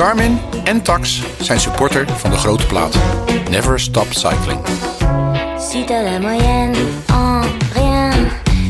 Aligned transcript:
Garmin 0.00 0.38
en 0.64 0.82
Tax 0.82 1.22
zijn 1.40 1.60
supporter 1.60 2.08
van 2.16 2.30
de 2.30 2.36
grote 2.36 2.66
plaat. 2.66 2.98
Never 3.50 3.80
stop 3.80 4.06
cycling. 4.10 4.60
Si 5.58 5.84
t'as 5.84 6.02
la 6.02 6.18
moyenne 6.18 6.74
en 7.06 7.42
rien, 7.74 8.12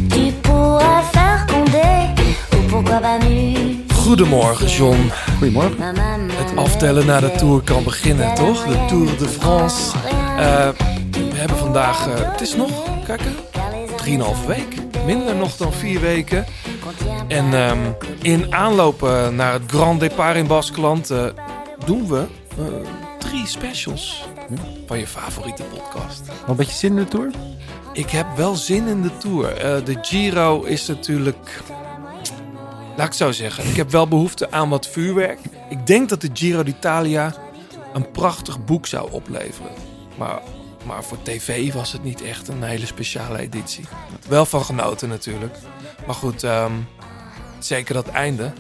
tu 0.08 0.33
pourras 0.40 1.04
faire 1.13 1.45
Condé. 1.47 2.15
Ou 2.56 2.69
pourquoi 2.69 3.01
pas 3.01 3.29
nu. 3.29 3.54
Goedemorgen, 3.95 4.67
John. 4.67 5.11
Goedemorgen. 5.38 5.77
Het 6.33 6.56
aftellen 6.56 7.06
naar 7.06 7.21
de 7.21 7.31
Tour 7.31 7.62
kan 7.62 7.85
beginnen, 7.85 8.35
toch? 8.35 8.65
De 8.65 8.85
Tour 8.88 9.19
de 9.19 9.28
France. 9.28 9.97
Eh, 10.38 10.69
we 11.10 11.37
hebben 11.37 11.58
vandaag, 11.58 12.06
eh, 12.06 12.31
het 12.31 12.40
is 12.40 12.56
nog, 12.56 12.71
kijk, 13.06 13.21
drieënhalve 13.97 14.47
week. 14.47 14.74
Minder 15.06 15.35
nog 15.35 15.56
dan 15.56 15.72
vier 15.72 16.01
weken. 16.01 16.47
En 17.28 17.55
ehm, 17.55 17.78
in 18.22 18.54
aanloop 18.54 19.02
eh, 19.02 19.28
naar 19.28 19.52
het 19.52 19.62
Grand 19.66 20.00
Départ 20.00 20.36
in 20.36 20.46
Baskeland 20.46 21.10
eh, 21.10 21.24
doen 21.84 22.08
we 22.08 22.27
eh, 22.58 22.64
drie 23.18 23.46
specials 23.46 24.28
van 24.86 24.98
je 24.98 25.06
favoriete 25.06 25.62
podcast. 25.62 26.22
Nog 26.27 26.48
een 26.48 26.56
beetje 26.56 26.77
zin 26.77 26.91
in 26.91 27.05
de 27.05 27.08
tour? 27.08 27.30
Ik 27.92 28.10
heb 28.10 28.27
wel 28.36 28.55
zin 28.55 28.86
in 28.86 29.02
de 29.02 29.16
Tour. 29.18 29.55
De 29.84 29.98
Giro 30.02 30.62
is 30.62 30.86
natuurlijk... 30.86 31.62
Laat 32.96 33.06
ik 33.06 33.12
zo 33.12 33.32
zeggen. 33.32 33.69
Ik 33.69 33.77
heb 33.77 33.91
wel 33.91 34.08
behoefte 34.08 34.50
aan 34.50 34.69
wat 34.69 34.86
vuurwerk. 34.86 35.38
Ik 35.69 35.86
denk 35.86 36.08
dat 36.08 36.20
de 36.20 36.30
Giro 36.32 36.62
d'Italia 36.62 37.34
een 37.92 38.10
prachtig 38.10 38.64
boek 38.64 38.86
zou 38.86 39.10
opleveren. 39.10 39.72
Maar, 40.19 40.41
maar 40.84 41.05
voor 41.05 41.19
tv 41.23 41.73
was 41.73 41.93
het 41.93 42.02
niet 42.02 42.23
echt 42.23 42.48
een 42.48 42.62
hele 42.62 42.87
speciale 42.87 43.39
editie. 43.39 43.84
Wel 44.29 44.47
van 44.47 44.65
genoten 44.65 45.09
natuurlijk. 45.09 45.56
Maar 46.06 46.15
goed, 46.15 46.43
ehm, 46.45 46.73
zeker 47.59 47.95
dat 47.95 48.09
einde. 48.09 48.53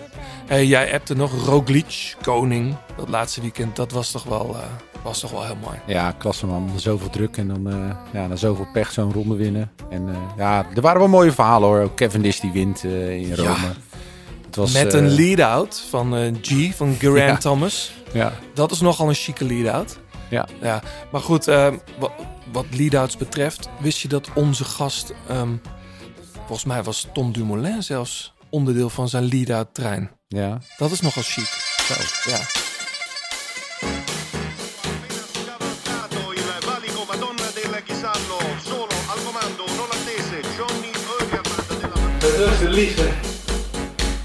Hey, 0.46 0.66
jij 0.66 0.92
appte 0.94 1.14
nog 1.16 1.44
Roglic, 1.46 2.16
koning. 2.22 2.76
Dat 2.96 3.08
laatste 3.08 3.40
weekend, 3.40 3.76
dat 3.76 3.92
was 3.92 4.10
toch 4.10 4.24
wel, 4.24 4.56
eh, 4.56 4.62
was 5.02 5.20
toch 5.20 5.30
wel 5.30 5.44
heel 5.44 5.56
mooi. 5.62 5.76
Ja, 5.86 6.12
klasse 6.18 6.46
man. 6.46 6.70
Zoveel 6.76 7.10
druk 7.10 7.36
en 7.36 7.48
dan 7.48 7.68
uh, 7.68 7.90
ja, 8.12 8.26
na 8.26 8.36
zoveel 8.36 8.66
pech 8.72 8.92
zo'n 8.92 9.12
ronde 9.12 9.34
winnen. 9.34 9.70
En 9.90 10.08
uh, 10.08 10.16
ja, 10.36 10.66
er 10.74 10.80
waren 10.82 10.98
wel 11.00 11.08
mooie 11.08 11.32
verhalen 11.32 11.68
hoor. 11.68 11.80
Ook 11.80 11.96
Cavendish 11.96 12.40
die 12.40 12.52
wint 12.52 12.84
in 12.84 13.34
Rome. 13.34 13.48
Ja. 13.48 13.72
Het 14.46 14.56
was, 14.56 14.72
Met 14.72 14.92
een 14.92 15.08
lead-out 15.08 15.84
van 15.90 16.36
G, 16.42 16.74
van 16.74 16.96
Ja. 17.00 17.36
Thomas. 17.36 17.92
Ja, 18.12 18.32
Dat 18.54 18.70
is 18.70 18.80
nogal 18.80 19.08
een 19.08 19.14
chique 19.14 19.44
lead-out. 19.44 19.98
Ja. 20.30 20.46
Ja, 20.60 20.82
maar 21.12 21.20
goed, 21.20 21.48
eh, 21.48 21.72
wat, 21.98 22.12
wat 22.52 22.66
lead-outs 22.70 23.16
betreft, 23.16 23.68
wist 23.80 23.98
je 24.00 24.08
dat 24.08 24.28
onze 24.34 24.64
gast, 24.64 25.12
ehm, 25.28 25.56
volgens 26.36 26.64
mij 26.64 26.82
was 26.82 27.06
Tom 27.12 27.32
Dumoulin 27.32 27.82
zelfs 27.82 28.34
onderdeel 28.50 28.90
van 28.90 29.08
zijn 29.08 29.24
lead-out 29.24 29.74
trein. 29.74 30.10
ja. 30.28 30.58
Dat 30.78 30.90
is 30.90 31.00
nogal 31.00 31.22
chic. 31.22 31.48
Zo. 31.86 32.30
Ja. 32.30 32.38
Dat 42.20 42.52
is 42.52 42.58
de 42.58 42.68
liefde. 42.70 43.08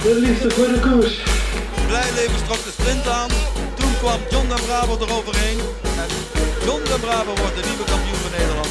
De 0.03 0.15
liefde 0.19 0.51
voor 0.51 0.67
de 0.67 0.79
koers. 0.79 1.23
Blijleven 1.87 2.45
trok 2.45 2.63
de 2.63 2.71
sprint 2.79 3.07
aan. 3.07 3.29
Toen 3.75 3.97
kwam 3.97 4.19
John 4.29 4.47
de 4.47 4.61
Bravo 4.65 4.97
eroverheen. 5.05 5.57
John 6.65 6.83
de 6.83 6.97
Bravo 7.01 7.33
wordt 7.35 7.55
de 7.55 7.67
nieuwe 7.67 7.83
kampioen 7.83 8.15
van 8.15 8.31
Nederland. 8.31 8.67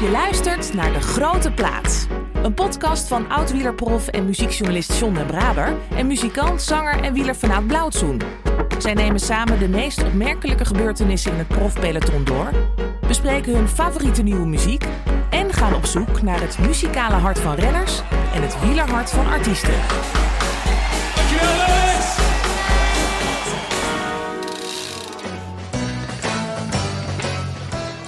Je 0.00 0.10
luistert 0.10 0.74
naar 0.74 0.92
De 0.92 1.00
Grote 1.00 1.52
Plaats. 1.52 2.06
Een 2.42 2.54
podcast 2.54 3.08
van 3.08 3.30
oud-wielerprof 3.30 4.08
en 4.08 4.24
muziekjournalist 4.24 4.98
John 4.98 5.14
den 5.14 5.26
Braber... 5.26 5.76
en 5.94 6.06
muzikant, 6.06 6.62
zanger 6.62 7.02
en 7.02 7.12
wieler 7.12 7.36
vanuit 7.36 7.66
Blauwtsoen. 7.66 8.20
Zij 8.78 8.94
nemen 8.94 9.20
samen 9.20 9.58
de 9.58 9.68
meest 9.68 10.02
opmerkelijke 10.02 10.64
gebeurtenissen 10.64 11.32
in 11.32 11.38
het 11.38 11.48
profpeloton 11.48 12.24
door... 12.24 12.50
bespreken 13.06 13.54
hun 13.54 13.68
favoriete 13.68 14.22
nieuwe 14.22 14.46
muziek... 14.46 14.84
en 15.30 15.52
gaan 15.52 15.74
op 15.74 15.86
zoek 15.86 16.22
naar 16.22 16.40
het 16.40 16.58
muzikale 16.58 17.14
hart 17.14 17.38
van 17.38 17.54
renners... 17.54 18.02
en 18.34 18.42
het 18.42 18.60
wielerhart 18.60 19.10
van 19.10 19.26
artiesten. 19.26 19.74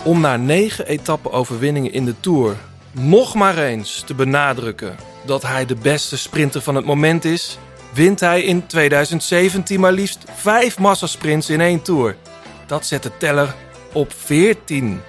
Om 0.04 0.20
na 0.20 0.36
negen 0.36 0.86
etappe-overwinningen 0.86 1.92
in 1.92 2.04
de 2.04 2.14
Tour 2.20 2.56
nog 2.90 3.34
maar 3.34 3.58
eens 3.58 4.02
te 4.06 4.14
benadrukken 4.14 4.96
dat 5.26 5.42
hij 5.42 5.66
de 5.66 5.74
beste 5.74 6.18
sprinter 6.18 6.60
van 6.60 6.74
het 6.74 6.84
moment 6.84 7.24
is, 7.24 7.58
wint 7.94 8.20
hij 8.20 8.42
in 8.42 8.66
2017 8.66 9.80
maar 9.80 9.92
liefst 9.92 10.24
vijf 10.34 10.78
massasprints 10.78 11.50
in 11.50 11.60
één 11.60 11.82
Tour. 11.82 12.16
Dat 12.66 12.86
zet 12.86 13.02
de 13.02 13.16
teller 13.18 13.54
op 13.92 14.12
14. 14.12 15.00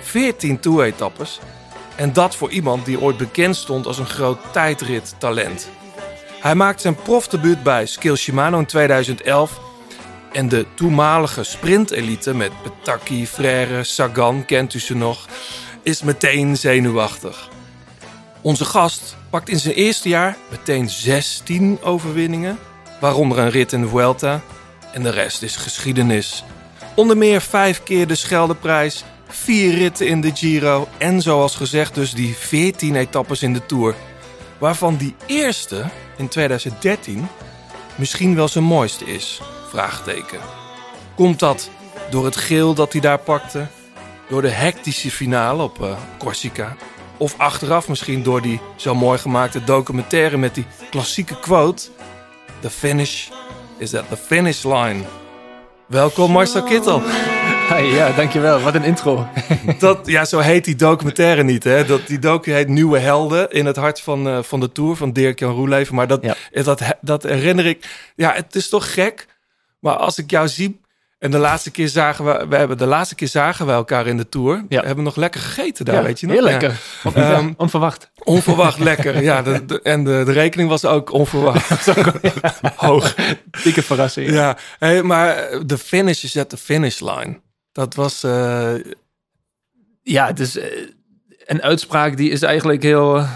14 0.00 0.60
Tour-etappes. 0.60 1.40
En 1.96 2.12
dat 2.12 2.36
voor 2.36 2.50
iemand 2.50 2.84
die 2.84 3.00
ooit 3.00 3.16
bekend 3.16 3.56
stond 3.56 3.86
als 3.86 3.98
een 3.98 4.06
groot 4.06 4.38
tijdrittalent. 4.52 5.68
Hij 6.40 6.54
maakt 6.54 6.80
zijn 6.80 6.94
profdebuut 6.94 7.62
bij 7.62 7.86
Skill 7.86 8.16
Shimano 8.16 8.58
in 8.58 8.66
2011 8.66 9.60
en 10.32 10.48
de 10.48 10.66
toenmalige 10.74 11.44
sprintelite 11.44 12.34
met 12.34 12.52
Petacchi, 12.62 13.26
Frère, 13.26 13.84
Sagan, 13.84 14.44
kent 14.44 14.74
u 14.74 14.80
ze 14.80 14.94
nog, 14.94 15.26
is 15.82 16.02
meteen 16.02 16.56
zenuwachtig. 16.56 17.48
Onze 18.40 18.64
gast 18.64 19.16
pakt 19.30 19.48
in 19.48 19.58
zijn 19.58 19.74
eerste 19.74 20.08
jaar 20.08 20.36
meteen 20.50 20.90
16 20.90 21.78
overwinningen, 21.82 22.58
waaronder 23.00 23.38
een 23.38 23.50
rit 23.50 23.72
in 23.72 23.80
de 23.80 23.88
Vuelta. 23.88 24.40
En 24.92 25.02
de 25.02 25.10
rest 25.10 25.42
is 25.42 25.56
geschiedenis. 25.56 26.44
Onder 26.94 27.16
meer 27.16 27.40
vijf 27.40 27.82
keer 27.82 28.06
de 28.06 28.14
Scheldeprijs, 28.14 29.04
vier 29.28 29.74
ritten 29.74 30.06
in 30.06 30.20
de 30.20 30.30
Giro 30.34 30.88
en 30.98 31.22
zoals 31.22 31.56
gezegd 31.56 31.94
dus 31.94 32.14
die 32.14 32.34
14 32.36 32.96
etappes 32.96 33.42
in 33.42 33.52
de 33.52 33.66
Tour. 33.66 33.94
Waarvan 34.58 34.96
die 34.96 35.14
eerste 35.26 35.84
in 36.16 36.28
2013 36.28 37.28
misschien 37.96 38.34
wel 38.34 38.48
zijn 38.48 38.64
mooiste 38.64 39.04
is? 39.04 39.40
Vraagteken. 39.72 40.38
Komt 41.14 41.38
dat 41.38 41.70
door 42.10 42.24
het 42.24 42.36
geel 42.36 42.74
dat 42.74 42.92
hij 42.92 43.00
daar 43.00 43.18
pakte? 43.18 43.66
Door 44.28 44.42
de 44.42 44.48
hectische 44.50 45.10
finale 45.10 45.62
op 45.62 45.82
eh, 45.82 45.90
Corsica? 46.18 46.76
Of 47.16 47.34
achteraf 47.36 47.88
misschien 47.88 48.22
door 48.22 48.42
die 48.42 48.60
zo 48.76 48.94
mooi 48.94 49.18
gemaakte 49.18 49.64
documentaire 49.64 50.36
met 50.36 50.54
die 50.54 50.66
klassieke 50.90 51.38
quote: 51.40 51.88
The 52.60 52.70
finish 52.70 53.28
is 53.78 53.94
at 53.94 54.08
the 54.08 54.16
finish 54.16 54.62
line. 54.64 55.00
Welkom 55.86 56.30
Marcel 56.30 56.62
Kittel. 56.62 57.02
Ja, 57.72 58.10
dankjewel. 58.12 58.60
Wat 58.60 58.74
een 58.74 58.84
intro. 58.84 59.26
Dat, 59.78 59.98
ja, 60.06 60.24
zo 60.24 60.38
heet 60.38 60.64
die 60.64 60.76
documentaire 60.76 61.42
niet. 61.42 61.64
Hè? 61.64 61.84
Dat, 61.84 62.06
die 62.06 62.18
docu 62.18 62.52
heet 62.52 62.68
Nieuwe 62.68 62.98
Helden 62.98 63.50
in 63.50 63.66
het 63.66 63.76
hart 63.76 64.00
van, 64.00 64.28
eh, 64.28 64.42
van 64.42 64.60
de 64.60 64.72
Tour 64.72 64.96
van 64.96 65.12
Dirk-Jan 65.12 65.54
Roeleven. 65.54 65.94
Maar 65.94 66.06
dat, 66.06 66.22
Ja. 66.22 66.62
dat, 66.62 66.82
dat 67.00 67.22
herinner 67.22 67.66
ik... 67.66 68.10
Ja, 68.16 68.32
het 68.32 68.54
is 68.54 68.68
toch 68.68 68.94
gek. 68.94 69.26
Maar 69.82 69.94
als 69.96 70.18
ik 70.18 70.30
jou 70.30 70.48
zie... 70.48 70.80
En 71.18 71.30
de 71.30 71.38
laatste 71.38 71.70
keer 71.70 71.88
zagen 71.88 72.24
we... 72.24 72.46
We 72.48 72.56
hebben 72.56 72.78
de 72.78 72.86
laatste 72.86 73.14
keer 73.14 73.28
zagen 73.28 73.66
we 73.66 73.72
elkaar 73.72 74.06
in 74.06 74.16
de 74.16 74.28
Tour. 74.28 74.64
Ja. 74.68 74.80
We 74.80 74.86
hebben 74.86 75.04
nog 75.04 75.16
lekker 75.16 75.40
gegeten 75.40 75.84
daar, 75.84 75.94
Ja, 75.94 76.02
weet 76.02 76.20
je 76.20 76.26
nog? 76.26 76.36
Heel 76.36 76.44
Ja. 76.48 76.50
lekker. 76.58 76.80
Ehm, 77.14 77.52
Onverwacht. 77.56 78.10
onverwacht 78.24 78.78
lekker. 78.90 79.22
Ja, 79.22 79.42
de, 79.42 79.64
de- 79.64 79.82
en 79.82 80.04
de, 80.04 80.22
de 80.24 80.32
rekening 80.32 80.68
was 80.68 80.84
ook 80.84 81.12
onverwacht. 81.12 81.86
Hoog. 82.76 83.14
Dikke 83.62 83.82
verrassing. 83.82 84.30
Ja, 84.30 84.56
hey, 84.78 85.02
maar 85.02 85.48
de 85.66 85.78
finish 85.78 86.22
is 86.24 86.36
at 86.36 86.48
the 86.48 86.56
finish 86.56 87.00
line. 87.00 87.40
Dat 87.72 87.94
was... 87.94 88.22
eh, 88.22 88.74
Ja, 90.02 90.26
het 90.26 90.40
is 90.40 90.56
eh, 90.58 90.66
een 91.44 91.62
uitspraak 91.62 92.16
die 92.16 92.30
is 92.30 92.42
eigenlijk 92.42 92.82
heel 92.82 93.16
eh, 93.16 93.30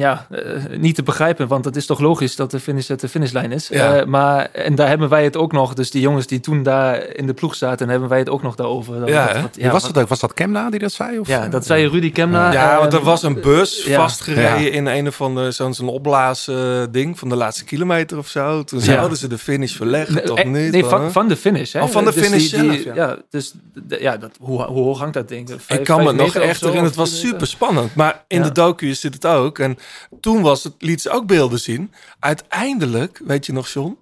ja, 0.00 0.26
eh, 0.30 0.42
niet 0.78 0.94
te 0.94 1.02
begrijpen. 1.02 1.48
Want 1.48 1.64
het 1.64 1.76
is 1.76 1.86
toch 1.86 1.98
logisch 2.00 2.36
dat 2.36 2.50
de 2.50 2.60
finish 2.60 2.86
de 2.86 3.08
finishlijn 3.08 3.52
is. 3.52 3.68
Ja. 3.68 3.96
Eh, 3.96 4.06
maar, 4.06 4.48
en 4.52 4.74
daar 4.74 4.88
hebben 4.88 5.08
wij 5.08 5.24
het 5.24 5.36
ook 5.36 5.52
nog. 5.52 5.74
Dus 5.74 5.90
die 5.90 6.00
jongens 6.00 6.26
die 6.26 6.40
toen 6.40 6.62
daar 6.62 7.06
in 7.16 7.26
de 7.26 7.34
ploeg 7.34 7.54
zaten, 7.54 7.88
hebben 7.88 8.08
wij 8.08 8.18
het 8.18 8.28
ook 8.28 8.42
nog 8.42 8.54
daarover. 8.54 9.08
Ja, 9.08 9.24
wat- 9.26 9.34
hè? 9.34 9.40
wat- 9.42 9.56
Wie 9.56 9.70
was 9.70 9.82
wat- 9.82 9.94
dat? 9.94 10.08
Was 10.08 10.20
dat 10.20 10.34
Kemna 10.34 10.70
die 10.70 10.80
dat 10.80 10.92
zei? 10.92 11.18
Of? 11.18 11.28
Ja, 11.28 11.48
dat 11.48 11.66
zei 11.66 11.88
Rudy 11.88 12.12
Kemna. 12.12 12.52
Ja, 12.52 12.78
want 12.78 12.92
er 12.92 12.98
Eh, 12.98 13.04
was 13.04 13.22
een 13.22 13.40
bus 13.40 13.84
ja. 13.84 13.96
vastgereden 14.00 14.62
Ja. 14.62 14.70
in 14.70 14.86
een 14.86 15.06
of 15.06 15.20
andere 15.20 15.50
zo'n 15.50 15.74
zo'n 15.74 15.88
opblaas 15.88 16.48
eh, 16.48 16.82
ding 16.90 17.18
van 17.18 17.28
de 17.28 17.36
laatste 17.36 17.64
kilometer 17.64 18.18
of 18.18 18.28
zo. 18.28 18.64
Toen 18.64 18.80
zouden 18.80 19.18
ze 19.18 19.28
de 19.28 19.38
finish 19.38 19.76
verleggen, 19.76 20.14
Nee, 20.14 20.24
toch 20.24 20.38
eh, 20.38 20.44
niet? 20.50 20.72
Nee, 20.72 20.84
van, 20.84 21.12
van 21.12 21.28
de 21.28 21.36
finish. 21.36 21.72
Hè? 21.72 21.82
Oh, 21.82 21.88
van 21.88 22.04
de 22.04 22.12
Dus 22.12 22.24
finish 22.26 22.50
die- 22.50 22.60
die- 22.70 22.82
zelf, 22.82 22.96
ja. 22.96 23.16
dus 23.30 23.54
ja, 23.88 24.16
dat, 24.16 24.30
hoe, 24.40 24.62
hoe 24.62 24.82
hoog 24.84 24.98
hangt 24.98 25.14
dat 25.14 25.28
ding? 25.28 25.48
Vijf- 25.48 25.80
ik 25.80 25.84
kan 25.86 25.98
me 25.98 26.04
nog 26.04 26.14
meter 26.26 26.40
of 26.42 26.46
echt 26.48 26.58
zo, 26.58 26.66
herinneren, 26.66 26.98
of 26.98 27.04
het 27.04 27.10
was 27.10 27.20
super 27.20 27.46
spannend. 27.46 27.94
Maar 27.94 28.24
in 28.28 28.38
Ja. 28.38 28.44
de 28.44 28.52
docu 28.52 28.94
zit 28.94 29.14
het 29.14 29.26
ook. 29.26 29.58
En 29.58 29.78
toen 30.20 30.42
was 30.42 30.64
het, 30.64 30.74
liet 30.78 31.00
ze 31.00 31.10
ook 31.10 31.26
beelden 31.26 31.58
zien. 31.60 31.92
Uiteindelijk, 32.18 33.20
weet 33.24 33.46
je 33.46 33.52
nog 33.52 33.68
John, 33.68 33.98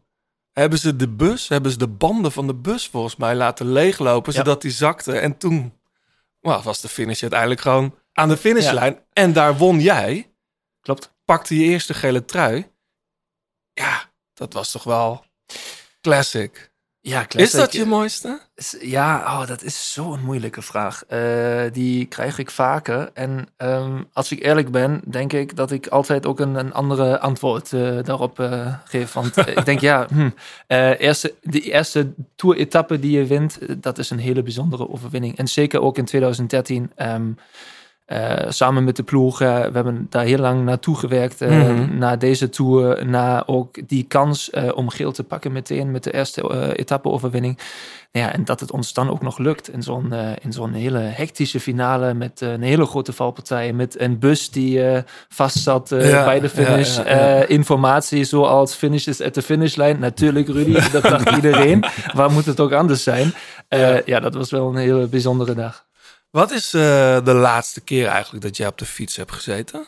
hebben 0.53 0.79
ze 0.79 0.97
de 0.97 1.09
bus, 1.09 1.49
hebben 1.49 1.71
ze 1.71 1.79
de 1.79 1.89
banden 1.89 2.33
van 2.33 2.47
de 2.47 2.55
bus 2.55 2.89
volgens 2.89 3.17
mij 3.17 3.35
laten 3.35 3.73
leeglopen, 3.73 4.33
Ja. 4.33 4.39
zodat 4.39 4.63
die 4.63 4.71
zakte. 4.71 5.19
En 5.19 5.39
toen 5.39 5.73
well, 6.41 6.61
was 6.61 6.81
de 6.81 6.89
finish 6.89 7.21
uiteindelijk 7.23 7.61
gewoon 7.61 7.95
aan 8.13 8.29
de 8.29 8.37
finishlijn. 8.37 8.99
En 9.13 9.33
daar 9.33 9.57
won 9.57 9.81
jij. 9.81 10.33
Klopt. 10.81 11.17
pakte 11.25 11.57
je 11.57 11.65
eerste 11.65 11.95
gele 11.95 12.25
trui. 12.25 12.71
ja, 13.73 14.11
dat 14.35 14.53
was 14.53 14.71
toch 14.71 14.85
wel 14.85 15.25
classic. 16.01 16.68
Ja, 17.09 17.27
Is 17.37 17.51
dat 17.51 17.73
je 17.73 17.85
mooiste? 17.85 18.41
Is- 18.55 18.77
Ja, 18.81 19.17
oh, 19.19 19.47
dat 19.47 19.63
is 19.63 19.93
zo'n 19.93 20.21
moeilijke 20.25 20.63
vraag. 20.63 21.05
Eh, 21.09 21.61
die 21.73 22.05
krijg 22.07 22.39
ik 22.39 22.51
vaker. 22.51 23.11
En 23.15 23.49
ehm, 23.57 24.03
als 24.13 24.33
ik 24.33 24.45
eerlijk 24.45 24.71
ben, 24.71 25.01
denk 25.05 25.33
ik 25.33 25.57
dat 25.57 25.71
ik 25.71 25.87
altijd 25.87 26.27
ook 26.27 26.41
een, 26.41 26.55
een 26.55 26.73
andere 26.73 27.21
antwoord 27.21 27.73
eh, 27.73 27.99
daarop 28.03 28.41
eh, 28.41 28.75
geef. 28.85 29.13
Want 29.13 29.37
ik 29.37 29.65
denk, 29.65 29.81
ja, 29.81 30.07
hm, 30.15 30.31
eerste, 30.99 31.35
de 31.43 31.61
eerste 31.61 32.13
tour-etappe 32.37 32.99
die 33.01 33.19
je 33.19 33.27
wint, 33.27 33.59
dat 33.83 33.99
is 33.99 34.11
een 34.11 34.19
hele 34.19 34.43
bijzondere 34.43 34.89
overwinning. 34.89 35.37
En 35.39 35.49
zeker 35.49 35.81
ook 35.81 35.99
in 35.99 36.05
2013. 36.05 36.91
ehm, 36.97 37.13
eh, 37.13 37.45
samen 38.49 38.85
met 38.85 38.97
de 38.97 39.03
ploeg, 39.03 39.41
eh, 39.41 39.49
we 39.61 39.71
hebben 39.73 40.07
daar 40.11 40.25
heel 40.25 40.39
lang 40.39 40.65
naartoe 40.65 40.97
gewerkt. 40.97 41.41
eh, 41.41 41.49
Mhm. 41.51 41.99
Naar 41.99 42.19
deze 42.19 42.49
tour, 42.49 43.07
naar 43.07 43.43
ook 43.47 43.89
die 43.89 44.05
kans 44.09 44.51
eh, 44.51 44.69
om 44.75 44.89
geel 44.91 45.13
te 45.13 45.25
pakken 45.25 45.53
meteen 45.53 45.91
met 45.91 46.05
de 46.05 46.13
eerste 46.15 46.49
eh 46.49 46.69
etappe-overwinning. 46.75 47.59
Ja, 48.11 48.33
en 48.33 48.45
dat 48.45 48.61
het 48.61 48.71
ons 48.71 48.93
dan 48.93 49.11
ook 49.11 49.23
nog 49.23 49.39
lukt 49.39 49.69
in 49.73 49.83
zo'n 49.83 50.13
eh, 50.13 50.29
in 50.41 50.53
zo'n 50.53 50.73
hele 50.73 50.99
hectische 50.99 51.61
finale 51.61 52.15
met 52.15 52.43
eh, 52.43 52.53
een 52.53 52.63
hele 52.63 52.85
grote 52.87 53.13
valpartij, 53.13 53.73
met 53.73 54.01
een 54.01 54.19
bus 54.19 54.51
die 54.51 54.83
eh 54.85 55.03
vast 55.29 55.59
zat 55.59 55.93
eh, 55.93 56.11
Ja, 56.11 56.25
bij 56.25 56.41
de 56.41 56.49
finish. 56.49 56.97
ja, 56.97 57.03
ja, 57.09 57.17
ja. 57.17 57.41
Eh, 57.43 57.51
informatie 57.51 58.25
zoals 58.25 58.75
finish 58.75 59.07
is 59.07 59.21
at 59.21 59.33
the 59.33 59.43
finishlijn. 59.43 59.99
Natuurlijk, 60.01 60.49
Rudy, 60.49 60.91
dat 60.91 61.03
dacht 61.03 61.31
iedereen. 61.31 61.85
Waar 62.15 62.31
moet 62.31 62.47
het 62.47 62.61
ook 62.61 62.73
anders 62.73 63.03
zijn? 63.03 63.33
Eh, 63.69 64.03
ja. 64.03 64.21
dat 64.21 64.35
was 64.35 64.51
wel 64.51 64.69
een 64.69 64.77
hele 64.77 65.07
bijzondere 65.07 65.55
dag. 65.55 65.87
Wat 66.31 66.51
is 66.51 66.75
eh, 66.75 66.81
de 67.25 67.35
laatste 67.35 67.81
keer 67.81 68.07
eigenlijk 68.07 68.45
dat 68.45 68.57
jij 68.57 68.67
op 68.67 68.79
de 68.79 68.85
fiets 68.85 69.17
hebt 69.17 69.33
gezeten? 69.33 69.87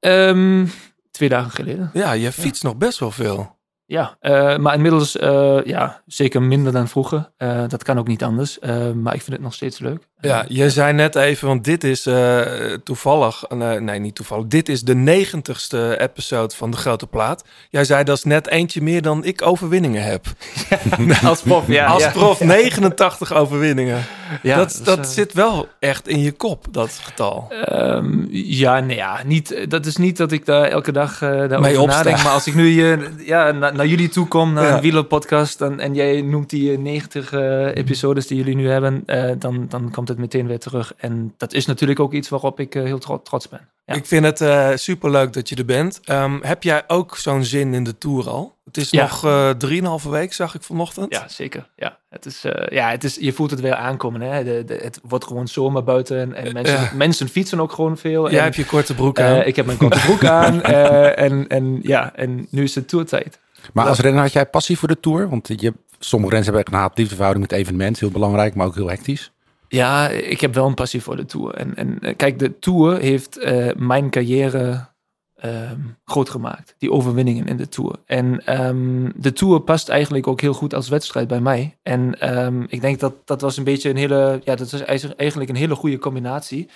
Ehm, 0.00 0.66
twee 1.10 1.28
dagen 1.28 1.50
geleden. 1.50 1.90
Ja, 1.92 2.12
je 2.12 2.32
fietst 2.32 2.62
nog 2.62 2.76
best 2.76 2.98
wel 2.98 3.10
veel. 3.10 3.60
Ja, 3.86 4.16
eh, 4.20 4.56
maar 4.56 4.74
inmiddels 4.74 5.16
eh, 5.16 5.64
ja, 5.64 6.02
zeker 6.06 6.42
minder 6.42 6.72
dan 6.72 6.88
vroeger. 6.88 7.32
Dat 7.68 7.82
kan 7.82 7.98
ook 7.98 8.06
niet 8.06 8.22
anders. 8.22 8.58
Maar 8.94 9.14
ik 9.14 9.22
vind 9.22 9.32
het 9.32 9.40
nog 9.40 9.54
steeds 9.54 9.78
leuk. 9.78 10.08
Ja, 10.28 10.44
je 10.48 10.70
zei 10.70 10.92
net 10.92 11.14
even, 11.14 11.48
want 11.48 11.64
dit 11.64 11.84
is 11.84 12.06
eh, 12.06 12.40
toevallig, 12.84 13.44
eh, 13.44 13.72
nee 13.72 13.98
niet 13.98 14.14
toevallig, 14.14 14.46
dit 14.46 14.68
is 14.68 14.82
de 14.82 14.94
negentigste 14.94 16.00
episode 16.00 16.54
van 16.56 16.70
De 16.70 16.76
Grote 16.76 17.06
Plaat. 17.06 17.44
Jij 17.70 17.84
zei 17.84 18.04
dat 18.04 18.16
is 18.16 18.24
net 18.24 18.48
eentje 18.48 18.82
meer 18.82 19.02
dan 19.02 19.24
ik 19.24 19.46
overwinningen 19.46 20.02
heb. 20.02 20.26
Als 21.24 21.40
prof, 21.40 21.66
ja. 21.66 21.86
Als 21.86 22.02
ja. 22.02 22.10
prof 22.10 22.40
89 22.40 23.32
overwinningen. 23.32 24.04
Dat 24.42 24.68
dus, 24.68 24.82
dat 24.82 24.98
eh, 24.98 25.04
zit 25.04 25.32
wel 25.32 25.68
echt 25.78 26.08
in 26.08 26.20
je 26.20 26.32
kop, 26.32 26.66
dat 26.70 27.00
getal. 27.02 27.52
Ehm, 27.64 28.24
ja, 28.30 28.80
nee, 28.80 28.96
ja, 28.96 29.20
niet, 29.24 29.70
dat 29.70 29.86
is 29.86 29.96
niet 29.96 30.16
dat 30.16 30.32
ik 30.32 30.46
daar 30.46 30.64
elke 30.64 30.92
dag 30.92 31.18
daarover 31.18 31.60
Mee 31.60 31.86
nadenk. 31.86 32.22
Maar 32.22 32.32
als 32.32 32.46
ik 32.46 32.54
nu 32.54 32.66
hier, 32.66 33.10
ja, 33.18 33.52
na- 33.52 33.70
naar 33.70 33.86
jullie 33.86 34.08
toe 34.08 34.28
kom, 34.28 34.52
naar 34.52 34.72
een 34.72 34.80
wielerpodcast... 34.80 35.60
En, 35.60 35.80
en 35.80 35.94
jij 35.94 36.20
noemt 36.20 36.50
die 36.50 36.72
eh, 36.72 36.78
90 36.78 37.32
eh, 37.32 37.76
episodes 37.76 38.26
die 38.26 38.36
jullie 38.36 38.56
nu 38.56 38.68
hebben... 38.68 39.04
dan, 39.38 39.66
dan 39.68 39.90
komt 39.90 40.08
het 40.08 40.11
meteen 40.18 40.46
weer 40.46 40.58
terug. 40.58 40.94
En 40.96 41.34
dat 41.36 41.52
is 41.52 41.66
natuurlijk 41.66 42.00
ook 42.00 42.12
iets 42.12 42.28
waarop 42.28 42.60
ik 42.60 42.74
eh, 42.74 42.82
heel 42.82 42.98
tro- 42.98 43.22
trots 43.22 43.48
ben. 43.48 43.68
Ja. 43.84 43.94
Ik 43.94 44.06
vind 44.06 44.24
het 44.24 44.40
eh 44.40 44.70
superleuk 44.74 45.32
dat 45.32 45.48
je 45.48 45.56
er 45.56 45.64
bent. 45.64 46.00
Ehm, 46.04 46.38
heb 46.42 46.62
jij 46.62 46.82
ook 46.86 47.16
zo'n 47.16 47.44
zin 47.44 47.74
in 47.74 47.84
de 47.84 47.98
Tour 47.98 48.28
al? 48.28 48.56
Het 48.64 48.76
is 48.76 48.90
Ja. 48.90 49.02
nog 49.02 49.24
eh 49.24 49.50
drieënhalve 49.50 50.10
week, 50.10 50.32
zag 50.32 50.54
ik 50.54 50.62
vanochtend. 50.62 51.12
Ja, 51.14 51.28
zeker. 51.28 51.68
Ja, 51.76 51.98
het 52.08 52.26
is, 52.26 52.44
eh, 52.44 52.76
ja 52.76 52.90
het 52.90 53.04
is, 53.04 53.14
je 53.20 53.32
voelt 53.32 53.50
het 53.50 53.60
weer 53.60 53.74
aankomen. 53.74 54.20
Hè? 54.20 54.44
De, 54.44 54.64
de, 54.66 54.74
het 54.74 55.00
wordt 55.02 55.24
gewoon 55.26 55.48
zomer 55.48 55.84
buiten 55.84 56.18
en, 56.20 56.34
en 56.34 56.52
mensen, 56.52 56.80
Ja. 56.80 56.90
mensen 56.94 57.28
fietsen 57.28 57.60
ook 57.60 57.72
gewoon 57.72 57.96
veel. 57.96 58.28
Jij 58.30 58.38
en, 58.38 58.44
hebt 58.44 58.56
je 58.56 58.64
korte 58.66 58.94
broek 58.94 59.18
eh, 59.18 59.26
aan. 59.26 59.40
ik 59.42 59.56
heb 59.56 59.66
mijn 59.66 59.78
korte 59.78 60.00
broek 60.00 60.24
aan 60.24 60.62
eh, 60.72 61.18
en, 61.24 61.46
en, 61.48 61.78
ja, 61.82 62.14
en 62.14 62.46
nu 62.50 62.62
is 62.62 62.74
het 62.74 62.88
toertijd. 62.88 63.38
Maar 63.72 63.86
als 63.86 63.98
renner 64.00 64.22
had 64.22 64.32
jij 64.32 64.46
passie 64.46 64.78
voor 64.78 64.88
de 64.88 65.00
Tour? 65.00 65.28
Want 65.28 65.48
je, 65.56 65.72
sommige 65.98 66.30
renners 66.34 66.44
hebben 66.46 66.64
echt 66.64 66.72
een 66.74 66.80
haat-liefdeverhouding 66.80 67.48
met 67.50 67.58
evenement. 67.58 68.00
Heel 68.00 68.10
belangrijk, 68.10 68.54
maar 68.54 68.66
ook 68.66 68.74
heel 68.74 68.88
hectisch. 68.88 69.31
Ja, 69.72 70.08
ik 70.08 70.40
heb 70.40 70.54
wel 70.54 70.66
een 70.66 70.74
passie 70.74 71.02
voor 71.02 71.16
de 71.16 71.24
Tour. 71.24 71.54
En, 71.54 71.76
en 71.76 71.98
eh, 72.00 72.16
kijk, 72.16 72.38
de 72.38 72.58
Tour 72.58 72.98
heeft 72.98 73.38
eh, 73.38 73.74
mijn 73.76 74.10
carrière 74.10 74.88
ehm, 75.34 75.80
groot 76.04 76.30
gemaakt. 76.30 76.74
Die 76.78 76.92
overwinningen 76.92 77.46
in 77.46 77.56
de 77.56 77.68
Tour. 77.68 77.96
En 78.06 78.46
ehm, 78.46 79.10
de 79.16 79.32
Tour 79.32 79.60
past 79.60 79.88
eigenlijk 79.88 80.26
ook 80.26 80.40
heel 80.40 80.52
goed 80.52 80.74
als 80.74 80.88
wedstrijd 80.88 81.28
bij 81.28 81.40
mij. 81.40 81.78
En 81.82 82.20
ehm, 82.20 82.62
ik 82.68 82.80
denk 82.80 83.00
dat 83.00 83.14
dat 83.24 83.40
was 83.40 83.56
een 83.56 83.64
beetje 83.64 83.90
een 83.90 83.96
hele... 83.96 84.40
Ja, 84.44 84.54
dat 84.54 84.72
is 84.72 84.82
eigenlijk 85.16 85.50
een 85.50 85.56
hele 85.56 85.74
goede 85.74 85.98
combinatie. 85.98 86.68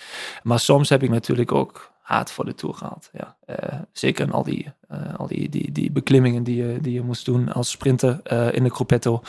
Maar 0.42 0.60
soms 0.60 0.88
heb 0.88 1.02
ik 1.02 1.10
natuurlijk 1.10 1.52
ook 1.52 1.90
haat 2.06 2.30
voor 2.32 2.44
de 2.44 2.54
Tour 2.54 2.74
gehad. 2.74 3.10
Ja, 3.12 3.36
eh, 3.46 3.78
zeker 3.92 4.26
in 4.26 4.32
al 4.32 4.42
die, 4.42 4.72
eh, 4.88 4.98
al 5.16 5.26
die, 5.26 5.48
die, 5.48 5.72
die 5.72 5.90
beklimmingen 5.90 6.42
die 6.42 6.56
je, 6.56 6.78
die 6.80 6.92
je 6.92 7.02
moest 7.02 7.24
doen 7.24 7.52
als 7.52 7.70
sprinter 7.70 8.20
eh, 8.22 8.52
in 8.52 8.62
de 8.64 8.70
Gruppetto. 8.70 9.22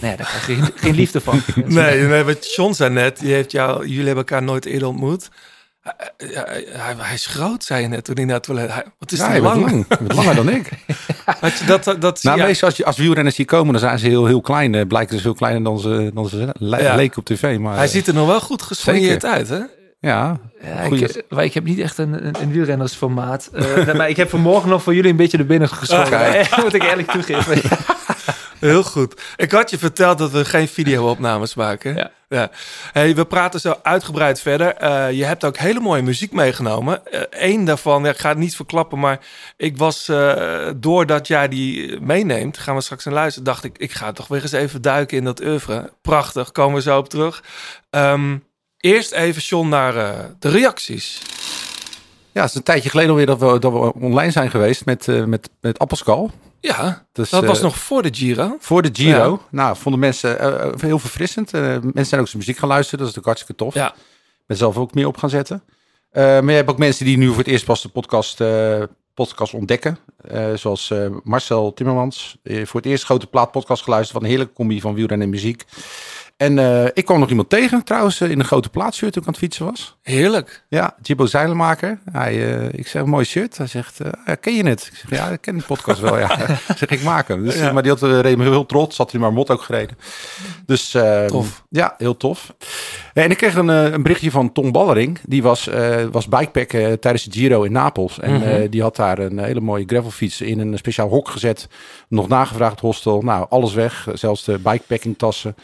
Nee, 0.00 0.16
daar 0.16 0.26
krijg 0.26 0.46
je 0.46 0.54
geen, 0.54 0.70
geen 0.84 0.94
liefde 0.94 1.20
van. 1.20 1.40
Nee, 1.64 2.00
nee, 2.02 2.22
wat 2.22 2.54
John 2.54 2.72
zei 2.72 2.90
net, 2.90 3.18
die 3.18 3.32
heeft 3.32 3.50
jou, 3.52 3.80
jullie 3.80 3.96
hebben 4.06 4.16
elkaar 4.16 4.42
nooit 4.42 4.64
eerder 4.64 4.88
ontmoet. 4.88 5.28
Hij, 5.80 5.94
hij, 6.16 6.64
hij- 6.68 6.94
hij 6.98 7.14
is 7.14 7.26
groot, 7.26 7.64
zei 7.64 7.82
je 7.82 7.88
net 7.88 8.04
toen 8.04 8.14
hij 8.16 8.24
naar 8.24 8.34
het 8.34 8.42
toilet. 8.44 8.72
Hij, 8.72 8.84
wat 8.98 9.12
is 9.12 9.18
ja, 9.18 9.30
bent 9.30 9.42
lang? 9.42 9.86
langer 10.14 10.34
dan 10.34 10.48
ik. 10.48 10.70
Had 11.40 11.58
je 11.58 11.64
dat, 11.64 11.84
dat 12.00 12.20
zie 12.20 12.28
Nou, 12.28 12.40
je- 12.42 12.46
meestal 12.46 12.68
als, 12.68 12.76
je, 12.76 12.84
als 12.84 12.96
wielrenners 12.96 13.36
hier 13.36 13.46
komen, 13.46 13.72
dan 13.72 13.80
zijn 13.80 13.98
ze 13.98 14.06
heel, 14.08 14.26
heel 14.26 14.40
klein. 14.40 14.86
Blijken 14.88 15.16
ze 15.16 15.22
veel 15.22 15.34
kleiner 15.34 15.62
dan 15.62 15.78
ze, 15.80 16.10
dan 16.14 16.28
ze 16.28 16.48
le- 16.58 16.82
Ja. 16.82 16.94
leken 16.94 17.18
op 17.18 17.24
tv. 17.24 17.58
Maar, 17.58 17.76
hij 17.76 17.86
ziet 17.88 18.06
er 18.06 18.14
nog 18.14 18.26
wel 18.26 18.40
goed 18.40 18.62
gesoigneerd 18.62 19.20
Zeker. 19.22 19.36
uit, 19.36 19.48
hè? 19.48 19.60
Ja, 20.02 20.38
Goeie- 20.86 21.04
ik, 21.04 21.24
maar 21.28 21.44
ik 21.44 21.54
heb 21.54 21.64
niet 21.64 21.78
echt 21.78 21.98
een, 21.98 22.26
een, 22.26 22.34
een 22.40 22.52
wielrennersformaat. 22.52 23.50
Eh, 23.52 23.94
maar 23.98 24.08
ik 24.08 24.16
heb 24.16 24.28
vanmorgen 24.30 24.68
nog 24.68 24.82
voor 24.82 24.94
jullie 24.94 25.10
een 25.10 25.16
beetje 25.16 25.36
de 25.36 25.44
binnen 25.44 25.68
geschoten. 25.68 26.46
Moet 26.62 26.74
ik 26.74 26.82
eerlijk 26.82 27.10
toegeven. 27.10 27.60
Heel 28.60 28.82
goed. 28.82 29.20
Ik 29.36 29.50
had 29.50 29.70
je 29.70 29.78
verteld 29.78 30.18
dat 30.18 30.30
we 30.30 30.44
geen 30.44 30.68
video-opnames 30.68 31.54
maken. 31.54 32.10
Ja. 32.28 32.50
Hey, 32.92 33.14
we 33.14 33.24
praten 33.24 33.60
zo 33.60 33.74
uitgebreid 33.82 34.40
verder. 34.40 34.74
Eh, 34.74 35.10
je 35.12 35.24
hebt 35.24 35.44
ook 35.44 35.56
hele 35.56 35.80
mooie 35.80 36.02
muziek 36.02 36.32
meegenomen. 36.32 37.02
Eén 37.30 37.64
daarvan, 37.64 38.04
ja, 38.04 38.10
ik 38.10 38.18
ga 38.18 38.28
het 38.28 38.38
niet 38.38 38.56
verklappen, 38.56 38.98
maar 38.98 39.18
ik 39.56 39.76
was, 39.76 40.08
eh, 40.08 40.68
doordat 40.76 41.26
jij 41.26 41.48
die 41.48 42.00
meeneemt, 42.00 42.58
gaan 42.58 42.74
we 42.74 42.80
straks 42.80 43.04
naar 43.04 43.14
luisteren, 43.14 43.44
dacht 43.44 43.64
ik, 43.64 43.78
ik 43.78 43.92
ga 43.92 44.12
toch 44.12 44.28
weer 44.28 44.42
eens 44.42 44.52
even 44.52 44.82
duiken 44.82 45.16
in 45.16 45.24
dat 45.24 45.42
oeuvre. 45.44 45.92
Prachtig, 46.02 46.52
komen 46.52 46.74
we 46.76 46.82
zo 46.82 46.98
op 46.98 47.08
terug. 47.08 47.42
Ehm, 47.90 48.36
eerst 48.82 49.12
even, 49.12 49.42
John, 49.42 49.68
naar 49.68 49.96
eh, 49.96 50.24
de 50.38 50.48
reacties. 50.48 51.20
ja, 52.32 52.40
het 52.40 52.50
is 52.50 52.56
een 52.56 52.62
tijdje 52.62 52.90
geleden 52.90 53.10
alweer 53.10 53.26
dat 53.26 53.38
we, 53.38 53.58
dat 53.58 53.72
we 53.72 53.94
online 53.94 54.30
zijn 54.30 54.50
geweest 54.50 54.84
met, 54.84 55.08
eh, 55.08 55.24
met, 55.24 55.50
met 55.60 55.78
Appelscal. 55.78 56.30
Ja, 56.60 57.06
Dus, 57.12 57.30
dat 57.30 57.44
was 57.44 57.56
eh, 57.58 57.64
nog 57.64 57.78
voor 57.78 58.02
de 58.02 58.08
Giro. 58.12 58.56
Voor 58.60 58.82
de 58.82 58.90
Giro. 58.92 59.30
Ja. 59.30 59.46
Nou, 59.50 59.76
vonden 59.76 60.00
mensen 60.00 60.36
heel 60.80 60.98
verfrissend. 60.98 61.52
Mensen 61.52 62.06
zijn 62.06 62.20
ook 62.20 62.28
zijn 62.28 62.38
muziek 62.38 62.56
gaan 62.56 62.68
luisteren. 62.68 62.98
Dat 62.98 63.08
is 63.08 63.14
natuurlijk 63.14 63.26
hartstikke 63.26 63.64
tof. 63.64 63.74
Ja. 63.74 63.94
Ben 64.46 64.56
zelf 64.56 64.76
ook 64.76 64.94
meer 64.94 65.06
op 65.06 65.16
gaan 65.16 65.30
zetten. 65.30 65.62
Maar 66.12 66.44
je 66.44 66.52
hebt 66.52 66.70
ook 66.70 66.78
mensen 66.78 67.04
die 67.04 67.16
nu 67.16 67.28
voor 67.28 67.38
het 67.38 67.46
eerst 67.46 67.64
pas 67.64 67.82
de 67.82 67.88
podcast, 67.88 68.42
podcast 69.14 69.54
ontdekken. 69.54 69.98
Zoals 70.54 70.92
Marcel 71.22 71.72
Timmermans. 71.72 72.36
Voor 72.44 72.80
het 72.80 72.90
eerst 72.90 73.04
grote 73.04 73.26
plaat 73.26 73.50
podcast 73.50 73.82
geluisterd. 73.82 74.12
Wat 74.12 74.22
een 74.22 74.28
heerlijke 74.28 74.54
combi 74.54 74.80
van 74.80 74.94
wielrennen 74.94 75.26
en 75.26 75.32
muziek. 75.32 75.64
En 76.42 76.58
eh, 76.58 76.84
ik 76.94 77.04
kwam 77.04 77.18
nog 77.18 77.28
iemand 77.28 77.48
tegen 77.50 77.84
trouwens 77.84 78.20
eh, 78.20 78.30
in 78.30 78.38
een 78.38 78.44
grote 78.44 78.68
plaatshirt 78.68 79.12
toen 79.12 79.22
ik 79.22 79.28
aan 79.28 79.34
het 79.34 79.42
fietsen 79.42 79.64
was. 79.64 79.96
Heerlijk. 80.02 80.64
Ja, 80.68 80.94
Jibbo 81.02 81.26
Zeilenmaker. 81.26 81.98
Hij, 82.12 82.56
eh, 82.56 82.78
ik 82.78 82.88
zeg, 82.88 83.04
mooi 83.04 83.24
shirt. 83.24 83.56
Hij 83.56 83.66
zegt, 83.66 83.98
ken 84.40 84.54
je 84.54 84.64
het? 84.64 84.90
Ik 84.92 84.98
zeg, 84.98 85.18
ja, 85.18 85.28
ik 85.28 85.40
ken 85.40 85.56
de 85.58 85.64
podcast 85.64 86.00
wel, 86.00 86.18
ja. 86.18 86.38
ik 86.48 86.76
zeg, 86.76 86.88
ik 86.88 87.02
maak 87.02 87.28
hem. 87.28 87.44
Dus, 87.44 87.56
Ja. 87.56 87.72
Maar 87.72 87.82
die 87.82 87.92
had, 87.92 88.02
uh, 88.02 88.20
reed 88.20 88.36
me 88.36 88.44
heel 88.44 88.66
trots. 88.66 88.96
Had 88.96 89.10
hij 89.10 89.20
maar 89.20 89.32
mot 89.32 89.50
ook 89.50 89.62
gereden. 89.62 89.98
Dus 90.66 90.94
eh, 90.94 91.24
Tof. 91.24 91.64
ja, 91.68 91.94
heel 91.98 92.16
tof. 92.16 92.54
En 93.12 93.30
ik 93.30 93.36
kreeg 93.36 93.54
een, 93.54 93.70
eh, 93.70 93.92
een 93.92 94.02
berichtje 94.02 94.30
van 94.30 94.52
Tom 94.52 94.72
Ballering. 94.72 95.18
Die 95.28 95.42
was, 95.42 95.68
eh 95.68 96.04
was 96.12 96.28
bikepacken 96.28 97.00
tijdens 97.00 97.24
de 97.24 97.32
Giro 97.38 97.62
in 97.62 97.72
Napels. 97.72 98.18
En 98.20 98.32
Mhm. 98.34 98.42
eh, 98.42 98.70
die 98.70 98.82
had 98.82 98.96
daar 98.96 99.18
een 99.18 99.38
hele 99.38 99.60
mooie 99.60 99.84
gravelfiets 99.86 100.40
in 100.40 100.58
een 100.58 100.78
speciaal 100.78 101.08
hok 101.08 101.28
gezet. 101.28 101.68
Nog 102.08 102.28
nagevraagd 102.28 102.80
hostel. 102.80 103.20
Nou, 103.22 103.46
alles 103.48 103.74
weg. 103.74 104.08
Zelfs 104.12 104.44
de 104.44 104.58
bikepacking 104.58 105.18
tassen. 105.18 105.54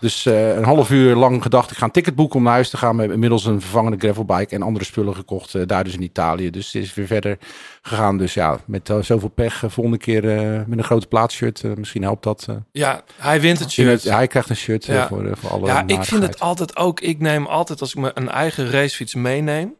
Dus 0.00 0.26
eh, 0.26 0.56
een 0.56 0.64
half 0.64 0.90
uur 0.90 1.14
lang 1.14 1.42
gedacht, 1.42 1.70
ik 1.70 1.76
ga 1.76 1.84
een 1.84 1.90
ticket 1.90 2.14
boeken 2.14 2.36
om 2.36 2.42
naar 2.42 2.52
huis 2.52 2.70
te 2.70 2.76
gaan. 2.76 2.90
We 2.92 2.96
hebben 2.98 3.14
inmiddels 3.14 3.44
een 3.44 3.60
vervangende 3.60 3.98
gravelbike 3.98 4.54
en 4.54 4.62
andere 4.62 4.84
spullen 4.84 5.14
gekocht. 5.14 5.54
eh, 5.54 5.62
daar 5.66 5.84
dus 5.84 5.94
in 5.94 6.02
Italië. 6.02 6.50
Dus 6.50 6.72
het 6.72 6.82
is 6.82 6.94
weer 6.94 7.06
verder 7.06 7.38
gegaan. 7.86 8.18
Dus 8.18 8.34
ja, 8.34 8.58
met 8.66 8.90
eh, 8.90 9.02
zoveel 9.02 9.28
pech. 9.28 9.64
eh, 9.64 9.70
volgende 9.70 9.98
keer 9.98 10.36
eh, 10.36 10.64
met 10.66 10.78
een 10.78 10.84
grote 10.84 11.06
plaatshirt. 11.06 11.62
eh, 11.64 11.72
misschien 11.72 12.02
helpt 12.02 12.22
dat. 12.22 12.46
eh. 12.48 12.56
Ja, 12.72 13.04
hij 13.16 13.40
wint 13.40 13.58
het 13.58 13.66
In 13.66 13.72
shirt. 13.72 14.02
het- 14.02 14.12
hij 14.12 14.26
krijgt 14.26 14.48
een 14.50 14.56
shirt 14.56 14.84
Ja. 14.84 15.08
voor, 15.08 15.36
voor 15.36 15.50
alle 15.50 15.66
Ja, 15.66 15.84
ik 15.86 16.02
vind 16.04 16.22
het 16.22 16.40
altijd 16.40 16.76
ook. 16.76 17.00
Ik 17.00 17.18
neem 17.20 17.46
altijd, 17.46 17.80
als 17.80 17.94
ik 17.94 18.00
me 18.00 18.10
een 18.14 18.28
eigen 18.30 18.70
racefiets 18.70 19.14
meeneem, 19.14 19.74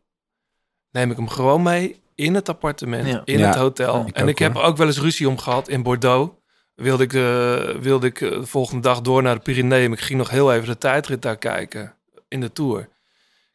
neem 0.91 1.11
ik 1.11 1.17
hem 1.17 1.29
gewoon 1.29 1.63
mee 1.63 2.01
in 2.15 2.35
het 2.35 2.49
appartement, 2.49 3.07
Ja. 3.09 3.23
in 3.25 3.39
Ja, 3.39 3.47
het 3.47 3.55
hotel. 3.57 4.05
ik 4.07 4.15
en 4.17 4.23
ook, 4.23 4.29
ik 4.29 4.39
heb 4.39 4.53
hoor. 4.55 4.63
ook 4.63 4.77
wel 4.77 4.87
eens 4.87 5.01
ruzie 5.01 5.29
om 5.29 5.39
gehad 5.39 5.69
in 5.69 5.83
Bordeaux. 5.83 6.33
Wilde 6.75 7.03
ik, 7.03 7.11
de, 7.11 7.79
wilde 7.81 8.07
ik 8.07 8.19
de 8.19 8.47
volgende 8.47 8.83
dag 8.83 9.01
door 9.01 9.23
naar 9.23 9.35
de 9.35 9.41
Pyreneeën. 9.41 9.93
Ik 9.93 10.01
ging 10.01 10.19
nog 10.19 10.31
heel 10.31 10.53
even 10.55 10.67
de 10.69 10.79
tijdrit 10.79 11.23
daar 11.23 11.37
kijken 11.37 11.95
in 12.29 12.41
de 12.41 12.53
Tour. 12.53 12.89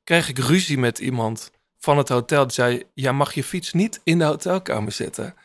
Kreeg 0.03 0.29
ik 0.29 0.38
ruzie 0.38 0.77
met 0.77 1.00
iemand 1.00 1.51
van 1.79 1.98
het 1.98 2.09
hotel. 2.09 2.43
Die 2.43 2.53
zei, 2.53 2.83
ja, 2.93 3.12
mag 3.12 3.33
je 3.33 3.43
fiets 3.43 3.74
niet 3.74 4.00
in 4.03 4.17
de 4.17 4.24
hotelkamer 4.25 4.91
zitten? 4.91 5.36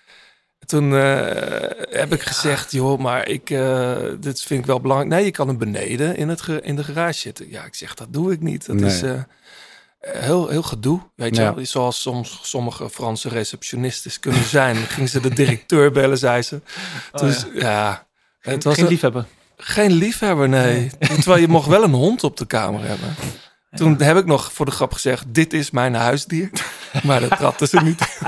Toen 0.67 0.97
eh, 0.97 1.99
heb 1.99 2.13
ik 2.13 2.23
gezegd, 2.23 2.73
joh, 2.73 2.99
maar 3.01 3.29
ik, 3.29 3.51
eh, 3.51 3.97
dit 4.21 4.41
vind 4.43 4.61
ik 4.61 4.67
wel 4.67 4.81
belangrijk. 4.81 5.11
Nee, 5.13 5.25
je 5.25 5.31
kan 5.31 5.49
hem 5.49 5.59
beneden 5.59 6.17
in, 6.17 6.29
het 6.29 6.43
in 6.61 6.77
de 6.77 6.85
garage 6.85 7.19
zitten. 7.19 7.51
Ja, 7.51 7.65
ik 7.65 7.75
zeg, 7.75 7.95
dat 7.95 8.13
doe 8.13 8.33
ik 8.33 8.41
niet. 8.41 8.67
Dat 8.67 8.77
Nee. 8.77 8.91
is 8.91 9.03
eh, 9.03 9.23
heel, 10.01 10.49
heel 10.49 10.63
gedoe. 10.63 11.01
Weet 11.17 11.37
Ja. 11.37 11.49
je 11.49 11.55
wel, 11.55 11.67
zoals 11.67 12.01
soms 12.01 12.39
sommige 12.43 12.91
Franse 12.91 13.29
receptionistes 13.29 14.21
kunnen 14.21 14.45
zijn. 14.45 14.77
Ging 14.77 15.09
ze 15.09 15.21
de 15.21 15.35
directeur 15.35 15.91
bellen, 15.93 16.19
zei 16.19 16.43
ze. 16.43 16.61
Dus 17.13 17.47
ja, 17.55 18.07
het 18.41 18.65
was 18.65 18.75
Geen 18.75 18.85
een- 18.85 18.91
liefhebber. 18.91 19.25
geen 19.57 19.93
liefhebber, 19.93 20.49
nee. 20.49 20.91
Terwijl 20.99 21.41
je 21.41 21.49
mocht 21.49 21.69
wel 21.69 21.83
een 21.83 21.93
hond 21.93 22.25
op 22.25 22.37
de 22.37 22.47
kamer 22.47 22.85
hebben. 22.87 23.15
Toen 23.75 24.03
heb 24.03 24.17
ik 24.17 24.27
nog 24.27 24.53
voor 24.53 24.67
de 24.67 24.73
grap 24.73 24.93
gezegd, 24.93 25.25
dit 25.35 25.53
is 25.53 25.71
mijn 25.71 25.95
huisdier. 25.95 26.51
Maar 27.05 27.21
dat 27.21 27.37
trapte 27.39 27.67
ze 27.67 27.81
niet. 27.81 28.19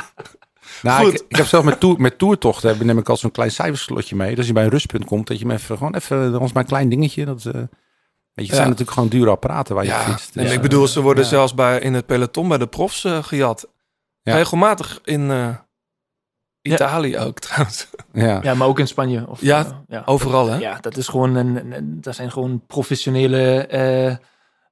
Nou, 0.83 1.05
Goed. 1.05 1.15
ik, 1.21 1.25
ik 1.29 1.37
heb 1.37 1.47
zelf 1.47 1.65
met, 1.65 1.81
toer, 1.81 2.01
met 2.01 2.19
toertochten 2.19 2.69
heb, 2.69 2.83
neem 2.83 2.99
ik 2.99 3.09
al 3.09 3.17
zo'n 3.17 3.31
klein 3.31 3.51
cijferslotje 3.51 4.17
mee. 4.17 4.29
Dus 4.29 4.39
als 4.39 4.47
je 4.47 4.53
bij 4.53 4.65
een 4.65 4.71
rustpunt 4.71 5.05
komt, 5.05 5.27
dat 5.27 5.39
je 5.39 5.47
me 5.47 5.53
even 5.55 5.77
gewoon 5.77 5.95
even, 5.95 6.33
dat 6.33 6.43
is 6.43 6.53
mijn 6.53 6.67
klein 6.67 6.89
dingetje. 6.89 7.25
Dat, 7.25 7.39
eh, 7.45 7.53
weet 7.53 7.63
je, 8.35 8.43
het 8.43 8.47
Ja. 8.47 8.55
zijn 8.55 8.63
natuurlijk 8.69 8.91
gewoon 8.91 9.09
dure 9.09 9.31
apparaten 9.31 9.75
waar 9.75 9.85
je 9.85 9.91
Ja, 9.91 10.01
fietst. 10.01 10.37
en 10.37 10.43
Dus, 10.43 10.53
ik 10.53 10.61
bedoel, 10.61 10.87
ze 10.87 11.01
worden 11.01 11.23
ja. 11.23 11.29
zelfs 11.29 11.55
bij, 11.55 11.79
in 11.81 11.95
het 11.95 12.07
peloton 12.07 12.49
bij 12.49 12.59
de 12.59 12.67
profs 12.67 13.05
eh, 13.05 13.23
gejat. 13.23 13.69
Ja. 14.23 14.35
Regelmatig 14.35 15.01
in 15.05 15.31
eh, 15.31 15.49
Italië 16.63 17.19
ook 17.19 17.39
trouwens. 17.49 17.89
ja. 18.13 18.41
Ja, 18.43 18.55
maar 18.55 18.69
ook 18.69 18.79
in 18.79 18.89
Spanje. 18.89 19.25
Of, 19.29 19.41
Ja, 19.41 19.65
eh, 19.65 19.71
ja. 19.89 20.03
Overal, 20.05 20.47
hè? 20.49 20.57
Ja, 20.59 20.79
dat 20.81 20.97
is 20.97 21.09
gewoon 21.09 21.35
een, 21.35 21.57
een- 21.57 21.73
een- 21.73 22.01
dat 22.01 22.15
zijn 22.15 22.31
gewoon 22.33 22.63
professionele 22.67 23.67
eh, 23.67 24.17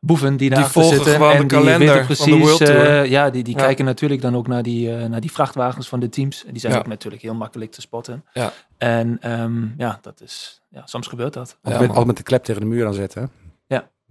boeven 0.07 0.37
die 0.37 0.51
daar 0.51 0.59
Die 0.63 0.69
volgen 0.69 0.95
zitten. 0.95 1.13
de 1.13 1.47
die 1.47 1.79
weten 1.79 2.17
van 2.17 2.31
de 2.31 2.37
World 2.37 2.59
Tour. 2.59 2.87
eh, 3.03 3.11
ja, 3.11 3.31
die, 3.31 3.43
die 3.43 3.57
Ja. 3.57 3.63
kijken 3.65 3.85
natuurlijk 3.85 4.23
dan 4.23 4.37
ook 4.37 4.47
naar 4.47 4.63
die, 4.63 4.97
eh, 4.97 5.05
naar 5.09 5.21
die 5.21 5.33
vrachtwagens 5.33 5.89
van 5.89 6.01
de 6.01 6.09
teams. 6.09 6.45
En 6.45 6.51
die 6.53 6.61
zijn 6.61 6.73
Ja. 6.73 6.79
ook 6.79 6.87
natuurlijk 6.87 7.23
heel 7.23 7.35
makkelijk 7.35 7.71
te 7.73 7.81
spotten. 7.81 8.25
Ja. 8.33 8.53
En 8.79 9.19
ehm, 9.21 9.63
ja, 9.77 9.99
dat 10.03 10.21
is, 10.21 10.61
ja, 10.71 10.83
soms 10.85 11.07
gebeurt 11.07 11.33
dat. 11.33 11.49
Ja, 11.49 11.57
Altijd 11.63 11.81
met, 11.81 11.89
altijd 11.89 12.07
met 12.07 12.17
de 12.17 12.23
klep 12.23 12.45
tegen 12.45 12.61
de 12.61 12.67
muur 12.67 12.87
aan 12.87 12.95
zetten. 12.95 13.23
hè? 13.23 13.29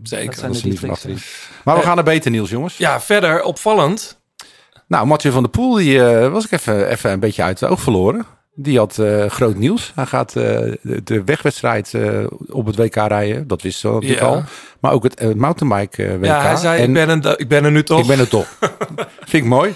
Zeker. 0.04 0.26
Dat 0.26 0.36
zijn 0.36 0.52
Dat 0.52 0.64
niet 0.64 0.90
achterin. 0.90 1.18
Maar 1.64 1.76
we 1.76 1.82
Eh, 1.82 1.88
gaan 1.88 1.98
er 1.98 2.04
beter, 2.04 2.32
Niels, 2.32 2.50
jongens. 2.50 2.78
Ja, 2.78 3.02
verder 3.02 3.44
opvallend. 3.44 4.20
Nou, 4.88 5.08
Mathieu 5.08 5.32
van 5.32 5.42
der 5.44 5.52
Poel, 5.52 5.74
die 5.76 6.06
eh, 6.06 6.32
was 6.32 6.46
ik 6.46 6.52
even, 6.52 6.88
even 6.90 7.12
een 7.12 7.20
beetje 7.20 7.44
uit 7.44 7.60
het 7.60 7.70
oog 7.70 7.82
verloren. 7.82 8.26
Die 8.55 8.77
had 8.77 8.98
eh, 9.00 9.25
groot 9.29 9.55
nieuws. 9.55 9.91
Hij 9.95 10.05
gaat 10.05 10.36
eh, 10.36 10.43
de, 11.03 11.22
wegwedstrijd 11.25 11.93
eh, 11.93 12.24
op 12.48 12.65
het 12.65 12.75
WK 12.75 12.95
rijden. 12.95 13.48
Dat 13.48 13.62
wisten 13.62 13.89
we 13.89 13.95
natuurlijk 13.95 14.22
Ja. 14.22 14.27
al. 14.27 14.43
Maar 14.79 14.91
ook 14.91 15.03
het 15.03 15.36
mountainbike 15.36 16.17
WK. 16.19 16.25
Ja, 16.25 16.41
hij 16.41 16.55
zei, 16.55 16.81
En 16.81 16.88
ik 16.88 16.93
ben, 16.93 17.10
een, 17.10 17.38
ik 17.38 17.48
ben 17.48 17.63
er 17.65 17.72
nu 17.72 17.83
toch. 17.83 18.00
ik 18.00 18.07
ben 18.07 18.19
er 18.19 18.27
toch. 18.27 18.48
Vind 19.29 19.43
ik 19.43 19.50
mooi. 19.50 19.75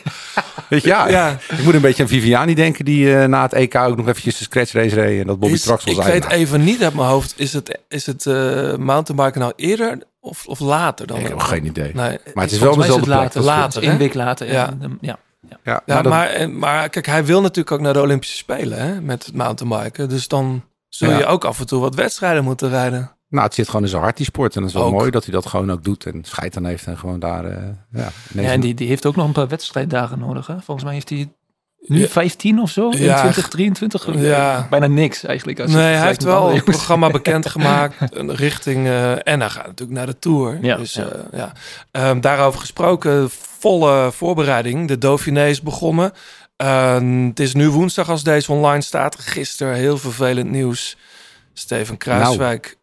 Weet 0.69 0.81
je, 0.81 0.88
ja, 0.88 1.07
Ja. 1.10 1.38
Ik 1.50 1.63
moet 1.63 1.74
een 1.74 1.81
beetje 1.81 2.03
aan 2.03 2.10
Viviani 2.10 2.53
denken. 2.55 2.86
Die 2.86 3.15
eh, 3.17 3.27
na 3.27 3.41
het 3.41 3.53
EK 3.53 3.75
ook 3.75 3.98
nog 3.98 4.07
eventjes 4.07 4.38
de 4.38 4.43
scratch 4.43 4.72
race 4.72 4.96
reed. 4.96 5.22
En 5.22 5.27
dat 5.27 5.39
Bobby 5.39 5.57
Traxel 5.57 5.91
ik 5.91 5.98
zei. 6.01 6.12
weet 6.12 6.22
nou, 6.24 6.34
even 6.34 6.63
niet 6.63 6.84
uit 6.84 6.93
mijn 6.93 7.07
hoofd, 7.07 7.34
is 7.38 7.53
het, 7.53 7.79
is 7.89 8.05
het 8.05 8.25
eh 8.25 8.75
mountainbiken 8.75 9.41
nou 9.41 9.53
eerder 9.55 9.98
of, 10.19 10.46
of 10.48 10.60
later 10.60 11.07
dan? 11.07 11.17
ik 11.19 11.27
heb 11.27 11.39
geen 11.39 11.65
idee. 11.65 11.91
Nee. 11.93 12.17
Maar 12.34 12.43
het 12.43 12.53
is 12.53 12.60
wel 12.60 12.75
dezelfde 12.75 13.05
plek. 13.05 13.17
later. 13.17 13.41
Later, 13.41 13.62
Later, 13.62 13.81
hè? 13.81 13.88
één 13.89 13.98
week 13.98 14.13
later. 14.13 14.48
Ja. 14.48 14.53
Ja. 14.53 14.74
En, 14.81 14.98
ja. 15.01 15.17
Ja, 15.50 15.58
Ja, 15.63 15.82
maar 15.86 16.04
dat- 16.04 16.12
maar, 16.12 16.27
en- 16.27 16.58
maar 16.60 16.89
kijk, 16.89 17.06
hij 17.06 17.25
wil 17.25 17.42
natuurlijk 17.42 17.72
ook 17.72 17.82
naar 17.82 17.94
de 17.94 18.01
Olympische 18.01 18.36
Spelen 18.38 18.77
hè, 18.80 19.01
met 19.01 19.25
het 19.25 19.36
mountainbiken. 19.36 20.10
Dus 20.10 20.27
dan 20.27 20.63
zul 20.89 21.10
Ja. 21.10 21.18
je 21.18 21.25
ook 21.25 21.46
af 21.46 21.60
en 21.60 21.68
toe 21.68 21.80
wat 21.80 21.96
wedstrijden 21.96 22.44
moeten 22.44 22.70
rijden. 22.70 23.12
Nou, 23.30 23.46
het 23.46 23.54
zit 23.54 23.66
gewoon 23.66 23.82
in 23.84 23.88
zijn 23.89 24.01
hart, 24.01 24.18
die 24.18 24.25
sport. 24.25 24.56
En 24.56 24.62
dat 24.62 24.70
is 24.70 24.75
wel 24.75 24.86
Ook. 24.86 24.92
mooi 24.92 25.12
dat 25.12 25.24
hij 25.24 25.34
dat 25.34 25.46
gewoon 25.46 25.72
ook 25.72 25.84
doet. 25.84 26.06
En 26.06 26.24
scheid 26.24 26.58
aan 26.58 26.66
heeft 26.66 26.86
en 26.86 26.98
gewoon 26.98 27.20
daar... 27.20 27.46
eh 27.46 27.63
ja, 27.92 28.10
Ja, 28.34 28.51
en 28.51 28.60
die, 28.60 28.74
die 28.74 28.88
heeft 28.88 29.06
ook 29.06 29.16
nog 29.16 29.25
een 29.27 29.32
paar 29.34 29.48
wedstrijddagen 29.48 30.20
nodig. 30.20 30.48
Hè? 30.48 30.54
Volgens 30.62 30.84
mij 30.86 30.94
heeft 30.94 31.10
hij 31.10 31.34
nu 31.81 32.00
Ja. 32.00 32.07
15 32.07 32.60
of 32.62 32.69
zo 32.69 32.89
in 32.89 33.03
Ja. 33.03 33.19
2023. 33.19 34.22
Ja. 34.22 34.67
Bijna 34.69 34.88
niks 34.88 35.24
eigenlijk. 35.24 35.60
Als 35.60 35.72
Nee, 35.72 35.96
hij 35.96 36.07
heeft 36.07 36.24
wel 36.24 36.51
een 36.53 36.63
programma 36.63 37.10
bekendgemaakt 37.10 37.96
richting... 38.46 38.88
eh, 38.88 39.12
en 39.12 39.39
hij 39.39 39.50
gaat 39.50 39.65
natuurlijk 39.65 39.98
naar 39.98 40.05
de 40.07 40.19
Tour. 40.19 40.57
Ja, 40.62 40.75
dus, 40.77 40.93
ja. 40.93 41.03
eh, 41.05 41.39
ja. 41.39 41.51
Ehm, 41.91 42.19
daarover 42.19 42.60
gesproken, 42.60 43.29
volle 43.60 44.12
voorbereiding. 44.12 44.88
De 44.88 44.98
Dauphiné 44.98 45.48
is 45.48 45.62
begonnen. 45.62 46.12
Ehm, 46.55 47.25
het 47.27 47.39
is 47.39 47.53
nu 47.53 47.69
woensdag 47.69 48.10
als 48.10 48.24
deze 48.24 48.51
online 48.51 48.81
staat. 48.81 49.19
Gisteren 49.19 49.75
heel 49.75 49.98
vervelend 49.98 50.50
nieuws. 50.50 50.98
Steven 51.53 51.98
Kruiswijk 51.98 52.77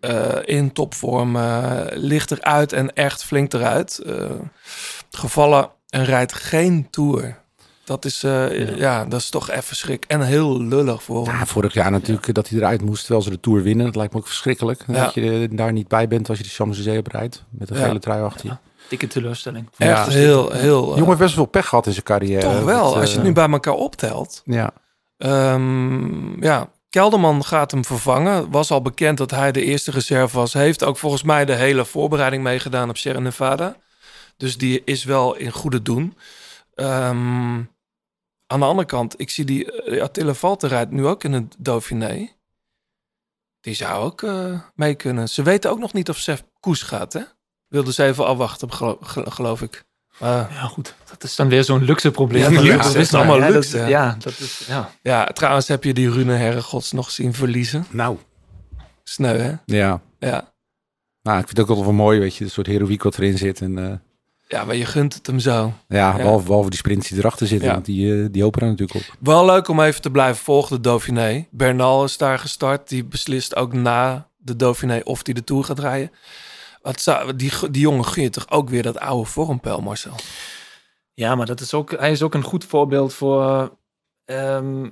eh, 0.00 0.36
in 0.44 0.72
topvorm 0.72 1.36
eh, 1.36 1.80
ligt 1.90 2.30
eruit 2.30 2.72
en 2.72 2.92
echt 2.94 3.24
flink 3.24 3.52
eruit. 3.52 3.98
Eh, 3.98 4.14
gevallen 5.10 5.70
en 5.88 6.04
rijdt 6.04 6.34
geen 6.34 6.88
Tour. 6.90 7.38
Dat 7.84 8.04
is, 8.04 8.22
eh, 8.22 8.76
ja. 8.78 9.04
dat 9.04 9.20
is 9.20 9.28
toch 9.30 9.50
even 9.50 9.76
schrik. 9.76 10.04
En 10.08 10.20
heel 10.20 10.62
lullig 10.62 11.02
voor 11.02 11.26
hem. 11.26 11.34
Ja, 11.36 11.46
vorig 11.46 11.72
jaar 11.72 11.90
natuurlijk 11.90 12.28
eh, 12.28 12.34
dat 12.34 12.48
hij 12.48 12.58
eruit 12.58 12.82
moest 12.82 13.00
terwijl 13.00 13.22
ze 13.24 13.30
de 13.30 13.40
Tour 13.40 13.62
winnen. 13.62 13.84
Dat 13.86 13.96
lijkt 13.96 14.12
me 14.12 14.18
ook 14.18 14.26
verschrikkelijk. 14.26 14.84
Ja. 14.86 14.92
Dat 15.04 15.14
je 15.14 15.48
eh, 15.50 15.56
daar 15.56 15.72
niet 15.72 15.88
bij 15.88 16.08
bent 16.08 16.28
als 16.28 16.38
je 16.38 16.44
de 16.44 16.50
Champs-Élysées 16.50 16.98
oprijdt. 16.98 17.44
Met 17.50 17.70
een 17.70 17.76
Ja. 17.78 17.86
gele 17.86 17.98
trui 17.98 18.22
achter 18.22 18.46
je. 18.46 18.56
Dikke 18.88 19.06
teleurstelling. 19.06 19.68
Echt 19.76 20.08
heel, 20.08 20.50
heel... 20.52 20.80
De 20.80 20.88
jongen 20.88 21.06
heeft 21.06 21.18
best 21.18 21.34
wel 21.34 21.44
veel 21.44 21.46
pech 21.52 21.68
gehad 21.68 21.86
in 21.86 21.92
zijn 21.92 22.04
carrière. 22.04 22.40
Toch 22.40 22.62
wel, 22.64 22.84
als 22.84 22.94
je 22.94 23.00
het 23.00 23.16
eh, 23.16 23.22
nu 23.22 23.32
bij 23.32 23.48
elkaar 23.50 23.74
optelt. 23.74 24.42
Ja, 24.44 24.70
Ehm, 25.18 26.42
ja, 26.44 26.68
Kelderman 26.90 27.44
gaat 27.44 27.70
hem 27.70 27.84
vervangen. 27.84 28.50
Was 28.50 28.70
al 28.70 28.82
bekend 28.82 29.18
dat 29.18 29.30
hij 29.30 29.52
de 29.52 29.62
eerste 29.64 29.90
reserve 29.90 30.36
was. 30.36 30.52
Heeft 30.52 30.84
ook 30.84 30.96
volgens 30.98 31.22
mij 31.22 31.44
de 31.44 31.54
hele 31.54 31.84
voorbereiding 31.84 32.42
meegedaan 32.42 32.88
op 32.88 32.96
Sierra 32.96 33.18
Nevada. 33.20 33.76
Dus 34.36 34.58
die 34.58 34.82
is 34.84 35.04
wel 35.04 35.34
in 35.36 35.50
goede 35.50 35.82
doen. 35.82 36.16
Ehm, 36.80 37.62
aan 38.46 38.60
de 38.60 38.64
andere 38.66 38.86
kant, 38.86 39.20
ik 39.20 39.30
zie 39.30 39.44
die 39.44 39.88
uh, 39.88 40.02
Attila 40.02 40.34
Valter 40.34 40.68
rijdt 40.68 40.90
nu 40.90 41.06
ook 41.06 41.24
in 41.24 41.32
het 41.32 41.56
Dauphiné. 41.58 42.28
Die 43.60 43.74
zou 43.74 44.04
ook 44.04 44.22
eh, 44.22 44.60
mee 44.74 44.94
kunnen. 44.94 45.28
Ze 45.28 45.42
weten 45.42 45.70
ook 45.70 45.78
nog 45.78 45.92
niet 45.92 46.08
of 46.08 46.16
Sef 46.16 46.44
Koes 46.60 46.82
gaat, 46.82 47.12
hè? 47.12 47.20
Wilden 47.68 47.92
ze 47.94 48.04
even 48.04 48.26
afwachten, 48.26 48.72
gelo- 48.72 48.98
gel- 49.00 49.24
geloof 49.30 49.62
ik. 49.62 49.84
Ja, 50.18 50.46
goed. 50.46 50.94
Dat 51.10 51.22
is 51.24 51.36
dan 51.36 51.48
weer 51.48 51.64
zo'n 51.64 51.82
luxe 51.84 52.10
probleem. 52.10 52.52
Ja, 52.52 52.60
luxe, 52.60 52.88
het 52.88 52.96
is 52.96 53.14
allemaal 53.14 53.38
ja, 53.38 53.48
luxe, 53.48 53.76
Dat, 53.78 53.88
ja. 53.88 54.16
dat 54.18 54.38
is... 54.38 54.64
Ja. 54.66 54.90
Ja, 55.02 55.24
trouwens 55.24 55.68
heb 55.68 55.84
je 55.84 55.94
die 55.94 56.10
Rune 56.10 56.32
Herregods 56.34 56.92
nog 56.92 57.10
zien 57.10 57.34
verliezen. 57.34 57.86
nou, 57.90 58.18
Sneu, 59.04 59.38
hè? 59.38 59.54
ja. 59.64 60.02
Ja. 60.18 60.52
Nou, 61.22 61.38
ik 61.38 61.44
vind 61.46 61.56
het 61.56 61.60
ook 61.60 61.68
altijd 61.68 61.86
wel 61.86 62.04
mooi, 62.04 62.18
weet 62.18 62.36
je, 62.36 62.44
een 62.44 62.50
soort 62.50 62.66
heroïek 62.66 63.02
wat 63.02 63.18
erin 63.18 63.38
zit. 63.38 63.60
En 63.60 63.78
eh, 63.90 63.96
ja, 64.50 64.64
maar 64.64 64.76
je 64.76 64.84
gunt 64.84 65.14
het 65.14 65.26
hem 65.26 65.38
zo. 65.38 65.72
ja, 65.88 66.16
Behalve, 66.16 66.44
behalve 66.46 66.68
die 66.70 66.78
sprints 66.78 67.08
die 67.08 67.18
erachter 67.18 67.46
zitten, 67.46 67.66
Ja. 67.68 67.72
want 67.74 67.84
die, 67.84 68.22
eh, 68.22 68.28
die 68.30 68.42
hopen 68.42 68.62
er 68.62 68.68
natuurlijk 68.68 68.98
op. 69.08 69.16
Wel 69.20 69.44
leuk 69.44 69.68
om 69.68 69.80
even 69.80 70.02
te 70.02 70.10
blijven 70.10 70.42
volgen, 70.44 70.76
de 70.76 70.82
Dauphiné. 70.82 71.46
Bernal 71.50 72.04
is 72.04 72.16
daar 72.16 72.38
gestart. 72.38 72.88
Die 72.88 73.04
beslist 73.04 73.56
ook 73.56 73.72
na 73.72 74.28
de 74.36 74.56
Dauphiné 74.56 75.00
of 75.04 75.20
hij 75.24 75.34
de 75.34 75.44
Tour 75.44 75.64
gaat 75.64 75.78
rijden. 75.78 76.10
Wat 76.82 77.00
zou, 77.00 77.36
die, 77.36 77.52
die 77.70 77.80
jongen 77.82 78.04
gun 78.04 78.22
je 78.22 78.30
toch 78.30 78.50
ook 78.50 78.68
weer 78.70 78.82
dat 78.82 78.98
oude 78.98 79.28
vormpeil, 79.30 79.80
Marcel? 79.80 80.14
ja, 81.14 81.34
maar 81.34 81.46
dat 81.46 81.60
is 81.60 81.74
ook, 81.74 81.90
hij 81.90 82.10
is 82.10 82.22
ook 82.22 82.34
een 82.34 82.42
goed 82.42 82.64
voorbeeld 82.64 83.14
voor 83.14 83.76
ehm, 84.24 84.88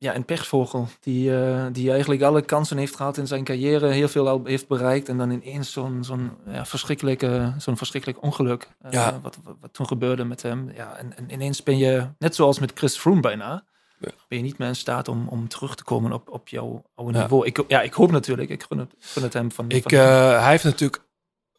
ja, 0.00 0.14
een 0.14 0.24
pechvogel. 0.24 0.88
Die, 1.00 1.36
eh, 1.42 1.66
die 1.72 1.90
eigenlijk 1.90 2.22
alle 2.22 2.42
kansen 2.42 2.76
heeft 2.76 2.96
gehad 2.96 3.16
in 3.16 3.26
zijn 3.26 3.44
carrière. 3.44 3.86
Heel 3.86 4.08
veel 4.08 4.28
al 4.28 4.40
heeft 4.44 4.68
bereikt. 4.68 5.08
En 5.08 5.18
dan 5.18 5.30
ineens 5.30 5.72
zo'n 5.72 6.04
zo'n 6.04 6.30
ja, 6.46 6.66
verschrikkelijke, 6.66 7.54
zo'n 7.58 7.76
verschrikkelijk 7.76 8.22
ongeluk. 8.22 8.68
eh, 8.80 8.92
Ja. 8.92 9.20
wat, 9.22 9.38
wat, 9.44 9.56
wat 9.60 9.72
toen 9.74 9.86
gebeurde 9.86 10.24
met 10.24 10.42
hem. 10.42 10.70
Ja, 10.74 10.96
en, 10.96 11.16
en 11.16 11.32
ineens 11.32 11.62
ben 11.62 11.78
je, 11.78 12.06
net 12.18 12.34
zoals 12.34 12.58
met 12.58 12.72
Chris 12.74 12.96
Froome 12.98 13.20
bijna... 13.20 13.64
Ja. 13.98 14.10
Ben 14.28 14.38
je 14.38 14.44
niet 14.44 14.58
meer 14.58 14.68
in 14.68 14.76
staat 14.76 15.08
om, 15.08 15.28
om 15.28 15.48
terug 15.48 15.74
te 15.74 15.84
komen 15.84 16.12
op, 16.12 16.30
op 16.30 16.48
jouw 16.48 16.82
oude 16.94 17.18
niveau. 17.18 17.46
Ik, 17.46 17.64
ja, 17.68 17.80
ik 17.80 17.92
hoop 17.92 18.10
natuurlijk. 18.10 18.48
Ik 18.50 18.62
gun 18.62 18.78
het, 18.78 18.94
gun 18.98 19.22
het 19.22 19.32
hem 19.32 19.52
van. 19.52 19.68
Ik, 19.68 19.82
van 19.82 19.92
eh, 19.92 20.40
hij 20.40 20.50
heeft 20.50 20.64
natuurlijk 20.64 21.02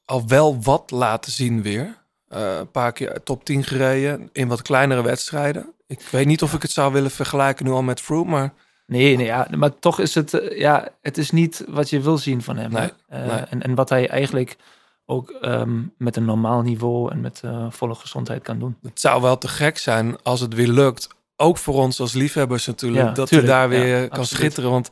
al 0.05 0.27
wel 0.27 0.61
wat 0.61 0.91
laten 0.91 1.31
zien 1.31 1.61
weer. 1.61 1.99
Een 2.27 2.71
paar 2.71 2.91
keer 2.91 3.23
top 3.23 3.43
10 3.45 3.63
gereden 3.63 4.29
in 4.31 4.47
wat 4.47 4.61
kleinere 4.61 5.01
wedstrijden. 5.03 5.73
Ik 5.91 6.07
weet 6.11 6.25
niet 6.25 6.41
of 6.41 6.53
ik 6.53 6.61
het 6.61 6.71
zou 6.71 6.93
willen 6.93 7.11
vergelijken 7.11 7.65
nu 7.65 7.71
al 7.71 7.83
met 7.83 8.01
Froome, 8.01 8.29
maar 8.31 8.53
Nee, 8.87 9.15
nee 9.17 9.25
ja, 9.25 9.47
maar 9.55 9.79
toch 9.79 9.99
is 9.99 10.15
het, 10.15 10.33
eh, 10.33 10.57
ja, 10.59 10.87
het 11.01 11.17
is 11.17 11.31
niet 11.31 11.63
wat 11.67 11.89
je 11.89 12.01
wil 12.01 12.17
zien 12.17 12.41
van 12.41 12.57
hem. 12.57 12.71
Nee, 12.71 12.89
Eh, 13.07 13.25
nee. 13.25 13.39
En, 13.39 13.61
en 13.61 13.75
wat 13.75 13.89
hij 13.89 14.09
eigenlijk 14.09 14.57
ook 15.05 15.29
ehm, 15.29 15.81
met 15.97 16.15
een 16.15 16.25
normaal 16.25 16.61
niveau 16.61 17.11
en 17.11 17.21
met 17.21 17.41
eh, 17.43 17.65
volle 17.69 17.95
gezondheid 17.95 18.41
kan 18.43 18.59
doen. 18.59 18.77
het 18.83 18.99
zou 18.99 19.21
wel 19.21 19.37
te 19.37 19.47
gek 19.47 19.77
zijn 19.77 20.21
als 20.23 20.39
het 20.39 20.53
weer 20.53 20.67
lukt. 20.67 21.07
Ook 21.35 21.57
voor 21.57 21.73
ons 21.75 21.99
als 21.99 22.13
liefhebbers 22.13 22.65
natuurlijk. 22.67 23.07
Ja, 23.07 23.11
dat 23.13 23.27
tuurlijk. 23.27 23.51
hij 23.51 23.59
daar 23.59 23.69
weer 23.69 23.87
Ja, 23.87 24.07
kan 24.07 24.19
absoluut. 24.19 24.27
schitteren. 24.29 24.69
Want 24.71 24.89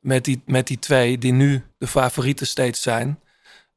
met 0.00 0.24
die, 0.24 0.42
met 0.46 0.66
die 0.66 0.78
twee 0.78 1.18
die 1.18 1.32
nu 1.32 1.64
de 1.78 1.86
favorieten 1.86 2.46
steeds 2.46 2.82
zijn... 2.82 3.20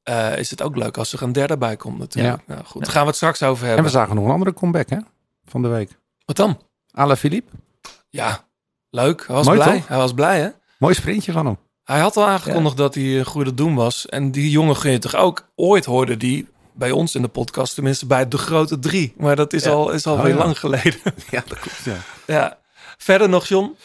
eh, 0.04 0.38
is 0.38 0.50
het 0.50 0.62
ook 0.62 0.76
leuk 0.76 0.98
als 0.98 1.14
er 1.14 1.22
een 1.22 1.32
derde 1.32 1.58
bij 1.58 1.76
komt 1.76 1.98
natuurlijk. 2.00 2.48
Nou, 2.48 2.64
goed, 2.66 2.82
daar 2.84 2.92
gaan 2.92 3.02
we 3.02 3.08
het 3.08 3.16
straks 3.16 3.44
over 3.44 3.62
En 3.62 3.68
hebben. 3.68 3.86
we 3.86 3.92
zagen 3.92 4.16
nog 4.16 4.26
een 4.26 4.32
andere 4.32 4.54
comeback, 4.54 4.90
hè, 4.90 4.98
van 5.46 5.62
de 5.62 5.68
week. 5.68 5.90
Wat 6.26 6.36
dan? 6.36 6.62
Alain 6.92 7.18
Philippe, 7.18 7.52
Ja, 8.10 8.48
leuk. 8.90 9.24
Hij 9.28 9.36
was 9.36 9.46
Mooi, 9.46 9.60
blij. 9.60 9.78
toch? 9.78 9.88
Hij 9.88 9.98
was 9.98 10.14
blij, 10.14 10.40
hè? 10.40 10.50
mooi 10.80 10.94
sprintje 10.94 11.32
van 11.32 11.46
hem. 11.46 11.58
Hij 11.84 12.00
had 12.00 12.18
al 12.18 12.28
aangekondigd 12.28 12.78
dat 12.78 12.96
hij 12.96 13.04
een 13.20 13.26
goede 13.26 13.54
doen 13.54 13.76
was. 13.76 14.06
En 14.06 14.32
die 14.32 14.50
jongen 14.50 14.92
je 14.92 15.00
toch 15.00 15.16
ook... 15.16 15.48
Ooit 15.56 15.86
hoorde 15.86 16.18
die 16.18 16.48
bij 16.74 16.92
ons 16.92 17.16
in 17.16 17.22
de 17.22 17.28
podcast, 17.28 17.74
tenminste 17.74 18.06
bij 18.06 18.28
de 18.28 18.38
grote 18.38 18.80
drie. 18.80 19.14
Maar 19.18 19.36
dat 19.36 19.54
is 19.54 19.64
Ja. 19.64 19.72
al, 19.72 19.92
is 19.92 20.06
al 20.06 20.18
Oh, 20.18 20.28
ja. 20.28 20.36
lang 20.36 20.60
geleden. 20.60 21.00
Ja, 21.32 21.44
dat 21.48 21.60
klopt, 21.60 21.84
ja. 21.84 21.96
ja. 22.28 22.58
Verder 22.98 23.30
nog, 23.30 23.46
John? 23.48 23.76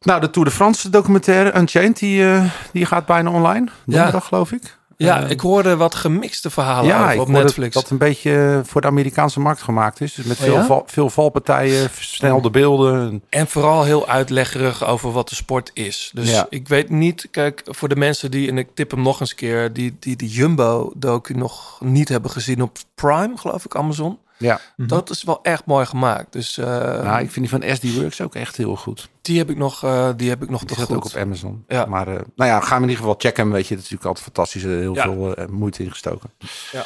Nou, 0.00 0.20
de 0.20 0.30
Tour 0.30 0.48
de 0.48 0.54
France 0.54 0.90
documentaire 0.90 1.58
Unchained, 1.58 1.98
die, 1.98 2.24
eh, 2.32 2.44
die 2.72 2.86
gaat 2.86 3.06
bijna 3.06 3.30
online. 3.30 3.68
Donderdag, 3.86 4.26
geloof 4.26 4.52
ik. 4.52 4.78
Ja, 5.06 5.22
Eh, 5.24 5.30
ik 5.30 5.40
hoorde 5.40 5.76
wat 5.76 5.94
gemixte 5.94 6.50
verhalen 6.50 6.86
ja, 6.86 7.08
over 7.08 7.20
op 7.20 7.28
Netflix. 7.28 7.74
dat 7.74 7.90
een 7.90 7.98
beetje 7.98 8.60
voor 8.64 8.80
de 8.80 8.86
Amerikaanse 8.86 9.40
markt 9.40 9.62
gemaakt 9.62 10.00
is. 10.00 10.14
Dus 10.14 10.24
met 10.24 10.36
Oh, 10.38 10.42
veel, 10.44 10.54
ja? 10.54 10.64
val- 10.66 10.82
veel 10.86 11.10
valpartijen, 11.10 11.90
versnelde 11.90 12.50
beelden. 12.50 13.22
En 13.28 13.46
vooral 13.48 13.84
heel 13.84 14.08
uitleggerig 14.08 14.84
over 14.86 15.12
wat 15.12 15.28
de 15.28 15.34
sport 15.34 15.70
is. 15.74 16.10
Dus 16.14 16.30
Ja. 16.30 16.46
ik 16.50 16.68
weet 16.68 16.90
niet, 16.90 17.28
kijk, 17.30 17.62
voor 17.64 17.88
de 17.88 17.96
mensen 17.96 18.30
die, 18.30 18.48
en 18.48 18.58
ik 18.58 18.68
tip 18.74 18.90
hem 18.90 19.02
nog 19.02 19.20
eens 19.20 19.30
een 19.30 19.36
keer, 19.36 19.72
die 19.72 19.96
die, 20.00 20.16
die 20.16 20.28
Jumbo-docu 20.28 21.34
nog 21.34 21.78
niet 21.80 22.08
hebben 22.08 22.30
gezien 22.30 22.62
op 22.62 22.78
Prime, 22.94 23.32
geloof 23.36 23.64
ik, 23.64 23.76
Amazon. 23.76 24.18
Ja, 24.42 24.60
Dat 24.76 25.10
is 25.10 25.22
wel 25.22 25.42
echt 25.42 25.64
mooi 25.66 25.86
gemaakt. 25.86 26.32
Dus 26.32 26.58
eh, 26.58 26.66
nou, 27.02 27.20
ik 27.22 27.30
vind 27.30 27.50
die 27.50 27.58
van 27.60 27.74
SD 27.76 27.94
Works 27.96 28.20
ook 28.20 28.34
echt 28.34 28.56
heel 28.56 28.76
goed. 28.76 29.08
die 29.22 29.38
heb 29.38 29.50
ik 29.50 29.56
nog, 29.56 29.84
eh, 29.84 30.10
die 30.16 30.28
heb 30.28 30.42
ik 30.42 30.50
nog 30.50 30.64
Die 30.64 30.76
goed. 30.76 30.96
ook 30.96 31.04
op 31.04 31.14
Amazon. 31.14 31.64
Ja. 31.68 31.84
Maar 31.86 32.08
eh, 32.08 32.14
nou 32.36 32.50
ja, 32.50 32.60
ga 32.60 32.74
hem 32.74 32.82
in 32.82 32.88
ieder 32.88 32.96
geval 33.04 33.14
checken. 33.18 33.50
Weet 33.50 33.66
je, 33.68 33.74
het 33.74 33.84
is 33.84 33.90
natuurlijk 33.90 34.04
altijd 34.04 34.24
fantastisch. 34.24 34.62
Er 34.62 34.78
heel 34.78 34.94
Ja. 34.94 35.02
veel 35.02 35.34
moeite 35.50 35.82
in 35.82 35.90
gestoken. 35.90 36.30
Ja. 36.72 36.84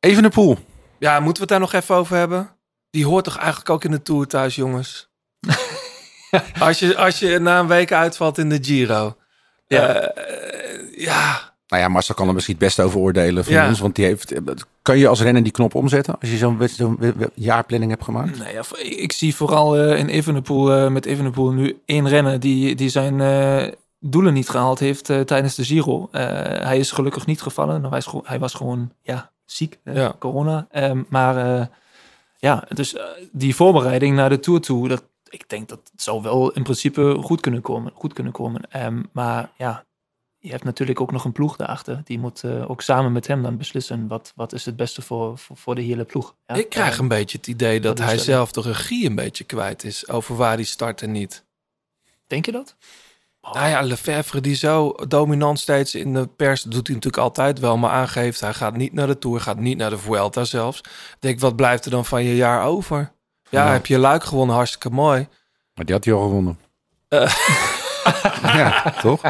Even 0.00 0.22
de 0.22 0.28
pool. 0.28 0.58
Ja, 0.98 1.14
moeten 1.20 1.32
we 1.34 1.40
het 1.40 1.48
daar 1.48 1.60
nog 1.70 1.72
even 1.82 1.94
over 1.94 2.16
hebben? 2.16 2.56
Die 2.90 3.06
hoort 3.06 3.24
toch 3.24 3.36
eigenlijk 3.36 3.70
ook 3.70 3.84
in 3.84 3.90
de 3.90 4.02
Tour 4.02 4.26
thuis, 4.26 4.54
jongens? 4.54 5.08
als, 6.58 6.78
je, 6.78 6.96
als 6.96 7.18
je 7.18 7.38
na 7.38 7.58
een 7.58 7.66
week 7.66 7.92
uitvalt 7.92 8.38
in 8.38 8.48
de 8.48 8.58
Giro. 8.62 9.16
Ja. 9.66 10.12
Ja. 10.96 11.53
Nou 11.74 11.86
ja, 11.86 11.92
Marcel 11.92 12.14
kan 12.14 12.28
er 12.28 12.34
misschien 12.34 12.54
het 12.54 12.64
beste 12.64 12.82
over 12.82 13.00
oordelen 13.00 13.44
van 13.44 13.52
Ja. 13.52 13.68
ons. 13.68 13.80
Want 13.80 13.94
die 13.94 14.04
heeft. 14.04 14.32
Kan 14.82 14.98
je 14.98 15.08
als 15.08 15.20
renner 15.22 15.42
die 15.42 15.52
knop 15.52 15.74
omzetten? 15.74 16.20
Als 16.20 16.30
je 16.30 16.36
zo'n 16.36 16.58
we- 16.98 17.30
jaarplanning 17.34 17.90
hebt 17.90 18.04
gemaakt? 18.04 18.38
Nou 18.38 18.52
ja, 18.52 18.62
ik 18.82 19.12
zie 19.12 19.34
vooral 19.34 19.76
eh, 19.76 19.98
in 19.98 20.08
Evenepoel, 20.08 20.72
eh, 20.72 20.88
met 20.90 21.06
Evenepoel 21.06 21.50
nu 21.52 21.78
één 21.84 22.08
renner 22.08 22.40
die, 22.40 22.74
die 22.74 22.88
zijn 22.88 23.20
eh, 23.20 23.72
doelen 24.00 24.34
niet 24.34 24.48
gehaald 24.48 24.78
heeft 24.78 25.10
eh, 25.10 25.20
tijdens 25.20 25.54
de 25.54 25.64
Giro. 25.64 26.08
Eh, 26.12 26.22
hij 26.64 26.78
is 26.78 26.90
gelukkig 26.90 27.26
niet 27.26 27.42
gevallen. 27.42 27.76
Nou, 27.76 27.88
hij, 27.88 27.98
is 27.98 28.06
gewoon- 28.06 28.24
hij 28.26 28.38
was 28.38 28.54
gewoon 28.54 28.90
ja, 29.02 29.30
ziek, 29.44 29.78
Ja. 29.84 30.14
corona. 30.18 30.66
Ehm, 30.70 31.02
maar 31.08 31.36
eh, 31.60 31.66
ja, 32.38 32.64
dus 32.68 32.96
die 33.32 33.54
voorbereiding 33.54 34.16
naar 34.16 34.28
de 34.28 34.40
Tour 34.40 34.60
toe, 34.60 34.88
dat, 34.88 35.04
ik 35.28 35.48
denk 35.48 35.68
dat 35.68 35.80
het 35.92 36.02
zou 36.02 36.22
wel 36.22 36.50
in 36.52 36.62
principe 36.62 37.16
goed 37.22 37.40
kunnen 37.40 37.60
komen. 37.60 37.92
Goed 37.94 38.12
kunnen 38.12 38.32
komen. 38.32 38.60
Ehm, 38.70 39.02
maar 39.12 39.50
ja, 39.56 39.84
je 40.44 40.50
hebt 40.50 40.64
natuurlijk 40.64 41.00
ook 41.00 41.12
nog 41.12 41.24
een 41.24 41.32
ploeg 41.32 41.56
daarachter. 41.56 42.00
Die 42.04 42.18
moet 42.18 42.42
eh, 42.42 42.70
ook 42.70 42.82
samen 42.82 43.12
met 43.12 43.26
hem 43.26 43.42
dan 43.42 43.56
beslissen 43.56 44.08
wat, 44.08 44.32
wat 44.34 44.52
is 44.52 44.64
het 44.64 44.76
beste 44.76 45.02
voor, 45.02 45.38
voor, 45.38 45.56
voor 45.56 45.74
de 45.74 45.82
hele 45.82 46.04
ploeg. 46.04 46.34
Ja, 46.46 46.54
ik 46.54 46.68
krijg 46.68 46.98
een 46.98 47.08
beetje 47.08 47.36
het 47.36 47.46
idee 47.46 47.80
dat 47.80 47.96
dat 47.96 48.06
hij 48.06 48.18
zelf 48.18 48.52
de 48.52 48.60
regie 48.60 49.06
een 49.06 49.14
beetje 49.14 49.44
kwijt 49.44 49.84
is 49.84 50.08
over 50.08 50.36
waar 50.36 50.54
hij 50.54 50.64
start 50.64 51.02
en 51.02 51.12
niet. 51.12 51.44
Denk 52.26 52.46
je 52.46 52.52
dat? 52.52 52.76
Nou 53.40 53.68
ja, 53.68 53.80
Lefebvre 53.82 54.40
die 54.40 54.54
zo 54.54 54.94
dominant 55.08 55.60
steeds 55.60 55.94
in 55.94 56.12
de 56.14 56.26
pers, 56.26 56.62
doet 56.62 56.86
hij 56.86 56.96
natuurlijk 56.96 57.22
altijd 57.22 57.58
wel, 57.58 57.76
maar 57.76 57.90
aangeeft 57.90 58.40
hij 58.40 58.54
gaat 58.54 58.76
niet 58.76 58.92
naar 58.92 59.06
de 59.06 59.18
Tour, 59.18 59.40
gaat 59.40 59.58
niet 59.58 59.76
naar 59.78 59.90
de 59.90 59.98
Vuelta 59.98 60.44
zelfs. 60.44 60.78
Ik 60.78 61.16
Denk, 61.18 61.40
wat 61.40 61.56
blijft 61.56 61.84
er 61.84 61.90
dan 61.90 62.04
van 62.04 62.24
je 62.24 62.36
jaar 62.36 62.64
over? 62.64 63.12
Ja, 63.50 63.66
Ja. 63.66 63.72
heb 63.72 63.86
je 63.86 63.98
Luik 63.98 64.24
gewonnen, 64.24 64.56
hartstikke 64.56 64.90
mooi. 64.90 65.28
Maar 65.74 65.84
die 65.84 65.94
had 65.94 66.04
hij 66.04 66.14
al 66.14 66.22
gewonnen. 66.22 66.58
Eh. 67.08 67.34
ja, 68.62 68.94
toch? 69.00 69.22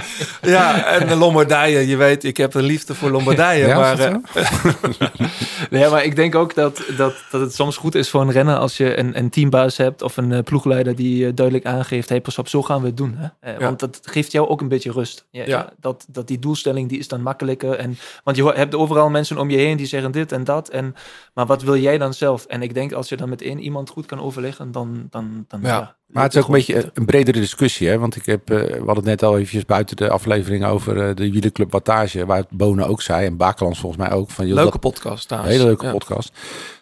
Ja, 0.42 0.87
en 0.87 1.06
de 1.06 1.16
Lombardije, 1.16 1.87
je 1.87 1.97
weet, 1.97 2.25
ik 2.25 2.37
heb 2.37 2.54
een 2.54 2.62
liefde 2.64 2.94
voor 2.94 3.11
Lombardije, 3.11 3.66
Ja, 3.66 3.78
maar 3.78 3.99
eh, 3.99 4.14
Nee, 5.71 5.88
maar 5.88 6.04
ik 6.04 6.16
denk 6.16 6.35
ook 6.35 6.54
dat, 6.54 6.85
dat, 6.97 7.14
dat 7.30 7.40
het 7.40 7.54
soms 7.54 7.76
goed 7.76 7.94
is 7.94 8.11
voor 8.11 8.21
een 8.21 8.30
renner 8.30 8.56
als 8.56 8.76
je 8.76 8.99
een, 8.99 9.18
een 9.18 9.30
teambaas 9.30 9.76
hebt 9.76 10.02
of 10.02 10.16
een 10.16 10.33
eh, 10.33 10.42
ploegleider 10.42 10.96
die 10.96 11.27
eh, 11.27 11.33
duidelijk 11.35 11.66
aangeeft, 11.66 12.09
hey, 12.09 12.20
pas 12.20 12.38
op, 12.38 12.48
zo 12.48 12.62
gaan 12.62 12.81
we 12.81 12.87
het 12.87 12.96
doen. 12.96 13.14
Hè? 13.16 13.29
Eh, 13.40 13.53
Ja. 13.59 13.64
Want 13.64 13.81
dat 13.81 14.00
geeft 14.03 14.33
jou 14.33 14.48
ook 14.48 14.61
een 14.61 14.68
beetje 14.68 14.92
rust. 14.92 15.27
Ja, 15.31 15.72
dat, 15.81 16.07
dat 16.09 16.29
die 16.29 16.38
doelstelling 16.38 16.88
die 16.88 16.98
is 16.98 17.09
dan 17.09 17.22
makkelijker. 17.22 17.74
En, 17.74 17.98
want 18.24 18.37
je 18.37 18.53
hebt 18.53 18.74
overal 18.74 19.11
mensen 19.11 19.38
om 19.38 19.50
je 19.50 19.57
heen 19.57 19.77
die 19.77 19.87
zeggen 19.87 20.12
dit 20.12 20.33
en 20.33 20.44
dat. 20.44 20.68
En, 20.68 20.94
maar 21.35 21.46
wat 21.46 21.62
wil 21.62 21.77
jij 21.77 21.98
dan 21.98 22.14
zelf? 22.14 22.44
En 22.44 22.62
ik 22.62 22.74
denk 22.74 22.92
als 22.92 23.09
je 23.09 23.16
dan 23.16 23.29
met 23.29 23.42
één 23.42 23.59
iemand 23.59 23.90
goed 23.90 24.07
kan 24.07 24.20
overleggen, 24.20 24.72
dan... 24.72 25.07
dan, 25.11 25.44
dan 25.48 25.61
Ja. 25.62 25.96
Maar 26.07 26.22
het 26.22 26.35
is 26.35 26.40
ook 26.40 26.46
een 26.46 26.55
beetje 26.55 26.90
een 26.94 27.05
bredere 27.05 27.40
discussie. 27.40 27.88
Hè? 27.88 27.98
Want 27.98 28.16
ik 28.16 28.27
heb, 28.27 28.50
eh, 28.50 28.59
we 28.59 28.83
hadden 28.87 29.04
het 29.07 29.21
net 29.21 29.31
al 29.31 29.37
eventjes 29.38 29.64
buiten 29.64 29.97
de 29.97 30.11
aflevering 30.11 30.64
over 30.64 31.09
eh, 31.09 31.14
de 31.14 31.31
wielerclub 31.31 31.73
Wattage. 31.73 32.27
Waar 32.27 32.45
Bonen 32.51 32.87
ook 32.88 33.03
zei 33.03 33.27
en 33.27 33.37
Bakelands 33.37 33.79
volgens 33.79 34.03
mij 34.03 34.12
ook. 34.12 34.31
Van, 34.31 34.47
joh, 34.47 34.55
leuke 34.55 34.71
dat- 34.71 34.81
podcast 34.81 35.27
trouwens. 35.29 35.55
hele 35.55 35.67
leuke 35.67 35.85
Ja. 35.87 35.93
podcast. 35.93 36.33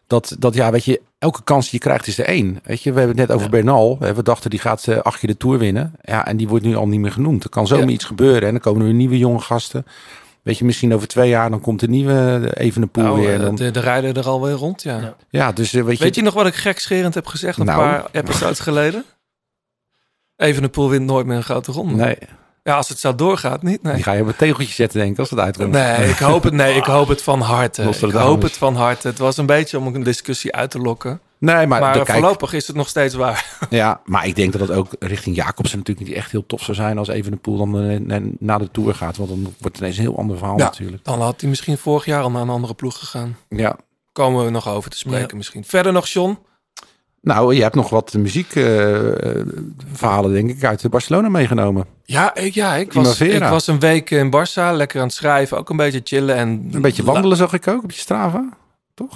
Dat, 0.06 0.36
dat 0.38 0.54
ja, 0.54 0.70
weet 0.70 0.84
je, 0.84 1.00
elke 1.18 1.42
kans 1.44 1.64
die 1.70 1.78
je 1.80 1.86
krijgt 1.86 2.06
is 2.06 2.18
er 2.18 2.24
één. 2.24 2.58
Weet 2.64 2.82
je, 2.82 2.92
we 2.92 2.98
hebben 2.98 3.18
het 3.18 3.28
net 3.28 3.36
over 3.36 3.50
Bernal. 3.50 3.96
Hè, 4.00 4.14
We 4.14 4.22
dachten 4.22 4.50
die 4.50 4.58
gaat 4.58 4.86
eh, 4.86 4.98
acht 4.98 5.18
keer 5.18 5.28
de 5.28 5.36
Tour 5.36 5.58
winnen. 5.58 5.92
Ja, 6.02 6.26
en 6.26 6.36
die 6.36 6.48
wordt 6.48 6.64
nu 6.64 6.76
al 6.76 6.88
niet 6.88 7.00
meer 7.00 7.12
genoemd. 7.12 7.44
Er 7.44 7.50
kan 7.50 7.66
zomaar 7.66 7.86
Ja. 7.86 7.92
iets 7.92 8.04
gebeuren. 8.04 8.42
En 8.42 8.50
dan 8.50 8.60
komen 8.60 8.80
er 8.80 8.86
weer 8.86 8.94
nieuwe 8.94 9.18
jonge 9.18 9.38
gasten. 9.38 9.86
Weet 10.42 10.58
je, 10.58 10.64
misschien 10.64 10.94
over 10.94 11.08
twee 11.08 11.28
jaar 11.28 11.50
dan 11.50 11.60
komt 11.60 11.80
de 11.80 11.88
nieuwe 11.88 12.40
eh, 12.52 12.64
even 12.66 12.82
een 12.82 12.88
pool 12.90 13.04
Nou, 13.04 13.20
weer. 13.20 13.34
En 13.34 13.40
dan, 13.40 13.54
de, 13.54 13.70
de 13.70 13.80
rijden 13.80 14.14
er 14.14 14.26
alweer 14.28 14.52
rond, 14.54 14.82
ja. 14.82 14.98
Ja. 15.00 15.14
ja, 15.30 15.52
dus 15.52 15.70
weet 15.72 15.98
je, 15.98 16.04
Weet 16.04 16.14
je 16.14 16.22
nog 16.22 16.34
wat 16.34 16.46
ik 16.46 16.54
gekscherend 16.54 17.14
heb 17.14 17.26
gezegd 17.26 17.58
een 17.58 17.66
Nou. 17.66 17.78
paar 17.82 18.06
episodes 18.12 18.60
geleden? 18.60 19.04
Even 20.42 20.62
de 20.62 20.68
pool 20.68 20.88
wint 20.90 21.06
nooit 21.06 21.26
meer 21.26 21.36
een 21.36 21.42
grote 21.42 21.72
ronde. 21.72 21.94
nee, 22.04 22.16
Ja, 22.62 22.76
als 22.76 22.88
het 22.88 22.98
zo 22.98 23.14
doorgaat, 23.14 23.62
niet. 23.62 23.82
Nee. 23.82 23.94
die 23.94 24.02
ga 24.02 24.12
je 24.12 24.22
op 24.22 24.26
een 24.28 24.36
tegeltje 24.36 24.72
zetten 24.74 24.98
denk 25.00 25.12
ik 25.12 25.18
als 25.18 25.30
het 25.30 25.38
uitkomt. 25.38 25.70
Nee, 25.72 26.08
ik 26.08 26.18
hoop 26.18 26.42
het, 26.42 26.52
nee, 26.52 26.74
ik 26.76 26.84
hoop 26.84 27.08
het 27.08 27.22
van 27.22 27.40
harte. 27.40 27.82
Ik 27.82 28.12
hoop 28.12 28.42
het 28.42 28.52
van 28.56 28.74
harte. 28.76 29.08
Het 29.08 29.18
was 29.18 29.36
een 29.36 29.46
beetje 29.46 29.78
om 29.78 29.94
een 29.94 30.02
discussie 30.02 30.52
uit 30.54 30.70
te 30.70 30.78
lokken. 30.78 31.20
Nee, 31.38 31.66
maar, 31.66 31.80
Maar 31.80 31.92
de- 31.92 31.98
kijk, 32.04 32.18
voorlopig 32.18 32.52
is 32.52 32.66
het 32.66 32.76
nog 32.76 32.88
steeds 32.88 33.14
waar. 33.14 33.56
ja, 33.70 34.00
maar 34.04 34.26
ik 34.26 34.36
denk 34.36 34.52
dat 34.52 34.60
het 34.60 34.70
ook 34.70 34.88
richting 34.98 35.36
Jacobsen 35.36 35.78
natuurlijk 35.78 36.08
niet 36.08 36.16
echt 36.16 36.30
heel 36.30 36.46
tof 36.46 36.62
zou 36.62 36.76
zijn 36.76 36.98
als 36.98 37.08
even 37.08 37.32
een 37.32 37.40
pool 37.40 37.56
dan 37.56 37.80
eh, 37.90 37.98
na- 38.00 38.20
na 38.38 38.58
de 38.58 38.70
Tour 38.70 38.94
gaat. 38.94 39.16
Want 39.16 39.28
dan 39.28 39.42
wordt 39.42 39.56
het 39.62 39.78
ineens 39.78 39.96
een 39.96 40.02
heel 40.02 40.18
ander 40.18 40.36
verhaal 40.38 40.58
Ja. 40.58 40.64
natuurlijk. 40.64 41.04
Dan 41.04 41.20
had 41.20 41.40
hij 41.40 41.50
misschien 41.50 41.78
vorig 41.78 42.04
jaar 42.04 42.22
al 42.22 42.30
naar 42.30 42.42
een 42.42 42.48
andere 42.48 42.74
ploeg 42.74 42.98
gegaan. 42.98 43.36
Ja, 43.48 43.76
Komen 44.12 44.44
we 44.44 44.50
nog 44.50 44.68
over 44.68 44.90
te 44.90 44.98
spreken 44.98 45.36
misschien. 45.36 45.64
Verder 45.64 45.92
nog, 45.92 46.06
John? 46.06 46.38
Nou, 47.22 47.54
je 47.54 47.62
hebt 47.62 47.74
nog 47.74 47.88
wat 47.88 48.12
muziekverhalen, 48.12 50.32
denk 50.32 50.50
ik, 50.50 50.64
uit 50.64 50.90
Barcelona 50.90 51.28
meegenomen. 51.28 51.86
Ja, 52.04 52.34
ik, 52.34 52.54
ja 52.54 52.74
ik, 52.74 52.92
was, 52.92 53.16
Primavera. 53.16 53.46
ik 53.46 53.52
was 53.52 53.66
een 53.66 53.80
week 53.80 54.10
in 54.10 54.30
Barça, 54.36 54.72
lekker 54.72 55.00
aan 55.00 55.06
het 55.06 55.14
schrijven. 55.14 55.58
Ook 55.58 55.70
een 55.70 55.76
beetje 55.76 56.00
chillen. 56.04 56.36
En 56.36 56.68
Een 56.72 56.82
beetje 56.82 57.04
wandelen 57.04 57.36
zag 57.36 57.52
ik 57.52 57.68
ook 57.68 57.82
op 57.82 57.90
je 57.90 57.98
Strava. 57.98 58.48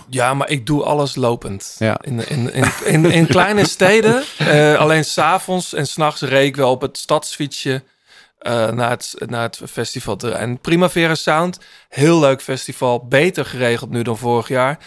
Ja, 0.08 0.34
maar 0.34 0.50
ik 0.50 0.66
doe 0.66 0.82
alles 0.82 1.14
lopend. 1.14 1.76
Ja. 1.78 1.96
In, 2.00 2.28
in, 2.28 2.52
in, 2.52 2.64
in, 2.84 3.04
in 3.04 3.26
kleine 3.36 3.66
steden. 3.66 4.22
eh, 4.38 4.74
alleen 4.78 5.04
s'avonds 5.04 5.74
en 5.74 5.86
s'nachts 5.86 6.20
reed 6.20 6.46
ik 6.46 6.56
wel 6.56 6.70
op 6.70 6.80
het 6.80 6.98
stadsfietsje 6.98 7.82
eh, 8.38 8.70
naar, 8.70 8.90
het, 8.90 9.14
naar 9.26 9.42
het 9.42 9.60
festivalterrein. 9.70 10.58
Primavera 10.60 11.14
Sound, 11.14 11.58
heel 11.88 12.20
leuk 12.20 12.42
festival. 12.42 13.06
Beter 13.08 13.44
geregeld 13.44 13.90
nu 13.90 14.02
dan 14.02 14.18
vorig 14.18 14.48
jaar. 14.48 14.78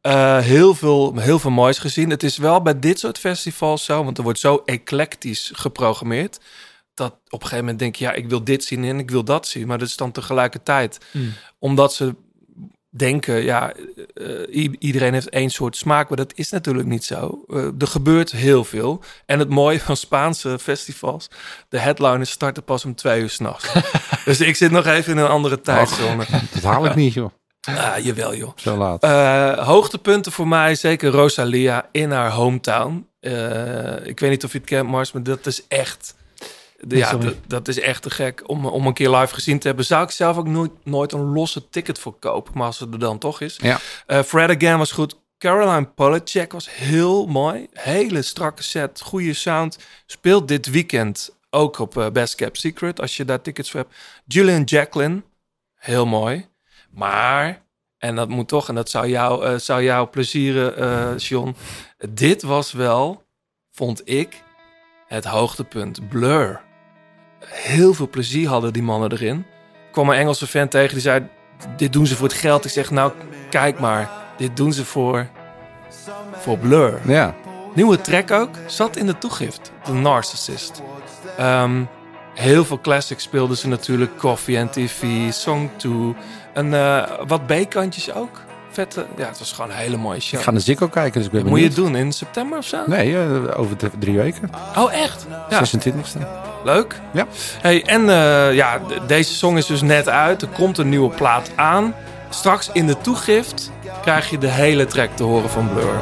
Eh, 0.00 0.38
heel, 0.38 0.74
veel, 0.74 1.16
heel 1.16 1.38
veel 1.38 1.50
moois 1.50 1.78
gezien. 1.78 2.10
Het 2.10 2.22
is 2.22 2.36
wel 2.36 2.62
bij 2.62 2.78
dit 2.78 2.98
soort 2.98 3.18
festivals 3.18 3.84
zo, 3.84 4.04
want 4.04 4.18
er 4.18 4.24
wordt 4.24 4.38
zo 4.38 4.62
eclectisch 4.64 5.50
geprogrammeerd. 5.54 6.40
Dat 6.94 7.12
op 7.12 7.32
een 7.32 7.40
gegeven 7.40 7.58
moment 7.58 7.78
denk 7.78 7.96
je, 7.96 8.04
ja, 8.04 8.12
ik 8.12 8.28
wil 8.28 8.44
dit 8.44 8.64
zien 8.64 8.84
en 8.84 8.98
ik 8.98 9.10
wil 9.10 9.24
dat 9.24 9.46
zien. 9.48 9.66
Maar 9.66 9.78
dat 9.78 9.88
is 9.88 9.96
dan 9.96 10.12
tegelijkertijd 10.12 10.98
Mm. 11.12 11.32
omdat 11.58 11.94
ze 11.94 12.14
denken, 12.90 13.44
ja, 13.44 13.72
eh, 14.14 14.68
iedereen 14.78 15.12
heeft 15.12 15.28
één 15.28 15.50
soort 15.50 15.76
smaak, 15.76 16.08
maar 16.08 16.16
dat 16.16 16.32
is 16.34 16.50
natuurlijk 16.50 16.88
niet 16.88 17.04
zo. 17.04 17.44
Eh, 17.48 17.64
er 17.78 17.86
gebeurt 17.86 18.30
heel 18.32 18.64
veel. 18.64 19.02
En 19.26 19.38
het 19.38 19.48
mooie 19.48 19.80
van 19.80 19.96
Spaanse 19.96 20.58
festivals, 20.58 21.28
de 21.68 21.78
headliners 21.78 22.30
starten 22.30 22.64
pas 22.64 22.84
om 22.84 22.94
twee 22.94 23.20
uur 23.20 23.30
s'nachts. 23.30 23.72
dus 24.24 24.40
ik 24.40 24.56
zit 24.56 24.70
nog 24.70 24.86
even 24.86 25.12
in 25.12 25.18
een 25.18 25.28
andere 25.28 25.60
tijdzone. 25.60 26.26
Dat 26.52 26.62
haal 26.62 26.86
ik 26.86 26.94
niet, 26.94 27.12
joh. 27.12 27.30
Ah, 27.60 27.98
jawel 27.98 28.34
joh. 28.34 28.52
Zo 28.56 28.76
laat. 28.76 29.02
Eh, 29.02 29.66
hoogtepunten 29.66 30.32
voor 30.32 30.48
mij, 30.48 30.74
zeker 30.74 31.10
Rosalia 31.10 31.88
in 31.92 32.10
haar 32.10 32.30
hometown. 32.30 33.08
Eh, 33.20 34.06
ik 34.06 34.20
weet 34.20 34.30
niet 34.30 34.44
of 34.44 34.52
je 34.52 34.58
het 34.58 34.66
kent, 34.66 34.88
Mars, 34.88 35.12
maar 35.12 35.22
dat 35.22 35.46
is 35.46 35.66
echt... 35.68 36.14
Ja, 36.88 37.16
dat, 37.16 37.34
dat 37.46 37.68
is 37.68 37.80
echt 37.80 38.02
te 38.02 38.10
gek 38.10 38.42
om, 38.46 38.66
om 38.66 38.86
een 38.86 38.92
keer 38.92 39.10
live 39.10 39.34
gezien 39.34 39.58
te 39.58 39.66
hebben. 39.66 39.84
Zou 39.84 40.02
ik 40.02 40.10
zelf 40.10 40.36
ook 40.36 40.46
nooit, 40.46 40.70
nooit 40.84 41.12
een 41.12 41.32
losse 41.32 41.68
ticket 41.68 41.98
voor 41.98 42.18
kopen, 42.18 42.52
maar 42.54 42.66
als 42.66 42.78
het 42.78 42.92
er 42.92 42.98
dan 42.98 43.18
toch 43.18 43.40
is. 43.40 43.58
Ja. 43.62 43.78
Eh, 44.06 44.22
Fred 44.22 44.50
Again 44.50 44.78
was 44.78 44.92
goed. 44.92 45.18
Caroline 45.38 45.86
Polachek 45.86 46.52
was 46.52 46.74
heel 46.74 47.26
mooi. 47.26 47.68
Hele 47.72 48.22
strakke 48.22 48.62
set, 48.62 49.00
goede 49.00 49.34
sound. 49.34 49.78
Speelt 50.06 50.48
dit 50.48 50.70
weekend 50.70 51.30
ook 51.50 51.78
op 51.78 52.10
Best 52.12 52.34
Kept 52.34 52.58
Secret, 52.58 53.00
als 53.00 53.16
je 53.16 53.24
daar 53.24 53.40
tickets 53.40 53.70
voor 53.70 53.80
hebt. 53.80 53.94
Julian 54.26 54.62
Jacqueline, 54.62 55.22
heel 55.74 56.06
mooi. 56.06 56.49
Maar, 56.90 57.62
en 57.98 58.16
dat 58.16 58.28
moet 58.28 58.48
toch, 58.48 58.68
en 58.68 58.74
dat 58.74 58.90
zou 58.90 59.08
jou, 59.08 59.44
eh, 59.46 59.54
zou 59.54 59.82
jou 59.82 60.06
plezieren, 60.06 61.16
John. 61.16 61.56
Dit 62.10 62.42
was 62.42 62.72
wel, 62.72 63.24
vond 63.70 64.08
ik, 64.08 64.42
het 65.10 65.24
hoogtepunt. 65.24 66.08
Blur. 66.08 66.60
Heel 67.44 67.94
veel 67.94 68.08
plezier 68.08 68.48
hadden 68.48 68.72
die 68.72 68.82
mannen 68.82 69.12
erin. 69.12 69.38
Ik 69.86 69.92
kwam 69.92 70.08
een 70.08 70.16
Engelse 70.16 70.46
fan 70.46 70.68
tegen 70.68 70.92
die 70.92 71.00
zei: 71.00 71.28
Dit 71.76 71.92
doen 71.92 72.06
ze 72.06 72.16
voor 72.16 72.28
het 72.28 72.36
geld. 72.36 72.64
Ik 72.64 72.70
zeg: 72.70 72.90
Nou, 72.90 73.12
kijk 73.50 73.78
maar, 73.78 74.10
dit 74.36 74.56
doen 74.56 74.72
ze 74.72 74.84
voor, 74.84 75.28
voor 76.32 76.58
Blur. 76.58 77.00
Ja. 77.06 77.34
Nieuwe 77.74 78.00
track 78.00 78.30
ook, 78.30 78.54
zat 78.66 78.96
in 78.96 79.06
de 79.06 79.18
toegift. 79.18 79.72
The 79.84 79.92
Narcissist. 79.92 80.82
Ehm, 81.36 81.84
heel 82.34 82.64
veel 82.64 82.80
classics 82.80 83.22
speelden 83.22 83.56
ze 83.56 83.68
natuurlijk. 83.68 84.18
Coffee 84.18 84.60
and 84.60 84.72
TV, 84.72 85.32
Song 85.32 85.70
2. 85.76 86.14
En 86.52 86.74
eh, 86.74 87.02
wat 87.26 87.46
B-kantjes 87.46 88.14
ook. 88.14 88.40
Vette, 88.70 89.06
ja, 89.16 89.26
het 89.26 89.38
was 89.38 89.52
gewoon 89.52 89.70
een 89.70 89.76
hele 89.76 89.96
mooie 89.96 90.20
show. 90.20 90.38
Ik 90.38 90.44
ga 90.44 90.50
naar 90.50 90.60
Ziggo 90.60 90.88
kijken, 90.88 91.12
dus 91.12 91.24
ik 91.24 91.32
ben 91.32 91.46
Moet 91.46 91.58
je 91.58 91.64
het 91.64 91.74
doen 91.74 91.96
in 91.96 92.12
september 92.12 92.58
of 92.58 92.64
zo? 92.64 92.78
Nee, 92.86 93.16
eh, 93.16 93.58
over 93.58 93.76
drie 93.98 94.16
weken. 94.16 94.50
Oh, 94.76 94.92
echt? 94.92 95.26
Ja. 95.50 95.64
26e. 95.64 96.26
Leuk. 96.64 97.00
Ja. 97.12 97.26
Hey, 97.60 97.84
en 97.84 98.08
eh, 98.08 98.54
ja, 98.54 98.80
deze 99.06 99.34
song 99.34 99.56
is 99.56 99.66
dus 99.66 99.82
net 99.82 100.08
uit. 100.08 100.42
Er 100.42 100.48
komt 100.48 100.78
een 100.78 100.88
nieuwe 100.88 101.14
plaat 101.14 101.50
aan. 101.56 101.94
Straks 102.28 102.70
in 102.72 102.86
de 102.86 102.98
toegift 102.98 103.70
krijg 104.02 104.30
je 104.30 104.38
de 104.38 104.48
hele 104.48 104.86
track 104.86 105.10
te 105.16 105.22
horen 105.22 105.50
van 105.50 105.68
Blur. 105.72 105.94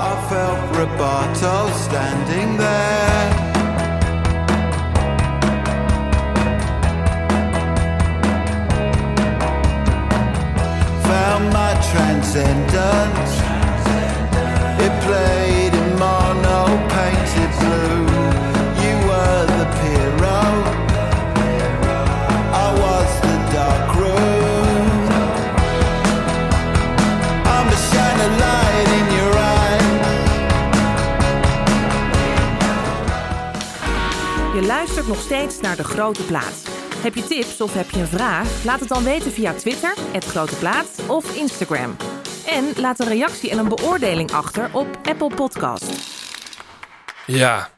Found 11.09 11.45
my 11.53 11.73
transcendence. 11.91 13.33
It 14.85 14.93
played 15.07 15.73
in 15.81 15.89
mono 15.99 16.61
painted 16.95 17.51
blue. 17.61 18.05
You 18.83 18.95
were 19.09 19.43
the 19.53 19.65
hero. 19.81 20.41
I 22.65 22.67
was 22.83 23.11
the 23.27 23.37
dark 23.57 23.89
room. 24.01 24.99
I'm 27.55 27.67
the 27.73 27.81
shining 27.91 28.35
light 28.45 28.89
in 28.99 29.07
your 29.17 29.35
eyes. 29.57 29.83
Je 34.55 34.63
luistert 34.67 35.07
nog 35.07 35.21
steeds 35.21 35.61
naar 35.61 35.77
De 35.77 35.85
Grote 35.85 36.23
Plaat. 36.23 36.68
Heb 36.99 37.15
je 37.15 37.25
tips 37.25 37.61
of 37.61 37.75
heb 37.75 37.91
je 37.91 38.01
een 38.01 38.07
vraag? 38.07 38.65
Laat 38.65 38.81
het 38.81 38.89
dan 38.89 39.05
weten 39.05 39.33
via 39.33 39.53
Twitter, 39.53 39.95
het 40.13 40.25
Grote 40.25 40.55
Plaat 40.55 41.01
of 41.07 41.37
Instagram. 41.37 41.97
En 42.47 42.73
laat 42.77 43.01
een 43.01 43.09
reactie 43.09 43.51
en 43.51 43.59
een 43.59 43.69
beoordeling 43.69 44.33
achter 44.33 44.71
op 44.73 44.87
Apple 45.03 45.35
Podcast. 45.35 45.85
Ja, 47.27 47.71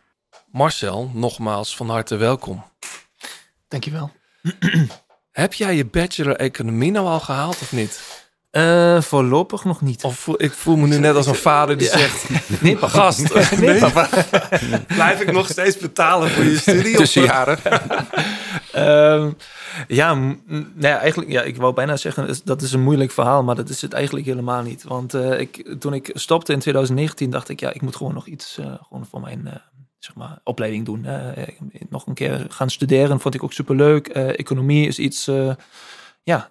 Marcel, 0.52 1.10
nogmaals 1.14 1.76
van 1.76 1.88
harte 1.90 2.16
welkom. 2.16 2.64
Dankjewel. 3.68 4.10
Heb 5.30 5.52
jij 5.52 5.74
je 5.76 5.84
bachelor 5.86 6.36
economie 6.36 6.90
nou 6.90 7.06
al 7.06 7.20
gehaald 7.20 7.60
of 7.60 7.72
niet? 7.72 8.09
Eh 8.50 9.00
voorlopig 9.00 9.64
nog 9.64 9.80
niet. 9.80 10.04
Of 10.04 10.18
voel- 10.18 10.42
ik 10.42 10.52
voel 10.52 10.76
me 10.76 10.86
nu 10.86 10.98
net 10.98 11.14
als 11.16 11.26
een 11.26 11.34
vader 11.34 11.76
die 11.78 11.86
Ja. 11.90 11.98
zegt... 11.98 12.28
Nee, 12.62 12.76
papa. 12.76 12.88
Gast, 12.92 13.34
Nee, 13.60 13.80
blijf 14.96 15.20
ik 15.20 15.32
nog 15.32 15.48
steeds 15.48 15.76
betalen 15.78 16.30
voor 16.30 16.44
je 16.44 16.56
studie? 16.58 16.96
Tussenjaren. 16.96 17.58
Ehm, 18.72 19.30
ja, 19.88 20.14
nou 20.14 20.66
ja, 20.78 20.98
eigenlijk, 20.98 21.30
ja, 21.30 21.42
ik 21.42 21.56
wou 21.56 21.74
bijna 21.74 21.96
zeggen, 21.96 22.36
dat 22.44 22.62
is 22.62 22.72
een 22.72 22.82
moeilijk 22.82 23.10
verhaal, 23.10 23.42
maar 23.42 23.54
dat 23.56 23.68
is 23.68 23.82
het 23.82 23.92
eigenlijk 23.92 24.26
helemaal 24.26 24.62
niet. 24.62 24.82
Want 24.82 25.14
eh, 25.14 25.40
ik, 25.40 25.74
toen 25.78 25.94
ik 25.94 26.10
stopte 26.14 26.52
in 26.52 26.58
2019, 26.58 27.30
dacht 27.30 27.48
ik, 27.48 27.60
ja, 27.60 27.72
ik 27.72 27.82
moet 27.82 27.96
gewoon 27.96 28.14
nog 28.14 28.26
iets 28.26 28.58
eh, 28.58 28.74
gewoon 28.88 29.06
voor 29.10 29.20
mijn 29.20 29.62
zeg 29.98 30.14
maar, 30.14 30.38
opleiding 30.44 30.84
doen. 30.84 31.06
Nog 31.88 32.06
een 32.06 32.14
keer 32.14 32.46
gaan 32.48 32.70
studeren, 32.70 33.20
vond 33.20 33.34
ik 33.34 33.42
ook 33.42 33.52
superleuk. 33.52 34.08
Economie 34.08 34.86
is 34.86 34.98
iets, 34.98 35.30
ja, 36.22 36.50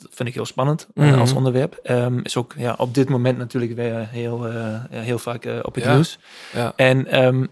dat, 0.00 0.08
vind 0.14 0.28
ik 0.28 0.34
heel 0.34 0.44
spannend 0.46 0.88
eh, 0.94 1.04
Mhm. 1.10 1.18
als 1.18 1.32
onderwerp. 1.32 1.78
Ehm, 1.82 2.18
is 2.22 2.36
ook 2.36 2.54
ja, 2.56 2.74
op 2.78 2.94
dit 2.94 3.08
moment 3.08 3.38
natuurlijk 3.38 3.74
weer 3.74 4.08
heel, 4.08 4.46
eh, 4.48 4.54
heel 4.90 5.18
vaak 5.18 5.44
eh, 5.44 5.58
op 5.62 5.74
het 5.74 5.84
Ja. 5.84 5.92
nieuws. 5.94 6.18
Ja. 6.52 6.72
En 6.76 7.06
ehm, 7.06 7.46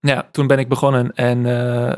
ja, 0.00 0.28
toen 0.32 0.46
ben 0.46 0.58
ik 0.58 0.68
begonnen 0.68 1.12
en 1.14 1.46
eh, 1.46 1.96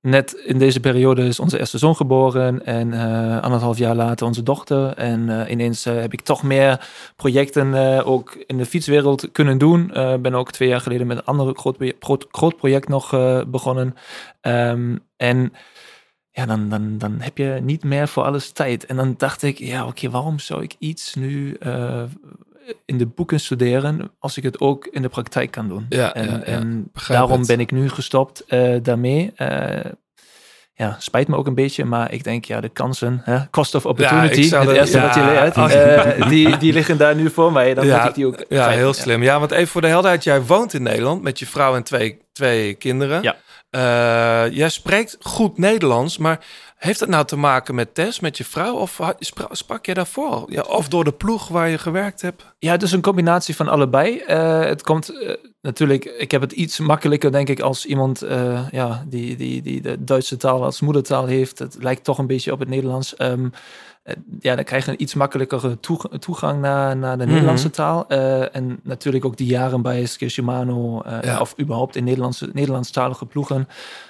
net 0.00 0.32
in 0.32 0.58
deze 0.58 0.80
periode 0.80 1.22
is 1.26 1.40
onze 1.40 1.58
eerste 1.58 1.78
zoon 1.78 1.96
geboren 1.96 2.64
en 2.66 2.92
eh, 2.92 3.42
anderhalf 3.42 3.78
jaar 3.78 3.94
later 3.94 4.26
onze 4.26 4.42
dochter. 4.42 4.92
En 4.96 5.28
eh, 5.44 5.50
ineens 5.50 5.86
eh, 5.86 5.94
heb 6.00 6.12
ik 6.12 6.20
toch 6.20 6.42
meer 6.42 6.88
projecten 7.16 7.74
eh, 7.74 8.08
ook 8.08 8.34
in 8.46 8.58
de 8.58 8.66
fietswereld 8.66 9.32
kunnen 9.32 9.58
doen. 9.58 9.92
Eh 9.94 10.14
ben 10.16 10.34
ook 10.34 10.50
twee 10.52 10.68
jaar 10.68 10.80
geleden 10.80 11.06
met 11.06 11.16
een 11.18 11.24
ander 11.24 11.54
groot, 11.56 11.76
groot, 12.00 12.26
groot 12.30 12.56
project 12.56 12.88
nog 12.88 13.12
eh, 13.12 13.40
begonnen. 13.46 13.94
Ehm, 14.40 14.96
en 15.16 15.52
ja, 16.38 16.46
dan, 16.46 16.68
dan, 16.68 16.98
dan 16.98 17.16
heb 17.20 17.38
je 17.38 17.58
niet 17.62 17.84
meer 17.84 18.08
voor 18.08 18.22
alles 18.22 18.50
tijd. 18.50 18.86
En 18.86 18.96
dan 18.96 19.14
dacht 19.16 19.42
ik, 19.42 19.58
ja, 19.58 19.86
oké, 19.86 20.10
waarom 20.10 20.38
zou 20.38 20.62
ik 20.62 20.74
iets 20.78 21.14
nu 21.14 21.56
eh, 21.60 22.02
in 22.84 22.98
de 22.98 23.06
boeken 23.06 23.40
studeren 23.40 24.10
als 24.18 24.36
ik 24.36 24.42
het 24.42 24.60
ook 24.60 24.86
in 24.86 25.02
de 25.02 25.08
praktijk 25.08 25.50
kan 25.50 25.68
doen? 25.68 25.86
Ja, 25.88 26.14
en 26.14 26.26
ja, 26.26 26.32
ja. 26.32 26.42
en 26.42 26.90
daarom 27.08 27.38
het. 27.38 27.46
ben 27.46 27.60
ik 27.60 27.70
nu 27.70 27.88
gestopt 27.88 28.44
eh, 28.46 28.76
daarmee. 28.82 29.32
Eh, 29.36 29.90
ja, 30.74 30.96
spijt 30.98 31.28
me 31.28 31.36
ook 31.36 31.46
een 31.46 31.54
beetje, 31.54 31.84
maar 31.84 32.12
ik 32.12 32.24
denk, 32.24 32.44
ja, 32.44 32.60
de 32.60 32.68
kansen, 32.68 33.20
hè, 33.24 33.50
cost 33.50 33.74
of 33.74 33.86
opportunity, 33.86 34.26
het 34.26 34.68
eerste 34.68 35.00
wat 35.00 35.14
je 35.14 35.20
ja, 35.20 35.52
leert, 35.66 36.28
die, 36.28 36.56
die 36.56 36.72
liggen 36.72 36.98
daar 36.98 37.14
nu 37.14 37.30
voor 37.30 37.52
mij. 37.52 37.74
Dan 37.74 37.88
moet 37.88 38.04
ik 38.04 38.14
die 38.14 38.26
ook 38.26 38.44
ja, 38.48 38.68
heel 38.68 38.92
slim. 38.92 39.22
Ja, 39.22 39.38
want 39.38 39.50
even 39.50 39.68
voor 39.68 39.80
de 39.80 39.86
helderheid. 39.86 40.24
Jij 40.24 40.42
woont 40.42 40.74
in 40.74 40.82
Nederland 40.82 41.22
met 41.22 41.38
je 41.38 41.46
vrouw 41.46 41.76
en 41.76 41.82
twee, 41.82 42.18
twee 42.32 42.74
kinderen. 42.74 43.22
Ja. 43.22 43.36
Eh, 43.70 44.50
jij 44.50 44.68
spreekt 44.68 45.16
goed 45.20 45.58
Nederlands, 45.58 46.18
maar 46.18 46.44
heeft 46.76 47.00
het 47.00 47.08
nou 47.08 47.24
te 47.24 47.36
maken 47.36 47.74
met 47.74 47.94
Tess, 47.94 48.20
met 48.20 48.36
je 48.36 48.44
vrouw? 48.44 48.74
Of 48.74 49.00
sprak 49.50 49.86
je 49.86 49.94
daarvoor? 49.94 50.44
Ja, 50.46 50.62
of 50.62 50.88
door 50.88 51.04
de 51.04 51.12
ploeg 51.12 51.48
waar 51.48 51.68
je 51.68 51.78
gewerkt 51.78 52.22
hebt? 52.22 52.44
Ja, 52.58 52.72
het 52.72 52.82
is 52.82 52.92
een 52.92 53.02
combinatie 53.02 53.56
van 53.56 53.68
allebei. 53.68 54.18
Eh, 54.18 54.60
het 54.60 54.82
komt 54.82 55.08
eh, 55.08 55.34
natuurlijk, 55.60 56.04
ik 56.04 56.30
heb 56.30 56.40
het 56.40 56.52
iets 56.52 56.78
makkelijker, 56.78 57.32
denk 57.32 57.48
ik, 57.48 57.60
als 57.60 57.86
iemand 57.86 58.24
ja, 58.70 59.04
die, 59.06 59.36
die, 59.36 59.62
die 59.62 59.80
de 59.80 60.04
Duitse 60.04 60.36
taal 60.36 60.64
als 60.64 60.80
moedertaal 60.80 61.26
heeft. 61.26 61.58
Het 61.58 61.76
lijkt 61.80 62.04
toch 62.04 62.18
een 62.18 62.26
beetje 62.26 62.52
op 62.52 62.58
het 62.58 62.68
Nederlands. 62.68 63.16
Eh, 63.16 63.32
ja, 64.40 64.54
dan 64.54 64.64
krijg 64.64 64.84
je 64.84 64.90
een 64.90 65.02
iets 65.02 65.14
makkelijkere 65.14 65.80
toeg- 65.80 66.08
toegang 66.18 66.60
naar, 66.60 66.96
naar 66.96 67.16
de 67.18 67.22
Mhm. 67.24 67.32
Nederlandse 67.32 67.70
taal. 67.70 68.08
Eh, 68.08 68.54
en 68.56 68.80
natuurlijk 68.82 69.24
ook 69.24 69.36
die 69.36 69.46
jaren 69.46 69.82
bij 69.82 70.04
SK 70.06 70.28
Shimano, 70.28 71.00
eh, 71.00 71.22
Ja. 71.22 71.40
of 71.40 71.54
überhaupt 71.60 71.96
in 71.96 72.04
Nederlandse, 72.04 72.50
Nederlandstalige 72.52 73.26
ploegen. 73.26 73.68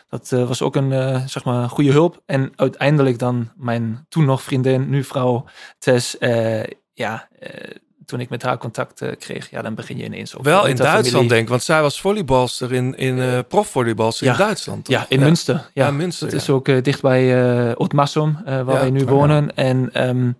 Dat 0.08 0.32
eh, 0.32 0.48
was 0.48 0.62
ook 0.62 0.76
een 0.76 0.92
eh, 0.92 1.26
zeg 1.26 1.44
maar, 1.44 1.68
goede 1.68 1.92
hulp. 1.92 2.22
En 2.26 2.52
uiteindelijk 2.56 3.18
dan 3.18 3.48
mijn 3.56 4.06
toen 4.08 4.24
nog 4.24 4.42
vriendin, 4.42 4.90
nu 4.90 5.04
vrouw 5.04 5.44
Tess. 5.78 6.18
eh, 6.18 6.62
ja, 6.94 7.28
eh, 7.38 7.70
toen 8.08 8.20
ik 8.20 8.28
met 8.28 8.42
haar 8.42 8.58
contact 8.58 9.00
eh, 9.00 9.16
kreeg, 9.18 9.50
ja, 9.50 9.62
dan 9.62 9.74
begin 9.74 9.96
je 9.98 10.04
ineens 10.04 10.36
ook 10.36 10.44
Wel 10.44 10.66
in 10.66 10.76
Duitsland, 10.76 11.06
familie. 11.06 11.28
denk 11.28 11.42
ik. 11.42 11.48
Want 11.48 11.62
zij 11.62 11.82
was 11.82 12.00
volleybalster 12.00 12.72
in, 12.72 12.96
in 12.96 13.18
eh 13.18 13.38
profvolleybalster 13.48 14.26
in. 14.26 14.36
Duitsland. 14.36 14.84
toch? 14.84 14.94
Ja, 14.94 15.06
in 15.08 15.20
Münster. 15.20 15.54
Ja, 15.74 15.86
Ja, 15.86 15.90
Münster, 15.90 16.26
Het 16.26 16.36
ja. 16.36 16.42
is 16.42 16.50
ook 16.50 16.68
eh, 16.68 16.82
dichtbij 16.82 17.76
Ootmarsum, 17.76 18.38
eh, 18.44 18.54
waar 18.54 18.80
wij 18.80 18.90
nu 18.90 19.04
wonen. 19.04 19.54
En 19.54 19.90
ehm, 19.92 20.32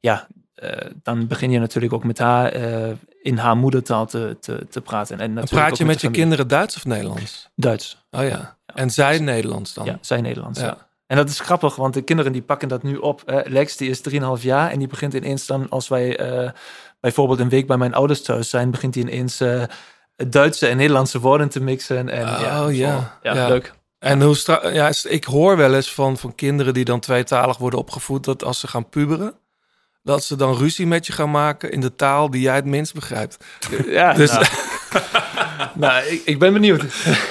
ja, 0.00 0.26
dan 1.02 1.26
begin 1.26 1.50
je 1.50 1.58
natuurlijk 1.58 1.92
ook 1.92 2.04
met 2.04 2.18
haar 2.18 2.52
in 3.22 3.36
haar 3.36 3.56
moedertaal 3.56 4.06
te, 4.06 4.36
te, 4.40 4.66
te 4.70 4.80
praten. 4.80 5.18
En 5.18 5.24
En 5.24 5.32
natuurlijk 5.32 5.62
praat 5.66 5.78
je 5.78 5.84
met 5.84 6.00
je 6.00 6.10
kinderen 6.10 6.48
Duits 6.48 6.76
of 6.76 6.84
Nederlands? 6.84 7.48
Duits. 7.54 8.04
Oh 8.10 8.28
ja. 8.28 8.56
En 8.74 8.90
zij 8.90 9.18
Nederlands 9.18 9.74
dan? 9.74 9.84
Ja, 9.84 9.98
zij 10.00 10.20
Nederlands. 10.20 10.60
Ja. 10.60 10.88
En 11.06 11.16
dat 11.16 11.28
is 11.28 11.40
grappig, 11.40 11.76
want 11.76 11.94
de 11.94 12.02
kinderen 12.02 12.32
die 12.32 12.42
pakken 12.42 12.68
dat 12.68 12.82
nu 12.82 12.96
op. 12.96 13.42
Lex 13.44 13.76
die 13.76 13.90
is 13.90 14.02
3,5 14.38 14.42
jaar 14.42 14.70
en 14.70 14.78
die 14.78 14.88
begint 14.88 15.14
ineens 15.14 15.46
dan, 15.46 15.68
als 15.68 15.88
wij 15.88 16.18
bijvoorbeeld 17.00 17.38
een 17.40 17.48
week 17.48 17.66
bij 17.66 17.76
mijn 17.76 17.94
ouders 17.94 18.22
thuis 18.22 18.50
zijn, 18.50 18.70
begint 18.70 18.94
hij 18.94 19.04
ineens 19.04 19.40
eh, 19.40 19.62
Duitse 20.28 20.66
en 20.66 20.76
Nederlandse 20.76 21.20
woorden 21.20 21.48
te 21.48 21.60
mixen. 21.62 22.08
En, 22.08 22.28
Oh, 22.28 22.40
ja, 22.40 22.66
is 22.68 22.76
ja. 22.76 23.18
ja, 23.22 23.48
leuk. 23.48 23.72
En 23.98 24.22
hoe 24.22 24.36
stra- 24.36 24.68
ja, 24.68 24.92
ik 25.08 25.24
hoor 25.24 25.56
wel 25.56 25.74
eens 25.74 25.92
van, 25.94 26.16
van 26.16 26.34
kinderen 26.34 26.74
die 26.74 26.84
dan 26.84 27.00
tweetalig 27.00 27.58
worden 27.58 27.78
opgevoed, 27.78 28.24
dat 28.24 28.44
als 28.44 28.60
ze 28.60 28.66
gaan 28.68 28.88
puberen, 28.88 29.34
dat 30.02 30.24
ze 30.24 30.36
dan 30.36 30.56
ruzie 30.56 30.86
met 30.86 31.06
je 31.06 31.12
gaan 31.12 31.30
maken 31.30 31.70
in 31.72 31.80
de 31.80 31.96
taal 31.96 32.30
die 32.30 32.40
jij 32.40 32.54
het 32.54 32.64
minst 32.64 32.94
begrijpt. 32.94 33.44
Ja, 33.86 34.12
Dus- 34.12 34.30
nou, 34.32 34.44
nou, 35.74 36.04
ik, 36.06 36.22
ik 36.24 36.38
ben 36.38 36.52
benieuwd. 36.52 36.82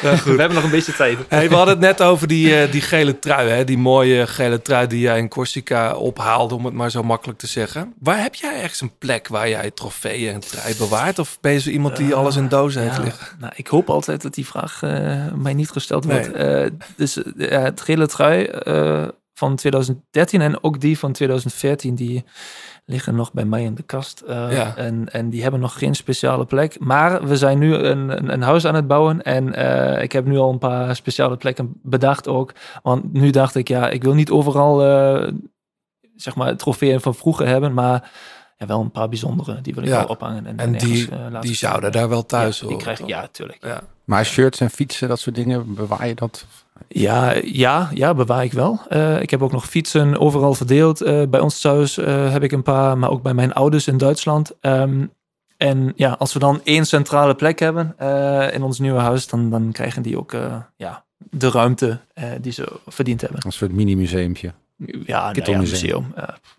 We 0.01 0.07
hebben 0.37 0.53
nog 0.53 0.63
een 0.63 0.69
beetje 0.69 0.93
tijd. 0.93 1.17
Hey, 1.27 1.49
we 1.49 1.55
hadden 1.55 1.73
het 1.73 1.83
net 1.83 2.01
over 2.01 2.27
die, 2.27 2.61
eh, 2.61 2.71
die 2.71 2.81
gele 2.81 3.19
trui, 3.19 3.49
hè? 3.49 3.63
die 3.63 3.77
mooie 3.77 4.27
gele 4.27 4.61
trui 4.61 4.87
die 4.87 4.99
jij 4.99 5.17
in 5.17 5.27
Corsica 5.29 5.93
ophaalde, 5.95 6.55
om 6.55 6.65
het 6.65 6.73
maar 6.73 6.91
zo 6.91 7.03
makkelijk 7.03 7.39
te 7.39 7.47
zeggen. 7.47 7.93
Waar 7.99 8.21
heb 8.21 8.35
jij 8.35 8.61
ergens 8.61 8.81
een 8.81 8.97
plek 8.97 9.27
waar 9.27 9.49
jij 9.49 9.71
trofeeën 9.71 10.33
en 10.33 10.39
trui 10.39 10.75
bewaart? 10.77 11.19
Of 11.19 11.37
ben 11.41 11.51
je 11.51 11.59
zo 11.59 11.69
iemand 11.69 11.95
die 11.97 12.13
alles 12.15 12.35
in 12.35 12.47
dozen 12.47 12.81
heeft 12.81 12.97
liggen? 12.97 13.27
Nou, 13.39 13.53
ik 13.55 13.67
hoop 13.67 13.89
altijd 13.89 14.21
dat 14.21 14.33
die 14.33 14.45
vraag 14.45 14.83
eh, 14.83 15.25
mij 15.35 15.53
niet 15.53 15.69
gesteld 15.69 16.05
Nee. 16.05 16.19
wordt. 16.19 16.33
Eh, 16.35 16.65
dus 16.95 17.23
eh, 17.23 17.61
het 17.63 17.81
gele 17.81 18.07
trui 18.07 18.43
eh, 18.45 19.07
van 19.33 19.55
2013 19.55 20.41
en 20.41 20.63
ook 20.63 20.79
die 20.79 20.97
van 20.99 21.11
2014, 21.11 21.95
die 21.95 22.23
liggen 22.89 23.15
nog 23.15 23.33
bij 23.33 23.45
mij 23.45 23.63
in 23.63 23.75
de 23.75 23.83
kast. 23.83 24.19
Eh, 24.21 24.51
Ja. 24.51 24.75
en, 24.75 25.09
en 25.11 25.29
die 25.29 25.41
hebben 25.41 25.59
nog 25.59 25.77
geen 25.77 25.95
speciale 25.95 26.45
plek. 26.45 26.79
Maar 26.79 27.27
we 27.27 27.37
zijn 27.37 27.59
nu 27.59 27.73
een, 27.75 28.09
een, 28.09 28.33
een 28.33 28.41
huis 28.41 28.65
aan 28.65 28.75
het 28.75 28.87
bouwen. 28.87 29.21
En 29.23 29.53
eh, 29.53 30.03
ik 30.03 30.11
heb 30.11 30.25
nu 30.25 30.37
al 30.37 30.51
een 30.51 30.57
paar 30.57 30.95
speciale 30.95 31.37
plekken 31.37 31.73
bedacht 31.83 32.27
ook. 32.27 32.53
Want 32.83 33.13
nu 33.13 33.29
dacht 33.29 33.55
ik, 33.55 33.67
ja, 33.67 33.89
ik 33.89 34.03
wil 34.03 34.13
niet 34.13 34.29
overal, 34.29 34.83
eh, 34.85 35.31
zeg 36.15 36.35
maar, 36.35 36.55
trofeeën 36.55 37.01
van 37.01 37.15
vroeger 37.15 37.47
hebben. 37.47 37.73
Maar 37.73 38.11
ja, 38.57 38.65
wel 38.65 38.79
een 38.81 38.91
paar 38.91 39.09
bijzondere. 39.09 39.61
Die 39.61 39.73
wil 39.73 39.83
ik 39.83 39.89
Ja. 39.89 39.95
wel 39.95 40.05
ophangen. 40.07 40.45
En, 40.45 40.57
En 40.59 40.71
die, 40.71 41.09
die 41.39 41.55
zouden 41.55 41.91
daar 41.91 42.09
wel 42.09 42.25
thuis 42.25 42.59
ja, 42.59 42.67
die 42.67 42.75
horen, 42.77 42.95
krijg? 42.95 43.09
Ja, 43.09 43.27
tuurlijk. 43.31 43.65
Ja. 43.65 43.81
Maar 44.05 44.25
shirts 44.25 44.59
en 44.59 44.69
fietsen, 44.69 45.07
dat 45.07 45.19
soort 45.19 45.35
dingen, 45.35 45.73
bewaar 45.73 46.07
je 46.07 46.15
dat? 46.15 46.45
Ja, 46.87 47.35
ja, 47.43 47.89
ja, 47.93 48.13
bewaar 48.13 48.43
ik 48.43 48.53
wel. 48.53 48.79
Eh, 48.89 49.21
ik 49.21 49.29
heb 49.29 49.41
ook 49.41 49.51
nog 49.51 49.69
fietsen 49.69 50.19
overal 50.19 50.53
verdeeld. 50.53 51.01
Eh, 51.01 51.21
bij 51.29 51.39
ons 51.39 51.61
thuis 51.61 51.97
eh, 51.97 52.31
heb 52.31 52.43
ik 52.43 52.51
een 52.51 52.63
paar, 52.63 52.97
maar 52.97 53.09
ook 53.09 53.21
bij 53.21 53.33
mijn 53.33 53.53
ouders 53.53 53.87
in 53.87 53.97
Duitsland. 53.97 54.51
Ehm, 54.61 55.05
en 55.57 55.93
ja, 55.95 56.15
als 56.19 56.33
we 56.33 56.39
dan 56.39 56.61
één 56.63 56.85
centrale 56.85 57.35
plek 57.35 57.59
hebben 57.59 57.95
in 58.53 58.63
ons 58.63 58.79
nieuwe 58.79 58.99
huis, 58.99 59.27
dan, 59.27 59.49
dan 59.49 59.71
krijgen 59.71 60.01
die 60.01 60.17
ook 60.17 60.35
ja, 60.75 61.03
de 61.17 61.49
ruimte 61.49 61.99
die 62.41 62.51
ze 62.51 62.79
verdiend 62.87 63.21
hebben. 63.21 63.39
Een 63.45 63.51
soort 63.51 63.71
mini-museumpje. 63.71 64.53
Ja, 65.05 65.31
nou 65.31 65.51
ja, 65.51 65.57
museum. 65.57 66.13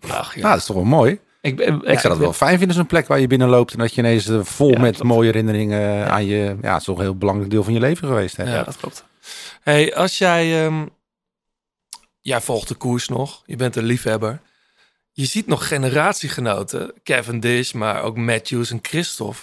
Ach, 0.07 0.35
ja. 0.35 0.41
Nou, 0.41 0.51
dat 0.51 0.59
is 0.59 0.65
toch 0.65 0.75
wel 0.75 0.85
mooi. 0.85 1.19
ik, 1.41 1.59
ik 1.59 1.99
zou 1.99 2.13
dat 2.13 2.17
wel 2.17 2.33
fijn 2.33 2.57
vinden, 2.57 2.75
zo'n 2.75 2.85
plek 2.85 3.07
waar 3.07 3.19
je 3.19 3.27
binnenloopt 3.27 3.73
en 3.73 3.79
dat 3.79 3.93
je 3.93 4.01
ineens 4.01 4.29
vol 4.41 4.71
Ja, 4.71 4.79
met 4.79 4.95
klopt. 4.95 5.07
mooie 5.07 5.25
herinneringen 5.25 6.09
aan 6.11 6.25
je... 6.25 6.55
Ja, 6.61 6.71
het 6.71 6.79
is 6.79 6.85
toch 6.85 6.97
een 6.97 7.03
heel 7.03 7.17
belangrijk 7.17 7.51
deel 7.51 7.63
van 7.63 7.73
je 7.73 7.79
leven 7.79 8.07
geweest. 8.07 8.37
Hè? 8.37 8.55
Ja, 8.55 8.63
dat 8.63 8.77
klopt. 8.77 9.05
Hey, 9.61 9.95
als 9.95 10.17
jij... 10.17 10.65
ehm, 10.65 10.85
jij 12.19 12.41
volgt 12.41 12.67
de 12.67 12.75
koers 12.75 13.07
nog. 13.07 13.43
Je 13.45 13.55
bent 13.55 13.75
een 13.75 13.83
liefhebber. 13.83 14.41
Je 15.11 15.25
ziet 15.25 15.47
nog 15.47 15.67
generatiegenoten. 15.67 16.93
Kevin 17.03 17.39
Dish, 17.39 17.71
maar 17.71 18.01
ook 18.01 18.17
Matthews 18.17 18.71
en 18.71 18.79
Christophe. 18.81 19.39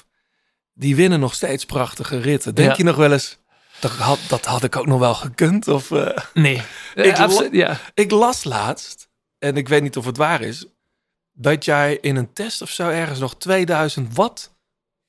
Die 0.74 0.96
winnen 0.96 1.20
nog 1.20 1.34
steeds 1.34 1.64
prachtige 1.64 2.18
ritten. 2.18 2.54
Denk 2.54 2.70
Ja. 2.70 2.74
je 2.76 2.84
nog 2.84 2.96
wel 2.96 3.12
eens... 3.12 3.38
Dat 3.80 3.90
had, 3.90 4.18
dat 4.28 4.44
had 4.44 4.64
ik 4.64 4.76
ook 4.76 4.86
nog 4.86 4.98
wel 4.98 5.14
gekund? 5.14 5.68
Of, 5.68 5.90
eh, 5.90 6.16
Nee, 6.34 6.62
Ik 6.94 7.16
Eh, 7.18 7.52
ja. 7.52 7.80
ik 7.94 8.10
las 8.10 8.44
laatst, 8.44 9.08
en 9.38 9.56
ik 9.56 9.68
weet 9.68 9.82
niet 9.82 9.96
of 9.96 10.04
het 10.04 10.16
waar 10.16 10.40
is... 10.40 10.66
dat 11.32 11.64
jij 11.64 11.98
in 12.00 12.16
een 12.16 12.32
test 12.32 12.62
of 12.62 12.70
zo 12.70 12.88
ergens 12.88 13.18
nog 13.18 13.36
2000 13.36 14.14
watt 14.14 14.56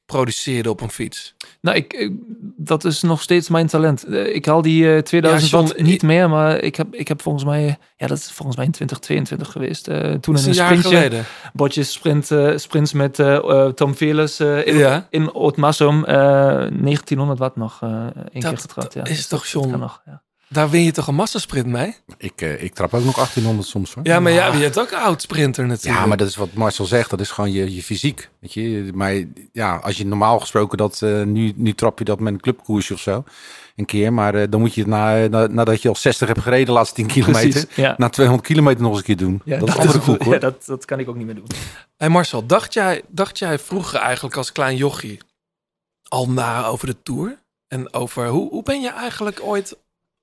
produceerde 0.10 0.70
op 0.70 0.82
een 0.82 0.90
fiets. 0.90 1.36
Nou, 1.62 1.78
ik, 1.78 1.94
ik- 1.94 2.12
dat 2.58 2.84
is 2.86 3.02
nog 3.02 3.22
steeds 3.22 3.50
mijn 3.50 3.68
talent. 3.68 4.04
Eh, 4.04 4.36
Ik 4.36 4.46
haal 4.46 4.62
die 4.62 4.94
eh, 4.96 5.02
2000 5.02 5.52
Ja, 5.52 5.58
John, 5.58 5.68
watt 5.70 5.82
niet 5.82 6.02
meer, 6.04 6.30
maar 6.30 6.58
ik 6.62 6.76
heb, 6.76 6.96
ik 6.96 7.08
heb 7.08 7.22
volgens 7.22 7.44
mij, 7.44 7.78
ja, 7.98 8.08
dat 8.08 8.18
is 8.18 8.32
volgens 8.32 8.58
mij 8.58 8.66
in 8.66 8.72
2022 8.72 9.52
geweest. 9.52 9.88
Eh, 9.88 10.14
toen 10.14 10.38
in 10.38 10.48
een 10.48 10.54
sprintje, 10.56 11.22
botjes 11.54 11.92
sprint, 11.92 12.32
eh, 12.32 12.58
sprints 12.58 12.94
met 12.94 13.20
eh, 13.20 13.36
eh, 13.36 13.68
Tom 13.74 13.96
Velers 13.96 14.40
eh, 14.40 14.68
in, 14.68 14.78
Ja. 14.78 15.08
in 15.10 15.34
Ootmassum, 15.34 16.06
eh 16.06 16.16
1900 16.16 17.40
watt 17.40 17.56
nog 17.56 17.80
eh 17.82 17.90
één 18.32 18.44
keer 18.44 18.58
getrapt. 18.58 18.94
Ja. 18.94 19.00
dat 19.02 19.10
is 19.10 19.16
Dus 19.18 19.28
toch, 19.28 19.46
John? 19.46 19.70
nog, 19.80 20.02
ja. 20.06 20.22
Daar 20.50 20.70
win 20.70 20.84
je 20.84 20.92
toch 20.92 21.08
een 21.08 21.16
massasprint 21.16 21.66
mee? 21.66 21.96
Ik, 22.18 22.42
eh, 22.42 22.64
ik 22.64 22.74
trap 22.74 22.94
ook 22.94 23.04
nog 23.04 23.16
1800 23.16 23.68
soms 23.68 23.94
hoor. 23.94 24.06
Ja, 24.06 24.20
maar 24.20 24.32
ja, 24.32 24.54
je 24.54 24.60
bent 24.60 24.80
ook 24.80 24.92
een 24.92 24.98
oud 24.98 25.22
sprinter 25.22 25.68
natuurlijk. 25.68 26.00
Ja, 26.00 26.06
maar 26.06 26.18
dat 26.18 26.28
is 26.28 26.36
wat 26.36 26.54
Marcel 26.54 26.86
zegt. 26.86 27.10
Dat 27.10 27.20
is 27.20 27.32
gewoon 27.32 27.52
je, 27.52 27.76
je 27.76 27.84
fysiek. 27.84 28.30
Weet 28.40 28.54
je? 28.54 28.92
Maar 28.94 29.24
ja, 29.52 29.76
als 29.76 29.98
je 29.98 30.06
normaal 30.06 30.40
gesproken 30.40 30.78
dat... 30.78 31.02
eh, 31.02 31.24
nu, 31.24 31.54
nu 31.56 31.74
trap 31.74 32.00
je 32.00 32.06
dat 32.06 32.20
met 32.20 32.34
een 32.34 32.40
clubkoersje 32.40 32.94
of 32.94 33.00
zo. 33.00 33.24
Een 33.76 33.86
keer. 33.86 34.14
Maar 34.14 34.36
eh, 34.36 34.48
dan 34.50 34.60
moet 34.60 34.74
je 34.74 34.82
het 34.82 34.90
na, 34.90 35.28
na, 35.28 35.48
nadat 35.48 35.82
je 35.82 35.88
al 35.88 35.96
60 35.96 36.28
hebt 36.28 36.42
gereden 36.42 36.66
de 36.66 36.72
laatste 36.72 36.96
10 36.96 37.08
kilometer... 37.08 37.50
Precies, 37.50 37.76
ja. 37.76 37.96
na 37.98 38.10
200 38.10 38.48
kilometer 38.48 38.82
nog 38.82 38.90
eens 38.90 39.00
een 39.00 39.06
keer 39.06 39.18
doen. 39.18 39.42
Ja, 39.46 39.60
dat, 39.60 39.70
is 39.70 39.76
andere 39.76 40.00
koek 40.00 40.24
hoor. 40.24 40.34
ja, 40.34 40.40
dat, 40.40 40.66
dat 40.66 40.86
kan 40.86 41.00
ik 41.00 41.10
ook 41.10 41.16
niet 41.16 41.26
meer 41.26 41.36
doen. 41.36 41.48
Hey 41.98 42.10
Marcel, 42.10 42.46
dacht 42.46 42.74
jij, 42.74 43.02
dacht 43.08 43.40
jij 43.40 43.60
vroeger 43.60 44.00
eigenlijk 44.00 44.36
als 44.36 44.52
klein 44.52 44.76
jochie 44.76 45.20
al 46.08 46.30
na 46.30 46.66
over 46.66 46.88
de 46.88 46.96
Tour? 47.04 47.40
En 47.68 47.94
over 47.94 48.28
hoe, 48.28 48.50
hoe 48.50 48.64
ben 48.64 48.82
je 48.82 48.90
eigenlijk 48.90 49.40
ooit 49.44 49.78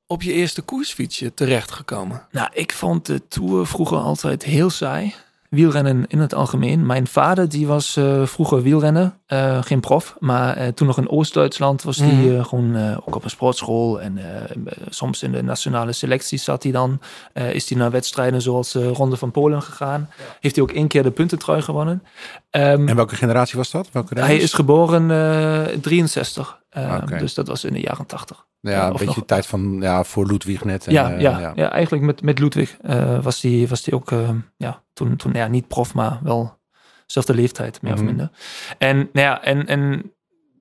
op 0.06 0.22
je 0.22 0.32
eerste 0.32 0.62
koersfietsje 0.62 1.34
terechtgekomen? 1.34 2.22
Nou, 2.30 2.48
ik 2.52 2.72
vond 2.72 3.06
de 3.06 3.28
Tour 3.28 3.66
vroeger 3.66 3.98
altijd 3.98 4.42
heel 4.44 4.70
saai. 4.70 5.14
Wielrennen 5.50 6.04
in 6.08 6.18
het 6.18 6.34
algemeen. 6.34 6.86
Mijn 6.86 7.06
vader 7.06 7.48
die 7.48 7.66
was 7.66 7.96
eh, 7.96 8.26
vroeger 8.26 8.62
wielrenner, 8.62 9.16
eh, 9.26 9.62
geen 9.62 9.80
prof. 9.80 10.16
Maar 10.18 10.56
eh, 10.56 10.68
toen 10.68 10.86
nog 10.86 10.98
in 10.98 11.08
Oost-Duitsland 11.10 11.82
was 11.82 11.96
hij 11.96 12.36
eh, 12.38 12.44
gewoon 12.44 12.96
ook 13.06 13.14
op 13.14 13.24
een 13.24 13.30
sportschool. 13.30 14.00
En 14.00 14.18
eh, 14.18 14.56
soms 14.88 15.22
in 15.22 15.32
de 15.32 15.42
nationale 15.42 15.92
selectie 15.92 16.38
zat 16.38 16.62
hij 16.62 16.72
dan. 16.72 17.00
Eh, 17.32 17.54
is 17.54 17.68
hij 17.68 17.78
naar 17.78 17.90
wedstrijden 17.90 18.42
zoals 18.42 18.72
de 18.72 18.88
Ronde 18.88 19.16
van 19.16 19.30
Polen 19.30 19.62
gegaan. 19.62 20.10
Heeft 20.40 20.54
hij 20.54 20.64
ook 20.64 20.72
één 20.72 20.88
keer 20.88 21.02
de 21.02 21.10
puntentrui 21.10 21.62
gewonnen. 21.62 22.02
Ehm, 22.50 22.88
En 22.88 22.96
welke 22.96 23.16
generatie 23.16 23.56
was 23.56 23.70
dat? 23.70 23.88
Welke 23.92 24.20
hij 24.20 24.36
is 24.36 24.52
geboren 24.52 25.10
eh 25.10 25.78
63. 25.80 26.60
Eh, 26.70 26.92
Ah, 26.92 27.02
oké. 27.02 27.18
Dus 27.18 27.34
dat 27.34 27.46
was 27.48 27.64
in 27.64 27.72
de 27.72 27.80
jaren 27.80 28.06
80. 28.06 28.46
Ja, 28.70 28.80
Eh, 28.80 28.84
een 28.86 28.90
beetje 28.90 29.04
nog- 29.06 29.14
de 29.14 29.24
tijd 29.24 29.46
van 29.46 29.76
ja, 29.80 30.04
voor 30.04 30.26
Ludwig 30.26 30.64
net. 30.64 30.86
En, 30.86 30.92
ja, 30.92 31.12
eh, 31.12 31.20
ja, 31.20 31.52
ja. 31.54 31.70
eigenlijk 31.70 32.04
met, 32.04 32.22
met 32.22 32.38
Ludwig 32.38 32.76
eh, 32.82 33.18
was 33.22 33.40
die 33.40 33.68
was 33.68 33.82
die 33.82 33.94
ook 33.94 34.12
ja, 34.56 34.82
toen, 34.92 35.16
toen 35.16 35.32
ja, 35.32 35.46
niet 35.46 35.68
prof, 35.68 35.94
maar 35.94 36.18
wel 36.22 36.58
dezelfde 37.06 37.34
leeftijd, 37.34 37.82
meer 37.82 37.92
Mhm. 37.92 38.00
of 38.00 38.06
minder. 38.08 38.30
En, 38.78 38.96
nou 38.96 39.08
ja, 39.12 39.42
en, 39.42 39.66
en 39.66 40.12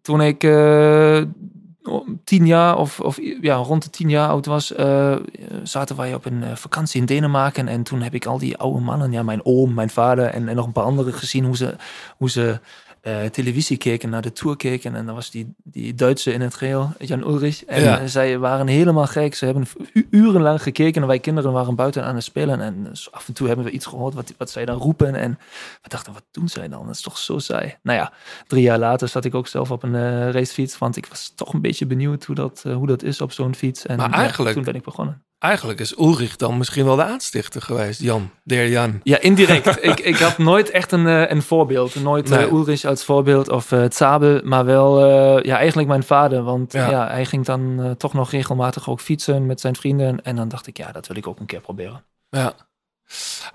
toen 0.01 0.21
ik 0.21 0.39
tien 2.23 2.45
jaar 2.45 2.77
of, 2.77 2.99
of 2.99 3.17
ja, 3.41 3.55
rond 3.55 3.83
de 3.83 3.89
tien 3.89 4.09
jaar 4.09 4.29
oud 4.29 4.45
was, 4.45 4.73
zaten 5.63 5.95
wij 5.95 6.13
op 6.13 6.25
een 6.25 6.57
vakantie 6.57 6.99
in 6.99 7.05
Denemarken. 7.05 7.67
En 7.67 7.83
toen 7.83 8.01
heb 8.01 8.13
ik 8.13 8.25
al 8.25 8.37
die 8.37 8.57
oude 8.57 8.79
mannen, 8.79 9.11
ja, 9.11 9.23
mijn 9.23 9.45
oom, 9.45 9.73
mijn 9.73 9.89
vader 9.89 10.25
en, 10.25 10.47
en 10.47 10.55
nog 10.55 10.65
een 10.65 10.71
paar 10.71 10.83
anderen 10.83 11.13
gezien 11.13 11.45
hoe 11.45 11.57
ze, 11.57 11.75
hoe 12.17 12.29
ze 12.29 12.59
eh, 13.05 13.23
televisie 13.25 13.77
keken, 13.77 14.09
naar 14.09 14.21
de 14.21 14.31
tour 14.31 14.55
keken. 14.57 14.95
En 14.95 15.05
dan 15.05 15.15
was 15.15 15.31
die, 15.31 15.53
die 15.63 15.93
Duitse 15.93 16.33
in 16.33 16.41
het 16.41 16.55
geel, 16.55 16.91
Jan 16.99 17.19
Ulrich. 17.21 17.65
En 17.65 17.81
Ja. 17.83 17.99
eh, 17.99 18.05
zij 18.07 18.37
waren 18.37 18.67
helemaal 18.67 19.05
gek. 19.07 19.35
Ze 19.35 19.45
hebben 19.45 19.67
urenlang 20.09 20.61
gekeken 20.61 21.01
en 21.01 21.07
wij 21.07 21.19
kinderen 21.19 21.51
waren 21.51 21.75
buiten 21.75 22.03
aan 22.03 22.15
het 22.15 22.23
spelen. 22.23 22.61
En 22.61 22.89
zo 22.93 23.09
af 23.11 23.27
en 23.27 23.33
toe 23.33 23.47
hebben 23.47 23.65
we 23.65 23.71
iets 23.71 23.85
gehoord 23.85 24.13
wat, 24.13 24.33
wat 24.37 24.49
zij 24.49 24.65
dan 24.65 24.77
roepen. 24.77 25.15
En 25.15 25.31
we 25.81 25.89
dachten, 25.89 26.13
wat 26.13 26.23
doen 26.31 26.47
zij 26.49 26.67
dan? 26.67 26.85
Dat 26.85 26.95
is 26.95 27.01
toch 27.01 27.17
zo 27.17 27.39
saai. 27.39 27.75
Nou 27.83 27.97
ja, 27.99 28.11
drie 28.47 28.61
jaar 28.63 28.79
later 28.79 29.07
zat 29.07 29.25
ik 29.25 29.35
ook 29.35 29.47
zelf 29.47 29.71
op 29.71 29.83
een 29.83 29.95
eh, 29.95 30.29
racefiets. 30.31 30.77
Want 30.77 30.97
ik 30.97 31.05
was 31.05 31.31
toch 31.35 31.53
een 31.53 31.61
beetje 31.61 31.85
benieuwd 31.85 32.23
hoe 32.25 32.35
dat, 32.35 32.61
eh, 32.65 32.75
hoe 32.75 32.87
dat 32.87 33.03
is 33.03 33.21
op 33.21 33.31
zo'n 33.31 33.55
fiets. 33.55 33.85
En 33.85 33.97
Maar 33.97 34.09
ja, 34.09 34.15
eigenlijk- 34.17 34.55
toen 34.55 34.63
ben 34.63 34.75
ik 34.75 34.83
begonnen. 34.83 35.23
Eigenlijk 35.39 35.79
is 35.79 35.97
Ulrich 35.97 36.35
dan 36.35 36.57
misschien 36.57 36.85
wel 36.85 36.95
de 36.95 37.03
aanstichter 37.03 37.61
geweest, 37.61 38.01
Jan. 38.01 38.31
Der 38.43 38.67
Jan. 38.67 38.99
Ja, 39.03 39.19
indirect. 39.19 39.83
ik, 39.91 39.99
ik 39.99 40.15
had 40.15 40.37
nooit 40.37 40.69
echt 40.69 40.91
een, 40.91 41.07
eh, 41.07 41.29
een 41.29 41.41
voorbeeld. 41.41 41.95
Nooit 41.95 42.31
eh. 42.31 42.51
Ulrich 42.51 42.85
als 42.85 43.03
voorbeeld 43.03 43.49
of 43.49 43.71
eh 43.71 43.83
Zabel, 43.89 44.41
maar 44.43 44.65
wel 44.65 45.07
ja, 45.45 45.57
eigenlijk 45.57 45.87
mijn 45.87 46.03
vader. 46.03 46.43
Want 46.43 46.73
Ja. 46.73 46.89
ja. 46.89 47.07
hij 47.07 47.25
ging 47.25 47.45
dan 47.45 47.95
toch 47.97 48.13
nog 48.13 48.31
regelmatig 48.31 48.89
ook 48.89 48.99
fietsen 48.99 49.45
met 49.45 49.59
zijn 49.59 49.75
vrienden. 49.75 50.23
En 50.23 50.35
dan 50.35 50.47
dacht 50.47 50.67
ik, 50.67 50.77
ja, 50.77 50.91
dat 50.91 51.07
wil 51.07 51.17
ik 51.17 51.27
ook 51.27 51.39
een 51.39 51.45
keer 51.45 51.61
proberen. 51.61 52.03
Ja. 52.29 52.53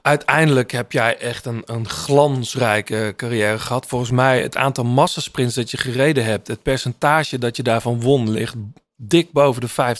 Uiteindelijk 0.02 0.70
heb 0.70 0.92
jij 0.92 1.18
echt 1.18 1.46
een, 1.46 1.62
een 1.64 1.88
glansrijke 1.88 3.12
carrière 3.16 3.58
gehad. 3.58 3.86
Volgens 3.86 4.10
mij 4.10 4.42
het 4.42 4.56
aantal 4.56 4.84
massasprints 4.84 5.54
dat 5.54 5.70
je 5.70 5.76
gereden 5.76 6.24
hebt, 6.24 6.48
het 6.48 6.62
percentage 6.62 7.38
dat 7.38 7.56
je 7.56 7.62
daarvan 7.62 8.00
won, 8.00 8.30
ligt 8.30 8.54
dik 8.96 9.32
boven 9.32 9.60
de 9.60 9.96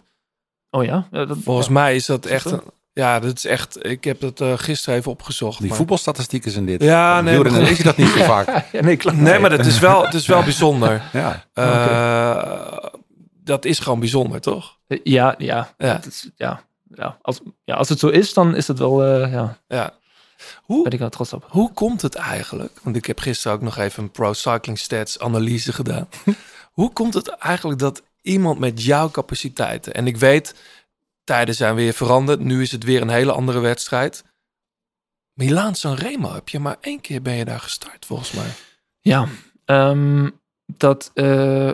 50%. 0.00 0.07
Oh 0.70 0.84
ja? 0.84 1.08
Ja, 1.10 1.24
dat, 1.24 1.36
Volgens 1.44 1.66
ja. 1.66 1.72
mij 1.72 1.94
is 1.94 2.06
dat 2.06 2.26
echt, 2.26 2.44
een, 2.50 2.60
ja, 2.92 3.20
dat 3.20 3.36
is 3.36 3.44
echt, 3.44 3.86
ik 3.86 4.04
heb 4.04 4.20
dat 4.20 4.40
eh, 4.40 4.52
gisteren 4.56 4.98
even 4.98 5.10
opgezocht. 5.10 5.58
Die 5.58 5.68
maar- 5.68 5.76
voetbalstatistieken 5.76 6.50
zijn 6.50 6.64
dit. 6.66 6.82
Ja, 6.82 7.20
nee, 7.20 7.32
Wielrennen 7.34 7.60
maar- 7.60 7.68
lees 7.70 7.78
je 7.78 7.84
dat 7.84 7.96
niet 7.96 8.08
zo 8.08 8.22
vaak. 8.24 8.46
ja, 8.72 8.80
nee, 8.82 8.96
klopt. 8.96 9.16
Nee, 9.16 9.38
maar 9.38 9.50
dat 9.50 9.66
is 9.66 9.78
wel, 9.78 10.04
het 10.04 10.14
is 10.14 10.26
wel 10.26 10.42
bijzonder. 10.42 11.02
Ja. 11.12 11.44
Eh, 11.52 12.88
Dat 13.44 13.64
is 13.64 13.78
gewoon 13.78 13.98
bijzonder, 14.00 14.40
toch? 14.40 14.76
Ja, 15.02 15.34
ja. 15.38 15.74
Ja. 15.78 16.00
Is, 16.06 16.30
ja, 16.36 16.60
ja. 16.94 17.18
Als, 17.22 17.40
ja. 17.64 17.74
Als 17.74 17.88
het 17.88 17.98
zo 17.98 18.08
is, 18.08 18.32
dan 18.34 18.54
is 18.56 18.68
het 18.68 18.78
wel, 18.78 19.04
eh, 19.04 19.32
ja, 19.32 19.58
Ja. 19.68 19.92
Hoe, 20.62 20.82
ben 20.82 20.92
ik 20.92 20.98
wel 20.98 21.08
trots 21.08 21.32
op. 21.32 21.46
Hoe 21.48 21.72
komt 21.72 22.02
het 22.02 22.14
eigenlijk? 22.14 22.78
Want 22.82 22.96
ik 22.96 23.06
heb 23.06 23.18
gisteren 23.20 23.56
ook 23.56 23.62
nog 23.62 23.76
even 23.76 24.02
een 24.02 24.10
Pro 24.10 24.32
Cycling 24.32 24.78
Stats 24.78 25.18
analyse 25.18 25.72
gedaan. 25.72 26.08
Hoe 26.72 26.92
komt 26.92 27.14
het 27.14 27.28
eigenlijk 27.28 27.80
dat 27.80 28.02
iemand 28.22 28.58
met 28.58 28.82
jouw 28.84 29.10
capaciteiten... 29.10 29.94
en 29.94 30.06
ik 30.06 30.16
weet, 30.16 30.54
tijden 31.24 31.54
zijn 31.54 31.74
weer 31.74 31.92
veranderd. 31.92 32.40
Nu 32.40 32.62
is 32.62 32.72
het 32.72 32.84
weer 32.84 33.02
een 33.02 33.08
hele 33.08 33.32
andere 33.32 33.60
wedstrijd. 33.60 34.24
Milaan 35.32 35.74
Sanremo 35.74 36.32
heb 36.32 36.48
je 36.48 36.58
maar 36.58 36.76
één 36.80 37.00
keer 37.00 37.22
ben 37.22 37.34
je 37.34 37.44
daar 37.44 37.60
gestart, 37.60 38.06
volgens 38.06 38.32
mij. 38.32 38.50
Ja, 39.00 39.28
ehm, 39.64 40.30
dat. 40.66 41.10
eh, 41.14 41.72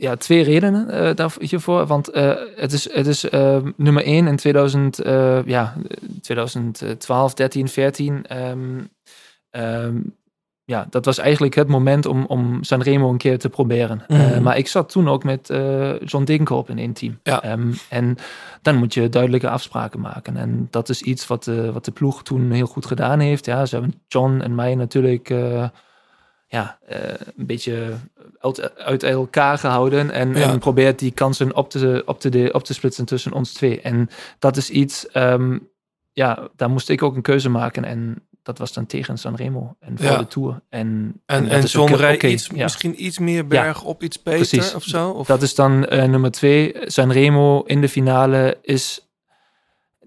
ja, 0.00 0.16
twee 0.16 0.42
redenen 0.42 0.90
eh, 0.90 1.14
daarvoor, 1.14 1.42
hiervoor. 1.42 1.86
Want 1.86 2.08
eh, 2.08 2.36
het 2.56 2.72
is, 2.72 2.92
het 2.92 3.06
is 3.06 3.22
nummer 3.76 4.04
één 4.04 4.26
in 4.26 4.36
2000, 4.36 4.98
eh, 4.98 5.46
ja, 5.46 5.76
2012, 6.20 7.34
13, 7.34 7.68
14. 7.68 8.26
ehm, 8.26 8.80
ehm, 9.50 10.00
ja, 10.70 10.86
dat 10.90 11.04
was 11.04 11.18
eigenlijk 11.18 11.54
het 11.54 11.68
moment 11.68 12.06
om, 12.06 12.24
om 12.26 12.62
Sanremo 12.64 13.10
een 13.10 13.16
keer 13.16 13.38
te 13.38 13.48
proberen. 13.48 14.04
Eh, 14.06 14.18
Mhm. 14.18 14.42
maar 14.42 14.56
ik 14.58 14.68
zat 14.68 14.88
toen 14.90 15.08
ook 15.08 15.24
met 15.24 15.50
eh, 15.50 16.00
John 16.00 16.24
Degenkolb 16.24 16.68
in 16.70 16.78
één 16.78 16.92
team. 16.92 17.18
Ja. 17.22 17.42
Ehm, 17.42 17.72
en 17.88 18.16
dan 18.62 18.76
moet 18.76 18.94
je 18.94 19.08
duidelijke 19.08 19.48
afspraken 19.50 20.00
maken. 20.00 20.36
En 20.36 20.68
dat 20.70 20.88
is 20.88 21.02
iets 21.02 21.26
wat 21.26 21.44
de, 21.44 21.72
wat 21.72 21.84
de 21.84 21.90
ploeg 21.90 22.22
toen 22.22 22.50
heel 22.50 22.66
goed 22.66 22.86
gedaan 22.86 23.18
heeft. 23.20 23.46
Ja, 23.46 23.66
ze 23.66 23.74
hebben 23.76 23.94
John 24.08 24.40
en 24.40 24.54
mij 24.54 24.74
natuurlijk 24.74 25.30
eh, 25.30 25.68
ja, 26.46 26.78
eh, 26.86 26.98
een 27.36 27.46
beetje 27.46 27.92
uit, 28.38 28.78
uit 28.78 29.02
elkaar 29.02 29.58
gehouden. 29.58 30.10
En, 30.10 30.34
Ja. 30.34 30.50
en 30.50 30.58
probeert 30.58 30.98
die 30.98 31.10
kansen 31.12 31.56
op 31.56 31.70
te, 31.70 32.02
op, 32.06 32.20
te 32.20 32.28
de, 32.28 32.48
op 32.52 32.64
te 32.64 32.74
splitsen 32.74 33.04
tussen 33.04 33.32
ons 33.32 33.52
twee. 33.52 33.80
En 33.80 34.08
dat 34.38 34.56
is 34.56 34.70
iets, 34.70 35.08
ehm, 35.08 35.58
ja, 36.12 36.48
daar 36.56 36.70
moest 36.70 36.88
ik 36.88 37.02
ook 37.02 37.16
een 37.16 37.22
keuze 37.22 37.48
maken. 37.50 37.84
En 37.84 38.22
dat 38.42 38.58
was 38.58 38.72
dan 38.72 38.86
tegen 38.86 39.18
Sanremo 39.18 39.76
en 39.80 39.96
voor 39.98 40.06
Ja. 40.06 40.18
de 40.18 40.26
Tour. 40.26 40.60
En, 40.68 41.20
En, 41.26 41.48
en 41.48 41.62
John 41.64 41.92
oké, 41.92 42.26
iets, 42.26 42.46
ja. 42.54 42.62
misschien 42.62 43.04
iets 43.04 43.18
meer 43.18 43.46
berg 43.46 43.82
op, 43.82 44.02
iets 44.02 44.22
beter 44.22 44.38
Precies. 44.48 44.74
of 44.74 44.82
zo? 44.82 45.10
Of? 45.10 45.26
Dat 45.26 45.42
is 45.42 45.54
dan 45.54 45.86
eh, 45.86 46.04
nummer 46.08 46.30
twee. 46.30 46.74
Sanremo 46.84 47.60
in 47.62 47.80
de 47.80 47.88
finale 47.88 48.58
is... 48.62 49.08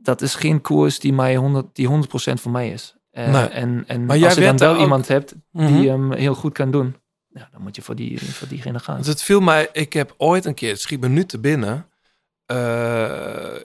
Dat 0.02 0.22
is 0.22 0.36
geen 0.36 0.62
koers 0.62 1.00
die, 1.00 1.14
mij 1.14 1.36
100, 1.36 1.66
die 1.76 1.88
100% 1.90 1.92
voor 2.34 2.52
mij 2.52 2.70
is. 2.72 2.96
Eh, 3.12 3.32
Nee. 3.32 3.46
En, 3.48 3.84
en 3.88 4.06
Maar 4.06 4.24
als 4.24 4.34
je 4.34 4.42
dan 4.42 4.58
wel 4.58 4.74
ook- 4.74 4.80
iemand 4.82 5.08
hebt 5.08 5.36
die 5.52 5.66
Mhm. 5.70 5.88
hem 5.88 6.12
heel 6.12 6.36
goed 6.36 6.54
kan 6.54 6.72
doen... 6.72 6.96
Ja, 7.30 7.50
dan 7.52 7.62
moet 7.62 7.76
je 7.76 7.82
voor, 7.82 7.96
die, 7.96 8.22
voor 8.32 8.48
diegene 8.48 8.80
gaan. 8.80 8.96
Want 8.96 9.08
het 9.08 9.24
viel 9.24 9.40
mij, 9.40 9.70
ik 9.72 9.94
heb 9.94 10.14
ooit 10.18 10.46
een 10.46 10.54
keer, 10.54 10.70
het 10.72 10.82
schiet 10.82 11.00
me 11.02 11.08
nu 11.08 11.26
te 11.26 11.40
binnen. 11.40 11.88
eh, 12.46 13.56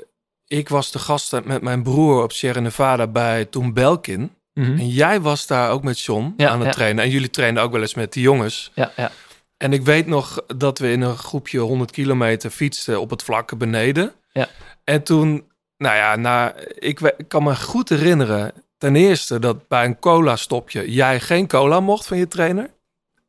ik 0.46 0.68
was 0.68 0.90
de 0.92 0.98
gast 0.98 1.44
met 1.44 1.62
mijn 1.62 1.82
broer 1.82 2.22
op 2.22 2.32
Sierra 2.32 2.60
Nevada 2.60 3.06
bij 3.06 3.44
toen 3.44 3.72
Belkin. 3.72 4.30
Mhm. 4.58 4.78
En 4.78 4.88
jij 4.88 5.20
was 5.20 5.46
daar 5.46 5.70
ook 5.70 5.82
met 5.82 6.00
John 6.00 6.34
Ja, 6.36 6.48
aan 6.48 6.58
het 6.58 6.66
ja. 6.66 6.72
trainen. 6.72 7.04
En 7.04 7.10
jullie 7.10 7.30
trainden 7.30 7.62
ook 7.62 7.72
wel 7.72 7.80
eens 7.80 7.94
met 7.94 8.12
die 8.12 8.22
jongens. 8.22 8.70
Ja, 8.74 8.92
ja. 8.96 9.10
En 9.56 9.72
ik 9.72 9.82
weet 9.82 10.06
nog 10.06 10.42
dat 10.56 10.78
we 10.78 10.90
in 10.90 11.00
een 11.00 11.16
groepje 11.16 11.58
100 11.58 11.90
kilometer 11.90 12.50
fietsten 12.50 13.00
op 13.00 13.10
het 13.10 13.22
vlakke 13.22 13.56
beneden. 13.56 14.12
Ja. 14.32 14.48
En 14.84 15.02
toen, 15.02 15.44
nou 15.76 15.96
ja, 15.96 16.16
na, 16.16 16.54
ik, 16.74 17.00
ik 17.00 17.28
kan 17.28 17.42
me 17.42 17.56
goed 17.56 17.88
herinneren. 17.88 18.52
Ten 18.78 18.96
eerste 18.96 19.38
dat 19.38 19.68
bij 19.68 19.84
een 19.84 19.98
cola 19.98 20.36
stopje 20.36 20.92
jij 20.92 21.20
geen 21.20 21.46
cola 21.46 21.80
mocht 21.80 22.06
van 22.06 22.18
je 22.18 22.28
trainer. 22.28 22.70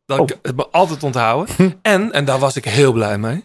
Dat 0.05 0.31
ik 0.31 0.37
het 0.41 0.55
me 0.55 0.67
altijd 0.67 1.03
onthouden. 1.03 1.55
en, 1.81 2.11
en 2.11 2.25
daar 2.25 2.39
was 2.39 2.55
ik 2.55 2.65
heel 2.65 2.91
blij 2.91 3.17
mee. 3.17 3.43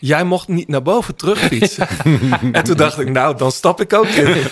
Jij 0.00 0.24
mocht 0.24 0.48
niet 0.48 0.68
naar 0.68 0.82
boven 0.82 1.16
terugfietsen. 1.16 1.88
en 2.52 2.64
toen 2.64 2.76
dacht 2.76 2.98
ik, 2.98 3.08
nou, 3.10 3.36
dan 3.36 3.52
stap 3.52 3.80
ik 3.80 3.92
ook 3.92 4.06
in. 4.06 4.42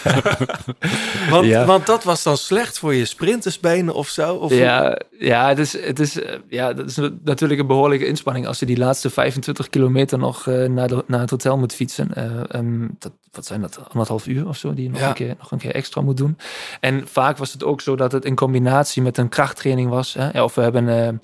want, 1.30 1.46
Ja. 1.46 1.64
want 1.64 1.86
dat 1.86 2.04
was 2.04 2.22
dan 2.22 2.36
slecht 2.36 2.78
voor 2.78 2.94
je 2.94 3.04
sprintersbenen 3.04 3.94
of 3.94 4.08
zo. 4.08 4.34
Of 4.34 4.52
Ja, 4.54 4.98
ja, 5.18 5.48
het 5.48 5.58
is, 5.58 5.80
het 5.80 6.00
is, 6.00 6.20
eh, 6.22 6.34
ja, 6.48 6.72
dat 6.72 6.86
is 6.88 6.98
natuurlijk 7.24 7.60
een 7.60 7.66
behoorlijke 7.66 8.06
inspanning 8.06 8.46
als 8.46 8.58
je 8.58 8.66
die 8.66 8.78
laatste 8.78 9.10
25 9.10 9.68
kilometer 9.70 10.18
nog 10.18 10.46
eh, 10.46 10.64
naar, 10.68 10.88
de, 10.88 11.04
naar 11.06 11.20
het 11.20 11.30
hotel 11.30 11.58
moet 11.58 11.74
fietsen. 11.74 12.14
Eh, 12.14 12.24
ehm, 12.48 12.86
dat, 12.98 13.12
wat 13.32 13.46
zijn 13.46 13.60
dat, 13.60 13.78
anderhalf 13.88 14.26
uur 14.26 14.48
of 14.48 14.56
zo, 14.56 14.74
die 14.74 14.84
je 14.84 14.90
nog, 14.90 15.00
Ja. 15.00 15.08
een 15.08 15.14
keer, 15.14 15.34
nog 15.38 15.50
een 15.50 15.58
keer 15.58 15.74
extra 15.74 16.00
moet 16.00 16.16
doen. 16.16 16.38
En 16.80 17.02
vaak 17.08 17.36
was 17.36 17.52
het 17.52 17.64
ook 17.64 17.80
zo 17.80 17.96
dat 17.96 18.12
het 18.12 18.24
in 18.24 18.34
combinatie 18.34 19.02
met 19.02 19.18
een 19.18 19.28
krachttraining 19.28 19.90
was. 19.90 20.14
Hè? 20.18 20.42
Of 20.42 20.54
we 20.54 20.62
hebben 20.62 21.20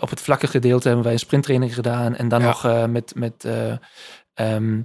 op 0.00 0.10
het 0.10 0.20
vlakke 0.20 0.46
gedeelte 0.46 0.86
hebben 0.86 1.04
wij 1.04 1.12
een 1.14 1.18
sprinttraining 1.18 1.74
gedaan 1.74 2.16
en 2.16 2.28
dan 2.28 2.40
Ja. 2.40 2.46
nog 2.46 2.64
eh, 2.64 2.84
met, 2.86 3.12
met 3.14 3.44
eh, 3.44 3.72
ehm, 4.34 4.80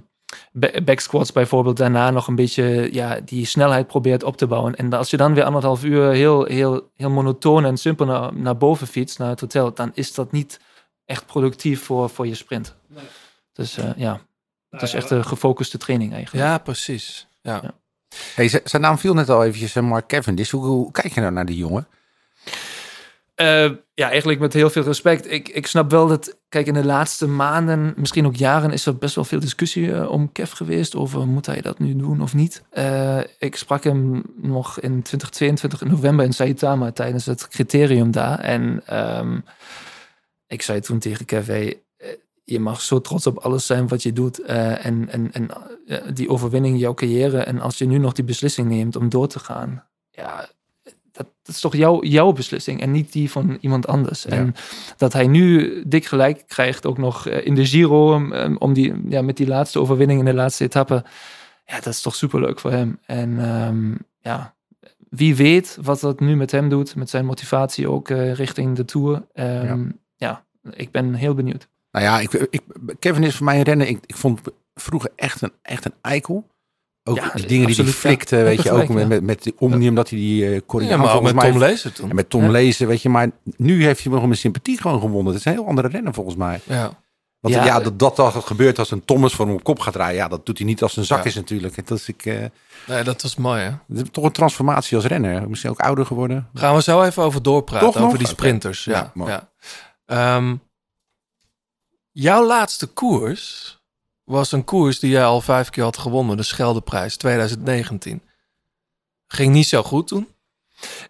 ba- 0.52 0.80
back 0.84 1.00
squats 1.00 1.32
bijvoorbeeld 1.32 1.76
daarna 1.76 2.10
nog 2.10 2.26
een 2.26 2.34
beetje 2.34 2.88
ja, 2.92 3.20
die 3.24 3.46
snelheid 3.46 3.86
probeert 3.86 4.22
op 4.22 4.36
te 4.36 4.46
bouwen. 4.46 4.74
En 4.76 4.92
als 4.92 5.10
je 5.10 5.16
dan 5.16 5.34
weer 5.34 5.44
anderhalf 5.44 5.84
uur 5.84 6.10
heel, 6.10 6.44
heel, 6.44 6.90
heel 6.96 7.10
monotoon 7.10 7.64
en 7.64 7.76
simpel 7.76 8.06
naar, 8.06 8.34
naar 8.34 8.56
boven 8.56 8.86
fietst, 8.86 9.18
naar 9.18 9.28
het 9.28 9.40
hotel, 9.40 9.74
dan 9.74 9.90
is 9.94 10.14
dat 10.14 10.32
niet 10.32 10.60
echt 11.04 11.26
productief 11.26 11.82
voor, 11.82 12.10
voor 12.10 12.26
je 12.26 12.34
sprint. 12.34 12.74
Dus 13.52 13.76
eh, 13.78 13.90
ja, 13.96 14.20
het 14.70 14.82
is 14.82 14.94
echt 14.94 15.10
een 15.10 15.24
gefocuste 15.24 15.78
training 15.78 16.12
eigenlijk. 16.12 16.46
ja 16.46 16.58
precies. 16.58 17.26
Ja. 17.40 17.60
Ja. 17.62 17.74
Hey, 18.34 18.48
zijn 18.64 18.82
naam 18.82 18.98
viel 18.98 19.14
net 19.14 19.28
al 19.30 19.44
eventjes, 19.44 19.74
eh, 19.76 19.82
Mark 19.82 20.06
Cavendish. 20.06 20.50
Hoe, 20.50 20.64
hoe 20.64 20.90
kijk 20.90 21.14
je 21.14 21.20
nou 21.20 21.32
naar 21.32 21.46
die 21.46 21.56
jongen? 21.56 21.86
Eh, 23.42 23.70
ja, 23.94 24.10
eigenlijk 24.10 24.40
met 24.40 24.52
heel 24.52 24.70
veel 24.70 24.82
respect. 24.82 25.30
Ik, 25.30 25.48
ik 25.48 25.66
snap 25.66 25.90
wel 25.90 26.06
dat, 26.06 26.38
kijk, 26.48 26.66
in 26.66 26.74
de 26.74 26.84
laatste 26.84 27.28
maanden, 27.28 27.94
misschien 27.96 28.26
ook 28.26 28.34
jaren, 28.34 28.70
is 28.70 28.86
er 28.86 28.96
best 28.96 29.14
wel 29.14 29.24
veel 29.24 29.40
discussie 29.40 29.92
eh, 29.92 30.10
om 30.10 30.32
Kev 30.32 30.52
geweest. 30.52 30.94
Over 30.94 31.26
moet 31.26 31.46
hij 31.46 31.60
dat 31.60 31.78
nu 31.78 31.96
doen 31.96 32.20
of 32.20 32.34
niet. 32.34 32.62
Eh, 32.70 33.20
ik 33.38 33.56
sprak 33.56 33.84
hem 33.84 34.22
nog 34.36 34.80
in 34.80 35.02
2022 35.02 35.82
in 35.82 35.88
november 35.88 36.24
in 36.24 36.32
Saitama 36.32 36.92
tijdens 36.92 37.26
het 37.26 37.48
criterium 37.48 38.10
daar. 38.10 38.38
En 38.38 38.82
ehm, 38.86 39.38
ik 40.46 40.62
zei 40.62 40.80
toen 40.80 40.98
tegen 40.98 41.24
Kev, 41.24 41.74
je 42.44 42.60
mag 42.60 42.80
zo 42.80 43.00
trots 43.00 43.26
op 43.26 43.38
alles 43.38 43.66
zijn 43.66 43.88
wat 43.88 44.02
je 44.02 44.12
doet. 44.12 44.40
en 44.40 45.08
en, 45.08 45.32
en 45.32 45.48
die 46.14 46.28
overwinning, 46.28 46.78
jouw 46.78 46.94
carrière. 46.94 47.38
En 47.38 47.60
als 47.60 47.78
je 47.78 47.86
nu 47.86 47.98
nog 47.98 48.12
die 48.12 48.24
beslissing 48.24 48.68
neemt 48.68 48.96
om 48.96 49.08
door 49.08 49.28
te 49.28 49.38
gaan. 49.38 49.86
Ja, 50.10 50.48
dat, 51.12 51.26
dat 51.42 51.54
is 51.54 51.60
toch 51.60 51.76
jouw, 51.76 52.02
jouw 52.02 52.32
beslissing 52.32 52.80
en 52.80 52.90
niet 52.90 53.12
die 53.12 53.30
van 53.30 53.58
iemand 53.60 53.86
anders. 53.86 54.26
En 54.26 54.54
dat 54.96 55.12
hij 55.12 55.26
nu 55.26 55.82
dik 55.86 56.04
gelijk 56.04 56.44
krijgt, 56.46 56.86
ook 56.86 56.98
nog 56.98 57.26
eh, 57.26 57.46
in 57.46 57.54
de 57.54 57.66
Giro, 57.66 58.14
um, 58.14 58.56
om 58.56 58.72
die, 58.72 58.94
ja, 59.08 59.22
met 59.22 59.36
die 59.36 59.46
laatste 59.46 59.80
overwinning 59.80 60.18
in 60.18 60.24
de 60.24 60.34
laatste 60.34 60.64
etappe. 60.64 61.04
Ja, 61.66 61.74
dat 61.74 61.86
is 61.86 62.02
toch 62.02 62.14
superleuk 62.14 62.60
voor 62.60 62.70
hem. 62.70 62.98
En 63.06 63.38
ehm, 63.38 63.94
ja, 64.20 64.54
wie 65.08 65.36
weet 65.36 65.78
wat 65.82 66.00
dat 66.00 66.20
nu 66.20 66.36
met 66.36 66.50
hem 66.50 66.68
doet, 66.68 66.96
met 66.96 67.10
zijn 67.10 67.24
motivatie 67.24 67.88
ook 67.88 68.08
eh, 68.08 68.34
richting 68.34 68.76
de 68.76 68.84
Tour. 68.84 69.22
Ehm, 69.32 69.90
ja. 70.16 70.44
ik 70.70 70.90
ben 70.90 71.14
heel 71.14 71.34
benieuwd. 71.34 71.68
Nou 71.90 72.04
ja, 72.04 72.20
ik, 72.20 72.32
ik, 72.32 72.62
Kevin 72.98 73.22
is 73.22 73.36
voor 73.36 73.44
mij 73.44 73.56
een 73.56 73.62
renner. 73.62 73.86
Ik, 73.86 73.98
ik 74.06 74.16
vond 74.16 74.40
vroeger 74.74 75.10
echt 75.16 75.42
een, 75.42 75.52
echt 75.62 75.84
een 75.84 75.94
eikel. 76.00 76.46
Ook 77.04 77.16
Ja, 77.16 77.30
die 77.34 77.46
dingen 77.46 77.66
die 77.66 77.76
hij 77.76 77.84
flikte, 77.86 78.36
ja. 78.36 78.42
weet 78.42 78.62
je, 78.62 78.70
ook 78.70 78.88
met, 78.88 79.08
ja. 79.08 79.20
met, 79.20 79.52
Omnium, 79.58 79.94
dat 79.94 80.08
hij 80.10 80.18
die 80.18 80.44
uh, 80.44 80.60
Ja, 80.88 80.96
maar 80.96 81.14
ook 81.14 81.22
met 81.22 81.40
Tom 81.40 81.58
Lezer 81.58 81.92
toen. 81.92 82.08
En 82.10 82.14
met 82.14 82.30
Tom 82.30 82.42
Ja. 82.42 82.50
Lezen, 82.50 82.86
weet 82.86 83.02
je. 83.02 83.08
Maar 83.08 83.30
nu 83.56 83.84
heeft 83.84 84.02
hij 84.04 84.12
nog 84.12 84.22
mijn 84.22 84.36
sympathie 84.36 84.80
gewoon 84.80 85.00
gewonnen. 85.00 85.26
Het 85.32 85.40
is 85.40 85.44
een 85.44 85.52
heel 85.52 85.66
andere 85.66 85.88
renner 85.88 86.14
volgens 86.14 86.36
mij. 86.36 86.60
Ja. 86.64 86.74
Ja. 86.74 87.00
Want 87.40 87.54
ja, 87.54 87.80
dat, 87.80 87.98
dat 87.98 88.16
dat 88.16 88.44
gebeurt 88.44 88.78
als 88.78 88.90
een 88.90 89.04
Thomas 89.04 89.34
voor 89.34 89.46
hem 89.46 89.54
op 89.54 89.62
kop 89.64 89.78
gaat 89.78 89.96
rijden. 89.96 90.16
Ja, 90.16 90.28
dat 90.28 90.46
doet 90.46 90.58
hij 90.58 90.66
niet 90.66 90.82
als 90.82 90.96
een 90.96 91.04
zak 91.04 91.18
Ja. 91.18 91.24
is 91.24 91.34
natuurlijk. 91.34 91.76
En 91.76 91.82
Dat 91.86 91.98
is, 91.98 92.08
ik, 92.08 92.26
eh, 92.26 92.44
Nee, 92.86 93.02
dat 93.04 93.22
was 93.22 93.36
mooi, 93.36 93.62
hè? 93.88 94.02
toch 94.02 94.24
een 94.24 94.32
transformatie 94.32 94.96
als 94.96 95.06
renner. 95.06 95.48
Misschien 95.48 95.70
ook 95.70 95.80
ouder 95.80 96.06
geworden. 96.06 96.48
Gaan 96.54 96.74
we 96.74 96.82
zo 96.82 97.02
even 97.02 97.22
over 97.22 97.42
doorpraten, 97.42 97.86
Toch 97.86 97.94
nog? 97.94 98.04
over 98.06 98.18
die 98.18 98.26
sprinters. 98.26 98.84
Ja, 98.84 99.12
Ja, 99.14 99.26
ja. 99.26 99.48
Ehm, 100.06 100.56
jouw 102.12 102.46
laatste 102.46 102.86
koers 102.86 103.80
was 104.32 104.52
een 104.52 104.64
koers 104.64 104.98
die 104.98 105.10
jij 105.10 105.24
al 105.24 105.40
vijf 105.40 105.70
keer 105.70 105.84
had 105.84 105.98
gewonnen, 105.98 106.36
de 106.36 106.42
Scheldeprijs 106.42 107.16
2019. 107.16 108.22
Ging 109.26 109.52
niet 109.52 109.66
zo 109.66 109.82
goed 109.82 110.08
toen. 110.08 110.28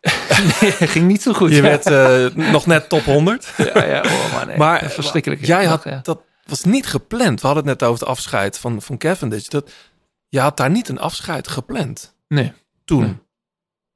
ging 0.94 1.06
niet 1.06 1.22
zo 1.22 1.32
goed. 1.32 1.50
Je 1.50 1.56
ja. 1.56 1.62
werd 1.62 1.87
eh, 1.87 2.35
nog 2.52 2.66
net 2.66 2.88
top 2.88 3.04
100. 3.04 3.52
Ja, 3.56 3.85
ja, 3.85 4.00
oh, 4.00 4.32
man, 4.32 4.46
nee. 4.46 4.56
Maar 4.56 4.90
verschrikkelijk. 4.90 5.44
Jij 5.44 5.64
had, 5.64 5.85
Ja. 5.85 6.00
dat 6.02 6.22
was 6.44 6.64
niet 6.64 6.87
gepland. 6.87 7.40
We 7.40 7.46
hadden 7.46 7.68
het 7.68 7.80
net 7.80 7.88
over 7.88 8.00
het 8.00 8.08
afscheid 8.08 8.58
van, 8.58 8.82
van 8.82 8.98
Cavendish. 8.98 9.46
Dat, 9.46 9.70
je 10.28 10.40
had 10.40 10.56
daar 10.56 10.70
niet 10.70 10.88
een 10.88 10.98
afscheid 10.98 11.48
gepland 11.48 12.14
Nee, 12.28 12.52
toen. 12.85 13.22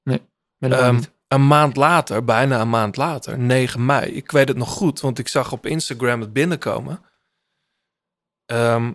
Nee. 0.02 0.20
Ehm, 0.58 1.02
een 1.28 1.46
maand 1.46 1.76
later, 1.76 2.24
bijna 2.24 2.60
een 2.60 2.70
maand 2.70 2.96
later, 2.96 3.38
9 3.38 3.86
mei. 3.86 4.10
Ik 4.10 4.30
weet 4.30 4.48
het 4.48 4.56
nog 4.56 4.70
goed, 4.70 5.00
want 5.00 5.18
ik 5.18 5.28
zag 5.28 5.52
op 5.52 5.66
Instagram 5.66 6.20
het 6.20 6.32
binnenkomen. 6.32 7.00
Ehm, 8.46 8.92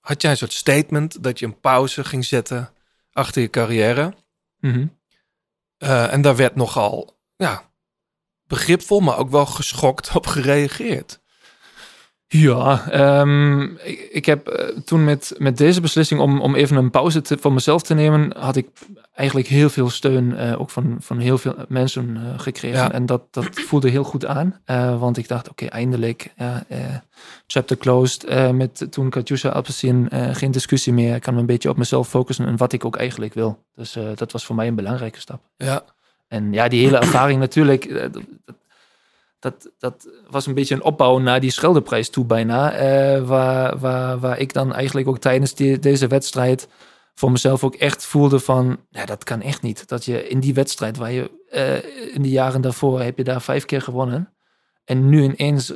had 0.00 0.22
jij 0.22 0.30
een 0.30 0.36
soort 0.36 0.52
statement 0.52 1.22
dat 1.22 1.38
je 1.38 1.46
een 1.46 1.60
pauze 1.60 2.04
ging 2.04 2.24
zetten 2.24 2.72
achter 3.12 3.42
je 3.42 3.50
carrière? 3.50 4.14
Mhm. 4.58 4.86
Eh, 5.76 6.12
en 6.12 6.22
daar 6.22 6.36
werd 6.36 6.54
nogal 6.54 7.20
ja, 7.36 7.70
begripvol, 8.46 9.00
maar 9.00 9.18
ook 9.18 9.30
wel 9.30 9.46
geschokt 9.46 10.14
op 10.14 10.26
gereageerd. 10.26 11.20
Ja, 12.32 12.90
ehm, 12.90 13.62
ik, 13.62 14.08
ik 14.10 14.26
heb 14.26 14.48
eh, 14.48 14.76
toen 14.84 15.04
met, 15.04 15.34
met 15.38 15.56
deze 15.56 15.80
beslissing 15.80 16.20
om, 16.20 16.40
om 16.40 16.54
even 16.54 16.76
een 16.76 16.90
pauze 16.90 17.20
te, 17.20 17.38
voor 17.40 17.52
mezelf 17.52 17.82
te 17.82 17.94
nemen, 17.94 18.36
had 18.38 18.56
ik 18.56 18.68
eigenlijk 19.14 19.48
heel 19.48 19.70
veel 19.70 19.90
steun, 19.90 20.36
eh, 20.36 20.60
ook 20.60 20.70
van, 20.70 20.96
van 21.00 21.18
heel 21.18 21.38
veel 21.38 21.54
mensen 21.68 22.16
eh, 22.16 22.38
gekregen. 22.38 22.78
Ja. 22.78 22.92
En 22.92 23.06
dat, 23.06 23.22
dat 23.30 23.48
voelde 23.50 23.88
heel 23.90 24.04
goed 24.04 24.26
aan, 24.26 24.60
want 24.98 25.16
ik 25.16 25.28
dacht, 25.28 25.50
oké, 25.50 25.66
eindelijk, 25.66 26.32
ja, 26.36 26.64
chapter 27.46 27.76
closed. 27.76 28.52
met 28.52 28.86
toen 28.90 29.10
Katjusha 29.10 29.48
Alpecin, 29.48 30.08
geen 30.32 30.50
discussie 30.50 30.92
meer. 30.92 31.14
Ik 31.14 31.22
kan 31.22 31.34
me 31.34 31.40
een 31.40 31.46
beetje 31.46 31.70
op 31.70 31.76
mezelf 31.76 32.08
focussen 32.08 32.46
en 32.46 32.56
wat 32.56 32.72
ik 32.72 32.84
ook 32.84 32.96
eigenlijk 32.96 33.34
wil. 33.34 33.64
Dus 33.74 33.96
dat 34.14 34.32
was 34.32 34.44
voor 34.44 34.56
mij 34.56 34.66
een 34.66 34.74
belangrijke 34.74 35.20
stap. 35.20 35.40
Ja, 35.56 35.84
En 36.28 36.52
ja, 36.52 36.68
die 36.68 36.84
hele 36.84 36.98
ervaring 36.98 37.40
natuurlijk, 37.40 38.12
dat, 38.12 38.22
dat, 39.40 39.70
dat 39.78 40.08
was 40.30 40.46
een 40.46 40.54
beetje 40.54 40.74
een 40.74 40.82
opbouw 40.82 41.18
naar 41.18 41.40
die 41.40 41.50
Scheldeprijs 41.50 42.10
toe 42.10 42.24
bijna. 42.24 42.72
eh, 42.72 43.22
waar, 43.26 43.78
waar, 43.78 44.18
waar 44.18 44.38
ik 44.38 44.52
dan 44.52 44.74
eigenlijk 44.74 45.08
ook 45.08 45.18
tijdens 45.18 45.54
die, 45.54 45.78
deze 45.78 46.06
wedstrijd 46.06 46.68
voor 47.14 47.30
mezelf 47.30 47.64
ook 47.64 47.74
echt 47.74 48.04
voelde 48.06 48.40
van, 48.40 48.80
ja, 48.90 49.04
dat 49.04 49.24
kan 49.24 49.40
echt 49.42 49.62
niet. 49.62 49.88
Dat 49.88 50.04
je 50.04 50.28
in 50.28 50.40
die 50.40 50.54
wedstrijd 50.54 50.96
waar 50.96 51.12
je 51.12 51.30
eh, 51.50 52.14
in 52.14 52.22
de 52.22 52.28
jaren 52.30 52.60
daarvoor 52.60 53.00
heb 53.00 53.16
je 53.16 53.24
daar 53.24 53.42
vijf 53.42 53.64
keer 53.64 53.82
gewonnen. 53.82 54.32
En 54.84 55.08
nu 55.08 55.22
ineens 55.22 55.72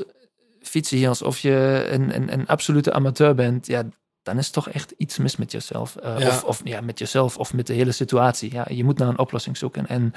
fietsen 0.60 0.96
hier 0.96 1.08
alsof 1.08 1.38
je 1.38 1.86
een, 1.90 2.14
een, 2.14 2.32
een 2.32 2.46
absolute 2.46 2.92
amateur 2.92 3.34
bent. 3.34 3.66
Ja, 3.66 3.82
dan 4.22 4.38
is 4.38 4.50
toch 4.50 4.68
echt 4.68 4.94
iets 4.96 5.18
mis 5.18 5.36
met 5.36 5.52
jezelf. 5.52 5.96
Eh, 5.96 6.18
Ja. 6.18 6.26
Of, 6.28 6.44
of 6.44 6.60
ja, 6.64 6.80
met 6.80 6.98
jezelf 6.98 7.38
of 7.38 7.52
met 7.54 7.66
de 7.66 7.72
hele 7.72 7.92
situatie. 7.92 8.52
Ja, 8.52 8.66
je 8.68 8.84
moet 8.84 8.98
naar 8.98 9.08
een 9.08 9.18
oplossing 9.18 9.56
zoeken. 9.56 9.86
En 9.86 10.12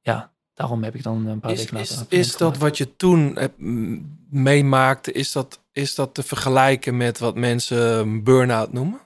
ja, 0.00 0.32
daarom 0.56 0.82
heb 0.84 0.94
ik 0.94 1.02
dan 1.02 1.26
een 1.26 1.40
paar 1.40 1.50
is, 1.52 1.58
weken 1.58 1.76
is, 1.78 1.90
later... 1.90 2.06
is 2.18 2.36
dat 2.36 2.58
wat 2.58 2.76
je 2.78 2.96
toen 2.96 3.36
hebt, 3.38 3.58
mm, 3.58 4.18
meemaakte, 4.30 5.12
is 5.12 5.32
dat, 5.32 5.60
is 5.72 5.94
dat 5.94 6.14
te 6.14 6.22
vergelijken 6.22 6.96
met 6.96 7.18
wat 7.18 7.34
mensen 7.34 7.98
een 7.98 8.22
burn-out 8.24 8.72
noemen? 8.72 9.00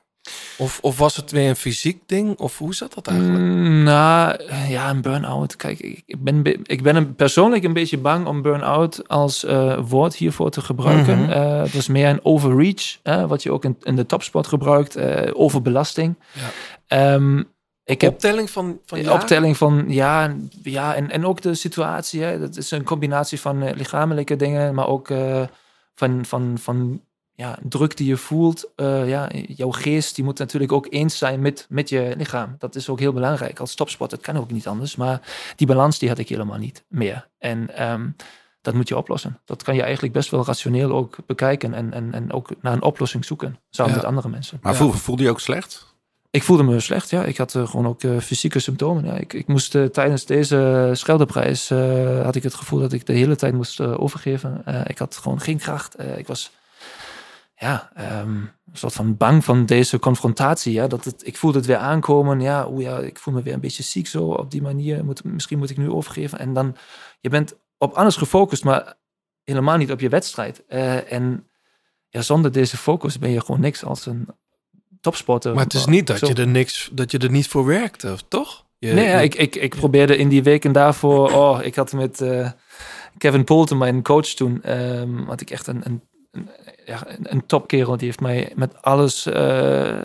Of, 0.58 0.78
of 0.82 0.98
was 0.98 1.16
het 1.16 1.30
weer 1.30 1.48
een 1.48 1.56
fysiek 1.56 2.02
ding? 2.06 2.38
Of 2.38 2.58
hoe 2.58 2.74
zat 2.74 2.94
dat 2.94 3.06
eigenlijk? 3.06 3.44
Mm, 3.44 3.82
nou, 3.82 4.42
ja, 4.68 4.90
een 4.90 5.00
burn-out. 5.02 5.56
Kijk, 5.56 5.78
ik 6.06 6.22
ben, 6.24 6.42
be- 6.42 6.60
ik 6.62 6.82
ben 6.82 6.96
een, 6.96 7.14
persoonlijk 7.14 7.64
een 7.64 7.72
beetje 7.72 7.98
bang 7.98 8.26
om 8.26 8.42
burn-out 8.42 9.08
als 9.08 9.44
eh, 9.44 9.78
woord 9.88 10.14
hiervoor 10.16 10.50
te 10.50 10.60
gebruiken. 10.60 11.32
Eh, 11.32 11.60
het 11.62 11.74
is 11.74 11.88
meer 11.88 12.08
een 12.08 12.24
overreach, 12.24 12.98
wat 13.28 13.42
je 13.42 13.52
ook 13.52 13.64
in, 13.64 13.76
in 13.82 13.96
de 13.96 14.06
topsport 14.06 14.46
gebruikt. 14.46 14.96
eh, 14.96 15.30
overbelasting. 15.32 16.14
Ja. 16.32 16.50
Ehm, 16.86 17.42
ik 17.90 18.00
heb 18.00 18.12
Optelling 18.12 18.50
van, 18.50 18.78
van 18.86 18.98
de 18.98 19.04
jaren? 19.04 19.20
optelling 19.20 19.56
van 19.56 19.84
ja, 19.88 20.36
ja 20.62 20.94
en, 20.94 21.10
en 21.10 21.26
ook 21.26 21.40
de 21.40 21.54
situatie. 21.54 22.22
Hè, 22.22 22.38
dat 22.38 22.56
is 22.56 22.70
een 22.70 22.84
combinatie 22.84 23.40
van 23.40 23.62
eh, 23.62 23.76
lichamelijke 23.76 24.36
dingen, 24.36 24.74
maar 24.74 24.86
ook 24.86 25.10
eh, 25.10 25.42
van, 25.94 26.24
van, 26.24 26.58
van 26.58 27.00
ja, 27.34 27.58
druk 27.62 27.96
die 27.96 28.06
je 28.08 28.16
voelt. 28.16 28.68
Eh, 28.76 29.08
ja, 29.08 29.28
jouw 29.46 29.70
geest 29.70 30.14
die 30.14 30.24
moet 30.24 30.38
natuurlijk 30.38 30.72
ook 30.72 30.86
eens 30.90 31.18
zijn 31.18 31.40
met, 31.40 31.66
met 31.68 31.88
je 31.88 32.14
lichaam. 32.16 32.54
Dat 32.58 32.74
is 32.74 32.88
ook 32.88 32.98
heel 32.98 33.12
belangrijk. 33.12 33.60
Als 33.60 33.74
topsport, 33.74 34.10
dat 34.10 34.20
kan 34.20 34.36
ook 34.36 34.50
niet 34.50 34.66
anders. 34.66 34.96
Maar 34.96 35.20
die 35.56 35.66
balans 35.66 35.98
die 35.98 36.08
had 36.08 36.18
ik 36.18 36.28
helemaal 36.28 36.58
niet 36.58 36.84
meer. 36.88 37.28
En 37.38 37.76
ehm, 37.76 38.08
dat 38.62 38.74
moet 38.74 38.88
je 38.88 38.96
oplossen. 38.96 39.38
Dat 39.44 39.62
kan 39.62 39.74
je 39.74 39.82
eigenlijk 39.82 40.12
best 40.12 40.30
wel 40.30 40.44
rationeel 40.44 40.90
ook 40.90 41.16
bekijken 41.26 41.74
en, 41.74 41.92
en, 41.92 42.12
en 42.14 42.32
ook 42.32 42.48
naar 42.60 42.72
een 42.72 42.82
oplossing 42.82 43.24
zoeken. 43.24 43.58
Samen 43.70 43.92
Ja. 43.92 43.96
met 43.98 44.06
andere 44.06 44.28
mensen. 44.28 44.58
Maar 44.62 44.72
Ja. 44.72 44.78
voel, 44.78 44.92
voelde 44.92 45.22
je 45.22 45.30
ook 45.30 45.40
slecht? 45.40 45.89
Ik 46.32 46.42
voelde 46.42 46.62
me 46.62 46.80
slecht, 46.80 47.10
ja. 47.10 47.24
Ik 47.24 47.36
had 47.36 47.54
eh, 47.54 47.68
gewoon 47.68 47.86
ook 47.86 48.02
eh, 48.02 48.18
fysieke 48.18 48.58
symptomen. 48.58 49.04
Ja. 49.04 49.16
Ik, 49.16 49.32
ik 49.32 49.46
moest 49.46 49.74
eh, 49.74 49.84
tijdens 49.84 50.24
deze 50.24 50.90
Scheldeprijs, 50.94 51.68
had 52.22 52.36
ik 52.36 52.42
het 52.42 52.54
gevoel 52.54 52.80
dat 52.80 52.92
ik 52.92 53.06
de 53.06 53.12
hele 53.12 53.36
tijd 53.36 53.54
moest 53.54 53.80
overgeven. 53.80 54.62
Ik 54.86 54.98
had 54.98 55.16
gewoon 55.16 55.40
geen 55.40 55.58
kracht. 55.58 56.00
Ik 56.16 56.26
was, 56.26 56.52
ja, 57.54 57.90
ehm, 57.94 58.36
een 58.36 58.50
soort 58.72 58.92
van 58.92 59.16
bang 59.16 59.44
van 59.44 59.66
deze 59.66 59.98
confrontatie. 59.98 60.72
Ja. 60.72 60.86
Dat 60.86 61.04
het, 61.04 61.26
ik 61.26 61.36
voelde 61.36 61.58
het 61.58 61.66
weer 61.66 61.76
aankomen. 61.76 62.40
Ja, 62.40 62.68
oeh, 62.68 62.82
ja, 62.82 62.98
ik 62.98 63.18
voel 63.18 63.34
me 63.34 63.42
weer 63.42 63.54
een 63.54 63.60
beetje 63.60 63.82
ziek 63.82 64.06
zo 64.06 64.24
op 64.24 64.50
die 64.50 64.62
manier. 64.62 65.04
Moet, 65.04 65.24
misschien 65.24 65.58
moet 65.58 65.70
ik 65.70 65.76
nu 65.76 65.90
overgeven. 65.90 66.38
En 66.38 66.52
dan, 66.52 66.76
je 67.20 67.28
bent 67.28 67.54
op 67.78 67.92
alles 67.92 68.16
gefocust, 68.16 68.64
maar 68.64 68.94
helemaal 69.44 69.76
niet 69.76 69.92
op 69.92 70.00
je 70.00 70.08
wedstrijd. 70.08 70.66
En 70.66 71.48
ja, 72.08 72.22
zonder 72.22 72.52
deze 72.52 72.76
focus 72.76 73.18
ben 73.18 73.30
je 73.30 73.40
gewoon 73.40 73.60
niks 73.60 73.84
als 73.84 74.06
een 74.06 74.28
topsporter. 75.00 75.54
Maar 75.54 75.64
het 75.64 75.74
is 75.74 75.84
niet 75.86 76.06
dat 76.06 76.18
Zo. 76.18 76.26
je 76.26 76.34
er 76.34 76.46
niks, 76.46 76.90
dat 76.92 77.10
je 77.10 77.18
er 77.18 77.30
niet 77.30 77.48
voor 77.48 77.66
werkte, 77.66 78.16
toch? 78.28 78.64
Je, 78.78 78.92
Nee, 78.92 79.06
ja, 79.08 79.18
je- 79.18 79.24
ik, 79.24 79.34
ik, 79.34 79.56
ik 79.56 79.74
probeerde 79.76 80.16
in 80.16 80.28
die 80.28 80.42
weken 80.42 80.72
daarvoor. 80.72 81.32
Oh, 81.32 81.58
ik 81.62 81.74
had 81.74 81.92
met 81.92 82.20
eh, 82.20 82.50
Kevin 83.18 83.44
Poulton, 83.44 83.78
mijn 83.78 84.02
coach 84.02 84.26
toen, 84.26 84.62
ehm, 84.62 85.22
had 85.26 85.40
ik 85.40 85.50
echt 85.50 85.66
een, 85.66 85.80
een, 85.84 86.02
een, 86.30 86.48
ja, 86.84 87.02
een, 87.08 87.32
een 87.32 87.46
topkerel. 87.46 87.96
Die 87.96 88.06
heeft 88.06 88.20
mij 88.20 88.52
met 88.54 88.82
alles. 88.82 89.26
eh 89.26 89.98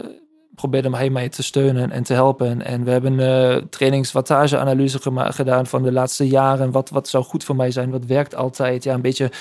probeerde 0.55 0.95
hij 0.95 1.09
mij 1.09 1.29
te 1.29 1.43
steunen 1.43 1.91
en 1.91 2.03
te 2.03 2.13
helpen. 2.13 2.61
En 2.65 2.83
we 2.83 2.91
hebben 2.91 3.19
eh 3.19 3.61
trainings-wattage-analyse 3.69 4.99
gedaan 5.33 5.65
van 5.67 5.83
de 5.83 5.91
laatste 5.91 6.27
jaren. 6.27 6.71
Wat, 6.71 6.89
wat 6.89 7.07
zou 7.07 7.23
goed 7.23 7.43
voor 7.43 7.55
mij 7.55 7.71
zijn? 7.71 7.91
Wat 7.91 8.05
werkt 8.05 8.35
altijd? 8.35 8.83
Ja, 8.83 8.93
een 8.93 9.01
beetje 9.01 9.31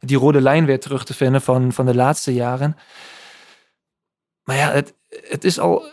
die 0.00 0.16
rode 0.18 0.40
lijn 0.40 0.64
weer 0.64 0.80
terug 0.80 1.04
te 1.04 1.14
vinden 1.14 1.40
van, 1.42 1.72
van 1.72 1.86
de 1.86 1.94
laatste 1.94 2.34
jaren. 2.34 2.76
Maar 4.44 4.56
ja, 4.56 4.70
het, 4.70 4.94
het 5.10 5.44
is 5.44 5.58
al. 5.58 5.84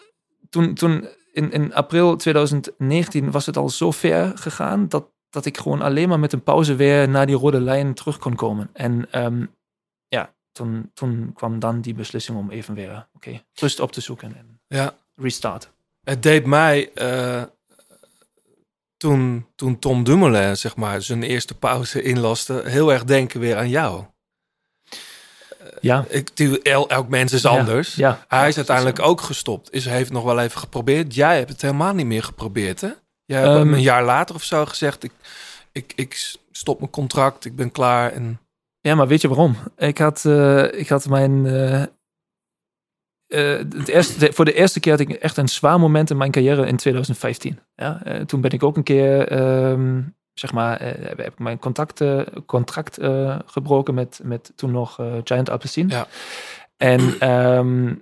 Toen, 0.49 0.73
toen 0.73 1.07
in, 1.31 1.51
in 1.51 1.73
april 1.73 2.15
2019 2.15 3.31
was 3.31 3.45
het 3.45 3.57
al 3.57 3.69
zo 3.69 3.91
ver 3.91 4.37
gegaan 4.37 4.87
dat, 4.87 5.09
dat 5.29 5.45
ik 5.45 5.57
gewoon 5.57 5.81
alleen 5.81 6.09
maar 6.09 6.19
met 6.19 6.33
een 6.33 6.43
pauze 6.43 6.75
weer 6.75 7.09
naar 7.09 7.25
die 7.25 7.35
rode 7.35 7.61
lijn 7.61 7.93
terug 7.93 8.17
kon 8.17 8.35
komen. 8.35 8.69
En 8.73 9.11
ehm, 9.11 9.45
ja, 10.07 10.33
toen, 10.51 10.91
toen 10.93 11.33
kwam 11.33 11.59
dan 11.59 11.81
die 11.81 11.93
beslissing 11.93 12.37
om 12.37 12.49
even 12.49 12.73
weer 12.73 13.07
oké, 13.13 13.41
rust 13.53 13.79
op 13.79 13.91
te 13.91 14.01
zoeken 14.01 14.35
en 14.35 14.59
ja. 14.67 14.97
restart. 15.15 15.71
Het 16.03 16.23
deed 16.23 16.45
mij 16.45 16.93
eh, 16.93 17.43
toen, 18.97 19.47
toen 19.55 19.79
Tom 19.79 20.03
Dumoulin 20.03 20.57
zeg 20.57 20.75
maar 20.75 21.01
zijn 21.01 21.23
eerste 21.23 21.57
pauze 21.57 22.01
inlaste 22.01 22.61
heel 22.65 22.91
erg 22.91 23.03
denken 23.03 23.39
weer 23.39 23.57
aan 23.57 23.69
jou. 23.69 24.05
Ja, 25.81 26.05
Ik, 26.09 26.37
die- 26.37 26.61
el- 26.61 26.89
elk 26.89 27.07
mens 27.09 27.33
is 27.33 27.45
anders. 27.45 27.95
ja. 27.95 28.25
Hij 28.27 28.47
is 28.47 28.55
uiteindelijk 28.57 28.99
ook 28.99 29.21
gestopt. 29.21 29.71
Is 29.73 29.85
heeft 29.85 30.11
nog 30.11 30.23
wel 30.23 30.39
even 30.39 30.59
geprobeerd. 30.59 31.15
Jij 31.15 31.37
hebt 31.37 31.49
het 31.49 31.61
helemaal 31.61 31.93
niet 31.93 32.05
meer 32.05 32.23
geprobeerd, 32.23 32.81
hè? 32.81 32.89
Jij 33.25 33.41
hebt 33.41 33.55
Ehm, 33.55 33.73
een 33.73 33.81
jaar 33.81 34.03
later 34.03 34.35
of 34.35 34.43
zo 34.43 34.65
gezegd: 34.65 35.03
ik, 35.03 35.11
ik, 35.71 35.93
ik 35.95 36.35
stop 36.51 36.79
mijn 36.79 36.91
contract, 36.91 37.45
ik 37.45 37.55
ben 37.55 37.71
klaar. 37.71 38.11
En 38.11 38.39
Ja, 38.81 38.95
maar 38.95 39.07
weet 39.07 39.21
je 39.21 39.27
waarom? 39.27 39.55
Ik 39.77 39.97
had, 39.97 40.25
eh, 40.25 40.73
ik 40.79 40.89
had 40.89 41.07
mijn. 41.09 41.45
eh, 41.45 41.81
eh, 43.27 43.57
het 43.57 43.87
eerste, 43.87 44.19
de- 44.19 44.33
voor 44.33 44.45
de 44.45 44.53
eerste 44.53 44.79
keer 44.79 44.91
had 44.91 45.01
ik 45.01 45.09
echt 45.09 45.37
een 45.37 45.47
zwaar 45.49 45.79
moment 45.79 46.09
in 46.09 46.17
mijn 46.17 46.31
carrière 46.31 46.67
in 46.67 46.77
2015. 46.77 47.59
Ja, 47.75 48.01
toen 48.25 48.41
ben 48.41 48.51
ik 48.51 48.63
ook 48.63 48.77
een 48.77 48.83
keer, 48.83 49.27
ehm, 49.27 50.01
zeg 50.39 50.53
maar, 50.53 50.77
eh, 50.77 51.07
heb 51.07 51.19
ik 51.19 51.39
mijn 51.39 51.59
contact, 51.59 52.01
eh, 52.01 52.21
contract 52.45 52.97
eh, 52.97 53.35
gebroken 53.45 53.93
met, 53.93 54.19
met 54.23 54.51
toen 54.55 54.71
nog 54.71 54.99
Giant 55.23 55.49
Alpecin. 55.49 55.89
Ja. 55.89 56.07
En 56.77 57.15
ehm, 57.19 57.93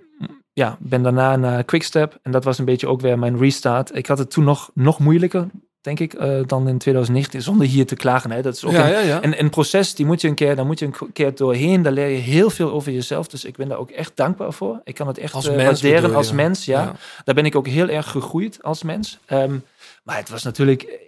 ja, 0.52 0.76
ben 0.80 1.02
daarna 1.02 1.36
naar 1.36 1.64
Quickstep. 1.64 2.18
En 2.22 2.32
dat 2.32 2.44
was 2.44 2.58
een 2.58 2.64
beetje 2.64 2.88
ook 2.88 3.00
weer 3.00 3.18
mijn 3.18 3.38
restart. 3.38 3.96
Ik 3.96 4.06
had 4.06 4.18
het 4.18 4.30
toen 4.30 4.44
nog, 4.44 4.70
nog 4.74 4.98
moeilijker, 4.98 5.46
denk 5.80 6.00
ik, 6.00 6.18
dan 6.46 6.68
in 6.68 6.78
2019. 6.78 7.42
Zonder 7.42 7.66
hier 7.66 7.86
te 7.86 7.96
klagen. 7.96 8.30
Hè. 8.30 8.42
Dat 8.42 8.54
is 8.54 8.64
ook 8.64 8.72
ja, 8.72 8.84
een, 8.84 8.90
ja, 8.90 8.98
ja. 8.98 9.22
en 9.22 9.40
een 9.40 9.50
proces, 9.50 9.94
die 9.94 10.06
moet 10.06 10.20
je 10.20 10.28
een 10.28 10.34
keer, 10.34 10.56
daar 10.56 10.66
moet 10.66 10.78
je 10.78 10.86
een 10.86 11.12
keer 11.12 11.34
doorheen. 11.34 11.82
Daar 11.82 11.92
leer 11.92 12.08
je 12.08 12.18
heel 12.18 12.50
veel 12.50 12.72
over 12.72 12.92
jezelf. 12.92 13.28
Dus 13.28 13.44
ik 13.44 13.56
ben 13.56 13.68
daar 13.68 13.78
ook 13.78 13.90
echt 13.90 14.12
dankbaar 14.14 14.52
voor. 14.52 14.80
Ik 14.84 14.94
kan 14.94 15.06
het 15.06 15.18
echt 15.18 15.34
Als 15.34 15.48
mens 15.48 15.62
waarderen 15.62 16.02
bedoel 16.02 16.16
als 16.16 16.32
mens. 16.32 16.64
Ja. 16.64 16.82
Ja. 16.82 16.94
Daar 17.24 17.34
ben 17.34 17.44
ik 17.44 17.56
ook 17.56 17.66
heel 17.66 17.88
erg 17.88 18.10
gegroeid 18.10 18.62
als 18.62 18.82
mens. 18.82 19.18
Ehm, 19.26 19.58
maar 20.04 20.16
het 20.16 20.28
was 20.28 20.42
natuurlijk... 20.42 21.05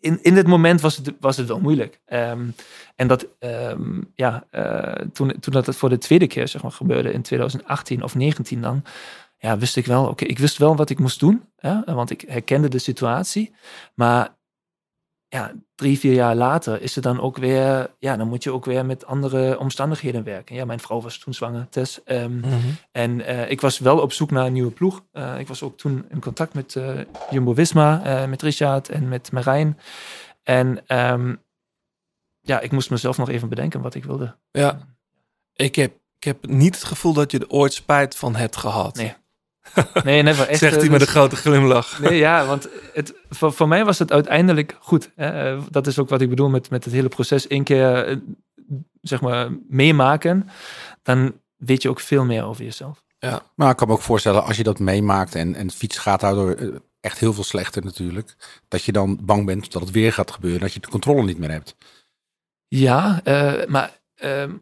In, 0.00 0.18
in 0.22 0.34
dit 0.34 0.46
moment 0.46 0.80
was 0.80 0.96
het, 0.96 1.12
was 1.20 1.36
het 1.36 1.48
wel 1.48 1.60
moeilijk. 1.60 2.00
Ehm, 2.06 2.46
en 2.96 3.08
dat, 3.08 3.26
ehm, 3.38 4.00
ja, 4.14 4.46
eh, 4.50 5.06
toen, 5.12 5.34
toen 5.40 5.52
dat 5.52 5.66
het 5.66 5.76
voor 5.76 5.88
de 5.88 5.98
tweede 5.98 6.26
keer 6.26 6.48
zeg 6.48 6.62
maar, 6.62 6.72
gebeurde 6.72 7.12
in 7.12 7.22
2018 7.22 8.02
of 8.02 8.14
19 8.14 8.60
dan, 8.60 8.84
ja, 9.38 9.58
wist 9.58 9.76
ik 9.76 9.86
wel, 9.86 10.06
oké, 10.06 10.24
ik 10.24 10.38
wist 10.38 10.58
wel 10.58 10.76
wat 10.76 10.90
ik 10.90 10.98
moest 10.98 11.20
doen, 11.20 11.48
hè, 11.56 11.94
want 11.94 12.10
ik 12.10 12.24
herkende 12.28 12.68
de 12.68 12.78
situatie. 12.78 13.54
Maar 13.94 14.35
ja, 15.28 15.52
drie, 15.74 15.98
vier 15.98 16.12
jaar 16.12 16.34
later 16.34 16.82
is 16.82 16.94
het 16.94 17.04
dan 17.04 17.20
ook 17.20 17.36
weer, 17.36 17.90
ja, 17.98 18.16
dan 18.16 18.28
moet 18.28 18.42
je 18.42 18.52
ook 18.52 18.64
weer 18.64 18.86
met 18.86 19.06
andere 19.06 19.58
omstandigheden 19.58 20.24
werken. 20.24 20.54
Ja, 20.54 20.64
mijn 20.64 20.80
vrouw 20.80 21.00
was 21.00 21.18
toen 21.18 21.34
zwanger, 21.34 21.68
Tess. 21.68 22.02
Ehm, 22.04 22.36
Mhm. 22.38 22.56
en 22.92 23.20
eh, 23.26 23.50
ik 23.50 23.60
was 23.60 23.78
wel 23.78 24.00
op 24.00 24.12
zoek 24.12 24.30
naar 24.30 24.46
een 24.46 24.52
nieuwe 24.52 24.70
ploeg. 24.70 25.04
Eh, 25.12 25.38
ik 25.38 25.48
was 25.48 25.62
ook 25.62 25.76
toen 25.78 26.04
in 26.08 26.20
contact 26.20 26.54
met 26.54 26.76
eh, 26.76 26.98
Jumbo-Visma, 27.30 28.04
eh, 28.04 28.28
met 28.28 28.42
Richard 28.42 28.88
en 28.88 29.08
met 29.08 29.32
Marijn. 29.32 29.78
En 30.42 30.86
ehm, 30.86 31.34
ja, 32.40 32.60
ik 32.60 32.72
moest 32.72 32.90
mezelf 32.90 33.16
nog 33.18 33.28
even 33.28 33.48
bedenken 33.48 33.80
wat 33.80 33.94
ik 33.94 34.04
wilde. 34.04 34.36
Ja. 34.50 34.78
Ik 35.52 35.74
heb, 35.74 35.92
ik 36.16 36.24
heb 36.24 36.46
niet 36.46 36.74
het 36.74 36.84
gevoel 36.84 37.12
dat 37.12 37.30
je 37.30 37.38
er 37.38 37.48
ooit 37.50 37.72
spijt 37.72 38.16
van 38.16 38.36
hebt 38.36 38.56
gehad. 38.56 38.96
Nee. 38.96 39.14
Nee, 40.04 40.22
never. 40.22 40.46
Echt, 40.48 40.58
Zegt 40.58 40.74
eh, 40.74 40.80
hij 40.80 40.88
met 40.90 41.00
een 41.00 41.06
dus- 41.06 41.14
grote 41.14 41.36
glimlach. 41.36 42.00
Nee, 42.00 42.18
ja, 42.18 42.46
want 42.46 42.68
het, 42.92 43.14
voor, 43.28 43.52
voor 43.52 43.68
mij 43.68 43.84
was 43.84 43.98
het 43.98 44.12
uiteindelijk 44.12 44.76
goed. 44.80 45.10
Hè? 45.14 45.54
Eh, 45.54 45.62
Dat 45.70 45.86
is 45.86 45.98
ook 45.98 46.08
wat 46.08 46.20
ik 46.20 46.28
bedoel 46.28 46.48
met, 46.48 46.70
met 46.70 46.84
het 46.84 46.94
hele 46.94 47.08
proces. 47.08 47.50
Eén 47.50 47.64
keer, 47.64 48.04
eh, 48.04 48.16
zeg 49.02 49.20
maar, 49.20 49.48
meemaken. 49.68 50.48
Dan 51.02 51.32
weet 51.56 51.82
je 51.82 51.88
ook 51.90 52.00
veel 52.00 52.24
meer 52.24 52.44
over 52.44 52.64
jezelf. 52.64 53.04
Maar 53.54 53.70
ik 53.70 53.76
kan 53.76 53.88
me 53.88 53.92
ook 53.94 54.00
voorstellen, 54.02 54.44
als 54.44 54.56
je 54.56 54.62
dat 54.62 54.78
meemaakt 54.78 55.34
en, 55.34 55.54
en 55.54 55.66
het 55.66 55.74
fietsen 55.74 56.02
gaat 56.02 56.20
daardoor 56.20 56.80
echt 57.00 57.18
heel 57.18 57.32
veel 57.32 57.44
slechter 57.44 57.84
natuurlijk, 57.84 58.34
dat 58.68 58.84
je 58.84 58.92
dan 58.92 59.18
bang 59.22 59.46
bent 59.46 59.72
dat 59.72 59.82
het 59.82 59.90
weer 59.90 60.12
gaat 60.12 60.30
gebeuren, 60.30 60.60
dat 60.60 60.72
je 60.72 60.80
de 60.80 60.88
controle 60.88 61.22
niet 61.22 61.38
meer 61.38 61.50
hebt. 61.50 61.76
Ja, 62.68 63.20
eh, 63.24 63.66
maar 63.66 64.00
ehm, 64.14 64.52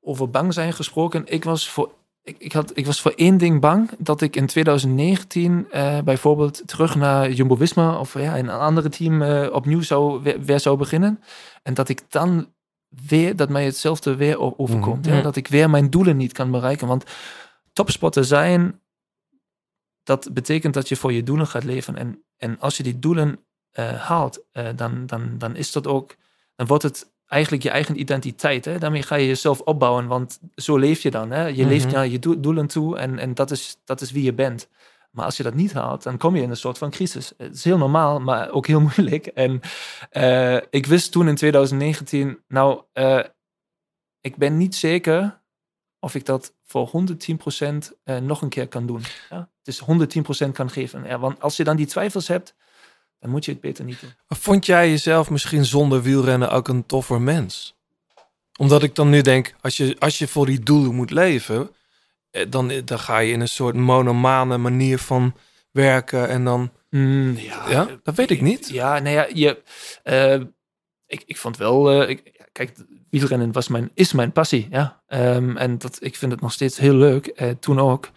over 0.00 0.30
bang 0.30 0.54
zijn 0.54 0.72
gesproken. 0.72 1.22
Ik 1.26 1.44
was, 1.44 1.68
voor, 1.68 1.92
ik, 2.22 2.38
ik, 2.38 2.52
had, 2.52 2.76
ik 2.76 2.86
was 2.86 3.00
voor 3.00 3.12
één 3.12 3.38
ding 3.38 3.60
bang. 3.60 3.90
Dat 3.98 4.20
ik 4.20 4.36
in 4.36 4.46
2019 4.46 5.70
eh, 5.70 6.00
bijvoorbeeld 6.00 6.62
terug 6.66 6.94
naar 6.94 7.30
Jumbo-Visma 7.30 7.98
of 7.98 8.18
ja, 8.18 8.36
in 8.36 8.48
een 8.48 8.58
andere 8.58 8.88
team 8.88 9.22
eh, 9.22 9.52
opnieuw 9.52 9.80
zou, 9.80 10.22
weer, 10.22 10.40
weer 10.40 10.60
zou 10.60 10.76
beginnen. 10.76 11.22
En 11.62 11.74
dat 11.74 11.88
ik 11.88 12.02
dan 12.08 12.52
weer, 12.88 13.36
dat 13.36 13.48
mij 13.48 13.64
hetzelfde 13.64 14.16
weer 14.16 14.58
overkomt. 14.58 15.06
Ja, 15.06 15.20
dat 15.20 15.36
ik 15.36 15.48
weer 15.48 15.70
mijn 15.70 15.90
doelen 15.90 16.16
niet 16.16 16.32
kan 16.32 16.50
bereiken. 16.50 16.86
Want 16.86 17.04
topsporter 17.72 18.24
zijn, 18.24 18.80
dat 20.02 20.28
betekent 20.32 20.74
dat 20.74 20.88
je 20.88 20.96
voor 20.96 21.12
je 21.12 21.22
doelen 21.22 21.46
gaat 21.46 21.64
leven. 21.64 21.96
En, 21.96 22.24
en 22.36 22.60
als 22.60 22.76
je 22.76 22.82
die 22.82 22.98
doelen 22.98 23.44
eh, 23.70 24.02
haalt, 24.02 24.44
dan, 24.76 25.06
dan, 25.06 25.38
dan 25.38 25.56
is 25.56 25.72
dat 25.72 25.86
ook, 25.86 26.16
dan 26.56 26.66
wordt 26.66 26.82
het 26.82 27.11
eigenlijk 27.32 27.62
je 27.62 27.70
eigen 27.70 28.00
identiteit. 28.00 28.64
Hè? 28.64 28.78
Daarmee 28.78 29.02
ga 29.02 29.14
je 29.14 29.26
jezelf 29.26 29.60
opbouwen, 29.60 30.06
want 30.06 30.38
zo 30.54 30.76
leef 30.76 31.00
je 31.02 31.10
dan. 31.10 31.30
Hè? 31.30 31.46
Je 31.46 31.66
leeft 31.66 31.84
Mhm. 31.86 31.94
naar 31.94 32.06
je 32.06 32.18
doe- 32.18 32.40
doelen 32.40 32.66
toe 32.66 32.98
en, 32.98 33.18
en 33.18 33.34
dat, 33.34 33.50
is, 33.50 33.76
dat 33.84 34.00
is 34.00 34.10
wie 34.10 34.22
je 34.22 34.32
bent. 34.34 34.68
Maar 35.10 35.24
als 35.24 35.36
je 35.36 35.42
dat 35.42 35.54
niet 35.54 35.72
haalt, 35.72 36.02
dan 36.02 36.18
kom 36.18 36.36
je 36.36 36.42
in 36.42 36.50
een 36.50 36.56
soort 36.56 36.78
van 36.78 36.90
crisis. 36.90 37.32
Het 37.36 37.54
is 37.54 37.64
heel 37.64 37.78
normaal, 37.78 38.20
maar 38.20 38.50
ook 38.50 38.66
heel 38.66 38.80
moeilijk. 38.96 39.26
En 39.26 39.60
eh, 40.10 40.56
ik 40.70 40.86
wist 40.86 41.12
toen 41.12 41.28
in 41.28 41.34
2019, 41.34 42.38
nou, 42.48 42.82
eh, 42.92 43.20
ik 44.20 44.36
ben 44.36 44.56
niet 44.56 44.74
zeker 44.74 45.40
of 46.00 46.14
ik 46.14 46.24
dat 46.24 46.54
voor 46.64 46.86
110% 46.88 47.92
eh, 48.04 48.16
nog 48.16 48.42
een 48.42 48.48
keer 48.48 48.68
kan 48.68 48.86
doen. 48.86 49.02
Ja? 49.30 49.50
Dus 49.62 49.80
110% 49.80 50.52
kan 50.52 50.70
geven. 50.70 51.04
Ja, 51.04 51.18
want 51.18 51.40
als 51.40 51.56
je 51.56 51.64
dan 51.64 51.76
die 51.76 51.86
twijfels 51.86 52.28
hebt, 52.28 52.54
dan 53.22 53.30
moet 53.30 53.44
je 53.44 53.50
het 53.52 53.60
beter 53.60 53.84
niet 53.84 54.00
doen. 54.00 54.10
Vond 54.28 54.66
jij 54.66 54.90
jezelf 54.90 55.30
misschien 55.30 55.64
zonder 55.64 56.02
wielrennen 56.02 56.50
ook 56.50 56.68
een 56.68 56.86
toffer 56.86 57.20
mens? 57.20 57.76
Omdat 58.58 58.82
ik 58.82 58.94
dan 58.94 59.10
nu 59.10 59.20
denk, 59.20 59.54
als 59.60 59.76
je, 59.76 59.96
als 59.98 60.18
je 60.18 60.28
voor 60.28 60.46
die 60.46 60.60
doelen 60.60 60.94
moet 60.94 61.10
leven, 61.10 61.70
eh, 62.30 62.46
dan, 62.48 62.72
dan 62.84 62.98
ga 62.98 63.18
je 63.18 63.32
in 63.32 63.40
een 63.40 63.48
soort 63.48 63.74
monomane 63.74 64.58
manier 64.58 64.98
van 64.98 65.34
werken 65.70 66.28
en 66.28 66.44
dan... 66.44 66.72
Mm, 66.90 67.36
ja, 67.36 67.70
Ja, 67.70 67.88
dat 68.02 68.14
weet 68.14 68.30
ik 68.30 68.40
niet. 68.40 68.68
Ja, 68.68 68.98
nee, 68.98 69.14
ja, 69.14 69.26
je, 69.34 69.62
eh, 70.02 70.40
ik, 71.06 71.22
ik 71.26 71.36
vond 71.36 71.56
wel, 71.56 71.90
eh, 71.90 72.08
ik, 72.08 72.48
kijk, 72.52 72.74
wielrennen 73.10 73.52
was 73.52 73.68
mijn, 73.68 73.90
is 73.94 74.12
mijn 74.12 74.32
passie, 74.32 74.66
ja. 74.70 75.02
Ehm, 75.06 75.56
en 75.56 75.78
dat, 75.78 75.98
ik 76.00 76.16
vind 76.16 76.32
het 76.32 76.40
nog 76.40 76.52
steeds 76.52 76.78
heel 76.78 76.94
leuk, 76.94 77.26
eh, 77.26 77.50
toen 77.50 77.80
ook. 77.80 78.10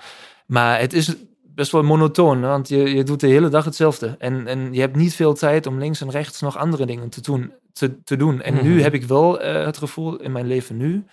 Maar 0.45 0.79
het 0.79 0.93
is 0.93 1.15
best 1.55 1.71
wel 1.71 1.83
monotoon, 1.83 2.41
hè, 2.41 2.47
want 2.49 2.67
je, 2.67 2.77
je 2.95 3.03
doet 3.03 3.19
de 3.19 3.27
hele 3.27 3.49
dag 3.49 3.65
hetzelfde. 3.65 4.15
En, 4.19 4.47
en 4.47 4.73
je 4.73 4.79
hebt 4.79 4.95
niet 4.95 5.15
veel 5.15 5.33
tijd 5.33 5.65
om 5.67 5.79
links 5.79 6.01
en 6.01 6.09
rechts 6.09 6.41
nog 6.41 6.57
andere 6.57 6.85
dingen 6.85 7.09
te 7.09 7.21
doen. 7.21 7.53
Te, 7.73 8.03
te 8.03 8.15
doen. 8.15 8.41
En 8.41 8.53
nu 8.63 8.73
Mhm. 8.73 8.83
heb 8.83 8.93
ik 8.93 9.03
wel 9.03 9.39
eh, 9.41 9.65
het 9.65 9.77
gevoel 9.77 10.15
in 10.21 10.31
mijn 10.31 10.47
leven 10.47 10.77
nu, 10.77 11.05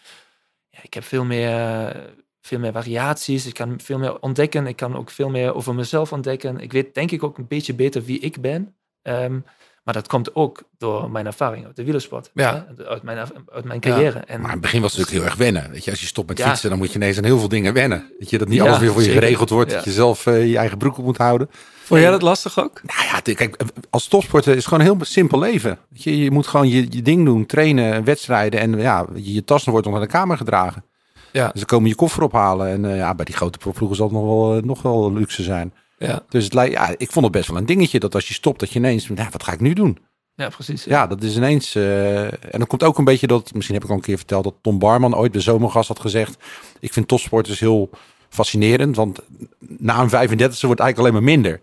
ja, 0.70 0.78
ik 0.82 0.94
heb 0.94 1.04
veel 1.04 1.24
meer, 1.24 1.96
veel 2.40 2.58
meer 2.58 2.72
variaties. 2.72 3.46
Ik 3.46 3.54
kan 3.54 3.80
veel 3.80 3.98
meer 3.98 4.20
ontdekken. 4.20 4.66
Ik 4.66 4.76
kan 4.76 4.96
ook 4.96 5.10
veel 5.10 5.30
meer 5.30 5.54
over 5.54 5.74
mezelf 5.74 6.12
ontdekken. 6.12 6.58
Ik 6.58 6.72
weet 6.72 6.94
denk 6.94 7.10
ik 7.10 7.22
ook 7.22 7.38
een 7.38 7.46
beetje 7.48 7.74
beter 7.74 8.02
wie 8.02 8.18
ik 8.18 8.40
ben. 8.40 8.74
Ehm, 9.02 9.40
maar 9.84 9.94
dat 9.94 10.06
komt 10.08 10.34
ook 10.34 10.62
door 10.78 11.10
mijn 11.10 11.26
ervaring 11.26 11.66
uit 11.66 11.76
de 11.76 11.84
wielersport. 11.84 12.30
Ja. 12.34 12.66
hè, 12.76 12.84
Uit, 12.84 13.02
mijn, 13.02 13.18
uit 13.52 13.64
mijn 13.64 13.80
carrière. 13.80 14.18
En, 14.18 14.36
Maar 14.40 14.46
in 14.46 14.52
het 14.52 14.60
begin 14.60 14.80
was 14.80 14.90
het 14.90 15.00
natuurlijk 15.00 15.26
heel 15.26 15.38
erg 15.38 15.52
wennen. 15.52 15.70
Weet 15.72 15.84
je, 15.84 15.90
als 15.90 16.00
je 16.00 16.06
stopt 16.06 16.28
met 16.28 16.38
Ja. 16.38 16.48
fietsen, 16.48 16.68
dan 16.70 16.78
moet 16.78 16.88
je 16.92 16.94
ineens 16.94 17.16
aan 17.18 17.24
heel 17.24 17.38
veel 17.38 17.48
dingen 17.48 17.72
wennen. 17.72 18.10
Weet 18.18 18.30
je, 18.30 18.38
dat 18.38 18.48
niet 18.48 18.56
Ja, 18.58 18.64
alles 18.66 18.78
weer 18.78 18.92
voor 18.92 19.02
je 19.02 19.10
geregeld 19.10 19.50
wordt. 19.50 19.70
Ja. 19.70 19.76
Dat 19.76 19.84
je 19.84 19.92
zelf 19.92 20.26
eh, 20.26 20.50
je 20.50 20.58
eigen 20.58 20.78
broek 20.78 20.98
op 20.98 21.04
moet 21.04 21.16
houden. 21.16 21.50
Vond 21.84 22.00
jij 22.00 22.10
dat 22.10 22.22
lastig 22.22 22.58
ook? 22.58 22.80
Nou 22.82 23.04
ja, 23.04 23.34
kijk, 23.34 23.56
als 23.90 24.06
topsporter 24.06 24.50
is 24.50 24.56
het 24.56 24.66
gewoon 24.66 24.86
een 24.86 24.96
heel 24.96 25.04
simpel 25.04 25.38
leven. 25.38 25.78
Weet 25.88 26.02
je, 26.02 26.18
je 26.18 26.30
moet 26.30 26.46
gewoon 26.46 26.68
je, 26.68 26.86
je 26.90 27.02
ding 27.02 27.24
doen, 27.24 27.46
trainen, 27.46 28.04
wedstrijden. 28.04 28.60
En 28.60 28.78
ja, 28.78 29.06
je, 29.14 29.34
je 29.34 29.44
tas 29.44 29.64
wordt 29.64 29.86
onder 29.86 30.00
de 30.02 30.06
kamer 30.06 30.36
gedragen. 30.36 30.84
Ja. 31.32 31.44
Dus 31.44 31.54
dan 31.54 31.64
komen 31.64 31.88
je 31.88 31.94
koffer 31.94 32.22
ophalen. 32.22 32.68
En 32.68 32.84
eh, 32.84 32.96
ja, 32.96 33.14
bij 33.14 33.24
die 33.24 33.34
grote 33.34 33.58
profploegen 33.58 33.96
zal 33.96 34.06
het 34.06 34.16
nog 34.16 34.24
wel, 34.24 34.56
eh, 34.56 34.62
nog 34.62 34.82
wel 34.82 35.12
luxe 35.12 35.42
zijn. 35.42 35.74
Ja. 36.06 36.24
Dus 36.28 36.44
het, 36.44 36.52
ja, 36.52 36.94
ik 36.96 37.12
vond 37.12 37.24
het 37.24 37.34
best 37.34 37.48
wel 37.48 37.56
een 37.56 37.66
dingetje 37.66 37.98
dat 37.98 38.14
als 38.14 38.28
je 38.28 38.34
stopt, 38.34 38.60
dat 38.60 38.70
je 38.70 38.78
ineens, 38.78 39.06
ja, 39.14 39.28
wat 39.30 39.42
ga 39.42 39.52
ik 39.52 39.60
nu 39.60 39.72
doen? 39.72 39.98
ja, 40.34 40.48
precies. 40.48 40.84
Ja, 40.84 41.06
dat 41.06 41.22
is 41.22 41.36
ineens. 41.36 41.74
eh, 41.74 42.24
en 42.24 42.58
dan 42.58 42.66
komt 42.66 42.82
ook 42.82 42.98
een 42.98 43.04
beetje 43.04 43.26
dat, 43.26 43.54
misschien 43.54 43.74
heb 43.74 43.84
ik 43.84 43.90
al 43.90 43.96
een 43.96 44.02
keer 44.02 44.16
verteld, 44.16 44.44
dat 44.44 44.54
Tom 44.60 44.78
Barman 44.78 45.16
ooit 45.16 45.32
bij 45.32 45.40
Zomergast 45.40 45.88
had 45.88 46.00
gezegd. 46.00 46.36
Ik 46.80 46.92
vind 46.92 47.08
topsporters 47.08 47.60
heel 47.60 47.90
fascinerend, 48.28 48.96
want 48.96 49.20
na 49.58 50.00
een 50.00 50.10
35e 50.10 50.38
wordt 50.38 50.60
eigenlijk 50.60 50.98
alleen 50.98 51.12
maar 51.12 51.22
minder. 51.22 51.60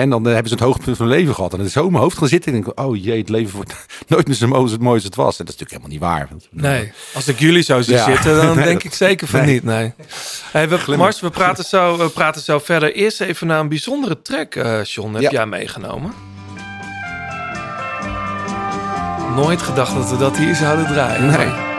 En 0.00 0.10
dan 0.10 0.26
eh, 0.26 0.32
hebben 0.32 0.48
ze 0.48 0.54
het 0.54 0.64
hoogtepunt 0.64 0.96
van 0.96 1.06
hun 1.06 1.16
leven 1.16 1.34
gehad. 1.34 1.50
En 1.52 1.56
dan 1.58 1.66
is 1.66 1.72
zo 1.72 1.84
in 1.84 1.90
mijn 1.90 2.02
hoofd 2.02 2.18
gaan 2.18 2.28
zitten. 2.28 2.52
En 2.52 2.58
ik 2.58 2.64
denk, 2.64 2.80
oh 2.80 2.96
jee, 3.02 3.18
het 3.18 3.28
leven 3.28 3.56
wordt 3.56 3.74
nooit 4.08 4.26
meer 4.26 4.36
zo 4.36 4.46
mooi 4.46 4.62
als 4.62 4.70
het 4.72 4.80
mooiste 4.80 5.06
het 5.06 5.16
was. 5.16 5.38
En 5.38 5.44
dat 5.44 5.54
is 5.54 5.60
natuurlijk 5.60 5.92
helemaal 5.98 6.18
niet 6.18 6.30
waar. 6.50 6.70
Nee, 6.70 6.92
als 7.14 7.28
ik 7.28 7.38
jullie 7.38 7.62
zou 7.62 7.82
zien 7.82 7.96
Ja. 7.96 8.04
zitten, 8.04 8.36
dan 8.36 8.46
Nee, 8.56 8.64
denk 8.64 8.76
dat- 8.82 8.84
ik 8.84 8.94
zeker 8.94 9.26
van 9.28 9.40
nee. 9.44 9.52
niet. 9.54 9.64
Nee. 9.64 9.92
Hey, 10.52 10.68
we, 10.68 10.96
Mars, 10.96 11.20
we 11.20 11.30
praten, 11.30 11.64
zo, 11.64 11.96
we 11.98 12.08
praten 12.08 12.40
zo 12.42 12.58
verder. 12.58 12.94
Eerst 12.94 13.20
even 13.20 13.46
naar 13.46 13.60
een 13.60 13.68
bijzondere 13.68 14.22
track, 14.22 14.54
eh 14.54 14.84
John, 14.84 15.12
heb 15.12 15.22
Ja. 15.22 15.30
jij 15.30 15.46
meegenomen? 15.46 16.12
Nooit 19.36 19.62
gedacht 19.62 19.94
dat 19.94 20.10
we 20.10 20.16
dat 20.16 20.36
hier 20.36 20.54
zouden 20.54 20.86
draaien. 20.86 21.26
Nee. 21.26 21.71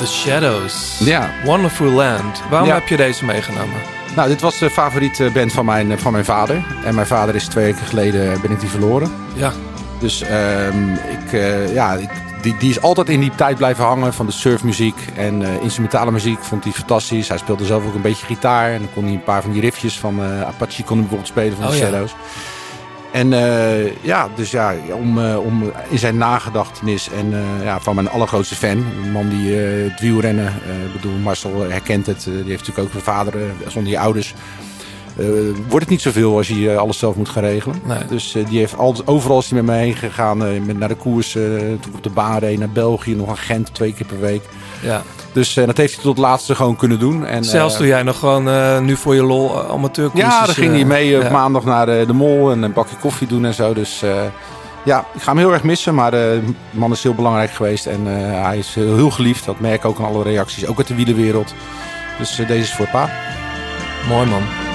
The 0.00 0.06
Shadows. 0.06 0.98
Ja. 0.98 1.30
Wonderful 1.44 1.86
Land. 1.90 2.42
Waarom 2.50 2.68
Ja. 2.68 2.74
heb 2.74 2.88
je 2.88 2.96
deze 2.96 3.24
meegenomen? 3.24 3.80
Nou, 4.16 4.28
dit 4.28 4.40
was 4.40 4.58
de 4.58 4.70
favoriete 4.70 5.30
band 5.34 5.52
van 5.52 5.64
mijn, 5.64 5.98
van 5.98 6.12
mijn 6.12 6.24
vader. 6.24 6.62
En 6.84 6.94
mijn 6.94 7.06
vader 7.06 7.34
is 7.34 7.44
twee 7.46 7.64
weken 7.64 7.86
geleden, 7.86 8.40
ben 8.40 8.50
ik 8.50 8.60
die 8.60 8.68
verloren. 8.68 9.12
Ja. 9.34 9.52
Dus 9.98 10.22
ehm, 10.22 10.88
ik, 10.92 11.32
eh, 11.32 11.74
ja, 11.74 11.92
ik, 11.94 12.08
die, 12.42 12.56
die 12.58 12.70
is 12.70 12.80
altijd 12.80 13.08
in 13.08 13.20
die 13.20 13.34
tijd 13.34 13.56
blijven 13.56 13.84
hangen 13.84 14.14
van 14.14 14.26
de 14.26 14.32
surfmuziek 14.32 14.96
en 15.16 15.42
eh, 15.42 15.62
instrumentale 15.62 16.10
muziek. 16.10 16.38
Vond 16.42 16.64
hij 16.64 16.72
fantastisch. 16.72 17.28
Hij 17.28 17.38
speelde 17.38 17.64
zelf 17.64 17.86
ook 17.86 17.94
een 17.94 18.00
beetje 18.02 18.26
gitaar. 18.26 18.70
En 18.72 18.78
dan 18.78 18.88
kon 18.94 19.04
hij 19.04 19.12
een 19.12 19.22
paar 19.24 19.42
van 19.42 19.52
die 19.52 19.60
riffjes 19.60 19.98
van 19.98 20.22
eh, 20.22 20.40
Apache 20.42 20.82
kon 20.82 20.98
hij 20.98 21.06
bijvoorbeeld 21.08 21.26
spelen 21.28 21.56
van 21.56 21.64
Oh, 21.66 21.70
de 21.70 21.76
ja. 21.78 21.90
En 23.12 23.32
eh, 23.32 24.04
ja, 24.04 24.28
dus 24.34 24.50
ja, 24.50 24.74
om, 24.92 25.18
eh, 25.18 25.38
om 25.38 25.72
in 25.88 25.98
zijn 25.98 26.18
nagedachtenis 26.18 27.08
en 27.10 27.32
eh, 27.32 27.64
ja, 27.64 27.80
van 27.80 27.94
mijn 27.94 28.10
allergrootste 28.10 28.54
fan, 28.54 28.84
een 29.04 29.12
man 29.12 29.28
die 29.28 29.52
het 29.52 30.00
wielrennen, 30.00 30.46
ik 30.86 30.92
bedoel 30.92 31.18
Marcel 31.18 31.60
herkent 31.60 32.06
het, 32.06 32.24
die 32.24 32.34
heeft 32.34 32.66
natuurlijk 32.66 32.78
ook 32.78 32.94
een 32.94 33.00
vader 33.00 33.34
zonder 33.66 33.92
je 33.92 33.98
ouders. 33.98 34.34
wordt 35.68 35.84
het 35.84 35.88
niet 35.88 36.00
zoveel 36.00 36.36
als 36.36 36.48
je 36.48 36.70
eh, 36.70 36.76
alles 36.76 36.98
zelf 36.98 37.16
moet 37.16 37.28
gaan 37.28 37.42
regelen. 37.42 37.76
Nee. 37.84 38.06
Dus 38.08 38.36
die 38.48 38.58
heeft 38.58 38.76
altijd, 38.76 39.08
overal 39.08 39.38
is 39.38 39.50
hij 39.50 39.56
met 39.56 39.66
mij 39.66 39.84
heen 39.84 39.96
gegaan, 39.96 40.66
met, 40.66 40.78
naar 40.78 40.88
de 40.88 40.94
koers, 40.94 41.32
toen 41.80 41.94
op 41.94 42.02
de 42.02 42.10
baan 42.10 42.38
reed, 42.38 42.58
naar 42.58 42.70
België, 42.70 43.14
nog 43.14 43.28
een 43.28 43.36
Gent 43.36 43.74
twee 43.74 43.94
keer 43.94 44.06
per 44.06 44.20
week. 44.20 44.42
Ja. 44.80 45.02
Dus 45.32 45.56
eh, 45.56 45.66
dat 45.66 45.76
heeft 45.76 45.94
hij 45.94 46.02
tot 46.02 46.16
het 46.16 46.24
laatste 46.24 46.54
gewoon 46.54 46.76
kunnen 46.76 46.98
doen. 46.98 47.26
En, 47.26 47.44
Zelfs 47.44 47.72
eh, 47.72 47.78
toen 47.78 47.88
jij 47.88 48.02
nog 48.02 48.18
gewoon 48.18 48.48
eh, 48.48 48.80
nu 48.80 48.96
voor 48.96 49.14
je 49.14 49.22
lol 49.22 49.70
amateurkoersjes... 49.70 50.32
ja, 50.32 50.44
dan 50.44 50.54
ging 50.54 50.72
hij 50.72 50.84
mee 50.84 51.16
op 51.16 51.22
ja. 51.22 51.30
maandag 51.30 51.64
naar 51.64 51.86
de, 51.86 52.04
de 52.06 52.12
mol 52.12 52.50
en 52.50 52.62
een 52.62 52.72
bakje 52.72 52.96
koffie 52.96 53.26
doen 53.26 53.44
en 53.44 53.54
zo. 53.54 53.74
Dus 53.74 54.02
ja, 54.84 55.04
ik 55.14 55.22
ga 55.22 55.30
hem 55.30 55.38
heel 55.38 55.52
erg 55.52 55.62
missen. 55.62 55.94
Maar 55.94 56.10
de 56.10 56.42
man 56.70 56.92
is 56.92 57.02
heel 57.02 57.14
belangrijk 57.14 57.50
geweest 57.50 57.86
en 57.86 58.06
hij 58.42 58.58
is 58.58 58.74
heel, 58.74 59.10
geliefd. 59.10 59.44
Dat 59.44 59.60
merk 59.60 59.74
ik 59.74 59.84
ook 59.84 59.98
aan 59.98 60.04
alle 60.04 60.22
reacties, 60.22 60.66
ook 60.66 60.78
uit 60.78 60.86
de 60.86 60.94
wielerwereld. 60.94 61.54
Dus 62.18 62.36
deze 62.36 62.54
is 62.54 62.74
voor 62.74 62.88
pa. 62.88 63.10
Mooi 64.08 64.26
man. 64.26 64.69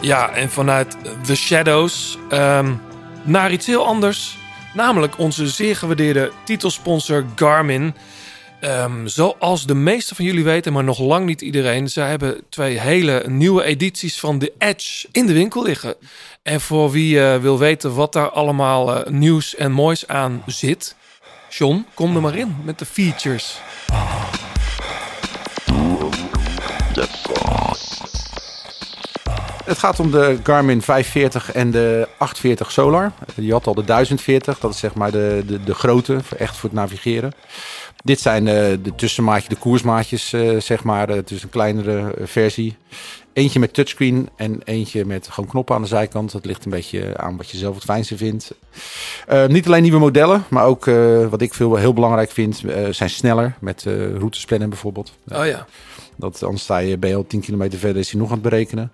Ja, 0.00 0.30
en 0.30 0.50
vanuit 0.50 0.96
The 1.24 1.36
Shadows 1.36 2.18
ehm, 2.28 2.74
naar 3.22 3.52
iets 3.52 3.66
heel 3.66 3.86
anders. 3.86 4.38
Namelijk 4.74 5.18
onze 5.18 5.48
zeer 5.48 5.76
gewaardeerde 5.76 6.32
titelsponsor 6.44 7.24
Garmin. 7.36 7.94
Ehm, 8.60 9.06
zoals 9.06 9.66
de 9.66 9.74
meeste 9.74 10.14
van 10.14 10.24
jullie 10.24 10.44
weten, 10.44 10.72
maar 10.72 10.84
nog 10.84 10.98
lang 10.98 11.26
niet 11.26 11.40
iedereen. 11.40 11.88
Zij 11.88 12.08
hebben 12.08 12.42
twee 12.48 12.80
hele 12.80 13.24
nieuwe 13.26 13.64
edities 13.64 14.20
van 14.20 14.38
The 14.38 14.52
Edge 14.58 15.08
in 15.12 15.26
de 15.26 15.32
winkel 15.32 15.62
liggen. 15.62 15.94
En 16.42 16.60
voor 16.60 16.90
wie 16.90 17.20
eh, 17.20 17.40
wil 17.40 17.58
weten 17.58 17.94
wat 17.94 18.12
daar 18.12 18.30
allemaal 18.30 18.94
eh, 18.94 19.12
nieuws 19.12 19.54
en 19.54 19.72
moois 19.72 20.06
aan 20.06 20.42
zit. 20.46 20.96
John, 21.48 21.86
kom 21.94 22.14
er 22.16 22.22
maar 22.22 22.36
in 22.36 22.56
met 22.64 22.78
de 22.78 22.86
features. 22.86 23.60
Het 29.68 29.78
gaat 29.78 30.00
om 30.00 30.10
de 30.10 30.38
Garmin 30.42 30.82
540 30.82 31.52
en 31.52 31.70
de 31.70 32.08
840 32.18 32.72
Solar. 32.72 33.12
Je 33.34 33.52
had 33.52 33.66
al 33.66 33.74
de 33.74 33.84
1040, 33.84 34.58
dat 34.58 34.72
is 34.72 34.78
zeg 34.78 34.94
maar 34.94 35.10
de, 35.10 35.42
de, 35.46 35.64
de 35.64 35.74
grote, 35.74 36.18
echt 36.36 36.56
voor 36.56 36.68
het 36.68 36.78
navigeren. 36.78 37.32
Dit 38.04 38.20
zijn 38.20 38.48
eh, 38.48 38.54
de 38.82 38.94
tussenmaatjes, 38.96 39.48
de 39.48 39.56
koersmaatjes, 39.56 40.32
eh, 40.32 40.60
zeg 40.60 40.84
maar. 40.84 41.08
Het 41.08 41.30
is 41.30 41.42
een 41.42 41.48
kleinere 41.48 42.14
eh, 42.14 42.26
versie. 42.26 42.76
Eentje 43.32 43.58
met 43.58 43.74
touchscreen 43.74 44.28
en 44.36 44.60
eentje 44.64 45.04
met 45.04 45.28
gewoon 45.30 45.50
knoppen 45.50 45.74
aan 45.74 45.82
de 45.82 45.88
zijkant. 45.88 46.32
Dat 46.32 46.44
ligt 46.44 46.64
een 46.64 46.70
beetje 46.70 47.16
aan 47.16 47.36
wat 47.36 47.50
je 47.50 47.56
zelf 47.56 47.74
het 47.74 47.84
fijnste 47.84 48.16
vindt. 48.16 48.54
Eh, 49.26 49.46
niet 49.46 49.66
alleen 49.66 49.82
nieuwe 49.82 49.98
modellen, 49.98 50.44
maar 50.48 50.64
ook 50.64 50.84
wat 51.30 51.40
ik 51.40 51.54
veel 51.54 51.76
heel 51.76 51.92
belangrijk 51.92 52.30
vind, 52.30 52.62
zijn 52.90 53.10
sneller. 53.10 53.54
Met 53.60 53.82
routesplannen 54.18 54.68
bijvoorbeeld. 54.68 55.12
Oh 55.28 55.46
ja. 55.46 55.66
Dat, 56.18 56.42
anders 56.42 56.62
sta 56.62 56.78
je 56.78 56.98
bij 56.98 57.16
al 57.16 57.26
10 57.26 57.40
kilometer 57.40 57.78
verder, 57.78 58.00
is 58.00 58.10
hij 58.10 58.20
nog 58.20 58.28
aan 58.28 58.38
het 58.38 58.50
berekenen. 58.50 58.92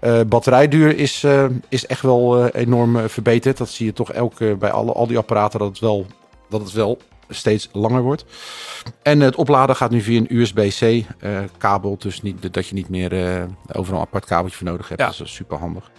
Eh, 0.00 0.20
batterijduur 0.28 0.98
is, 0.98 1.24
eh, 1.24 1.44
is 1.68 1.86
echt 1.86 2.02
wel 2.02 2.44
eh, 2.44 2.60
enorm 2.62 3.08
verbeterd. 3.08 3.56
Dat 3.56 3.68
zie 3.68 3.86
je 3.86 3.92
toch 3.92 4.12
elke, 4.12 4.56
bij 4.58 4.70
alle, 4.70 4.92
al 4.92 5.06
die 5.06 5.18
apparaten 5.18 5.58
dat 5.58 5.68
het, 5.68 5.78
wel, 5.78 6.06
dat 6.48 6.60
het 6.60 6.72
wel 6.72 6.98
steeds 7.28 7.68
langer 7.72 8.02
wordt. 8.02 8.24
En 9.02 9.20
het 9.20 9.36
opladen 9.36 9.76
gaat 9.76 9.90
nu 9.90 10.00
via 10.00 10.18
een 10.18 10.36
USB-C 10.36 11.04
kabel. 11.58 11.96
Dus 11.98 12.22
niet, 12.22 12.52
dat 12.52 12.66
je 12.66 12.74
niet 12.74 12.88
meer 12.88 13.12
overal 13.72 14.00
een 14.00 14.06
apart 14.06 14.24
kabeltje 14.24 14.56
voor 14.56 14.66
nodig 14.66 14.88
hebt. 14.88 15.00
Ja. 15.00 15.06
Dat 15.06 15.20
is 15.20 15.34
super 15.34 15.58
handig. 15.58 15.90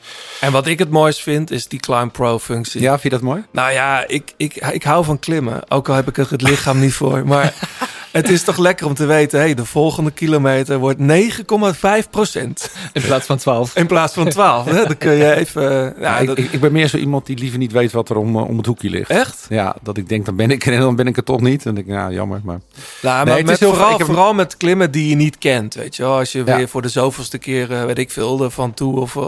En 0.42 0.52
wat 0.52 0.68
ik 0.68 0.80
het 0.80 0.90
mooist 0.90 1.22
vind, 1.22 1.52
is 1.52 1.68
die 1.68 1.80
Climb 1.80 2.14
Pro 2.14 2.40
functie. 2.40 2.82
Ja, 2.82 2.92
vind 2.92 3.04
je 3.04 3.10
dat 3.10 3.22
mooi? 3.22 3.46
Nou 3.52 3.72
ja, 3.72 4.08
ik, 4.08 4.34
ik, 4.38 4.56
ik 4.56 4.84
hou 4.84 5.06
van 5.06 5.20
klimmen. 5.20 5.72
Ook 5.72 5.90
al 5.90 5.96
heb 5.96 6.08
ik 6.08 6.18
er 6.18 6.30
het 6.30 6.42
lichaam 6.42 6.80
niet 6.80 6.94
voor. 6.94 7.28
Maar 7.28 7.54
Het 8.18 8.30
is 8.30 8.44
toch 8.44 8.58
lekker 8.58 8.86
om 8.86 8.94
te 8.94 9.06
weten, 9.06 9.40
hey, 9.40 9.54
de 9.54 9.66
volgende 9.66 10.12
kilometer 10.12 10.78
wordt 10.78 11.00
9,5 11.00 12.10
procent. 12.10 12.72
In 12.94 13.02
plaats 13.02 13.26
van 13.26 13.38
12. 13.38 13.76
In 13.76 13.88
plaats 13.88 14.14
van 14.14 14.30
12. 14.30 14.66
Hè? 14.66 14.84
Dan 14.86 14.98
kun 14.98 15.12
je 15.12 15.36
even... 15.36 15.64
Ja, 15.72 15.94
Ja, 16.00 16.18
ik, 16.18 16.28
dat- 16.28 16.38
ik, 16.38 16.52
ik 16.52 16.60
ben 16.60 16.72
meer 16.72 16.88
zo 16.88 16.98
iemand 16.98 17.26
die 17.26 17.38
liever 17.38 17.58
niet 17.60 17.72
weet 17.72 17.92
wat 17.92 18.10
er 18.10 18.18
om, 18.18 18.36
eh, 18.36 18.48
om 18.48 18.58
het 18.58 18.66
hoekje 18.66 18.90
ligt. 18.90 19.10
Echt? 19.10 19.46
Ja, 19.50 19.76
dat 19.82 19.98
ik 19.98 20.10
denk, 20.10 20.26
dan 20.26 20.36
ben 20.36 20.52
ik 20.52 20.66
er 20.66 20.74
en 20.74 20.80
dan 20.80 20.96
ben 20.96 21.08
ik 21.08 21.18
er 21.18 21.24
toch 21.24 21.42
niet. 21.42 21.58
En 21.58 21.64
dan 21.64 21.76
denk 21.76 21.88
ik, 21.88 21.94
ja, 21.94 22.12
jammer. 22.12 22.42
Maar 22.44 22.60
Nou, 23.02 23.16
Nee, 23.16 23.26
maar 23.26 23.36
het 23.38 23.46
met 23.46 23.54
is 23.54 23.60
heel 23.60 23.70
vooral, 23.74 23.92
ik 23.92 23.98
heb- 23.98 24.08
vooral 24.08 24.34
met 24.34 24.58
klimmen 24.58 24.92
die 24.92 25.10
je 25.10 25.16
niet 25.16 25.38
kent, 25.38 25.74
weet 25.76 25.96
je 25.96 26.04
wel. 26.04 26.18
Als 26.18 26.32
je 26.32 26.44
Ja. 26.46 26.58
weer 26.58 26.68
voor 26.70 26.82
de 26.82 26.90
zoveelste 26.90 27.38
keer, 27.38 27.72
eh, 27.74 27.86
weet 27.86 27.98
ik 27.98 28.12
veel, 28.12 28.38
de 28.38 28.50
Van 28.50 28.74
Toe 28.74 29.00
of, 29.00 29.16
eh, 29.16 29.22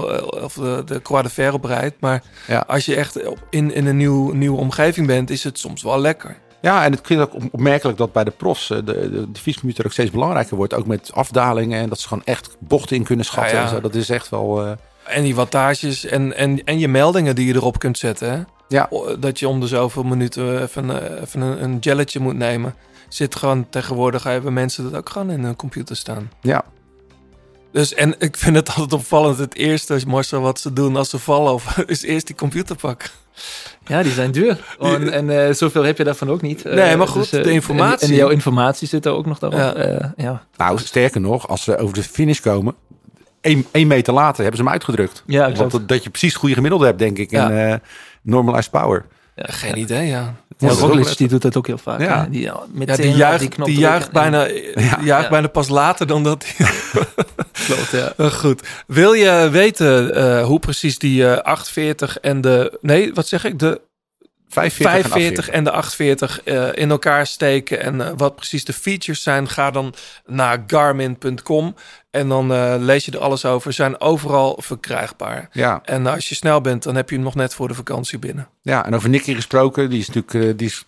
of 0.43 0.53
de, 0.53 0.81
de 0.85 1.01
Croix 1.01 1.23
de 1.23 1.29
Fer 1.29 1.53
oprijdt. 1.53 1.95
Maar 1.99 2.23
Ja. 2.47 2.63
als 2.67 2.85
je 2.85 2.95
echt 2.95 3.19
in, 3.49 3.73
in 3.73 3.85
een 3.85 3.97
nieuw, 3.97 4.31
nieuwe 4.33 4.57
omgeving 4.57 5.07
bent, 5.07 5.29
is 5.29 5.43
het 5.43 5.59
soms 5.59 5.83
wel 5.83 5.99
lekker. 5.99 6.37
Ja, 6.61 6.83
en 6.85 6.91
het 6.91 7.01
klinkt 7.01 7.25
ook 7.25 7.33
op- 7.43 7.53
opmerkelijk 7.53 7.97
dat 7.97 8.11
bij 8.13 8.23
de 8.23 8.31
profs 8.31 8.69
eh, 8.69 8.77
de, 8.77 8.83
de, 8.83 9.31
de 9.31 9.39
fietscomputer 9.39 9.85
ook 9.85 9.91
steeds 9.91 10.11
belangrijker 10.11 10.55
wordt. 10.57 10.73
Ook 10.73 10.85
met 10.85 11.09
afdalingen 11.13 11.81
en 11.81 11.89
dat 11.89 11.99
ze 11.99 12.07
gewoon 12.07 12.23
echt 12.25 12.55
bochten 12.59 12.95
in 12.95 13.03
kunnen 13.03 13.25
schatten. 13.25 13.53
Ja, 13.55 13.59
ja. 13.59 13.67
En 13.67 13.73
zo. 13.75 13.81
Dat 13.81 13.95
is 13.95 14.09
echt 14.09 14.29
wel... 14.29 14.65
eh, 14.65 14.71
En 15.15 15.23
die 15.23 15.35
wattages 15.35 16.05
en, 16.05 16.35
en, 16.35 16.63
en 16.63 16.79
je 16.79 16.87
meldingen 16.87 17.35
die 17.35 17.47
je 17.47 17.53
erop 17.55 17.79
kunt 17.79 17.97
zetten. 17.97 18.31
Hè? 18.31 18.39
Ja. 18.67 18.89
Dat 19.19 19.39
je 19.39 19.47
om 19.47 19.59
de 19.59 19.67
zoveel 19.67 20.03
minuten 20.03 20.61
even, 20.61 21.01
eh, 21.15 21.21
even 21.21 21.41
een, 21.41 21.63
een 21.63 21.77
gelletje 21.79 22.19
moet 22.19 22.35
nemen. 22.37 22.75
Zit 23.09 23.35
gewoon 23.35 23.67
tegenwoordig 23.69 24.23
hebben 24.23 24.53
mensen 24.53 24.83
dat 24.83 24.95
ook 24.95 25.09
gewoon 25.09 25.29
in 25.29 25.43
hun 25.43 25.55
computer 25.55 25.95
staan. 25.95 26.31
ja. 26.41 26.63
Dus 27.71 27.93
en 27.93 28.15
ik 28.19 28.37
vind 28.37 28.55
het 28.55 28.69
altijd 28.69 28.93
opvallend. 28.93 29.37
Het 29.37 29.55
eerste 29.55 29.93
als 29.93 30.05
Marcel 30.05 30.41
wat 30.41 30.59
ze 30.59 30.73
doen 30.73 30.95
als 30.95 31.09
ze 31.09 31.19
vallen, 31.19 31.53
of, 31.53 31.77
is 31.85 32.03
eerst 32.03 32.27
die 32.27 32.35
computer 32.35 32.75
pakken. 32.75 33.09
Ja, 33.85 34.03
die 34.03 34.11
zijn 34.11 34.31
duur. 34.31 34.57
En 34.79 35.09
en 35.11 35.47
eh, 35.47 35.53
zoveel 35.53 35.83
heb 35.83 35.97
je 35.97 36.03
daarvan 36.03 36.29
ook 36.29 36.41
niet. 36.41 36.65
Eh, 36.65 36.73
Nee, 36.75 36.95
maar 36.95 37.07
goed, 37.07 37.33
eh, 37.33 37.43
de 37.43 37.51
informatie. 37.51 38.07
En, 38.07 38.13
en 38.13 38.19
jouw 38.19 38.29
informatie 38.29 38.87
zit 38.87 39.05
er 39.05 39.11
ook 39.11 39.25
nog 39.25 39.39
daarop. 39.39 39.59
Ja. 39.59 39.87
Ja. 39.87 40.13
ja. 40.17 40.43
Nou, 40.57 40.79
sterker 40.79 41.21
nog, 41.21 41.47
als 41.47 41.63
ze 41.63 41.77
over 41.77 41.93
de 41.93 42.03
finish 42.03 42.39
komen... 42.39 42.75
één 43.41 43.65
één 43.71 43.87
meter 43.87 44.13
later 44.13 44.41
hebben 44.41 44.57
ze 44.57 44.63
hem 44.63 44.71
uitgedrukt. 44.73 45.23
Ja, 45.25 45.41
Want 45.43 45.55
klopt. 45.55 45.71
dat, 45.71 45.87
dat 45.87 46.03
je 46.03 46.09
precies 46.09 46.29
het 46.29 46.39
goede 46.39 46.55
gemiddelde 46.55 46.85
hebt, 46.85 46.99
denk 46.99 47.17
ik. 47.17 47.31
Ja. 47.31 47.49
En 47.49 47.71
eh 47.71 47.77
normalized 48.21 48.71
power. 48.71 49.05
Geen 49.41 49.77
idee, 49.77 50.07
ja. 50.07 50.35
Ja, 50.57 50.69
Roglic 50.69 51.17
die 51.17 51.27
doet 51.27 51.41
dat 51.41 51.57
ook 51.57 51.67
heel 51.67 51.77
vaak. 51.77 51.99
Ja. 52.01 52.23
hè. 52.23 52.29
Die, 52.29 52.51
die 52.97 53.11
op 53.11 53.17
juicht, 53.17 53.47
knop 53.47 53.67
die 53.67 53.77
juicht, 53.77 54.05
en- 54.07 54.13
bijna, 54.13 54.43
die 54.45 54.73
juicht 55.03 55.23
Ja. 55.23 55.29
bijna 55.29 55.47
pas 55.47 55.67
later 55.67 56.07
dan 56.07 56.23
dat 56.23 56.45
hij... 56.47 56.67
Klopt, 57.65 57.91
ja. 57.91 58.13
Uh, 58.17 58.31
Goed. 58.31 58.67
Wil 58.87 59.13
je 59.13 59.47
weten 59.51 60.15
eh, 60.15 60.45
hoe 60.45 60.59
precies 60.59 60.99
die 60.99 61.27
eh 61.27 61.37
840 61.37 62.17
en 62.19 62.41
de... 62.41 62.77
Nee, 62.81 63.13
wat 63.13 63.27
zeg 63.27 63.45
ik? 63.45 63.59
De 63.59 63.81
45, 64.49 65.11
45 65.11 65.49
en 65.49 65.63
de 65.63 65.71
840 65.71 66.43
eh, 66.43 66.83
in 66.83 66.89
elkaar 66.89 67.27
steken 67.27 67.81
en 67.81 68.01
eh, 68.01 68.11
wat 68.17 68.35
precies 68.35 68.65
de 68.65 68.73
features 68.73 69.23
zijn, 69.23 69.47
ga 69.47 69.71
dan 69.71 69.93
naar 70.25 70.63
garmin.com 70.67 71.75
en 72.11 72.27
dan 72.29 72.53
eh, 72.53 72.75
lees 72.77 73.05
je 73.05 73.11
er 73.11 73.19
alles 73.19 73.45
over. 73.45 73.73
Zijn 73.73 74.01
overal 74.01 74.57
verkrijgbaar. 74.61 75.49
Ja. 75.51 75.81
En 75.83 76.07
als 76.07 76.29
je 76.29 76.35
snel 76.35 76.61
bent, 76.61 76.83
dan 76.83 76.95
heb 76.95 77.09
je 77.09 77.15
hem 77.15 77.23
nog 77.23 77.35
net 77.35 77.53
voor 77.53 77.67
de 77.67 77.73
vakantie 77.73 78.19
binnen. 78.19 78.47
Ja, 78.61 78.85
en 78.85 78.95
over 78.95 79.09
Nicky 79.09 79.33
gesproken, 79.33 79.89
die 79.89 79.99
is 79.99 80.09
natuurlijk, 80.09 80.57
die 80.57 80.67
is, 80.67 80.85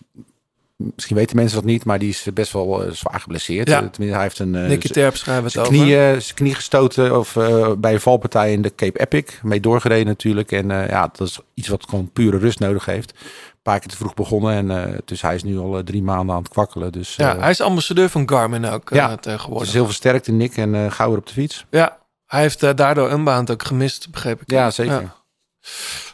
misschien 0.76 1.16
weten 1.16 1.36
mensen 1.36 1.56
dat 1.56 1.64
niet, 1.64 1.84
maar 1.84 1.98
die 1.98 2.08
is 2.08 2.26
best 2.34 2.52
wel 2.52 2.84
zwaar 2.92 3.20
geblesseerd. 3.20 3.68
Ja. 3.68 3.88
Tenminste, 3.88 4.14
hij 4.16 4.22
heeft 4.22 4.38
een 4.38 4.50
Nicky 4.50 4.88
Terp 4.88 5.16
schrijven 5.16 5.44
het 5.44 5.58
over. 5.58 5.72
knie, 5.72 5.94
zijn 5.94 6.34
knie 6.34 6.54
gestoten 6.54 7.18
of, 7.18 7.32
bij 7.78 7.92
een 7.92 8.00
valpartij 8.00 8.52
in 8.52 8.62
de 8.62 8.74
Cape 8.74 9.00
Epic. 9.00 9.38
Mee 9.42 9.60
doorgereden 9.60 10.06
natuurlijk. 10.06 10.52
En 10.52 10.68
ja, 10.68 11.10
dat 11.16 11.28
is 11.28 11.40
iets 11.54 11.68
wat 11.68 11.84
gewoon 11.88 12.10
pure 12.12 12.38
rust 12.38 12.58
nodig 12.58 12.84
heeft. 12.84 13.14
Een 13.64 13.70
paar 13.72 13.80
keer 13.80 13.88
te 13.90 13.96
vroeg 13.96 14.14
begonnen 14.14 14.54
en 14.70 14.92
eh, 14.92 14.98
dus 15.04 15.22
hij 15.22 15.34
is 15.34 15.42
nu 15.42 15.58
al 15.58 15.78
eh, 15.78 15.84
drie 15.84 16.02
maanden 16.02 16.34
aan 16.34 16.42
het 16.42 16.50
kwakkelen. 16.52 16.92
Dus 16.92 17.16
Ja, 17.16 17.34
eh, 17.34 17.40
hij 17.40 17.50
is 17.50 17.60
ambassadeur 17.60 18.08
van 18.08 18.28
Garmin 18.28 18.64
ook 18.66 18.90
eh, 18.90 18.96
Ja, 18.96 19.10
het 19.10 19.22
tegenwoordig. 19.22 19.68
is 19.68 19.74
heel 19.74 19.84
versterkt 19.84 20.26
in 20.26 20.36
Nick 20.36 20.56
en 20.56 20.74
eh 20.74 20.90
gauw 20.90 21.08
weer 21.08 21.18
op 21.18 21.26
de 21.26 21.32
fiets. 21.32 21.64
Ja, 21.70 21.98
hij 22.26 22.40
heeft 22.40 22.76
daardoor 22.76 23.10
Unbound 23.12 23.50
ook 23.50 23.62
gemist, 23.62 24.10
begreep 24.10 24.40
ik. 24.42 24.50
Ja, 24.50 24.70
zeker. 24.70 25.00
Ja. 25.00 25.14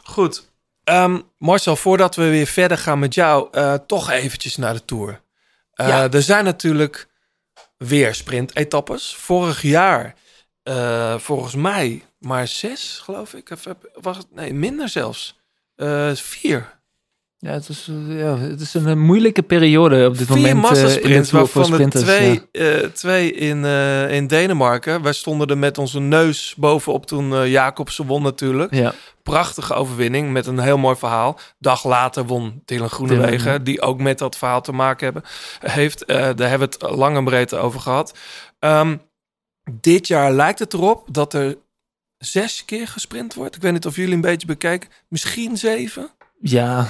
Goed. 0.03 0.49
Ehm, 0.83 1.19
Marcel, 1.37 1.75
voordat 1.75 2.15
we 2.15 2.29
weer 2.29 2.45
verder 2.47 2.77
gaan 2.77 2.99
met 2.99 3.13
jou, 3.13 3.47
eh, 3.51 3.73
toch 3.73 4.09
eventjes 4.09 4.55
naar 4.55 4.73
de 4.73 4.85
Tour. 4.85 5.21
Eh, 5.73 5.87
Ja. 5.87 6.09
Er 6.11 6.21
zijn 6.21 6.43
natuurlijk 6.43 7.07
weer 7.77 8.15
sprint-etappes. 8.15 9.15
Vorig 9.15 9.61
jaar, 9.61 10.15
eh, 10.63 11.17
volgens 11.17 11.55
mij, 11.55 12.03
maar 12.19 12.47
zes, 12.47 12.99
geloof 13.03 13.33
ik. 13.33 13.49
Of 13.51 13.63
was 14.01 14.17
het? 14.17 14.27
Nee, 14.35 14.53
minder 14.53 14.89
zelfs. 14.89 15.39
Eh, 15.75 16.11
vier. 16.15 16.78
Ja, 17.41 17.51
het 17.51 17.69
is, 17.69 17.87
eh, 17.89 18.19
ja, 18.19 18.37
het 18.37 18.61
is 18.61 18.73
een 18.73 18.87
eh, 18.87 18.93
moeilijke 18.95 19.41
periode 19.41 20.07
op 20.07 20.17
dit 20.17 20.27
Vier 20.27 20.35
moment. 20.35 20.45
eh, 20.45 20.51
in 20.51 20.61
de 20.61 20.67
massasprints, 20.67 21.29
voor 21.29 21.39
waarvan 21.39 21.65
sprinters, 21.65 22.03
twee, 22.03 22.41
ja. 22.51 22.61
eh, 22.81 22.87
twee 22.87 23.31
in, 23.33 23.65
eh, 23.65 24.11
in 24.15 24.27
Denemarken. 24.27 25.01
Wij 25.01 25.13
stonden 25.13 25.47
er 25.47 25.57
met 25.57 25.77
onze 25.77 25.99
neus 25.99 26.53
bovenop 26.57 27.05
toen 27.05 27.33
eh 27.35 27.51
Jacobsen 27.51 28.05
won 28.05 28.21
natuurlijk. 28.21 28.73
Ja. 28.73 28.93
Prachtige 29.23 29.73
overwinning 29.73 30.31
met 30.31 30.45
een 30.45 30.59
heel 30.59 30.77
mooi 30.77 30.95
verhaal. 30.95 31.39
Dag 31.59 31.83
later 31.85 32.25
won 32.25 32.61
Dylan 32.65 32.89
Groenewegen, 32.89 33.43
Dylan, 33.43 33.63
die 33.63 33.81
ook 33.81 33.99
met 33.99 34.17
dat 34.17 34.37
verhaal 34.37 34.61
te 34.61 34.71
maken 34.71 35.05
hebben, 35.05 35.23
heeft. 35.59 36.05
Eh, 36.05 36.15
daar 36.35 36.49
hebben 36.49 36.69
we 36.69 36.85
het 36.85 36.95
lang 36.95 37.17
en 37.17 37.23
breed 37.23 37.53
over 37.53 37.79
gehad. 37.79 38.17
Ehm, 38.59 38.97
dit 39.71 40.07
jaar 40.07 40.31
lijkt 40.31 40.59
het 40.59 40.73
erop 40.73 41.03
dat 41.11 41.33
er 41.33 41.57
zes 42.17 42.65
keer 42.65 42.87
gesprint 42.87 43.33
wordt. 43.33 43.55
Ik 43.55 43.61
weet 43.61 43.71
niet 43.73 43.85
of 43.85 43.95
jullie 43.95 44.13
een 44.13 44.21
beetje 44.21 44.47
bekijken. 44.47 44.89
Misschien 45.07 45.57
zeven? 45.57 46.09
Ja, 46.41 46.87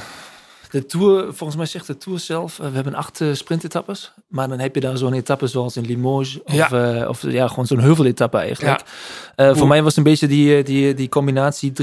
de 0.69 0.85
Tour, 0.85 1.23
volgens 1.23 1.55
mij 1.55 1.65
zegt 1.65 1.87
de 1.87 1.97
Tour 1.97 2.19
zelf, 2.19 2.59
eh, 2.59 2.67
we 2.67 2.75
hebben 2.75 2.95
acht 2.95 3.21
eh, 3.21 3.33
sprintetappes. 3.33 4.11
Maar 4.27 4.47
dan 4.47 4.59
heb 4.59 4.75
je 4.75 4.81
daar 4.81 4.97
zo'n 4.97 5.13
etappe 5.13 5.47
zoals 5.47 5.77
in 5.77 5.85
Limoges. 5.85 6.43
Of 6.43 6.53
Ja. 6.53 6.67
ja, 6.71 7.07
of, 7.07 7.21
ja 7.21 7.47
gewoon 7.47 7.65
zo'n 7.65 7.79
heuveletappe 7.79 8.37
eigenlijk. 8.37 8.83
Ja. 9.35 9.55
Voor 9.55 9.67
mij 9.67 9.83
was 9.83 9.95
een 9.95 10.03
beetje 10.03 10.27
die, 10.27 10.63
die, 10.63 10.93
die 10.93 11.09
combinatie 11.09 11.71
3-1-2. 11.71 11.73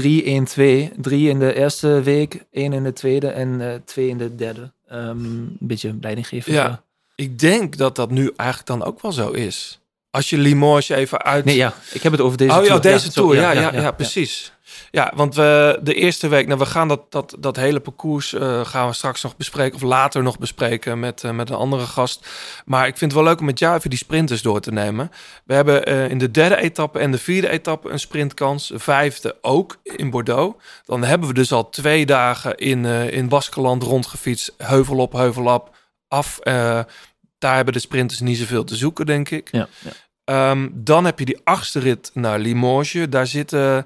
Drie 0.97 1.29
in 1.29 1.39
de 1.39 1.53
eerste 1.53 2.01
week, 2.01 2.45
één 2.51 2.73
in 2.73 2.83
de 2.83 2.93
tweede 2.93 3.27
en 3.27 3.81
twee 3.85 4.07
in 4.07 4.17
de 4.17 4.35
derde. 4.35 4.71
Ehm, 4.87 5.25
een 5.25 5.57
beetje 5.59 5.95
leidinggevend. 6.01 6.55
Ja. 6.55 6.83
Ik 7.15 7.39
denk 7.39 7.77
dat 7.77 7.95
dat 7.95 8.11
nu 8.11 8.33
eigenlijk 8.35 8.69
dan 8.69 8.83
ook 8.83 9.01
wel 9.01 9.11
zo 9.11 9.29
is. 9.29 9.79
Als 10.09 10.29
je 10.29 10.37
Limoges 10.37 10.89
even 10.89 11.21
uit... 11.21 11.45
Nee, 11.45 11.55
ja, 11.55 11.73
ik 11.91 12.03
heb 12.03 12.11
het 12.11 12.21
over 12.21 12.37
deze 12.37 12.51
oh 12.51 12.57
Tour. 12.57 12.71
ja, 12.71 12.79
deze 12.79 13.11
tour. 13.11 13.35
Ja, 13.35 13.51
ja, 13.51 13.73
ja. 13.73 13.91
precies. 13.91 14.51
Ja, 14.91 15.11
want 15.15 15.35
we 15.35 15.79
de 15.81 15.93
eerste 15.93 16.27
week, 16.27 16.47
nou, 16.47 16.59
we 16.59 16.65
gaan 16.65 16.87
dat, 16.87 17.11
dat, 17.11 17.35
dat 17.39 17.55
hele 17.55 17.79
parcours 17.79 18.33
eh, 18.33 18.65
gaan 18.65 18.87
we 18.87 18.93
straks 18.93 19.23
nog 19.23 19.37
bespreken, 19.37 19.75
of 19.75 19.81
later 19.81 20.23
nog 20.23 20.39
bespreken 20.39 20.99
met, 20.99 21.23
eh, 21.23 21.31
met 21.31 21.49
een 21.49 21.55
andere 21.55 21.85
gast. 21.85 22.27
Maar 22.65 22.87
ik 22.87 22.97
vind 22.97 23.11
het 23.11 23.21
wel 23.21 23.29
leuk 23.29 23.39
om 23.39 23.45
met 23.45 23.59
jou 23.59 23.75
even 23.75 23.89
die 23.89 23.99
sprinters 23.99 24.41
door 24.41 24.59
te 24.59 24.71
nemen. 24.71 25.11
We 25.45 25.53
hebben 25.53 25.85
eh, 25.85 26.09
in 26.09 26.17
de 26.17 26.31
derde 26.31 26.57
etappe 26.57 26.99
en 26.99 27.11
de 27.11 27.17
vierde 27.17 27.49
etappe 27.49 27.89
een 27.89 27.99
sprintkans, 27.99 28.67
de 28.67 28.79
vijfde 28.79 29.37
ook 29.41 29.77
in 29.83 30.09
Bordeaux. 30.09 30.63
Dan 30.85 31.03
hebben 31.03 31.27
we 31.27 31.33
dus 31.33 31.51
al 31.51 31.69
twee 31.69 32.05
dagen 32.05 32.57
in, 32.57 32.85
in 32.85 33.27
Baskeland 33.27 33.83
rondgefietst, 33.83 34.53
heuvel 34.57 34.97
op, 34.97 35.13
heuvel 35.13 35.53
op, 35.53 35.75
af. 36.07 36.39
Daar 37.39 37.55
hebben 37.55 37.73
de 37.73 37.79
sprinters 37.79 38.19
niet 38.19 38.37
zoveel 38.37 38.63
te 38.63 38.75
zoeken, 38.75 39.05
denk 39.05 39.29
ik. 39.29 39.47
Ja, 39.51 39.67
ja. 39.79 39.91
Ehm, 40.27 40.67
dan 40.71 41.05
heb 41.05 41.19
je 41.19 41.25
die 41.25 41.39
achtste 41.43 41.79
rit 41.79 42.11
naar 42.13 42.39
Limoges. 42.39 43.09
Daar 43.09 43.27
zitten, 43.27 43.85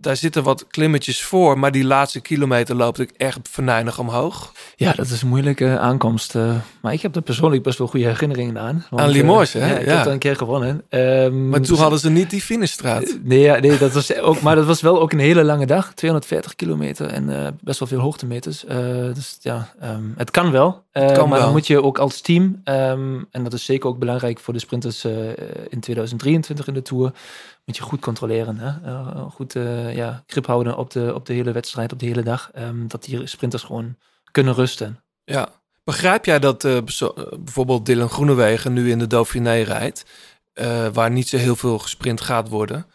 daar 0.00 0.16
zitten 0.16 0.42
wat 0.42 0.66
klimmetjes 0.66 1.22
voor, 1.22 1.58
maar 1.58 1.72
die 1.72 1.84
laatste 1.84 2.20
kilometer 2.20 2.74
loopt 2.76 2.98
ik 2.98 3.10
echt 3.16 3.38
venijnig 3.42 3.98
omhoog. 3.98 4.52
Ja, 4.76 4.92
dat 4.92 5.06
is 5.08 5.22
een 5.22 5.28
moeilijke 5.28 5.78
aankomst. 5.78 6.34
eh, 6.34 6.54
maar 6.82 6.92
ik 6.92 7.02
heb 7.02 7.16
er 7.16 7.22
persoonlijk 7.22 7.62
best 7.62 7.78
wel 7.78 7.86
goede 7.86 8.06
herinneringen 8.06 8.58
aan. 8.58 8.84
Want, 8.90 9.02
Aan 9.02 9.08
eh, 9.08 9.14
Limoges, 9.14 9.52
hè? 9.52 9.70
Ja, 9.72 9.78
ik 9.78 9.86
Ja. 9.86 9.96
heb 9.96 10.06
er 10.06 10.12
een 10.12 10.18
keer 10.18 10.36
gewonnen. 10.36 10.82
Ehm, 10.88 11.48
Maar 11.48 11.60
toen 11.60 11.70
dus- 11.70 11.78
hadden 11.80 11.98
ze 11.98 12.10
niet 12.10 12.30
die 12.30 12.40
finishstraat. 12.40 13.18
Nee, 13.22 13.40
ja, 13.40 13.58
nee 13.58 13.78
dat 13.78 13.92
was 13.92 14.16
ook, 14.20 14.40
maar 14.40 14.56
dat 14.56 14.66
was 14.66 14.80
wel 14.80 15.00
ook 15.00 15.12
een 15.12 15.18
hele 15.18 15.44
lange 15.44 15.66
dag. 15.66 15.92
240 15.94 16.54
kilometer 16.56 17.06
en 17.06 17.44
eh, 17.44 17.48
best 17.60 17.78
wel 17.78 17.88
veel 17.88 17.98
hoogtemeters. 18.00 18.64
Eh, 18.64 18.76
dus 19.14 19.36
ja, 19.40 19.72
ehm, 19.80 20.02
het 20.16 20.30
kan 20.30 20.50
wel. 20.50 20.84
Eh, 20.92 21.06
kan 21.12 21.28
maar 21.28 21.36
wel. 21.36 21.40
dan 21.46 21.52
moet 21.52 21.66
je 21.66 21.82
ook 21.82 21.98
als 21.98 22.20
team, 22.20 22.60
ehm, 22.64 23.18
en 23.30 23.42
dat 23.42 23.52
is 23.52 23.64
zeker 23.64 23.88
ook 23.88 23.98
belangrijk 23.98 24.38
voor 24.40 24.52
de 24.54 24.60
sprinters 24.60 25.04
eh, 25.04 25.12
in 25.68 25.80
2023 25.80 26.66
in 26.66 26.74
de 26.74 26.82
Tour, 26.82 27.12
je 27.76 27.82
goed 27.82 28.00
controleren. 28.00 28.58
Hè? 28.58 28.90
Eh, 28.90 29.30
goed 29.30 29.56
eh, 29.56 29.94
ja, 29.94 30.22
grip 30.26 30.46
houden 30.46 30.76
op 30.76 30.90
de, 30.90 31.14
op 31.14 31.26
de 31.26 31.32
hele 31.32 31.52
wedstrijd, 31.52 31.92
op 31.92 31.98
de 31.98 32.06
hele 32.06 32.22
dag. 32.22 32.50
ehm, 32.52 32.86
dat 32.86 33.04
die 33.04 33.26
sprinters 33.26 33.62
gewoon 33.62 33.96
kunnen 34.30 34.54
rusten. 34.54 35.00
Ja. 35.24 35.48
Begrijp 35.84 36.24
jij 36.24 36.38
dat 36.38 36.64
eh, 36.64 36.78
bijvoorbeeld 37.38 37.86
Dylan 37.86 38.08
Groenewegen 38.08 38.72
nu 38.72 38.90
in 38.90 38.98
de 38.98 39.06
Dauphiné 39.06 39.62
rijdt, 39.62 40.04
waar 40.92 41.10
niet 41.10 41.28
zo 41.28 41.36
heel 41.36 41.56
veel 41.56 41.78
gesprint 41.78 42.20
gaat 42.20 42.48
worden, 42.48 42.86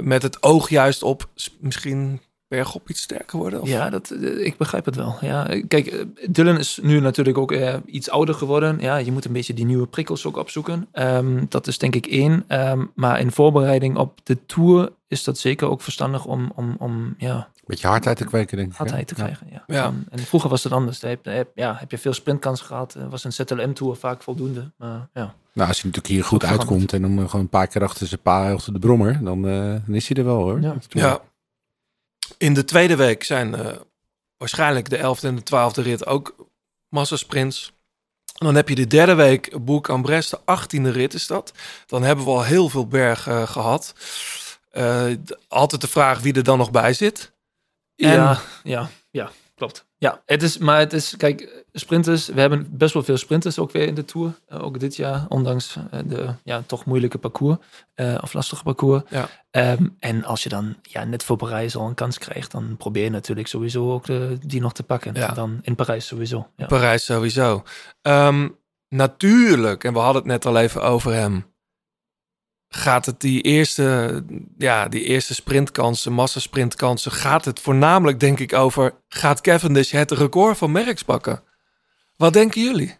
met 0.00 0.22
het 0.22 0.42
oog 0.42 0.68
juist 0.68 1.02
op 1.02 1.28
misschien 1.58 2.20
bergop 2.54 2.90
iets 2.90 3.02
sterker 3.02 3.38
worden? 3.38 3.60
Of? 3.60 3.68
Ja, 3.68 3.90
dat, 3.90 4.10
eh, 4.10 4.46
ik 4.46 4.56
begrijp 4.56 4.84
het 4.84 4.96
wel. 4.96 5.16
Ja, 5.20 5.60
kijk, 5.68 5.86
eh, 5.86 6.04
Dylan 6.30 6.58
is 6.58 6.78
nu 6.82 7.00
natuurlijk 7.00 7.38
ook 7.38 7.52
eh, 7.52 7.74
iets 7.86 8.10
ouder 8.10 8.34
geworden. 8.34 8.78
Ja, 8.80 8.96
je 8.96 9.12
moet 9.12 9.24
een 9.24 9.32
beetje 9.32 9.54
die 9.54 9.64
nieuwe 9.64 9.86
prikkels 9.86 10.26
ook 10.26 10.36
opzoeken. 10.36 10.86
Ehm, 10.92 11.44
dat 11.48 11.66
is 11.66 11.78
denk 11.78 11.94
ik 11.94 12.06
één. 12.06 12.44
Ehm, 12.46 12.84
maar 12.94 13.20
in 13.20 13.30
voorbereiding 13.30 13.96
op 13.96 14.20
de 14.22 14.46
Tour 14.46 14.92
is 15.08 15.24
dat 15.24 15.38
zeker 15.38 15.68
ook 15.68 15.80
verstandig 15.82 16.24
om, 16.26 16.52
om, 16.54 16.76
om 16.78 17.14
ja, 17.18 17.48
Beetje 17.66 17.86
hardheid 17.86 18.16
te 18.16 18.24
kweken, 18.24 18.56
denk 18.56 18.70
ik. 18.70 18.76
hardheid 18.76 19.06
te 19.06 19.14
krijgen. 19.14 19.46
Ja. 19.50 19.62
Ja. 19.66 19.84
En, 19.84 20.06
en 20.10 20.18
vroeger 20.18 20.50
was 20.50 20.64
het 20.64 20.72
anders. 20.72 21.00
Daar 21.00 21.16
heb, 21.22 21.50
ja, 21.54 21.76
heb 21.78 21.90
je 21.90 21.98
veel 21.98 22.12
sprintkansen 22.12 22.66
gehad. 22.66 22.96
Was 23.10 23.24
een 23.24 23.32
ZLM-tour 23.32 23.96
vaak 23.96 24.22
voldoende. 24.22 24.72
Maar 24.76 25.08
ja, 25.12 25.34
Nou, 25.52 25.68
als 25.68 25.80
hij 25.82 25.90
natuurlijk 25.90 26.06
hier 26.06 26.24
goed 26.24 26.44
uitkomt 26.44 26.92
en 26.92 27.02
dan 27.02 27.10
gewoon 27.28 27.40
een 27.40 27.48
paar 27.48 27.66
keer 27.66 27.82
achter 27.82 28.06
zijn 28.06 28.20
pa 28.20 28.52
achter 28.52 28.72
de 28.72 28.78
brommer, 28.78 29.24
dan, 29.24 29.42
dan 29.42 29.94
is 29.94 30.08
hij 30.08 30.16
er 30.16 30.24
wel 30.24 30.42
hoor. 30.42 30.60
Ja. 30.60 30.74
Ja. 30.88 31.20
In 32.38 32.54
de 32.54 32.64
tweede 32.64 32.96
week 32.96 33.24
zijn 33.24 33.54
eh, 33.54 33.76
waarschijnlijk 34.36 34.90
de 34.90 34.96
11e 34.98 35.20
en 35.24 35.36
de 35.36 35.42
12e 35.42 35.82
rit 35.82 36.06
ook 36.06 36.48
massasprints. 36.88 37.72
En 38.38 38.46
dan 38.46 38.54
heb 38.54 38.68
je 38.68 38.74
de 38.74 38.86
derde 38.86 39.14
week 39.14 39.64
Boek 39.64 39.90
aan 39.90 40.02
Brest, 40.02 40.30
de 40.30 40.38
18e 40.40 40.90
rit 40.92 41.14
is 41.14 41.26
dat. 41.26 41.52
Dan 41.86 42.02
hebben 42.02 42.24
we 42.24 42.30
al 42.30 42.44
heel 42.44 42.68
veel 42.68 42.86
berg 42.86 43.26
eh, 43.26 43.46
gehad. 43.48 43.94
Eh, 44.70 45.06
altijd 45.48 45.80
de 45.80 45.88
vraag 45.88 46.20
wie 46.20 46.34
er 46.34 46.42
dan 46.44 46.58
nog 46.58 46.70
bij 46.70 46.92
zit. 46.92 47.32
En- 47.96 48.08
Ja, 48.12 48.40
ja, 48.62 48.90
ja, 49.10 49.30
klopt. 49.54 49.86
Ja, 49.98 50.22
het 50.26 50.42
is, 50.42 50.58
maar 50.58 50.78
het 50.78 50.92
is, 50.92 51.16
kijk, 51.16 51.64
sprinters, 51.72 52.26
we 52.26 52.40
hebben 52.40 52.68
best 52.70 52.94
wel 52.94 53.02
veel 53.02 53.16
sprinters 53.16 53.58
ook 53.58 53.72
weer 53.72 53.86
in 53.86 53.94
de 53.94 54.04
Tour. 54.04 54.32
Eh, 54.46 54.62
ook 54.62 54.80
dit 54.80 54.96
jaar, 54.96 55.26
ondanks 55.28 55.76
eh, 55.90 56.00
de 56.04 56.34
ja, 56.44 56.62
toch 56.66 56.84
moeilijke 56.84 57.18
parcours, 57.18 57.56
eh, 57.94 58.18
of 58.20 58.32
lastige 58.32 58.62
parcours. 58.62 59.02
Ja. 59.08 59.28
Ehm, 59.50 59.86
en 59.98 60.24
als 60.24 60.42
je 60.42 60.48
dan 60.48 60.76
ja, 60.82 61.04
net 61.04 61.22
voor 61.22 61.36
Parijs 61.36 61.76
al 61.76 61.86
een 61.86 61.94
kans 61.94 62.18
krijgt, 62.18 62.50
dan 62.50 62.76
probeer 62.76 63.04
je 63.04 63.10
natuurlijk 63.10 63.48
sowieso 63.48 63.92
ook 63.92 64.04
de, 64.04 64.38
die 64.46 64.60
nog 64.60 64.72
te 64.72 64.82
pakken. 64.82 65.14
Ja. 65.14 65.28
En 65.28 65.34
dan 65.34 65.58
in 65.62 65.74
Parijs 65.74 66.06
sowieso. 66.06 66.48
Ja. 66.56 66.66
Parijs 66.66 67.04
sowieso. 67.04 67.62
Ehm, 68.02 68.48
natuurlijk, 68.88 69.84
en 69.84 69.92
we 69.92 69.98
hadden 69.98 70.22
het 70.22 70.30
net 70.30 70.46
al 70.46 70.58
even 70.58 70.82
over 70.82 71.12
hem. 71.12 71.53
Gaat 72.76 73.06
het 73.06 73.20
die 73.20 73.42
eerste, 73.42 74.24
ja, 74.58 74.88
die 74.88 75.04
eerste 75.04 75.34
sprintkansen, 75.34 76.12
massasprintkansen, 76.12 77.12
gaat 77.12 77.44
het 77.44 77.60
voornamelijk 77.60 78.20
denk 78.20 78.40
ik 78.40 78.52
over, 78.52 78.94
gaat 79.08 79.40
Cavendish 79.40 79.90
het 79.90 80.10
record 80.10 80.58
van 80.58 80.72
Merckx 80.72 81.02
pakken? 81.02 81.42
Wat 82.16 82.32
denken 82.32 82.62
jullie? 82.62 82.96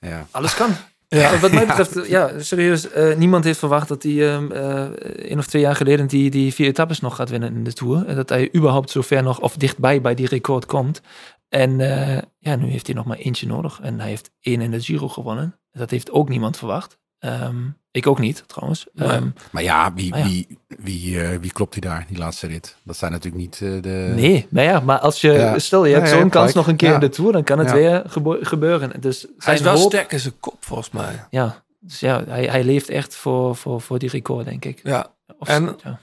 Ja. 0.00 0.26
Alles 0.30 0.54
kan. 0.54 0.70
Ja. 1.08 1.38
Wat 1.38 1.52
mij 1.52 1.66
betreft, 1.66 2.08
ja, 2.08 2.40
serieus, 2.40 2.90
eh, 2.90 3.16
niemand 3.16 3.44
heeft 3.44 3.58
verwacht 3.58 3.88
dat 3.88 4.02
hij 4.02 4.32
ehm, 4.32 4.52
eh, 4.52 4.82
één 5.28 5.38
of 5.38 5.46
twee 5.46 5.62
jaar 5.62 5.76
geleden 5.76 6.06
die, 6.06 6.30
die 6.30 6.54
vier 6.54 6.66
etappes 6.66 7.00
nog 7.00 7.16
gaat 7.16 7.30
winnen 7.30 7.54
in 7.54 7.64
de 7.64 7.72
Tour. 7.72 8.06
En 8.06 8.16
dat 8.16 8.28
hij 8.28 8.54
überhaupt 8.54 8.90
zover 8.90 9.22
nog, 9.22 9.40
of 9.40 9.56
dichtbij 9.56 10.00
bij 10.00 10.14
die 10.14 10.28
record 10.28 10.66
komt. 10.66 11.00
En 11.48 11.80
eh, 11.80 12.22
ja, 12.38 12.56
nu 12.56 12.70
heeft 12.70 12.86
hij 12.86 12.96
nog 12.96 13.04
maar 13.04 13.16
eentje 13.16 13.46
nodig. 13.46 13.80
En 13.82 14.00
hij 14.00 14.08
heeft 14.08 14.30
één 14.40 14.60
in 14.60 14.70
de 14.70 14.80
Giro 14.80 15.08
gewonnen. 15.08 15.58
Dat 15.72 15.90
heeft 15.90 16.10
ook 16.10 16.28
niemand 16.28 16.56
verwacht. 16.56 17.00
Ehm, 17.22 17.56
ik 17.90 18.06
ook 18.06 18.18
niet, 18.18 18.44
trouwens. 18.46 18.86
Nee. 18.92 19.08
Ehm, 19.08 19.28
Maar 19.50 19.62
ja, 19.62 19.92
wie, 19.94 20.10
Maar 20.10 20.18
ja. 20.18 20.24
Wie, 20.24 20.58
wie, 20.68 21.22
eh, 21.22 21.38
wie 21.38 21.52
klopt 21.52 21.72
hij 21.72 21.80
daar, 21.80 22.04
die 22.08 22.18
laatste 22.18 22.46
rit? 22.46 22.76
Dat 22.82 22.96
zijn 22.96 23.12
natuurlijk 23.12 23.42
niet 23.42 23.54
eh, 23.62 23.82
de... 23.82 24.12
nee, 24.16 24.46
maar 24.50 24.64
ja, 24.64 24.80
maar 24.80 24.98
als 24.98 25.20
je, 25.20 25.32
Ja. 25.32 25.58
stel 25.58 25.84
je 25.84 25.94
hebt 25.94 26.08
zo'n 26.08 26.28
kans 26.28 26.52
nog 26.52 26.66
een 26.66 26.76
keer 26.76 26.88
Ja. 26.88 26.94
in 26.94 27.00
de 27.00 27.08
Tour, 27.08 27.32
dan 27.32 27.44
kan 27.44 27.58
het 27.58 27.68
Ja. 27.68 27.74
weer 27.74 28.02
gebeuren. 28.46 29.00
Dus 29.00 29.26
Hij 29.38 29.54
is 29.54 29.60
wel 29.60 29.76
hoop- 29.76 29.88
sterk 29.92 30.12
in 30.12 30.20
zijn 30.20 30.34
kop 30.40 30.56
volgens 30.64 30.90
mij. 30.90 31.26
Ja, 31.30 31.64
dus 31.80 32.00
ja, 32.00 32.24
hij, 32.24 32.44
hij 32.44 32.64
leeft 32.64 32.88
echt 32.88 33.14
voor, 33.14 33.56
voor, 33.56 33.80
voor 33.80 33.98
die 33.98 34.08
record, 34.10 34.44
denk 34.44 34.64
ik. 34.64 34.80
Ja, 34.82 35.06
Of, 35.38 35.48
En- 35.48 35.76
ja. 35.84 36.00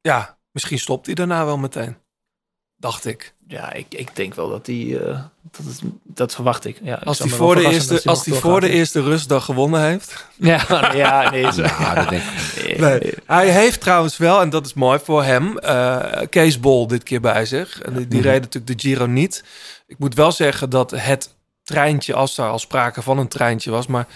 ja 0.00 0.38
misschien 0.50 0.78
stopt 0.78 1.06
hij 1.06 1.14
daarna 1.14 1.44
wel 1.44 1.58
meteen. 1.58 1.96
Dacht 2.80 3.06
ik. 3.06 3.34
Ja, 3.48 3.72
ik, 3.72 3.86
ik 3.88 4.16
denk 4.16 4.34
wel 4.34 4.50
dat 4.50 4.66
hij. 4.66 4.98
eh, 5.00 5.20
dat, 5.50 5.66
is- 5.66 5.80
dat 6.04 6.34
verwacht 6.34 6.64
ik. 6.64 6.78
Ja, 6.82 6.94
Als 7.04 7.18
hij 7.18 7.28
voor 7.28 7.54
de 7.54 7.70
eerste, 7.70 8.00
als 8.04 8.26
nog 8.26 8.38
voor 8.38 8.52
de 8.54 8.60
doorgaat. 8.60 8.78
eerste 8.78 9.02
rustdag 9.02 9.44
gewonnen 9.44 9.82
heeft. 9.82 10.26
Ja, 10.36 10.64
ja, 10.94 11.30
nee. 11.30 11.52
Zo. 11.52 11.62
Ja, 11.62 11.94
dat 11.94 12.08
denk 12.08 12.22
ik. 12.22 12.64
Nee, 12.64 12.78
Nee. 12.78 13.00
nee. 13.00 13.14
Hij 13.26 13.48
heeft 13.50 13.80
trouwens 13.80 14.16
wel, 14.16 14.40
en 14.40 14.50
dat 14.50 14.66
is 14.66 14.74
mooi 14.74 14.98
voor 15.04 15.24
hem, 15.24 15.58
eh, 15.58 16.20
Kees 16.30 16.60
Bol 16.60 16.86
dit 16.86 17.02
keer 17.02 17.20
bij 17.20 17.44
zich. 17.46 17.80
En 17.82 17.94
die, 17.94 18.08
die 18.08 18.20
reed 18.20 18.40
natuurlijk 18.40 18.78
de 18.80 18.88
Giro 18.88 19.06
niet. 19.06 19.44
Ik 19.86 19.98
moet 19.98 20.14
wel 20.14 20.32
zeggen 20.32 20.70
dat 20.70 20.90
het 20.90 21.34
treintje, 21.64 22.14
als 22.14 22.34
daar 22.34 22.50
al 22.50 22.58
sprake 22.58 23.02
van 23.02 23.18
een 23.18 23.28
treintje 23.28 23.70
was, 23.70 23.86
maar 23.86 24.06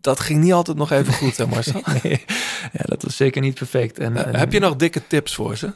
dat 0.00 0.20
ging 0.20 0.42
niet 0.42 0.52
altijd 0.52 0.76
nog 0.76 0.90
even 0.90 1.12
goed, 1.12 1.36
hè 1.36 1.46
Marcel? 1.46 1.82
Nee. 2.02 2.24
Ja, 2.72 2.80
dat 2.82 3.02
was 3.02 3.16
zeker 3.16 3.40
niet 3.40 3.54
perfect. 3.54 3.98
En, 3.98 4.26
en- 4.26 4.36
heb 4.36 4.52
je 4.52 4.58
nog 4.60 4.76
dikke 4.76 5.06
tips 5.06 5.34
voor 5.34 5.56
ze? 5.56 5.72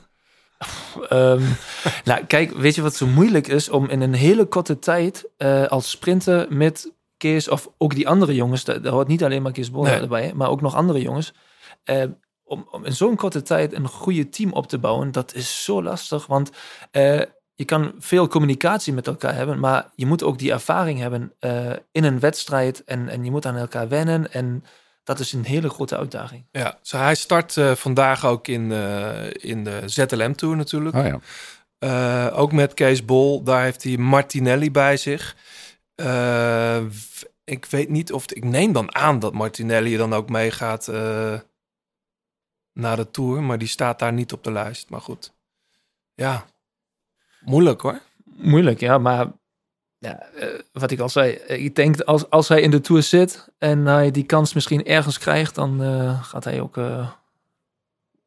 Ehm, 1.08 1.42
nou, 2.04 2.24
kijk, 2.24 2.52
weet 2.52 2.74
je 2.74 2.82
wat 2.82 2.94
zo 2.94 3.06
moeilijk 3.06 3.46
is 3.46 3.68
om 3.68 3.88
in 3.88 4.00
een 4.00 4.14
hele 4.14 4.44
korte 4.44 4.78
tijd 4.78 5.28
eh, 5.36 5.66
als 5.66 5.90
sprinter 5.90 6.46
met 6.50 6.92
Kees 7.16 7.48
of 7.48 7.68
ook 7.78 7.94
die 7.94 8.08
andere 8.08 8.34
jongens, 8.34 8.64
daar, 8.64 8.86
hoort 8.86 9.08
niet 9.08 9.24
alleen 9.24 9.42
maar 9.42 9.52
Kees 9.52 9.70
Bol 9.70 9.82
Nee. 9.82 10.00
erbij, 10.00 10.32
maar 10.34 10.48
ook 10.48 10.60
nog 10.60 10.74
andere 10.74 11.00
jongens, 11.00 11.32
eh, 11.84 12.04
om, 12.44 12.68
om 12.70 12.84
in 12.84 12.92
zo'n 12.92 13.16
korte 13.16 13.42
tijd 13.42 13.72
een 13.72 13.88
goede 13.88 14.28
team 14.28 14.52
op 14.52 14.66
te 14.66 14.78
bouwen, 14.78 15.12
dat 15.12 15.34
is 15.34 15.64
zo 15.64 15.82
lastig, 15.82 16.26
want 16.26 16.50
eh, 16.90 17.20
je 17.54 17.64
kan 17.64 17.92
veel 17.98 18.28
communicatie 18.28 18.92
met 18.92 19.06
elkaar 19.06 19.34
hebben, 19.34 19.58
maar 19.58 19.90
je 19.94 20.06
moet 20.06 20.22
ook 20.22 20.38
die 20.38 20.52
ervaring 20.52 20.98
hebben 20.98 21.32
in 21.92 22.04
een 22.04 22.20
wedstrijd 22.20 22.84
en, 22.84 23.08
en 23.08 23.24
je 23.24 23.30
moet 23.30 23.46
aan 23.46 23.56
elkaar 23.56 23.88
wennen 23.88 24.32
en 24.32 24.64
dat 25.04 25.18
is 25.18 25.32
een 25.32 25.44
hele 25.44 25.68
grote 25.68 25.96
uitdaging. 25.96 26.46
Ja, 26.50 26.78
zo 26.82 26.96
hij 26.96 27.14
start 27.14 27.56
eh, 27.56 27.74
vandaag 27.74 28.26
ook 28.26 28.48
in, 28.48 28.72
eh, 28.72 29.30
in 29.32 29.64
de 29.64 29.82
ZLM-tour 29.86 30.56
natuurlijk. 30.56 30.96
Oh 30.96 31.06
ja. 31.06 31.20
Eh, 31.82 32.38
ook 32.38 32.52
met 32.52 32.74
Kees 32.74 33.04
Bol, 33.04 33.42
daar 33.42 33.62
heeft 33.62 33.82
hij 33.82 33.96
Martinelli 33.96 34.70
bij 34.70 34.96
zich. 34.96 35.36
Eh, 35.94 36.82
ik 37.44 37.64
weet 37.64 37.88
niet 37.88 38.12
of... 38.12 38.32
Ik 38.32 38.44
neem 38.44 38.72
dan 38.72 38.94
aan 38.94 39.18
dat 39.18 39.32
Martinelli 39.32 39.96
dan 39.96 40.14
ook 40.14 40.28
meegaat 40.28 40.88
eh 40.88 41.40
naar 42.72 42.96
de 42.96 43.10
Tour. 43.10 43.42
Maar 43.42 43.58
die 43.58 43.68
staat 43.68 43.98
daar 43.98 44.12
niet 44.12 44.32
op 44.32 44.44
de 44.44 44.52
lijst. 44.52 44.90
Maar 44.90 45.00
goed. 45.00 45.34
Ja, 46.14 46.46
moeilijk 47.40 47.80
hoor. 47.80 48.00
Moeilijk, 48.24 48.80
ja, 48.80 48.98
maar 48.98 49.32
ja, 50.02 50.18
eh, 50.38 50.48
wat 50.72 50.90
ik 50.90 51.00
al 51.00 51.08
zei, 51.08 51.32
eh, 51.32 51.64
ik 51.64 51.74
denk 51.74 52.00
als, 52.00 52.30
als 52.30 52.48
hij 52.48 52.60
in 52.60 52.70
de 52.70 52.80
Tour 52.80 53.02
zit 53.02 53.48
en 53.58 53.86
hij 53.86 54.10
die 54.10 54.24
kans 54.24 54.54
misschien 54.54 54.84
ergens 54.84 55.18
krijgt, 55.18 55.54
dan 55.54 55.82
eh, 55.82 56.22
gaat 56.22 56.44
hij 56.44 56.60
ook 56.60 56.76
eh 56.76 57.08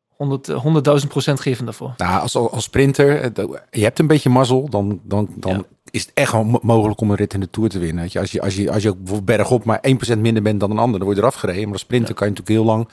100, 0.07 0.49
eh, 0.49 0.63
100.000 1.01 1.07
procent 1.07 1.39
geven 1.39 1.65
daarvoor. 1.65 1.93
Nou, 1.97 2.21
als, 2.21 2.36
als 2.36 2.63
sprinter, 2.63 3.32
je 3.71 3.84
hebt 3.84 3.99
een 3.99 4.07
beetje 4.07 4.30
mazzel, 4.30 4.69
dan, 4.69 4.99
dan, 5.03 5.28
dan 5.36 5.51
Ja. 5.53 5.63
is 5.91 6.01
het 6.01 6.11
echt 6.13 6.34
mogelijk 6.61 7.01
om 7.01 7.09
een 7.09 7.15
rit 7.15 7.34
in 7.34 7.39
de 7.39 7.49
Tour 7.49 7.69
te 7.69 7.80
winnen. 7.80 8.01
Weet 8.03 8.11
je? 8.11 8.19
Als, 8.19 8.32
je, 8.32 8.41
als, 8.41 8.55
je, 8.55 8.71
als 8.71 8.84
je 8.84 8.89
ook 8.89 8.97
bijvoorbeeld 8.97 9.38
bergop 9.38 9.63
maar 9.65 9.84
1% 10.15 10.17
minder 10.19 10.43
bent 10.43 10.59
dan 10.59 10.71
een 10.71 10.78
ander, 10.78 10.97
dan 10.97 11.03
word 11.07 11.15
je 11.17 11.23
eraf 11.23 11.36
gereden. 11.36 11.63
Maar 11.63 11.71
als 11.71 11.82
sprinter 11.82 12.09
Ja. 12.09 12.15
kan 12.15 12.28
je 12.28 12.34
natuurlijk 12.34 12.59
heel 12.59 12.76
lang 12.76 12.89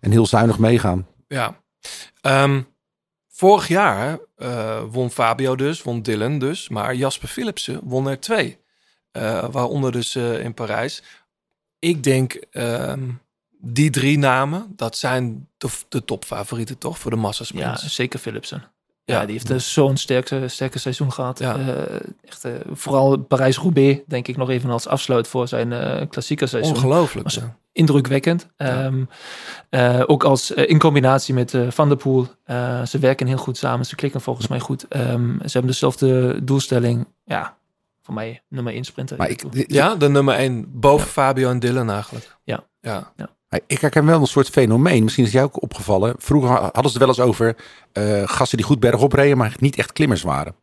en 0.00 0.10
heel 0.10 0.26
zuinig 0.26 0.58
meegaan. 0.58 1.06
Ja. 1.28 1.56
Ehm, 2.20 2.60
vorig 3.36 3.68
jaar 3.68 4.18
eh, 4.36 4.82
won 4.90 5.10
Fabio 5.10 5.56
dus, 5.56 5.82
won 5.82 6.02
Dylan 6.02 6.38
dus. 6.38 6.68
Maar 6.68 6.94
Jasper 6.94 7.28
Philipsen 7.28 7.80
won 7.82 8.08
er 8.08 8.20
twee. 8.20 8.58
Eh, 9.10 9.48
waaronder 9.50 9.92
dus 9.92 10.14
eh, 10.14 10.44
in 10.44 10.54
Parijs. 10.54 11.02
Ik 11.78 12.02
denk, 12.02 12.32
ehm, 12.32 13.10
die 13.58 13.90
drie 13.90 14.18
namen, 14.18 14.72
dat 14.76 14.96
zijn 14.96 15.48
de, 15.88 16.04
topfavorieten 16.04 16.78
toch 16.78 16.98
voor 16.98 17.10
de 17.10 17.16
Ja, 17.16 17.22
massasprints. 17.22 17.94
zeker 17.94 18.18
Philipsen. 18.18 18.70
Ja, 19.14 19.20
die 19.22 19.32
heeft 19.32 19.46
dus 19.46 19.72
zo'n 19.72 19.96
sterke, 19.96 20.48
sterke 20.48 20.78
seizoen 20.78 21.12
gehad. 21.12 21.38
Ja. 21.38 21.56
Eh, 21.56 22.00
echt, 22.24 22.44
eh, 22.44 22.52
vooral 22.72 23.16
Parijs-Roubaix, 23.18 24.00
denk 24.06 24.28
ik 24.28 24.36
nog 24.36 24.50
even 24.50 24.70
als 24.70 24.86
afsluit 24.86 25.28
voor 25.28 25.48
zijn 25.48 25.72
eh 25.72 26.06
klassieke 26.08 26.46
seizoen. 26.46 26.74
Ongelooflijk. 26.74 27.24
Was- 27.24 27.34
ja. 27.34 27.56
indrukwekkend. 27.72 28.46
Ehm, 28.56 29.04
eh, 29.68 30.02
ook 30.06 30.24
als 30.24 30.54
eh, 30.54 30.68
in 30.70 30.78
combinatie 30.78 31.34
met 31.34 31.54
eh, 31.54 31.70
Van 31.70 31.88
der 31.88 31.96
Poel. 31.96 32.26
Eh, 32.44 32.84
ze 32.84 32.98
werken 32.98 33.26
heel 33.26 33.36
goed 33.36 33.56
samen. 33.56 33.86
Ze 33.86 33.94
klikken 33.94 34.20
volgens 34.20 34.48
mij 34.48 34.60
goed. 34.60 34.88
Ehm, 34.88 35.32
ze 35.36 35.52
hebben 35.52 35.70
dezelfde 35.70 36.38
doelstelling. 36.44 37.06
Ja, 37.24 37.56
voor 38.02 38.14
mij 38.14 38.42
nummer 38.48 38.74
1 38.74 38.84
sprinter. 38.84 39.16
Maar 39.16 39.28
ik, 39.30 39.52
dit- 39.52 39.72
Ja, 39.72 39.94
de 39.96 40.08
nummer 40.08 40.34
één. 40.34 40.66
Boven 40.80 41.06
Fabio 41.08 41.50
en 41.50 41.58
Dylan 41.58 41.90
eigenlijk. 41.90 42.36
Ja. 42.44 42.64
Ja. 42.80 43.12
Ik 43.66 43.80
herken 43.80 44.06
wel 44.06 44.20
een 44.20 44.26
soort 44.26 44.48
fenomeen. 44.48 45.02
Misschien 45.02 45.24
is 45.24 45.32
het 45.32 45.40
jou 45.40 45.52
ook 45.54 45.62
opgevallen. 45.62 46.14
Vroeger 46.18 46.50
hadden 46.50 46.90
ze 46.90 46.98
het 46.98 46.98
wel 46.98 47.08
eens 47.08 47.20
over 47.20 47.56
eh, 47.92 48.22
gasten 48.24 48.56
die 48.56 48.66
goed 48.66 48.80
bergop 48.80 49.12
reden, 49.12 49.36
maar 49.36 49.54
niet 49.58 49.76
echt 49.76 49.92
klimmers 49.92 50.22
waren. 50.22 50.54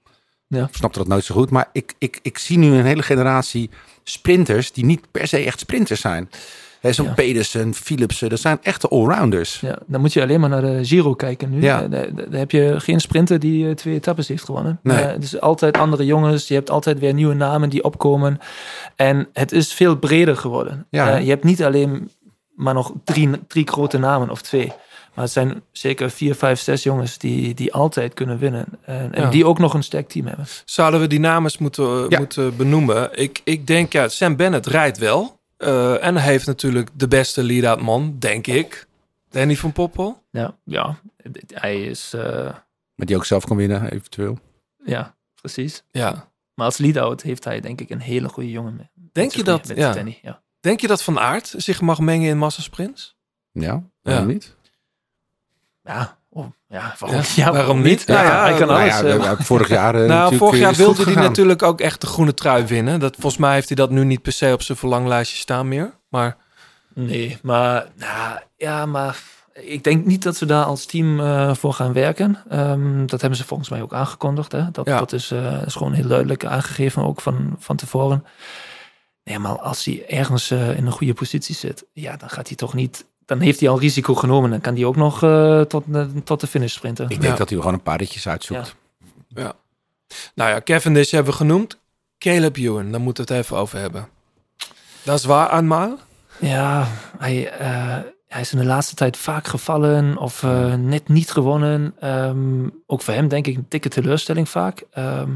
Ja. 0.48 0.64
Ik 0.64 0.76
snapte 0.76 1.00
dat 1.00 1.08
nooit 1.08 1.24
zo 1.24 1.36
goed. 1.36 1.50
Maar 1.50 1.70
ik, 1.72 1.94
ik, 1.98 2.20
ik 2.22 2.38
zie 2.38 2.58
nu 2.58 2.74
een 2.74 2.86
hele 2.86 3.04
generatie 3.04 3.70
sprinters 4.04 4.72
die 4.72 4.86
niet 4.86 5.12
per 5.12 5.28
se 5.28 5.38
echt 5.38 5.60
sprinters 5.60 6.02
zijn. 6.02 6.30
Hè, 6.80 6.94
Zo'n 6.94 7.06
Ja. 7.06 7.14
Pedersen, 7.14 7.74
Philipsen, 7.74 8.30
dat 8.30 8.40
zijn 8.40 8.58
echte 8.62 8.88
allrounders. 8.88 9.60
Ja, 9.60 9.78
dan 9.86 10.02
moet 10.02 10.14
je 10.14 10.22
alleen 10.22 10.40
maar 10.40 10.50
naar 10.50 10.62
de 10.62 10.86
Giro 10.86 11.14
kijken 11.14 11.50
nu. 11.50 11.62
Ja. 11.62 11.84
Eh, 11.84 11.90
daar, 11.90 12.40
heb 12.40 12.52
je 12.52 12.76
geen 12.78 13.00
sprinter 13.00 13.40
die 13.40 13.68
eh, 13.68 13.76
twee 13.76 13.94
etappes 13.94 14.28
heeft 14.28 14.44
gewonnen. 14.44 14.80
Nee. 14.84 14.98
Eh, 14.98 15.12
het 15.12 15.24
is 15.24 15.40
altijd 15.40 15.78
andere 15.78 16.06
jongens. 16.06 16.48
Je 16.48 16.54
hebt 16.54 16.70
altijd 16.70 17.00
weer 17.00 17.14
nieuwe 17.14 17.34
namen 17.34 17.70
die 17.70 17.84
opkomen. 17.84 18.40
En 18.96 19.28
het 19.34 19.52
is 19.52 19.74
veel 19.74 19.96
breder 19.96 20.38
geworden. 20.38 20.86
Ja. 20.90 21.16
Eh, 21.16 21.24
je 21.24 21.30
hebt 21.30 21.44
niet 21.44 21.64
alleen 21.64 22.10
maar 22.56 22.74
nog 22.74 22.94
drie, 23.04 23.30
drie 23.48 23.68
grote 23.68 23.98
namen 23.98 24.30
of 24.30 24.42
twee. 24.42 24.68
Maar 25.14 25.24
het 25.24 25.34
zijn 25.34 25.62
zeker 25.72 26.10
vier, 26.10 26.36
vijf, 26.36 26.60
zes 26.60 26.84
jongens 26.84 27.18
die, 27.18 27.54
die 27.54 27.74
altijd 27.74 28.14
kunnen 28.14 28.38
winnen. 28.38 28.66
En, 28.86 29.14
en 29.14 29.22
Ja. 29.22 29.30
die 29.30 29.46
ook 29.46 29.60
nog 29.60 29.74
een 29.74 29.84
sterk 29.84 30.08
team 30.10 30.28
hebben. 30.28 30.46
Zouden 30.66 31.00
we 31.00 31.08
die 31.08 31.20
namen 31.20 31.44
eens 31.44 31.58
moeten, 31.58 31.86
eh, 32.04 32.06
Ja. 32.10 32.18
moeten 32.20 32.56
benoemen? 32.58 33.10
Ik, 33.20 33.42
ik 33.44 33.68
denk, 33.68 33.92
ja, 33.94 34.08
Sam 34.08 34.36
Bennett 34.36 34.66
rijdt 34.66 34.98
wel. 34.98 35.40
Eh, 35.58 36.04
en 36.06 36.16
hij 36.18 36.32
heeft 36.32 36.46
natuurlijk 36.46 36.90
de 36.94 37.08
beste 37.08 37.44
lead-out 37.44 37.82
man, 37.82 38.16
denk 38.20 38.48
ik. 38.48 38.88
Danny 39.30 39.56
van 39.56 39.72
Poppel. 39.72 40.22
Ja, 40.32 40.56
ja. 40.64 41.00
hij 41.48 41.82
is... 41.82 42.14
eh, 42.14 42.24
Maar 42.96 43.06
die 43.08 43.16
ook 43.16 43.26
zelf 43.26 43.46
kan 43.46 43.58
winnen, 43.58 43.92
eventueel. 43.92 44.38
ja, 44.86 45.16
precies. 45.42 45.84
Ja. 45.92 46.32
Maar 46.54 46.66
als 46.66 46.78
lead-out 46.78 47.22
heeft 47.22 47.44
hij 47.44 47.60
denk 47.60 47.82
ik 47.82 47.90
een 47.90 48.02
hele 48.02 48.30
goede 48.30 48.52
jongen 48.52 48.76
mee. 48.76 48.90
Denk 49.12 49.28
Met 49.28 49.36
je 49.36 49.44
dat, 49.44 49.66
goeie- 49.66 49.82
ja. 49.82 49.88
met 49.88 49.96
Danny, 49.96 50.20
ja. 50.22 50.42
Denk 50.64 50.80
je 50.80 50.88
dat 50.88 51.04
Van 51.04 51.20
Aert 51.20 51.54
zich 51.58 51.82
mag 51.82 52.00
mengen 52.00 52.30
in 52.30 52.38
massasprints? 52.38 53.16
Ja, 53.52 53.84
waarom 54.02 54.28
Ja. 54.28 54.34
niet? 54.34 54.56
Ja, 55.84 56.18
oh, 56.30 56.46
ja, 56.68 56.96
waarom, 57.00 57.20
Ja, 57.20 57.26
ja, 57.36 57.52
waarom 57.52 57.82
niet? 57.82 58.04
Ja, 58.08 58.14
Nou 58.14 58.26
ja, 58.26 58.42
hij 58.42 58.58
kan 58.58 58.68
Nou 58.68 58.80
alles. 58.82 59.00
ja, 59.00 59.32
eh, 59.32 59.40
vorig 59.40 59.68
jaar. 59.68 59.94
eh, 59.96 60.00
nou, 60.00 60.08
natuurlijk, 60.10 60.38
vorig 60.44 60.60
jaar 60.60 60.74
wilde 60.74 60.96
hij 60.96 61.06
gegaan. 61.14 61.24
natuurlijk 61.24 61.64
ook 61.64 61.82
echt 61.82 62.02
de 62.02 62.08
groene 62.08 62.34
trui 62.34 62.66
winnen. 62.66 63.00
Dat, 63.00 63.14
volgens 63.20 63.38
mij 63.42 63.54
heeft 63.54 63.68
hij 63.68 63.76
dat 63.78 63.90
nu 63.90 64.04
niet 64.04 64.22
per 64.22 64.32
se 64.32 64.50
op 64.54 64.62
zijn 64.62 64.78
verlanglijstje 64.78 65.38
staan 65.38 65.68
meer. 65.68 65.94
Maar 66.10 66.38
Nee, 66.96 67.38
maar 67.42 67.88
nou, 67.96 68.40
ja, 68.58 68.86
maar 68.86 69.22
ik 69.54 69.84
denk 69.84 70.06
niet 70.06 70.24
dat 70.24 70.36
ze 70.36 70.46
daar 70.46 70.64
als 70.66 70.86
team 70.86 71.20
eh, 71.20 71.54
voor 71.56 71.74
gaan 71.74 71.94
werken. 71.94 72.38
Ehm, 72.50 73.06
dat 73.06 73.22
hebben 73.22 73.40
ze 73.40 73.46
volgens 73.46 73.70
mij 73.70 73.82
ook 73.82 73.94
aangekondigd. 73.94 74.52
Hè? 74.52 74.72
Dat, 74.72 74.86
Ja. 74.86 74.98
dat 75.00 75.12
is, 75.14 75.32
eh, 75.32 75.62
is 75.66 75.74
gewoon 75.76 75.94
heel 75.94 76.08
duidelijk 76.08 76.46
aangegeven, 76.46 77.04
ook 77.04 77.22
van, 77.22 77.56
van 77.60 77.76
tevoren. 77.76 78.26
Nee, 79.24 79.40
maar 79.40 79.60
als 79.60 79.86
hij 79.86 80.06
ergens 80.08 80.52
eh, 80.52 80.78
in 80.78 80.86
een 80.86 80.92
goede 80.92 81.14
positie 81.14 81.56
zit, 81.56 81.86
ja, 81.94 82.18
dan 82.18 82.30
gaat 82.30 82.48
hij 82.48 82.58
toch 82.58 82.74
niet. 82.74 83.06
Dan 83.26 83.40
heeft 83.40 83.60
hij 83.60 83.70
al 83.70 83.80
risico 83.80 84.16
genomen. 84.16 84.50
Dan 84.50 84.62
kan 84.62 84.76
hij 84.76 84.86
ook 84.86 84.96
nog 84.96 85.24
eh, 85.24 85.62
tot, 85.62 85.84
eh, 85.94 86.06
tot 86.24 86.40
de 86.40 86.48
finish 86.48 86.74
sprinten. 86.74 87.04
Ik 87.04 87.10
denk 87.22 87.32
Ja. 87.32 87.38
dat 87.38 87.50
hij 87.50 87.58
gewoon 87.58 87.74
een 87.74 87.82
paar 87.82 87.98
ritjes 87.98 88.28
uitzoekt. 88.28 88.76
Ja. 89.28 89.54
nou 90.36 90.50
ja, 90.50 90.62
Cavendish 90.62 91.12
hebben 91.12 91.32
we 91.32 91.38
genoemd. 91.38 91.80
Caleb 92.18 92.58
Ewan, 92.58 92.92
daar 92.92 93.02
moeten 93.02 93.26
we 93.26 93.34
het 93.34 93.44
even 93.44 93.58
over 93.58 93.80
hebben. 93.80 94.08
Dat 95.04 95.20
is 95.20 95.26
waar, 95.26 95.50
aanmaal. 95.50 95.98
Ja, 96.40 96.88
hij, 97.18 97.50
eh, 97.52 97.98
hij 98.28 98.42
is 98.42 98.52
in 98.54 98.58
de 98.58 98.66
laatste 98.66 98.96
tijd 98.96 99.18
vaak 99.18 99.48
gevallen 99.48 100.18
of 100.18 100.44
eh, 100.44 100.74
net 100.74 101.08
niet 101.08 101.32
gewonnen. 101.32 101.96
Ehm, 102.00 102.68
ook 102.86 103.02
voor 103.02 103.14
hem 103.14 103.28
denk 103.28 103.48
ik 103.48 103.56
een 103.56 103.66
dikke 103.70 103.90
teleurstelling 103.90 104.50
vaak. 104.50 104.84
Ehm, 104.92 105.32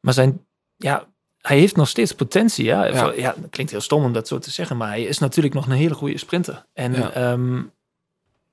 maar 0.00 0.12
zijn, 0.14 0.46
ja, 0.76 1.06
hij 1.40 1.58
heeft 1.58 1.76
nog 1.76 1.88
steeds 1.88 2.12
potentie. 2.14 2.64
Ja? 2.64 2.84
Ja. 2.86 3.34
Dat 3.40 3.50
klinkt 3.50 3.72
heel 3.72 3.80
stom 3.80 4.04
om 4.04 4.12
dat 4.12 4.28
zo 4.28 4.38
te 4.38 4.50
zeggen, 4.50 4.76
maar 4.76 4.88
hij 4.88 5.02
is 5.02 5.18
natuurlijk 5.18 5.54
nog 5.54 5.66
een 5.66 5.72
hele 5.72 5.94
goede 5.94 6.18
sprinter. 6.18 6.66
En 6.74 6.92
Ja. 6.92 7.10
ja. 7.14 7.38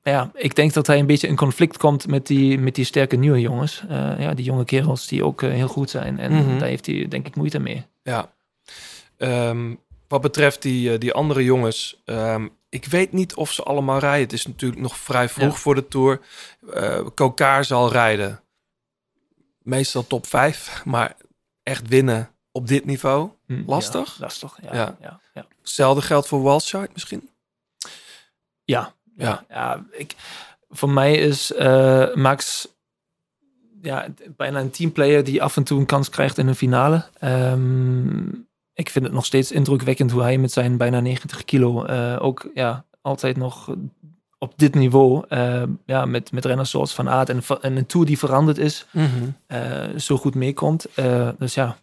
ja, 0.03 0.31
ik 0.33 0.55
denk 0.55 0.73
dat 0.73 0.87
hij 0.87 0.99
een 0.99 1.05
beetje 1.05 1.27
in 1.27 1.35
conflict 1.35 1.77
komt 1.77 2.07
met 2.07 2.27
die, 2.27 2.59
met 2.59 2.75
die 2.75 2.85
sterke 2.85 3.15
nieuwe 3.15 3.39
jongens. 3.39 3.83
Eh, 3.89 4.19
ja, 4.19 4.33
die 4.33 4.45
jonge 4.45 4.65
kerels 4.65 5.07
die 5.07 5.23
ook 5.23 5.41
eh, 5.41 5.49
heel 5.49 5.67
goed 5.67 5.89
zijn. 5.89 6.19
En 6.19 6.31
Mhm. 6.31 6.59
daar 6.59 6.67
heeft 6.67 6.85
hij 6.85 7.07
denk 7.07 7.27
ik 7.27 7.35
moeite 7.35 7.59
mee. 7.59 7.85
Ja. 8.03 8.33
Ehm, 9.17 9.73
wat 10.07 10.21
betreft 10.21 10.61
die, 10.61 10.91
eh, 10.93 10.99
die 10.99 11.13
andere 11.13 11.43
jongens, 11.43 12.01
ehm, 12.05 12.47
ik 12.69 12.85
weet 12.85 13.11
niet 13.11 13.35
of 13.35 13.51
ze 13.51 13.63
allemaal 13.63 13.99
rijden. 13.99 14.21
Het 14.23 14.33
is 14.33 14.45
natuurlijk 14.45 14.81
nog 14.81 14.97
vrij 14.97 15.29
vroeg 15.29 15.53
Ja. 15.53 15.59
voor 15.59 15.75
de 15.75 15.87
Tour. 15.87 16.21
Eh 16.73 17.05
Kokaar 17.13 17.65
zal 17.65 17.91
rijden. 17.91 18.39
Meestal 19.61 20.07
top 20.07 20.25
5, 20.27 20.81
maar 20.85 21.15
echt 21.63 21.87
winnen 21.87 22.29
op 22.55 22.67
dit 22.67 22.85
niveau. 22.85 23.29
Hm, 23.45 23.63
Lastig? 23.65 24.15
Ja, 24.17 24.23
lastig, 24.23 24.57
ja. 24.61 24.75
Ja. 24.75 24.95
ja. 25.01 25.19
ja. 25.33 25.45
Hetzelfde 25.61 26.01
geldt 26.01 26.27
voor 26.27 26.41
Walshard 26.41 26.93
misschien. 26.93 27.29
Ja, 28.63 28.93
Ja. 29.17 29.45
ja. 29.49 29.85
ik, 29.91 30.15
voor 30.69 30.89
mij 30.89 31.15
is 31.15 31.53
eh, 31.53 32.13
Max 32.13 32.67
ja, 33.81 34.07
bijna 34.37 34.59
een 34.59 34.71
teamplayer 34.71 35.23
die 35.23 35.43
af 35.43 35.57
en 35.57 35.63
toe 35.63 35.79
een 35.79 35.85
kans 35.85 36.09
krijgt 36.09 36.37
in 36.37 36.47
een 36.47 36.55
finale. 36.55 37.05
Ehm, 37.19 38.27
ik 38.73 38.89
vind 38.89 39.05
het 39.05 39.13
nog 39.13 39.25
steeds 39.25 39.51
indrukwekkend 39.51 40.11
hoe 40.11 40.21
hij 40.21 40.37
met 40.37 40.51
zijn 40.51 40.77
bijna 40.77 40.99
90 40.99 41.45
kilo 41.45 41.83
eh, 41.83 42.17
ook 42.19 42.49
ja, 42.53 42.85
altijd 43.01 43.37
nog 43.37 43.75
op 44.37 44.53
dit 44.55 44.75
niveau 44.75 45.25
eh, 45.29 45.63
ja, 45.85 46.05
met, 46.05 46.31
met 46.31 46.45
renners 46.45 46.69
zoals 46.69 46.93
Van 46.93 47.09
Aert 47.09 47.29
en, 47.29 47.41
en 47.61 47.77
een 47.77 47.85
Tour 47.85 48.05
die 48.05 48.17
veranderd 48.17 48.57
is, 48.57 48.85
eh, 49.47 49.83
zo 49.97 50.17
goed 50.17 50.35
meekomt. 50.35 50.87
Dus 51.37 51.53
ja, 51.53 51.77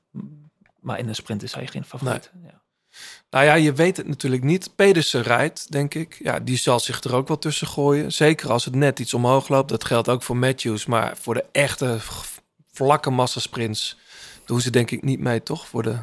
maar 0.83 0.99
in 0.99 1.07
de 1.07 1.15
sprint 1.15 1.43
is 1.43 1.55
hij 1.55 1.67
geen 1.67 1.85
favoriet. 1.85 2.31
Ja. 2.45 2.61
Nou 3.31 3.45
ja, 3.45 3.55
je 3.55 3.73
weet 3.73 3.97
het 3.97 4.07
natuurlijk 4.09 4.43
niet. 4.43 4.77
Pedersen 4.77 5.23
rijdt, 5.23 5.71
denk 5.71 5.95
ik. 5.95 6.19
Ja, 6.23 6.41
die 6.41 6.57
zal 6.57 6.81
zich 6.81 7.03
er 7.03 7.15
ook 7.15 7.29
wel 7.29 7.39
tussen 7.39 7.67
gooien. 7.67 8.13
Zeker 8.13 8.51
als 8.51 8.65
het 8.65 8.75
net 8.75 8.99
iets 8.99 9.15
omhoog 9.15 9.49
loopt. 9.49 9.69
Dat 9.69 9.85
geldt 9.85 10.09
ook 10.09 10.23
voor 10.23 10.37
Matthews. 10.37 10.87
Maar 10.87 11.17
voor 11.17 11.35
de 11.35 11.45
echte 11.53 11.99
vlakke 12.73 13.11
massasprints 13.11 13.99
doen 14.45 14.61
ze 14.61 14.71
denk 14.71 14.91
ik 14.91 15.03
niet 15.03 15.21
mee, 15.21 15.43
toch? 15.43 15.67
Voor 15.67 15.83
de... 15.83 15.99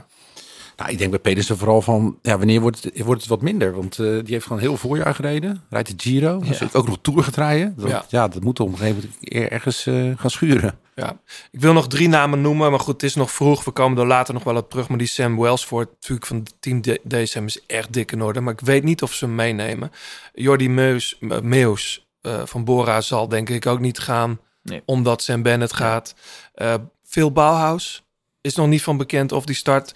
Nou, 0.80 0.92
ik 0.92 0.98
denk 0.98 1.10
bij 1.10 1.20
Pedersen 1.20 1.58
vooral 1.58 1.82
van, 1.82 2.20
ja, 2.22 2.38
wanneer 2.38 2.62
wordt 2.62 2.84
het, 2.84 3.00
wordt 3.02 3.22
het 3.22 3.30
wat 3.30 3.42
minder? 3.42 3.76
Want 3.76 4.00
eh, 4.00 4.06
die 4.06 4.34
heeft 4.34 4.46
gewoon 4.46 4.62
heel 4.62 4.78
voorjaar 4.78 5.16
gereden. 5.16 5.64
Rijdt 5.70 5.88
de 5.88 6.10
Giro. 6.10 6.40
Dus 6.40 6.74
ook 6.74 6.88
nog 6.88 6.98
Tour 7.02 7.24
gaat 7.24 7.36
rijden. 7.36 7.74
Dat, 7.78 7.90
Ja. 7.90 8.06
ja. 8.10 8.28
dat 8.28 8.44
moet 8.44 8.60
op 8.60 8.68
een 8.72 8.78
gegeven 8.78 9.12
moment 9.22 9.52
ergens 9.52 9.86
eh, 9.86 10.12
gaan 10.18 10.30
schuren. 10.30 10.80
Ja, 10.96 11.20
ik 11.52 11.60
wil 11.62 11.74
nog 11.74 11.88
drie 11.88 12.08
namen 12.08 12.42
noemen, 12.42 12.70
maar 12.70 12.80
goed, 12.80 12.94
het 12.94 13.04
is 13.04 13.16
nog 13.16 13.32
vroeg. 13.32 13.64
We 13.64 13.72
komen 13.72 13.98
er 13.98 14.08
later 14.08 14.34
nog 14.34 14.44
wel 14.44 14.56
op 14.56 14.70
terug. 14.70 14.90
Maar 14.90 14.98
die 14.98 15.08
Sam 15.08 15.40
Wellsford, 15.40 15.90
natuurlijk 15.92 16.26
van 16.26 16.38
het 16.38 16.54
team 16.60 16.82
DSM, 17.08 17.44
is 17.46 17.66
echt 17.66 17.94
dik 17.94 18.12
in 18.12 18.22
orde. 18.22 18.42
Maar 18.42 18.54
ik 18.54 18.60
weet 18.60 18.84
niet 18.84 19.02
of 19.02 19.14
ze 19.14 19.26
hem 19.26 19.36
meenemen. 19.36 19.92
Jordi 20.34 20.70
Meus, 20.70 21.18
eh, 21.20 21.40
Meus 21.40 22.08
eh, 22.22 22.42
van 22.46 22.64
Bora 22.64 23.02
zal 23.02 23.28
denk 23.28 23.50
ik 23.50 23.66
ook 23.66 23.80
niet 23.80 24.00
gaan, 24.00 24.40
Nee. 24.64 24.82
omdat 24.86 25.22
Sam 25.24 25.42
Bennett 25.42 25.74
gaat. 25.74 26.16
Eh 26.54 26.74
Phil 27.04 27.32
Bauhaus 27.32 28.04
is 28.42 28.56
nog 28.56 28.68
niet 28.68 28.84
van 28.84 28.98
bekend 28.98 29.32
of 29.32 29.46
die 29.46 29.56
start. 29.56 29.94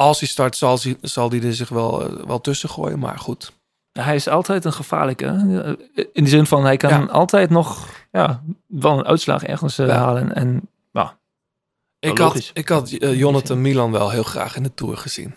Als 0.00 0.18
hij 0.20 0.28
start, 0.28 0.56
zal, 0.56 0.78
hij- 0.82 0.96
zal 1.00 1.28
die 1.28 1.42
er 1.46 1.54
zich 1.54 1.68
wel, 1.68 2.04
eh, 2.18 2.26
wel 2.26 2.40
tussen 2.40 2.68
gooien. 2.68 2.98
Maar 2.98 3.18
goed, 3.18 3.52
hij 3.92 4.14
is 4.14 4.28
altijd 4.28 4.64
een 4.64 4.72
gevaarlijke. 4.72 5.24
hè. 5.24 5.76
In 6.12 6.24
de 6.24 6.30
zin 6.30 6.46
van, 6.46 6.64
hij 6.64 6.76
kan 6.76 6.90
Ja. 6.90 7.04
altijd 7.04 7.50
nog 7.50 7.88
ja, 8.12 8.42
wel 8.66 8.98
een 8.98 9.04
uitslag 9.06 9.42
ergens 9.42 9.78
eh, 9.78 9.86
Ja. 9.86 9.94
halen. 9.94 10.34
En 10.34 10.68
nou, 10.92 11.08
Ik 11.98 12.18
had, 12.18 12.50
ik 12.54 12.68
had 12.68 12.90
eh, 12.90 13.18
Jonathan 13.18 13.60
Milan 13.60 13.90
wel 13.92 14.10
heel 14.10 14.22
graag 14.22 14.56
in 14.56 14.62
de 14.62 14.74
Tour 14.74 14.96
gezien. 14.96 15.34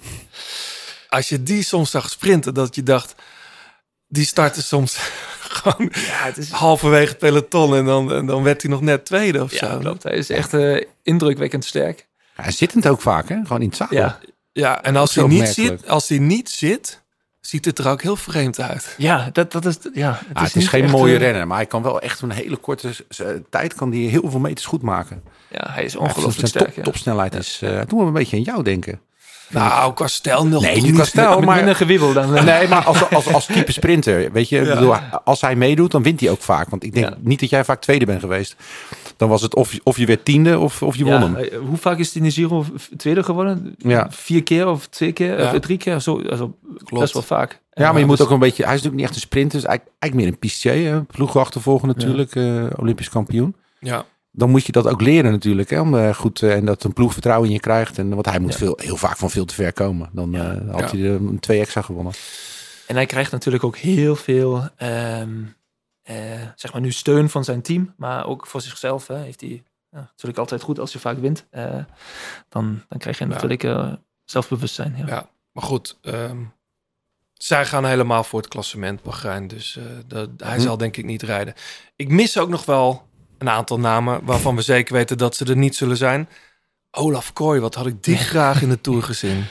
Als 1.10 1.30
je 1.30 1.44
die 1.44 1.64
soms 1.64 1.92
zag 1.92 2.10
sprinten, 2.10 2.54
dat 2.54 2.76
je 2.76 2.84
dacht... 2.84 3.16
Die 4.08 4.26
startte 4.26 4.62
soms 4.64 4.98
gewoon 5.58 5.90
ja, 5.94 6.24
het 6.26 6.38
is, 6.38 6.50
halverwege 6.52 7.10
het 7.10 7.18
peloton... 7.18 7.76
en 7.76 7.86
dan, 7.86 8.12
en 8.14 8.26
dan 8.26 8.44
werd 8.44 8.62
hij 8.62 8.72
nog 8.72 8.82
net 8.82 9.06
tweede 9.06 9.44
of 9.44 9.52
ja, 9.52 9.72
zo. 9.72 9.78
klopt. 9.78 10.04
Hij 10.04 10.16
is 10.18 10.30
echt 10.30 10.54
eh, 10.54 10.82
indrukwekkend 11.04 11.66
sterk. 11.66 12.08
Ja, 12.38 12.52
zittend 12.52 12.88
ook 12.88 13.02
vaak, 13.02 13.30
hè? 13.30 13.36
Gewoon 13.46 13.62
in 13.62 13.68
het 13.68 13.76
zadel. 13.78 13.98
Ja, 13.98 14.20
Ja, 14.54 14.84
en 14.84 14.96
als 14.96 15.16
hij, 15.16 15.28
niet 15.28 15.48
zit, 15.48 15.90
als 15.90 16.10
hij 16.10 16.18
niet 16.20 16.50
zit, 16.50 17.02
ziet 17.42 17.66
het 17.66 17.80
er 17.80 17.88
ook 17.90 18.02
heel 18.02 18.16
vreemd 18.16 18.60
uit. 18.60 18.96
ja 18.98 19.30
dat, 19.34 19.52
dat 19.52 19.66
is... 19.66 19.78
Ja, 19.94 20.20
het 20.28 20.38
Ah, 20.38 20.44
is, 20.44 20.48
het 20.48 20.48
is 20.48 20.54
niet 20.54 20.70
geen 20.70 20.90
mooie 20.90 21.14
eh, 21.16 21.20
renner, 21.22 21.48
maar 21.48 21.58
hij 21.58 21.66
kan 21.66 21.82
wel 21.84 22.02
echt 22.02 22.22
een 22.22 22.32
hele 22.32 22.56
korte 22.58 22.90
s- 23.10 23.22
tijd 23.50 23.74
kan 23.74 23.90
die 23.90 24.10
heel 24.10 24.30
veel 24.30 24.40
meters 24.40 24.66
goed 24.66 24.82
maken. 24.82 25.24
Ja, 25.52 25.68
hij 25.72 25.84
is 25.84 25.96
ongelooflijk 25.96 26.48
sterk. 26.48 26.66
top, 26.66 26.76
ja. 26.76 26.84
topsnelheid 26.84 27.36
is. 27.36 27.60
eh 27.62 27.82
doen 27.88 28.00
we 28.00 28.06
een 28.06 28.14
beetje 28.14 28.38
aan 28.38 28.44
jou 28.44 28.64
denken. 28.64 29.00
Nou, 29.50 29.94
qua 29.94 30.08
stijl 30.08 30.48
nog 30.48 30.62
Nee, 30.62 30.82
niet. 30.82 30.94
qua 30.94 31.04
stijl, 31.06 31.40
maar 31.42 31.56
minder 31.56 31.76
gewiebel 31.76 32.14
dan... 32.14 32.36
eh, 32.36 32.44
Nee, 32.44 32.68
maar 32.68 32.84
als, 32.84 33.10
als, 33.10 33.34
als 33.34 33.46
type 33.46 33.72
sprinter, 33.72 34.32
weet 34.32 34.50
je, 34.50 34.62
Ja. 34.62 34.74
bedoel, 34.74 34.96
als 35.24 35.42
hij 35.42 35.56
meedoet, 35.56 35.92
dan 35.92 36.04
wint 36.04 36.20
hij 36.20 36.30
ook 36.30 36.42
vaak. 36.42 36.70
Want 36.70 36.84
ik 36.84 36.94
denk 36.94 37.08
Ja. 37.10 37.16
niet 37.20 37.40
dat 37.40 37.50
jij 37.50 37.64
vaak 37.64 37.82
tweede 37.82 38.06
bent 38.06 38.20
geweest. 38.20 38.56
Dan 39.18 39.30
was 39.30 39.42
het 39.42 39.56
of, 39.56 39.74
je- 39.74 39.82
of 39.84 39.98
je 39.98 40.06
werd 40.06 40.26
tiende 40.26 40.60
of, 40.60 40.82
of 40.84 40.96
je 40.96 41.04
won 41.04 41.14
ja, 41.14 41.20
hem. 41.22 41.36
eh, 41.36 41.58
hoe 41.68 41.78
vaak 41.78 41.98
is 41.98 42.14
hij 42.14 42.22
in 42.22 42.28
de 42.28 42.34
Giro 42.34 42.66
tweede 42.98 43.24
geworden? 43.24 43.76
Ja. 43.78 44.08
Vier 44.12 44.44
keer 44.44 44.68
of 44.68 44.88
twee 44.88 45.12
keer? 45.12 45.40
Ja. 45.40 45.54
Of 45.54 45.60
drie 45.60 45.78
keer? 45.78 46.00
Zo, 46.00 46.22
also, 46.22 46.56
best 46.90 47.14
wel 47.14 47.22
vaak. 47.22 47.62
Ja, 47.74 47.92
maar 47.92 48.00
je 48.00 48.06
moet 48.06 48.18
dus- 48.18 48.26
ook 48.26 48.32
een 48.32 48.40
beetje. 48.40 48.64
Hij 48.64 48.74
is 48.76 48.82
natuurlijk 48.82 48.96
niet 49.02 49.06
echt 49.06 49.16
een 49.16 49.28
sprinter, 49.28 49.60
dus 49.60 49.68
eigenlijk, 49.68 49.98
eigenlijk 50.00 50.24
meer 50.24 50.34
een 50.34 50.40
pistier, 50.50 50.92
hè, 50.94 51.04
ploegachtervolger 51.04 51.88
natuurlijk, 51.88 52.36
eh, 52.36 52.66
Olympisch 52.76 53.10
kampioen. 53.10 53.56
Ja, 53.80 54.06
Dan 54.32 54.50
moet 54.50 54.66
je 54.66 54.72
dat 54.72 54.88
ook 54.88 55.02
leren 55.02 55.32
natuurlijk, 55.32 55.70
hè, 55.70 55.80
om 55.80 55.98
eh, 55.98 56.14
goed 56.14 56.42
eh, 56.42 56.56
en 56.56 56.66
dat 56.66 56.84
een 56.84 56.94
ploeg 56.94 57.14
vertrouwen 57.14 57.48
in 57.48 57.54
je 57.54 57.60
krijgt. 57.60 57.98
En 57.98 58.10
want 58.10 58.26
hij 58.26 58.40
moet 58.40 58.52
Ja. 58.52 58.58
veel, 58.58 58.78
heel 58.82 58.98
vaak 58.98 59.18
van 59.18 59.30
veel 59.30 59.46
te 59.46 59.54
ver 59.54 59.74
komen. 59.74 60.10
Dan 60.12 60.36
eh, 60.36 60.42
had 60.72 60.92
Ja. 60.92 60.98
hij 60.98 61.06
er 61.08 61.16
een 61.16 61.40
twee 61.40 61.60
extra 61.60 61.82
gewonnen. 61.82 62.14
En 62.88 62.96
hij 62.96 63.06
krijgt 63.06 63.32
natuurlijk 63.32 63.64
ook 63.64 63.78
heel 63.78 64.16
veel, 64.16 64.64
ehm, 64.78 65.30
eh, 66.04 66.16
zeg 66.56 66.72
maar 66.74 66.82
nu 66.82 66.92
steun 66.92 67.30
van 67.30 67.44
zijn 67.44 67.62
team, 67.62 67.94
maar 67.98 68.26
ook 68.26 68.48
voor 68.48 68.62
zichzelf. 68.62 69.08
Hè, 69.08 69.18
heeft 69.18 69.42
hij 69.42 69.64
ja, 69.90 70.00
natuurlijk 70.00 70.38
altijd 70.40 70.62
goed 70.62 70.80
als 70.80 70.94
je 70.94 71.00
vaak 71.00 71.18
wint. 71.18 71.46
Eh, 71.50 71.76
dan, 72.50 72.84
dan 72.90 73.00
krijg 73.00 73.18
je 73.18 73.24
Ja. 73.26 73.30
natuurlijk 73.30 73.64
eh, 73.64 73.94
zelfbewustzijn. 74.26 74.96
Ja. 74.98 75.06
ja. 75.08 75.30
maar 75.52 75.64
goed. 75.64 75.98
ehm, 76.02 76.38
zij 77.34 77.66
gaan 77.66 77.86
helemaal 77.86 78.24
voor 78.24 78.40
het 78.40 78.50
klassement, 78.50 79.04
Bahrein. 79.04 79.48
Dus 79.48 79.80
dat, 80.08 80.30
hij 80.38 80.56
Hm. 80.56 80.62
zal 80.62 80.78
denk 80.78 80.98
ik 80.98 81.06
niet 81.06 81.22
rijden. 81.22 81.54
Ik 81.96 82.10
mis 82.10 82.38
ook 82.38 82.50
nog 82.50 82.66
wel 82.66 83.08
een 83.38 83.50
aantal 83.50 83.80
namen... 83.80 84.26
waarvan 84.26 84.56
we 84.56 84.62
zeker 84.62 84.94
weten 84.94 85.18
dat 85.18 85.36
ze 85.36 85.46
er 85.46 85.58
niet 85.58 85.76
zullen 85.76 85.98
zijn. 85.98 86.30
Olaf 86.92 87.34
Kooi, 87.34 87.60
wat 87.60 87.76
had 87.76 87.86
ik 87.86 88.04
die 88.04 88.18
graag 88.32 88.62
in 88.62 88.70
de 88.70 88.82
Tour 88.82 89.04
gezien. 89.04 89.46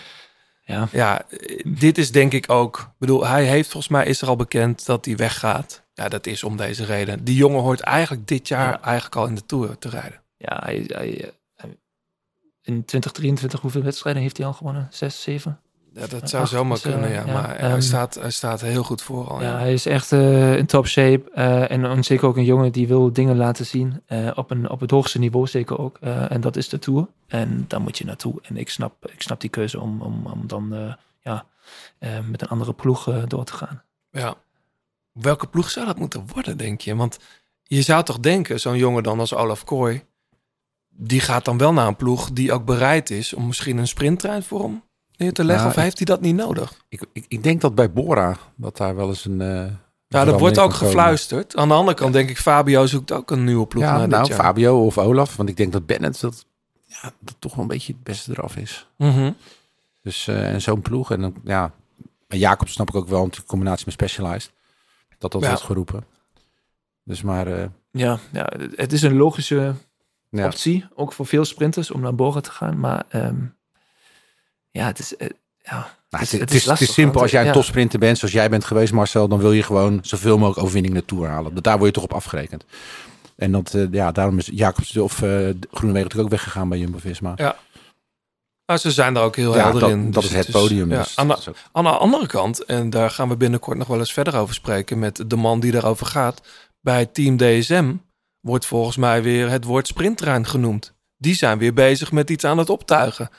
Ja. 0.64 0.88
Ja, 0.92 1.22
dit 1.64 1.98
is 1.98 2.12
denk 2.12 2.32
ik 2.32 2.50
ook... 2.50 2.78
Ik 2.78 2.98
bedoel, 2.98 3.26
hij 3.26 3.44
heeft 3.44 3.70
volgens 3.70 3.92
mij 3.92 4.06
is 4.06 4.22
er 4.22 4.28
al 4.28 4.36
bekend 4.36 4.86
dat 4.86 5.04
hij 5.04 5.16
weggaat. 5.16 5.81
Ja, 6.02 6.08
dat 6.08 6.26
is 6.26 6.44
om 6.44 6.56
deze 6.56 6.84
reden. 6.84 7.24
Die 7.24 7.36
jongen 7.36 7.60
hoort 7.60 7.80
eigenlijk 7.80 8.26
dit 8.28 8.48
jaar 8.48 8.80
eigenlijk 8.80 9.16
al 9.16 9.26
in 9.26 9.34
de 9.34 9.46
Tour 9.46 9.78
te 9.78 9.88
rijden. 9.88 10.20
Ja, 10.36 10.60
hij, 10.64 10.84
hij, 10.86 11.32
hij- 11.54 11.76
in 12.62 12.84
2023, 12.84 13.60
hoeveel 13.60 13.82
wedstrijden 13.82 14.22
heeft 14.22 14.36
hij 14.36 14.46
al 14.46 14.52
gewonnen? 14.52 14.86
Zes, 14.90 15.22
zeven? 15.22 15.60
Ja, 15.94 16.06
dat 16.06 16.28
zou 16.30 16.42
Acht, 16.42 16.52
zomaar 16.52 16.76
eh, 16.76 16.82
kunnen, 16.82 17.10
ja. 17.10 17.24
ja, 17.26 17.32
Maar 17.32 17.48
hij, 17.48 17.70
ehm, 17.70 17.80
staat, 17.80 18.14
hij 18.14 18.30
staat 18.30 18.60
heel 18.60 18.82
goed 18.82 19.02
voor 19.02 19.28
al. 19.28 19.40
Ja, 19.40 19.46
Ja. 19.48 19.58
hij 19.58 19.72
is 19.72 19.86
echt 19.86 20.12
eh, 20.12 20.56
in 20.56 20.66
top 20.66 20.86
shape. 20.86 21.30
eh, 21.34 21.70
en, 21.70 22.04
zeker 22.04 22.26
ook 22.26 22.36
een 22.36 22.44
jongen 22.44 22.72
die 22.72 22.88
wil 22.88 23.12
dingen 23.12 23.36
laten 23.36 23.66
zien. 23.66 24.02
op, 24.34 24.50
een, 24.50 24.70
op 24.70 24.80
het 24.80 24.90
hoogste 24.90 25.18
niveau 25.18 25.46
zeker 25.46 25.78
ook. 25.78 25.98
En 25.98 26.40
dat 26.40 26.56
is 26.56 26.68
de 26.68 26.78
Tour. 26.78 27.06
En 27.26 27.64
daar 27.68 27.80
moet 27.80 27.98
je 27.98 28.04
naartoe. 28.04 28.34
En 28.42 28.56
ik 28.56 28.68
snap, 28.70 29.10
ik 29.12 29.22
snap 29.22 29.40
die 29.40 29.50
keuze 29.50 29.80
om, 29.80 30.02
om, 30.02 30.26
om 30.26 30.46
dan 30.46 30.96
ja, 31.20 31.44
met 32.28 32.42
een 32.42 32.48
andere 32.48 32.72
ploeg 32.72 33.26
door 33.26 33.44
te 33.44 33.52
gaan. 33.52 33.82
Ja. 34.10 34.34
Welke 35.12 35.46
ploeg 35.46 35.70
zou 35.70 35.86
dat 35.86 35.98
moeten 35.98 36.24
worden, 36.32 36.56
denk 36.56 36.80
je? 36.80 36.96
Want 36.96 37.18
je 37.62 37.82
zou 37.82 38.04
toch 38.04 38.18
denken, 38.20 38.60
zo'n 38.60 38.76
jongen 38.76 39.02
dan 39.02 39.18
als 39.20 39.34
Olaf 39.34 39.64
Kooi... 39.64 40.02
die 40.88 41.20
gaat 41.20 41.44
dan 41.44 41.58
wel 41.58 41.72
naar 41.72 41.86
een 41.86 41.96
ploeg 41.96 42.30
die 42.30 42.52
ook 42.52 42.64
bereid 42.64 43.10
is... 43.10 43.34
om 43.34 43.46
misschien 43.46 43.78
een 43.78 43.88
sprinttrein 43.88 44.42
voor 44.42 44.62
hem 44.62 44.82
neer 45.16 45.32
te 45.32 45.44
leggen. 45.44 45.66
Nou, 45.66 45.76
of 45.76 45.82
heeft 45.82 45.96
hij 45.96 46.06
dat 46.06 46.20
niet 46.20 46.34
nodig? 46.36 46.74
Ik, 46.88 47.04
ik, 47.12 47.24
ik 47.28 47.42
denk 47.42 47.60
dat 47.60 47.74
bij 47.74 47.92
Bora 47.92 48.36
dat 48.56 48.76
daar 48.76 48.96
wel 48.96 49.08
eens 49.08 49.24
een. 49.24 49.40
eh, 49.40 49.46
Ja, 49.48 49.68
verandering 50.08 50.40
wordt 50.40 50.58
ook 50.58 50.70
komen. 50.70 50.86
gefluisterd. 50.86 51.56
Aan 51.56 51.68
de 51.68 51.74
andere 51.74 51.96
kant 51.96 52.12
denk 52.12 52.28
ik, 52.30 52.38
Fabio 52.38 52.86
zoekt 52.86 53.12
ook 53.12 53.30
een 53.30 53.44
nieuwe 53.44 53.66
ploeg 53.66 53.82
Ja, 53.82 53.96
naar 53.96 54.08
nou. 54.08 54.32
Fabio 54.32 54.84
of 54.84 54.98
Olaf. 54.98 55.36
Want 55.36 55.48
ik 55.48 55.56
denk 55.56 55.72
dat 55.72 55.86
Bennett 55.86 56.20
dat, 56.20 56.46
ja, 56.82 57.12
dat 57.18 57.34
toch 57.38 57.52
wel 57.54 57.62
een 57.62 57.68
beetje 57.70 57.92
het 57.92 58.02
beste 58.02 58.30
eraf 58.30 58.56
is. 58.56 58.86
Mhm. 58.96 59.32
Dus 60.02 60.28
eh, 60.28 60.52
en 60.52 60.60
zo'n 60.62 60.80
ploeg. 60.82 61.10
En 61.10 61.20
dan, 61.20 61.34
ja, 61.44 61.72
Jacob 62.28 62.68
snap 62.68 62.88
ik 62.88 62.94
ook 62.94 63.08
wel, 63.08 63.24
in 63.24 63.30
combinatie 63.46 63.84
met 63.84 63.94
Specialized. 63.94 64.52
Dat 65.22 65.32
dat 65.32 65.42
Ja. 65.42 65.48
wordt 65.48 65.62
geroepen. 65.62 66.04
Dus 67.04 67.22
maar, 67.22 67.46
eh, 67.46 67.64
Ja, 67.90 68.18
ja, 68.32 68.52
het 68.74 68.92
is 68.92 69.02
een 69.02 69.16
logische 69.16 69.74
ja. 70.30 70.44
optie. 70.46 70.86
Ook 70.94 71.12
voor 71.12 71.26
veel 71.26 71.44
sprinters 71.44 71.90
om 71.90 72.00
naar 72.00 72.14
Bora 72.14 72.40
te 72.40 72.50
gaan. 72.50 72.80
Maar 72.80 73.04
ehm, 73.08 73.36
ja, 74.70 74.86
het 74.86 74.98
is... 74.98 75.16
eh, 75.16 75.28
ja, 75.62 75.78
Nou, 76.10 76.24
het, 76.24 76.32
is, 76.32 76.40
het, 76.40 76.50
is, 76.50 76.56
het 76.56 76.66
lastig, 76.66 76.88
is 76.88 76.94
simpel. 76.94 77.20
Als 77.20 77.30
jij 77.30 77.40
een 77.40 77.46
ja. 77.46 77.52
topsprinter 77.52 77.98
bent, 77.98 78.18
zoals 78.18 78.34
jij 78.34 78.50
bent 78.50 78.64
geweest, 78.64 78.92
Marcel, 78.92 79.28
dan 79.28 79.38
wil 79.38 79.52
je 79.52 79.62
gewoon 79.62 79.98
zoveel 80.02 80.38
mogelijk 80.38 80.62
overwinning 80.62 81.02
Tour 81.06 81.28
halen. 81.28 81.62
Daar 81.62 81.74
word 81.78 81.86
je 81.88 81.94
toch 81.94 82.04
op 82.04 82.12
afgerekend. 82.14 82.64
En 83.36 83.52
dat, 83.52 83.74
eh, 83.74 83.84
ja, 83.90 84.12
daarom 84.12 84.38
is 84.38 84.50
Jacobs 84.52 84.96
of 84.96 85.12
eh 85.12 85.28
Groenewegen 85.28 85.68
natuurlijk 85.80 86.22
ook 86.22 86.28
weggegaan 86.30 86.68
bij 86.68 86.78
Jumbo-Visma. 86.78 87.32
Ja. 87.36 87.56
Nou, 88.66 88.80
ze 88.80 88.90
zijn 88.90 89.14
daar 89.14 89.24
ook 89.24 89.36
heel 89.36 89.54
Ja, 89.54 89.62
helder 89.62 89.80
dat- 89.80 89.90
in. 89.90 90.10
dat 90.10 90.22
is 90.24 90.32
het 90.32 90.50
podium, 90.50 90.90
ja. 90.90 91.04
aan, 91.14 91.28
dat 91.28 91.36
de, 91.36 91.42
is 91.42 91.48
ook- 91.48 91.56
aan 91.72 91.84
de 91.84 91.90
andere 91.90 92.26
kant, 92.26 92.64
en 92.64 92.90
daar 92.90 93.10
gaan 93.10 93.28
we 93.28 93.36
binnenkort 93.36 93.78
nog 93.78 93.86
wel 93.86 93.98
eens 93.98 94.12
verder 94.12 94.36
over 94.36 94.54
spreken... 94.54 94.98
met 94.98 95.24
de 95.26 95.36
man 95.36 95.60
die 95.60 95.72
daarover 95.72 96.06
gaat. 96.06 96.40
Bij 96.80 97.06
Team 97.06 97.36
DSM 97.36 97.94
wordt 98.40 98.66
volgens 98.66 98.96
mij 98.96 99.22
weer 99.22 99.50
het 99.50 99.64
woord 99.64 99.86
sprinttrein 99.86 100.46
genoemd. 100.46 100.94
Die 101.16 101.34
zijn 101.34 101.58
weer 101.58 101.74
bezig 101.74 102.12
met 102.12 102.30
iets 102.30 102.44
aan 102.44 102.58
het 102.58 102.70
optuigen. 102.70 103.30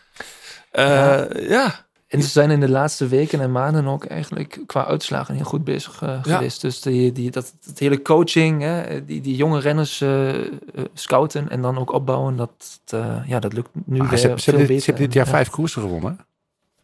Eh, 0.71 0.85
Ja. 0.85 1.27
ja. 1.39 1.82
En 2.13 2.21
ze 2.21 2.29
zijn 2.29 2.51
in 2.51 2.59
de 2.59 2.69
laatste 2.69 3.07
weken 3.07 3.41
en 3.41 3.51
maanden 3.51 3.87
ook 3.87 4.05
eigenlijk 4.05 4.59
qua 4.65 4.85
uitslagen 4.85 5.35
heel 5.35 5.43
goed 5.45 5.63
bezig 5.63 6.01
eh, 6.01 6.09
Ja. 6.23 6.35
geweest. 6.35 6.61
Dus 6.61 6.81
die, 6.81 7.11
die, 7.11 7.31
dat, 7.31 7.53
dat 7.65 7.79
hele 7.79 8.01
coaching, 8.01 8.61
hè, 8.61 9.05
die, 9.05 9.21
die 9.21 9.35
jonge 9.35 9.59
renners 9.59 10.01
eh, 10.01 10.29
eh, 10.29 10.45
scouten 10.93 11.49
en 11.49 11.61
dan 11.61 11.77
ook 11.77 11.91
opbouwen, 11.91 12.35
dat, 12.35 12.79
eh, 12.87 13.15
ja, 13.25 13.39
dat 13.39 13.53
lukt 13.53 13.69
nu 13.73 13.97
Maar 13.97 14.07
weer 14.09 14.17
ze, 14.17 14.23
hebben- 14.25 14.43
ze, 14.43 14.49
veel 14.49 14.59
hebben 14.59 14.59
dit, 14.59 14.67
beter. 14.67 14.79
ze 14.83 14.85
hebben 14.89 15.05
dit 15.05 15.13
jaar 15.13 15.25
Ja. 15.25 15.31
vijf 15.31 15.49
koersen 15.49 15.81
gewonnen. 15.81 16.19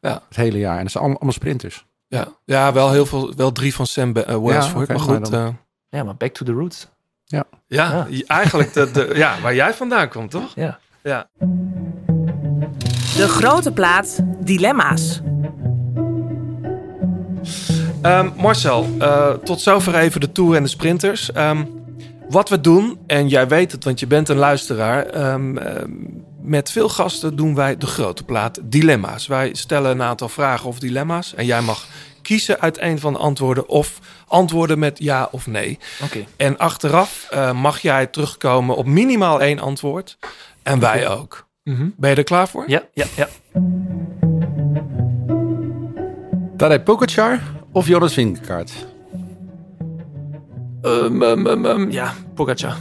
Ja. 0.01 0.21
Het 0.27 0.37
hele 0.37 0.57
jaar. 0.57 0.75
En 0.77 0.81
dat 0.81 0.91
zijn 0.91 1.03
allemaal, 1.03 1.21
allemaal 1.21 1.39
sprinters. 1.39 1.85
Ja. 2.07 2.27
ja, 2.45 2.73
wel 2.73 2.91
heel 2.91 3.05
veel, 3.05 3.33
wel 3.35 3.51
drie 3.51 3.75
van 3.75 3.85
Sam 3.87 4.13
Be- 4.13 4.39
Welsford. 4.41 4.83
oké, 4.89 4.93
maar 4.97 5.05
maar 5.07 5.15
goed, 5.19 5.31
dan- 5.31 5.47
eh, 5.47 5.53
Ja, 5.89 6.03
maar 6.03 6.15
back 6.15 6.33
to 6.33 6.45
the 6.45 6.51
roots. 6.51 6.87
ja, 7.25 7.43
Ja. 7.67 8.07
eigenlijk 8.27 8.73
de, 8.73 8.91
de, 8.91 9.11
ja, 9.15 9.41
waar 9.41 9.55
jij 9.55 9.73
vandaan 9.73 10.09
komt, 10.09 10.31
toch? 10.31 10.51
Ja. 10.55 10.79
Ja. 11.03 11.27
De 13.15 13.27
grote 13.27 13.71
plaat 13.71 14.19
Dilemma's. 14.39 15.21
Ehm, 18.01 18.29
Marcel, 18.37 18.87
eh, 18.99 19.29
tot 19.29 19.61
zover 19.61 19.95
even 19.95 20.21
de 20.21 20.31
Tour 20.31 20.55
en 20.55 20.63
de 20.63 20.69
sprinters. 20.69 21.31
Ehm, 21.31 21.65
wat 22.29 22.49
we 22.49 22.61
doen, 22.61 22.99
en 23.07 23.27
jij 23.27 23.47
weet 23.47 23.71
het, 23.71 23.83
want 23.83 23.99
je 23.99 24.07
bent 24.07 24.29
een 24.29 24.37
luisteraar. 24.37 25.05
ehm, 25.05 25.53
met 26.41 26.71
veel 26.71 26.89
gasten 26.89 27.35
doen 27.35 27.55
wij 27.55 27.77
de 27.77 27.85
grote 27.85 28.23
plaat 28.23 28.59
Dilemma's. 28.63 29.27
Wij 29.27 29.49
stellen 29.53 29.91
een 29.91 30.01
aantal 30.01 30.29
vragen 30.29 30.69
of 30.69 30.79
dilemma's. 30.79 31.35
En 31.35 31.45
jij 31.45 31.61
mag 31.61 31.87
kiezen 32.21 32.59
uit 32.59 32.79
een 32.79 32.99
van 32.99 33.13
de 33.13 33.19
antwoorden 33.19 33.67
of 33.67 33.99
antwoorden 34.27 34.79
met 34.79 34.97
ja 34.99 35.27
of 35.31 35.47
nee. 35.47 35.79
Oké. 36.03 36.25
En 36.37 36.57
achteraf 36.57 37.27
eh, 37.29 37.51
mag 37.51 37.79
jij 37.79 38.07
terugkomen 38.07 38.75
op 38.75 38.85
minimaal 38.85 39.41
één 39.41 39.59
antwoord. 39.59 40.17
En 40.63 40.79
wij 40.79 41.07
ook. 41.07 41.47
Mhm. 41.69 41.89
Ben 41.97 42.09
je 42.09 42.15
er 42.15 42.23
klaar 42.23 42.47
voor? 42.47 42.63
Ja, 42.67 42.83
ja, 42.93 43.05
ja. 43.15 43.27
Tadej 46.57 46.79
Pogacar 46.83 47.41
of 47.71 47.87
Jonas 47.87 48.13
Vingegaard? 48.13 48.87
Ehm, 50.81 51.21
ehm, 51.21 51.65
ehm, 51.65 51.89
ja, 51.89 52.13
Pogacar. 52.33 52.77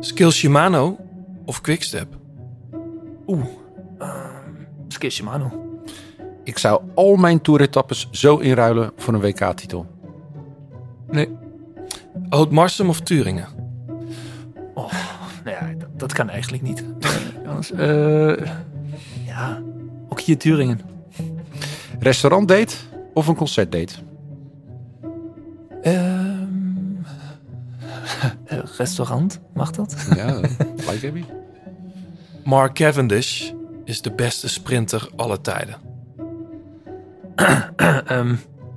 Skill 0.00 0.30
Shimano 0.30 0.96
of 1.44 1.60
Quickstep? 1.60 2.06
Oeh. 3.26 3.44
Um, 3.98 4.66
Ski 4.88 5.10
Shimano. 5.10 5.78
Ik 6.44 6.58
zou 6.58 6.82
al 6.94 7.16
mijn 7.16 7.40
toeretappes 7.40 8.08
zo 8.10 8.36
inruilen 8.36 8.92
voor 8.96 9.14
een 9.14 9.20
WK-titel. 9.20 9.86
Nee. 11.10 11.28
Oud-Marsum 12.28 12.88
of 12.88 13.00
Turingen? 13.00 13.48
Oh, 14.74 14.92
dat, 16.08 16.16
kan 16.16 16.28
eigenlijk 16.30 16.62
niet. 16.62 16.84
Eh, 17.76 18.30
eh, 18.30 18.46
ja, 19.26 19.62
ook 20.08 20.20
hier 20.20 20.38
Turingen. 20.38 20.80
Restaurantdate 21.98 22.74
of 23.14 23.26
een 23.26 23.34
concertdate? 23.34 23.94
Ehm, 25.82 26.94
eh, 28.44 28.58
restaurant, 28.76 29.40
mag 29.54 29.70
dat? 29.70 29.96
Ja, 30.16 30.40
like 30.90 31.06
Abby. 31.06 31.24
Mark 32.44 32.74
Cavendish 32.74 33.50
is 33.84 34.02
de 34.02 34.12
beste 34.12 34.48
sprinter 34.48 35.08
aller 35.16 35.40
tijden. 35.40 35.76
Ehm, 37.76 38.34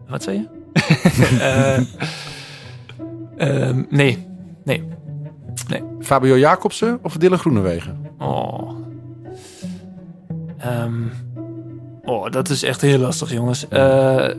wat 0.08 0.24
zei 0.24 0.38
je? 0.38 0.60
Eh, 3.38 3.68
ehm, 3.68 3.84
nee, 3.90 4.28
nee. 4.64 4.84
Fabio 6.00 6.38
Jacobsen 6.38 7.00
of 7.02 7.18
Dylan 7.18 7.40
Groenewegen? 7.40 8.06
Oh. 8.18 8.72
Ehm, 10.58 11.04
oh, 12.04 12.32
dat 12.32 12.50
is 12.50 12.64
echt 12.64 12.82
heel 12.82 13.00
lastig, 13.00 13.32
jongens. 13.32 13.68
Eh, 13.68 14.30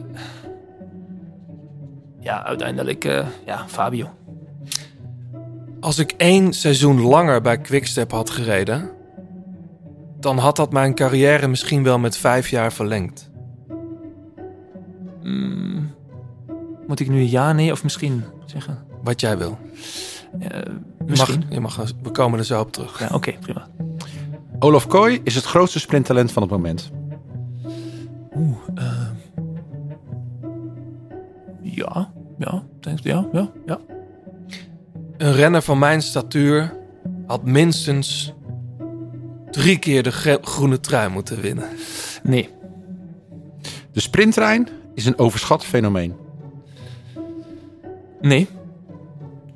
ja, 2.21 2.45
uiteindelijk, 2.45 3.05
eh, 3.05 3.27
ja, 3.47 3.65
Fabio. 3.69 4.09
Als 5.81 5.99
ik 5.99 6.15
één 6.17 6.53
seizoen 6.53 7.01
langer 7.01 7.41
bij 7.41 7.61
Quickstep 7.61 8.11
had 8.11 8.31
gereden, 8.31 8.91
dan 10.21 10.39
had 10.39 10.57
dat 10.57 10.73
mijn 10.73 10.95
carrière 10.95 11.49
misschien 11.49 11.83
wel 11.83 11.99
met 11.99 12.17
vijf 12.17 12.49
jaar 12.49 12.73
verlengd. 12.73 13.31
Mm, 15.23 15.95
moet 16.87 17.01
ik 17.01 17.09
nu 17.09 17.21
ja, 17.21 17.53
nee 17.53 17.73
of 17.73 17.83
misschien 17.83 18.25
zeggen? 18.47 18.79
Wat 19.03 19.21
jij 19.21 19.39
wil. 19.39 19.59
Eh, 20.39 20.61
misschien. 21.07 21.39
Mag, 21.41 21.53
je 21.53 21.61
mag, 21.61 21.93
we 22.03 22.11
komen 22.11 22.39
er 22.39 22.45
zo 22.45 22.61
op 22.61 22.73
terug. 22.73 22.99
Ja, 22.99 23.09
oké, 23.15 23.33
prima. 23.41 23.69
Olaf 24.59 24.87
Kooi 24.87 25.21
is 25.25 25.35
het 25.35 25.45
grootste 25.45 25.79
sprinttalent 25.79 26.33
van 26.33 26.43
het 26.43 26.51
moment. 26.51 26.91
Oeh, 28.37 28.57
eh, 28.75 29.09
ja, 31.63 32.13
ja, 32.39 32.63
denk, 32.81 32.99
ja, 33.01 33.27
ja, 33.33 33.51
ja. 33.67 33.79
Een 35.17 35.33
renner 35.33 35.63
van 35.63 35.79
mijn 35.79 36.03
statuur 36.03 36.77
had 37.27 37.45
minstens 37.45 38.33
drie 39.51 39.79
keer 39.79 40.03
de 40.03 40.11
groene 40.43 40.81
trui 40.81 41.11
moeten 41.11 41.41
winnen. 41.41 41.69
Nee, 42.23 42.49
De 43.93 44.01
sprinttrein 44.01 44.69
is 44.95 45.05
een 45.07 45.19
overschat 45.19 45.65
fenomeen. 45.65 46.15
nee. 48.21 48.49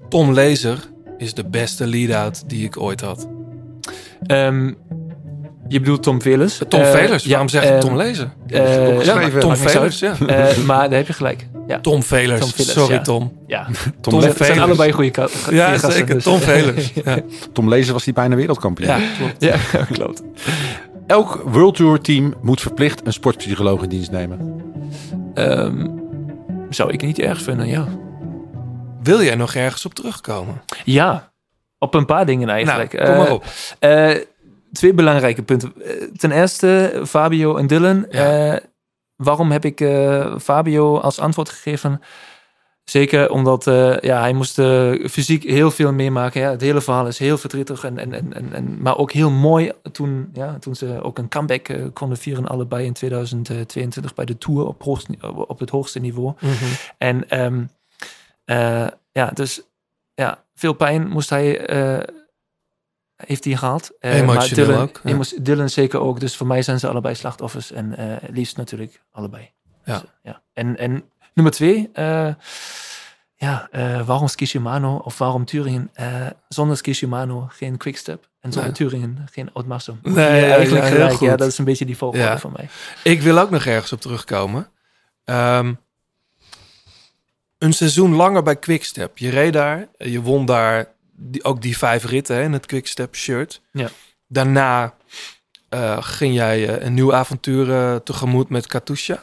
Tom 0.08 0.32
Lezer 0.32 0.78
is 1.18 1.34
de 1.34 1.44
beste 1.44 1.86
lead-out 1.86 2.48
die 2.48 2.64
ik 2.64 2.80
ooit 2.80 3.00
had. 3.00 3.28
Ehm, 4.26 4.72
je 5.68 5.80
bedoelt 5.80 6.02
Tom 6.02 6.22
Velers? 6.22 6.60
Tom 6.68 6.80
Eh, 6.80 6.90
Velers, 6.90 7.24
ja, 7.24 7.30
waarom 7.30 7.48
zeg 7.48 7.62
ik 7.62 7.70
ehm, 7.70 7.80
Tom 7.80 7.96
Lezer? 7.96 8.28
eh, 8.46 9.04
ja, 9.04 9.28
Tom 9.38 9.56
Velers, 9.56 9.98
ja. 9.98 10.14
Eh, 10.26 10.56
maar 10.56 10.88
daar 10.88 10.98
heb 10.98 11.06
je 11.06 11.12
gelijk. 11.12 11.46
Ja, 11.66 11.80
Tom 11.80 12.02
Velers, 12.02 12.40
Tom 12.40 12.48
Velers, 12.50 12.72
sorry 12.72 12.94
ja. 12.94 13.00
Tom. 13.02 13.32
ja. 13.46 13.66
Tom 14.00 14.20
zijn 14.20 14.34
Velers. 14.34 14.58
allebei 14.58 14.92
goede 14.92 15.10
ka- 15.10 15.26
goede 15.42 15.56
Ja, 15.56 15.68
gasten, 15.70 15.92
zeker. 15.92 16.14
dus- 16.14 16.24
Tom 16.24 16.38
Velers. 16.38 16.92
Ja. 17.04 17.18
Tom 17.52 17.68
Lezer 17.68 17.92
was 17.92 18.04
die 18.04 18.12
bijna 18.12 18.36
wereldkampioen. 18.36 18.88
ja, 18.88 18.98
klopt. 19.18 19.34
Ja, 19.42 19.56
klopt. 19.98 20.22
Elk 21.06 21.42
World 21.46 21.74
Tour 21.76 22.00
team 22.00 22.34
moet 22.42 22.60
verplicht 22.60 23.06
een 23.06 23.12
sportpsycholoog 23.12 23.82
in 23.82 23.88
dienst 23.88 24.10
nemen. 24.10 24.60
Ehm, 25.34 25.86
zou 26.70 26.92
ik 26.92 27.02
niet 27.02 27.18
erg 27.18 27.42
vinden, 27.42 27.66
ja. 27.68 27.86
Wil 29.06 29.22
jij 29.22 29.34
nog 29.34 29.54
ergens 29.54 29.86
op 29.86 29.94
terugkomen? 29.94 30.62
Ja, 30.84 31.32
op 31.78 31.94
een 31.94 32.06
paar 32.06 32.26
dingen 32.26 32.48
eigenlijk. 32.48 32.92
Nou, 32.92 33.06
kom 33.06 33.16
maar 33.16 33.26
Eh, 33.26 33.32
op. 33.32 33.44
eh, 33.78 34.14
twee 34.72 34.94
belangrijke 34.94 35.42
punten. 35.42 35.72
Eh, 35.84 35.90
ten 36.16 36.30
eerste, 36.30 37.02
Fabio 37.06 37.56
en 37.56 37.66
Dylan. 37.66 38.06
Waarom 39.16 39.50
heb 39.50 39.64
ik 39.64 39.78
Fabio 40.42 40.98
als 40.98 41.18
antwoord 41.18 41.48
gegeven? 41.48 42.00
Zeker 42.84 43.30
omdat 43.30 43.64
ja, 44.00 44.20
hij 44.20 44.32
moest 44.32 44.54
fysiek 45.10 45.42
heel 45.42 45.70
veel 45.70 45.92
meemaken. 45.92 46.40
Ja. 46.40 46.50
Het 46.50 46.60
hele 46.60 46.80
verhaal 46.80 47.06
is 47.06 47.18
heel 47.18 47.38
verdrietig, 47.38 47.84
en, 47.84 47.98
en, 47.98 48.12
en, 48.12 48.52
en, 48.52 48.82
maar 48.82 48.96
ook 48.98 49.12
heel 49.12 49.30
mooi 49.30 49.72
toen, 49.92 50.28
ja, 50.32 50.56
toen 50.58 50.74
ze 50.74 51.02
ook 51.02 51.18
een 51.18 51.28
comeback 51.28 51.68
konden 51.92 52.18
vieren, 52.18 52.46
allebei 52.46 52.84
in 52.86 52.92
2022 52.92 54.14
bij 54.14 54.24
de 54.24 54.38
Tour 54.38 54.66
op, 54.66 54.82
hoogst, 54.82 55.06
op 55.48 55.58
het 55.58 55.70
hoogste 55.70 55.98
niveau. 55.98 56.32
Mhm. 56.40 56.52
En 56.98 57.28
ehm, 57.28 57.62
eh, 58.46 58.86
ja, 59.12 59.30
dus 59.30 59.62
ja, 60.14 60.44
veel 60.54 60.72
pijn 60.72 61.08
moest 61.08 61.30
hij, 61.30 61.66
eh, 61.66 62.14
heeft 63.16 63.44
hij 63.44 63.56
gehad. 63.56 63.92
Eh, 64.00 64.26
maar 64.26 64.48
Dylan, 64.48 64.80
ook, 64.80 65.00
ja. 65.04 65.18
Dylan 65.40 65.68
zeker 65.68 66.00
ook. 66.00 66.20
Dus 66.20 66.36
voor 66.36 66.46
mij 66.46 66.62
zijn 66.62 66.78
ze 66.78 66.88
allebei 66.88 67.14
slachtoffers. 67.14 67.72
En 67.72 68.18
liefst 68.30 68.56
natuurlijk 68.56 69.02
allebei. 69.10 69.50
Ja. 69.84 69.98
Dus, 69.98 70.10
ja. 70.22 70.42
En, 70.52 70.76
en 70.76 71.04
nummer 71.34 71.52
twee, 71.52 71.90
ja, 73.34 73.68
waarom 74.04 74.28
Ski 74.28 74.46
Shimano 74.46 74.96
of 74.96 75.18
waarom 75.18 75.44
Turingen? 75.44 75.90
Zonder 76.48 76.76
Ski 76.76 76.92
Shimano 76.92 77.46
geen 77.50 77.76
Quickstep. 77.76 78.28
En 78.40 78.52
zonder 78.52 78.72
Nee. 78.72 78.88
Turingen 78.88 79.26
geen 79.32 79.50
Oudmarsum. 79.52 79.98
Nee, 80.02 80.14
ja, 80.14 80.54
eigenlijk 80.54 80.84
ja, 80.84 80.90
heel 80.90 80.98
gelijk. 80.98 81.20
Ja, 81.20 81.36
dat 81.36 81.48
is 81.48 81.58
een 81.58 81.64
beetje 81.64 81.86
die 81.86 81.96
volgorde 81.96 82.38
voor 82.38 82.52
mij. 82.52 82.68
Ik 83.02 83.22
wil 83.22 83.38
ook 83.38 83.50
nog 83.50 83.64
ergens 83.64 83.92
op 83.92 84.00
terugkomen. 84.00 84.70
Ehm, 85.24 85.74
een 87.58 87.72
seizoen 87.72 88.14
langer 88.14 88.42
bij 88.42 88.56
Quickstep. 88.56 89.18
Je 89.18 89.30
reed 89.30 89.52
daar, 89.52 89.88
je 89.98 90.22
won 90.22 90.46
daar 90.46 90.92
die, 91.16 91.44
ook 91.44 91.62
die 91.62 91.78
vijf 91.78 92.04
ritten 92.04 92.36
hè, 92.36 92.42
in 92.42 92.52
het 92.52 92.66
Quickstep 92.66 93.14
shirt. 93.14 93.60
Ja. 93.72 93.88
Daarna 94.28 94.94
eh, 95.68 96.02
ging 96.02 96.34
jij 96.34 96.68
eh, 96.68 96.84
een 96.86 96.94
nieuw 96.94 97.14
avontuur 97.14 97.70
eh, 97.72 97.96
tegemoet 97.96 98.48
met 98.48 98.66
Katusha. 98.66 99.22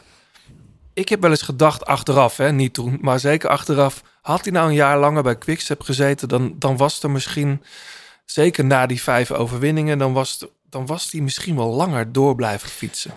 Ik 0.94 1.10
heb 1.10 1.22
wel 1.22 1.30
eens 1.30 1.42
gedacht 1.42 1.86
achteraf, 1.86 2.38
hè, 2.38 2.52
niet 2.52 2.74
toen, 2.74 2.98
maar 3.02 3.20
zeker 3.20 3.50
achteraf. 3.50 4.04
Had 4.22 4.44
hij 4.44 4.54
nou 4.54 4.68
een 4.68 4.74
jaar 4.76 5.00
langer 5.00 5.24
bij 5.24 5.38
Quickstep 5.38 5.82
gezeten, 5.82 6.28
dan, 6.28 6.56
dan 6.60 6.78
was 6.78 7.04
er 7.04 7.12
misschien, 7.12 7.64
zeker 8.26 8.66
na 8.66 8.86
die 8.86 9.02
vijf 9.02 9.32
overwinningen, 9.32 9.98
dan 9.98 10.14
was, 10.14 10.38
het- 10.40 10.50
dan 10.70 10.86
was 10.86 11.12
hij 11.12 11.22
misschien 11.22 11.56
wel 11.56 11.70
langer 11.74 12.12
door 12.12 12.36
blijven 12.36 12.70
fietsen. 12.70 13.12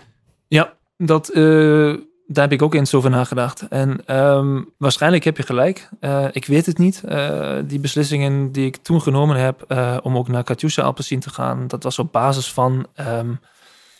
Ja, 0.47 0.73
dat, 0.97 1.29
eh, 1.29 1.93
daar 2.27 2.43
heb 2.43 2.53
ik 2.53 2.61
ook 2.61 2.73
eens 2.73 2.93
over 2.93 3.09
nagedacht. 3.09 3.67
En 3.67 4.05
ehm, 4.05 4.61
waarschijnlijk 4.77 5.23
heb 5.23 5.37
je 5.37 5.43
gelijk. 5.43 5.89
Eh, 5.99 6.25
ik 6.31 6.45
weet 6.45 6.65
het 6.65 6.77
niet. 6.77 7.03
Eh, 7.03 7.55
die 7.65 7.79
beslissingen 7.79 8.51
die 8.51 8.65
ik 8.65 8.75
toen 8.75 9.01
genomen 9.01 9.37
heb 9.37 9.61
eh, 9.67 9.97
om 10.01 10.17
ook 10.17 10.27
naar 10.27 10.43
Katusha 10.43 10.81
Alpecin 10.81 11.19
te 11.19 11.29
gaan, 11.29 11.67
dat 11.67 11.83
was 11.83 11.99
op 11.99 12.11
basis 12.11 12.53
van 12.53 12.87
ehm, 12.93 13.33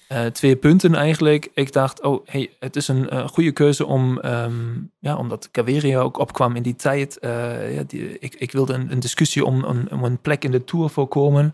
eh, 0.08 0.26
twee 0.26 0.56
punten 0.56 0.96
eigenlijk. 0.96 1.50
Ik 1.54 1.72
dacht, 1.74 2.02
oh, 2.04 2.26
hey, 2.26 2.50
het 2.60 2.76
is 2.76 2.88
een 2.88 3.10
eh, 3.10 3.28
goede 3.28 3.52
keuze 3.52 3.86
om, 3.86 4.20
ehm, 4.20 4.52
ja, 5.00 5.16
omdat 5.16 5.50
Caveria 5.52 6.00
ook 6.00 6.18
opkwam 6.20 6.56
in 6.56 6.62
die 6.64 6.76
tijd. 6.76 7.20
eh, 7.20 7.76
ja, 7.76 7.84
die, 7.88 8.20
ik, 8.20 8.36
ik 8.36 8.52
wilde 8.52 8.74
een, 8.74 8.92
een 8.92 9.00
discussie 9.00 9.46
om, 9.46 9.64
een- 9.64 9.92
om 9.92 10.04
een 10.04 10.18
plek 10.22 10.44
in 10.44 10.52
de 10.52 10.64
Tour 10.64 10.90
voorkomen. 10.90 11.54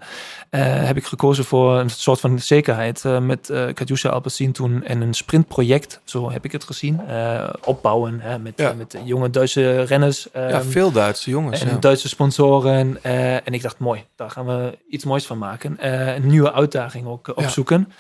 Heb 0.50 0.98
ik 0.98 1.06
gekozen 1.06 1.46
voor 1.46 1.80
een 1.80 1.90
soort 1.90 2.20
van 2.20 2.40
zekerheid 2.40 3.04
met 3.22 3.52
Katusha 3.74 4.10
Alpecin 4.10 4.52
toen 4.52 4.84
en 4.84 5.02
een 5.02 5.14
sprintproject, 5.14 6.02
zo 6.04 6.32
heb 6.32 6.46
ik 6.46 6.52
het 6.52 6.64
gezien, 6.64 7.00
opbouwen 7.64 8.20
hè, 8.20 8.40
met, 8.40 8.54
Ja. 8.56 8.74
met 8.74 8.98
jonge 9.04 9.30
Duitse 9.30 9.82
renners. 9.82 10.28
Ja, 10.34 10.48
ehm, 10.50 10.68
veel 10.70 10.92
Duitse 10.92 11.30
jongens. 11.30 11.62
en 11.62 11.70
ja. 11.70 11.76
Duitse 11.78 12.08
sponsoren. 12.08 13.04
en 13.04 13.54
ik 13.54 13.62
dacht, 13.62 13.80
mooi, 13.80 14.04
daar 14.16 14.30
gaan 14.32 14.46
we 14.46 14.78
iets 14.90 15.04
moois 15.06 15.26
van 15.26 15.38
maken. 15.38 15.76
Een 16.16 16.28
nieuwe 16.28 16.54
uitdaging 16.54 17.08
ook 17.08 17.28
Ja. 17.28 17.34
opzoeken. 17.36 17.92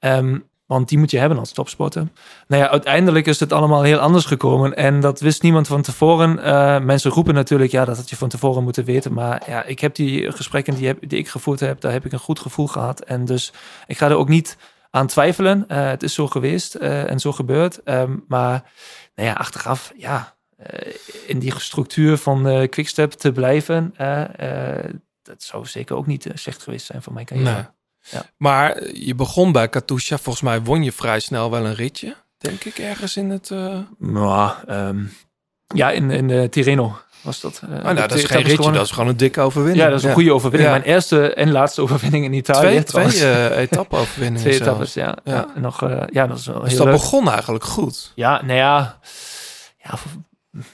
Ehm, 0.00 0.38
want 0.70 0.88
die 0.88 0.98
moet 0.98 1.10
je 1.10 1.18
hebben 1.18 1.38
als 1.38 1.52
topsporter. 1.52 2.08
Nou 2.46 2.62
ja, 2.62 2.68
uiteindelijk 2.68 3.26
is 3.26 3.40
het 3.40 3.52
allemaal 3.52 3.82
heel 3.82 3.98
anders 3.98 4.24
gekomen. 4.24 4.76
En 4.76 5.00
dat 5.00 5.20
wist 5.20 5.42
niemand 5.42 5.66
van 5.66 5.82
tevoren. 5.82 6.42
Eh, 6.42 6.80
mensen 6.80 7.10
roepen 7.10 7.34
natuurlijk, 7.34 7.70
ja, 7.70 7.84
dat 7.84 7.96
had 7.96 8.10
je 8.10 8.16
van 8.16 8.28
tevoren 8.28 8.62
moeten 8.62 8.84
weten. 8.84 9.12
Maar 9.12 9.42
ja, 9.46 9.64
ik 9.64 9.80
heb 9.80 9.94
die 9.94 10.32
gesprekken 10.32 10.74
die, 10.74 10.86
heb, 10.86 11.08
die 11.08 11.18
ik 11.18 11.28
gevoerd 11.28 11.60
heb, 11.60 11.80
daar 11.80 11.92
heb 11.92 12.04
ik 12.04 12.12
een 12.12 12.18
goed 12.18 12.40
gevoel 12.40 12.66
gehad. 12.66 13.00
En 13.00 13.24
dus 13.24 13.52
ik 13.86 13.98
ga 13.98 14.08
er 14.08 14.16
ook 14.16 14.28
niet 14.28 14.56
aan 14.90 15.06
twijfelen. 15.06 15.68
Eh, 15.68 15.86
het 15.86 16.02
is 16.02 16.14
zo 16.14 16.26
geweest 16.26 16.74
eh, 16.74 17.10
en 17.10 17.20
zo 17.20 17.32
gebeurd. 17.32 17.82
Ehm, 17.82 18.16
maar 18.28 18.72
nou 19.14 19.28
ja, 19.28 19.34
achteraf, 19.34 19.92
ja, 19.96 20.36
in 21.26 21.38
die 21.38 21.60
structuur 21.60 22.16
van 22.16 22.68
Quickstep 22.68 23.12
te 23.12 23.32
blijven, 23.32 23.94
dat 25.22 25.42
zou 25.42 25.66
zeker 25.66 25.96
ook 25.96 26.06
niet 26.06 26.30
slecht 26.34 26.62
geweest 26.62 26.86
zijn 26.86 27.02
voor 27.02 27.12
mijn 27.12 27.26
carrière. 27.26 27.52
Nee. 27.52 27.64
Ja. 28.10 28.22
Maar 28.36 28.92
je 28.94 29.14
begon 29.14 29.52
bij 29.52 29.68
Katusha. 29.68 30.18
Volgens 30.18 30.44
mij 30.44 30.62
won 30.62 30.82
je 30.82 30.92
vrij 30.92 31.20
snel 31.20 31.50
wel 31.50 31.66
een 31.66 31.74
ritje. 31.74 32.14
Denk 32.38 32.64
ik 32.64 32.78
ergens 32.78 33.16
in 33.16 33.30
het... 33.30 33.50
eh 33.50 33.78
Maar, 33.98 34.64
ehm, 34.66 35.02
ja, 35.74 35.90
in, 35.90 36.10
in 36.10 36.30
eh, 36.30 36.48
Tirreno 36.48 36.98
was 37.22 37.40
dat. 37.40 37.60
eh, 37.64 37.70
Oh, 37.76 37.82
nou, 37.82 37.94
de 37.94 38.00
dat 38.00 38.12
is 38.12 38.24
geen 38.24 38.36
ritje, 38.36 38.50
gewonnen. 38.54 38.78
dat 38.78 38.86
is 38.86 38.92
gewoon 38.92 39.08
een 39.08 39.16
dikke 39.16 39.40
overwinning. 39.40 39.82
Ja, 39.84 39.90
dat 39.90 39.98
is 39.98 40.04
een 40.04 40.12
goede 40.12 40.32
overwinning. 40.34 40.72
Ja. 40.72 40.78
Mijn 40.78 40.90
eerste 40.94 41.34
en 41.34 41.50
laatste 41.50 41.80
overwinning 41.82 42.24
in 42.24 42.32
Italië. 42.32 42.60
Twee, 42.60 42.72
twee 42.72 42.84
trouwens. 42.84 43.20
eh 43.20 43.58
etappe-overwinningen 43.58 44.40
Twee 44.50 44.60
etappes, 44.60 44.94
ja. 44.94 45.16
Ja. 45.24 45.32
ja. 45.54 45.60
nog, 45.60 45.80
ja, 46.12 46.26
dat 46.26 46.38
is 46.38 46.46
wel 46.46 46.60
Dus 46.60 46.68
heel 46.68 46.78
dat 46.78 46.86
leuk. 46.86 46.96
begon 46.96 47.28
eigenlijk 47.30 47.64
goed. 47.64 48.12
Ja, 48.14 48.42
nou 48.42 48.58
ja. 48.58 48.98
Ja, 49.84 49.90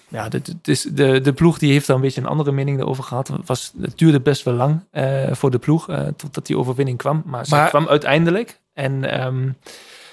ja 0.09 0.29
de, 0.29 0.43
de, 0.62 0.93
de, 0.95 1.20
de 1.20 1.33
ploeg 1.33 1.59
die 1.59 1.72
heeft 1.72 1.87
daar 1.87 1.97
een 1.97 2.03
beetje 2.03 2.20
een 2.20 2.27
andere 2.27 2.53
mening 2.53 2.81
over 2.83 3.05
gehad. 3.05 3.29
Het, 3.29 3.47
was, 3.47 3.72
het 3.81 3.99
duurde 3.99 4.20
best 4.20 4.43
wel 4.43 4.55
lang 4.55 4.81
eh, 4.91 5.33
voor 5.35 5.51
de 5.51 5.59
ploeg, 5.59 5.89
eh, 5.89 6.07
totdat 6.16 6.47
die 6.47 6.59
overwinning 6.59 6.99
kwam. 6.99 7.22
Maar 7.27 7.47
ze 7.47 7.66
kwam 7.68 7.89
uiteindelijk. 7.89 8.61
En 8.72 9.05
ehm, 9.20 9.51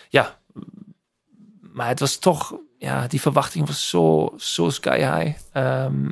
ja, 0.09 0.37
maar 1.73 1.87
het 1.87 1.99
was 1.99 2.17
toch, 2.17 2.55
ja, 2.77 3.07
die 3.07 3.21
verwachting 3.21 3.67
was 3.67 3.89
zo, 3.89 4.33
zo 4.37 4.69
sky 4.69 4.97
high. 4.97 5.37
Ehm, 5.51 6.05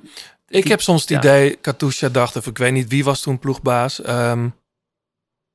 Ik 0.48 0.62
die- 0.64 0.72
heb 0.72 0.82
soms 0.82 1.02
het 1.02 1.10
ja. 1.10 1.18
idee, 1.18 1.56
Katusha 1.56 2.10
dacht, 2.10 2.36
of 2.36 2.48
ik 2.48 2.58
weet 2.58 2.74
niet 2.74 2.90
wie 2.90 3.04
was 3.04 3.22
toen 3.22 3.40
ploegbaas. 3.40 4.02
ehm 4.02 4.50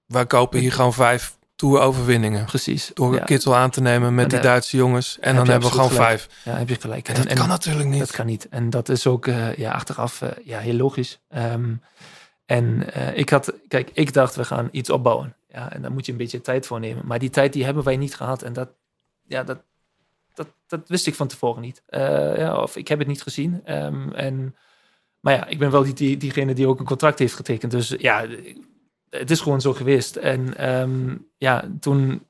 wij 0.07 0.27
kopen 0.27 0.59
hier 0.61 0.73
gewoon 0.73 0.93
vijf 0.93 1.36
Tour-overwinningen. 1.57 2.45
Precies. 2.45 2.91
Door 2.95 3.15
ja. 3.15 3.25
Kittel 3.25 3.57
aan 3.57 3.71
te 3.71 3.81
nemen 3.81 4.15
met 4.15 4.25
En, 4.25 4.31
die 4.31 4.41
Duitse 4.41 4.77
jongens. 4.77 5.19
En 5.19 5.27
heb 5.29 5.37
dan 5.37 5.51
hebben 5.51 5.69
we 5.69 5.75
gewoon 5.75 5.91
gelijk. 5.91 6.09
vijf. 6.09 6.29
Ja, 6.45 6.53
heb 6.53 6.69
je 6.69 6.81
gelijk. 6.81 7.09
En 7.09 7.15
dat 7.15 7.33
kan 7.33 7.49
natuurlijk 7.49 7.89
niet. 7.89 7.99
Dat 7.99 8.11
kan 8.11 8.27
niet. 8.27 8.49
En 8.49 8.71
dat 8.71 8.89
is 8.89 9.07
ook 9.07 9.27
eh, 9.27 9.55
ja, 9.55 9.73
achteraf 9.73 10.23
eh, 10.23 10.31
ja, 10.45 10.59
heel 10.59 10.75
logisch. 10.75 11.21
Ehm, 11.29 11.75
en 12.47 12.93
eh, 12.93 13.19
ik 13.19 13.29
had, 13.29 13.53
kijk, 13.69 13.91
ik 13.93 14.13
dacht 14.13 14.35
we 14.35 14.45
gaan 14.45 14.69
iets 14.71 14.91
opbouwen. 14.91 15.37
Ja, 15.49 15.73
en 15.73 15.83
daar 15.83 15.93
moet 15.93 16.07
je 16.07 16.13
een 16.13 16.19
beetje 16.19 16.41
tijd 16.41 16.67
voor 16.67 16.81
nemen. 16.81 17.07
Maar 17.07 17.19
die 17.19 17.31
tijd 17.31 17.53
die 17.53 17.65
hebben 17.65 17.85
wij 17.85 17.97
niet 17.97 18.15
gehad. 18.15 18.43
En 18.43 18.53
dat, 18.53 18.69
ja, 19.27 19.43
dat, 19.43 19.59
dat, 20.35 20.49
dat 20.67 20.89
wist 20.89 21.07
ik 21.07 21.15
van 21.15 21.29
tevoren 21.29 21.63
niet. 21.63 21.83
Ja, 22.37 22.63
of 22.63 22.77
ik 22.77 22.89
heb 22.89 22.99
het 22.99 23.09
niet 23.09 23.23
gezien. 23.23 23.61
Ehm, 23.65 24.11
en, 24.13 24.57
maar 25.21 25.35
ja, 25.35 25.47
ik 25.47 25.59
ben 25.59 25.71
wel 25.71 25.83
die, 25.83 25.95
die, 25.95 26.17
diegene 26.17 26.55
die 26.55 26.67
ook 26.67 26.79
een 26.79 26.87
contract 26.87 27.19
heeft 27.19 27.35
getekend. 27.35 27.73
Dus 27.73 27.95
ja, 27.99 28.27
het 29.19 29.31
is 29.31 29.41
gewoon 29.41 29.61
zo 29.61 29.73
geweest. 29.75 30.17
En 30.17 30.57
ehm, 30.57 31.17
ja, 31.37 31.65
toen 31.81 32.27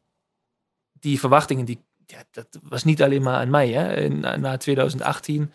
die 0.92 1.18
verwachtingen, 1.20 1.64
die, 1.64 1.84
ja, 2.06 2.22
dat 2.30 2.46
was 2.62 2.84
niet 2.84 3.02
alleen 3.02 3.22
maar 3.22 3.36
aan 3.40 3.50
mij. 3.50 3.68
Hè. 3.68 4.08
Na, 4.08 4.36
na 4.36 4.56
2018 4.56 5.52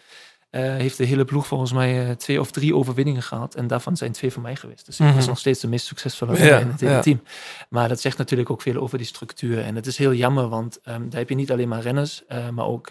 eh, 0.50 0.62
heeft 0.62 0.98
de 0.98 1.06
hele 1.06 1.26
ploeg 1.26 1.48
volgens 1.48 1.74
mij 1.74 2.08
eh, 2.10 2.16
twee 2.16 2.40
of 2.40 2.52
drie 2.52 2.76
overwinningen 2.76 3.22
gehad. 3.22 3.56
En 3.56 3.68
daarvan 3.68 3.98
zijn 3.98 4.12
twee 4.12 4.32
van 4.32 4.42
mij 4.42 4.56
geweest. 4.56 4.86
Dus 4.86 5.00
ik 5.00 5.06
Mhm. 5.06 5.16
was 5.16 5.28
nog 5.28 5.40
steeds 5.40 5.60
de 5.60 5.68
meest 5.68 5.86
succesvolle 5.86 6.44
Ja, 6.44 6.60
in 6.60 6.68
het 6.68 6.80
hele 6.80 6.94
ja. 6.94 7.02
team. 7.02 7.24
Maar 7.70 7.88
dat 7.90 8.02
zegt 8.02 8.18
natuurlijk 8.18 8.50
ook 8.50 8.62
veel 8.62 8.82
over 8.82 8.98
die 8.98 9.08
structuur. 9.08 9.60
En 9.64 9.76
het 9.76 9.86
is 9.88 9.98
heel 9.98 10.14
jammer, 10.14 10.48
want 10.48 10.80
ehm, 10.84 11.10
daar 11.10 11.20
heb 11.20 11.30
je 11.30 11.36
niet 11.36 11.52
alleen 11.52 11.68
maar 11.68 11.82
renners, 11.82 12.26
eh, 12.28 12.50
maar 12.50 12.66
ook, 12.66 12.90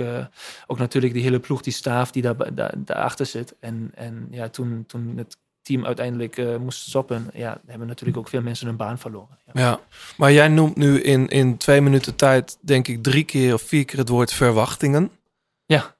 ook 0.66 0.78
natuurlijk 0.78 1.12
die 1.12 1.22
hele 1.22 1.40
ploeg, 1.40 1.60
die 1.62 1.72
staaf 1.72 2.10
die 2.10 2.22
daar, 2.22 2.54
daar, 2.54 2.74
daarachter 2.76 3.26
zit. 3.26 3.54
En, 3.60 3.90
en 3.94 4.28
ja, 4.30 4.48
toen, 4.48 4.84
toen 4.86 5.16
het 5.16 5.36
team 5.70 5.86
uiteindelijk 5.86 6.36
eh, 6.36 6.56
moest 6.56 6.88
stoppen, 6.88 7.30
ja, 7.34 7.60
hebben 7.66 7.86
natuurlijk 7.88 8.18
ook 8.18 8.28
veel 8.28 8.42
mensen 8.42 8.66
hun 8.66 8.76
baan 8.76 8.98
verloren. 8.98 9.38
Ja. 9.52 9.60
Ja, 9.60 9.80
maar 10.16 10.32
jij 10.32 10.48
noemt 10.48 10.76
nu 10.76 11.00
in, 11.00 11.28
in 11.28 11.56
twee 11.56 11.80
minuten 11.80 12.16
tijd, 12.16 12.58
denk 12.60 12.88
ik, 12.88 13.02
drie 13.02 13.24
keer 13.24 13.54
of 13.54 13.62
vier 13.62 13.84
keer 13.84 13.98
het 13.98 14.08
woord 14.08 14.32
verwachtingen. 14.32 15.10
Ja. 15.66 15.96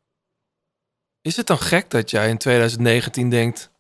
Is 1.23 1.37
het 1.37 1.47
dan 1.47 1.59
gek 1.59 1.91
dat 1.91 2.11
jij 2.11 2.29
in 2.29 2.39
2019 2.39 3.31
denkt, 3.31 3.71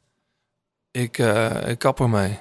ik, 0.90 1.18
eh 1.18 1.68
ik 1.68 1.78
kap 1.78 2.00
ermee? 2.00 2.38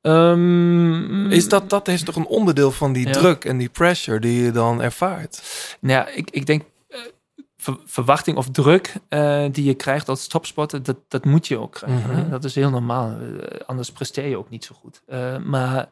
Ehm, 0.00 1.30
Is 1.30 1.48
dat, 1.48 1.70
dat 1.70 1.88
is 1.88 2.02
toch 2.02 2.16
een 2.16 2.26
onderdeel 2.26 2.72
van 2.72 2.92
die 2.92 3.06
Ja. 3.06 3.12
druk 3.12 3.44
en 3.44 3.58
die 3.58 3.68
pressure 3.68 4.20
die 4.20 4.42
je 4.42 4.50
dan 4.50 4.82
ervaart? 4.82 5.42
Nou 5.80 5.94
ja, 5.94 6.08
ik, 6.08 6.30
ik 6.30 6.46
denk 6.46 6.62
ver- 7.60 7.80
verwachting 7.84 8.36
of 8.36 8.50
druk 8.50 8.94
eh, 9.08 9.44
die 9.52 9.64
je 9.64 9.74
krijgt 9.74 10.08
als 10.08 10.26
topsporter, 10.26 10.82
dat, 10.82 10.96
dat 11.08 11.24
moet 11.24 11.46
je 11.46 11.58
ook 11.58 11.72
krijgen. 11.72 12.10
Mhm. 12.20 12.30
Dat 12.30 12.44
is 12.44 12.54
heel 12.54 12.70
normaal. 12.70 13.10
Eh, 13.20 13.60
anders 13.66 13.92
presteer 13.92 14.26
je 14.28 14.36
ook 14.38 14.50
niet 14.50 14.64
zo 14.64 14.74
goed. 14.74 15.02
Eh, 15.06 15.38
maar 15.38 15.88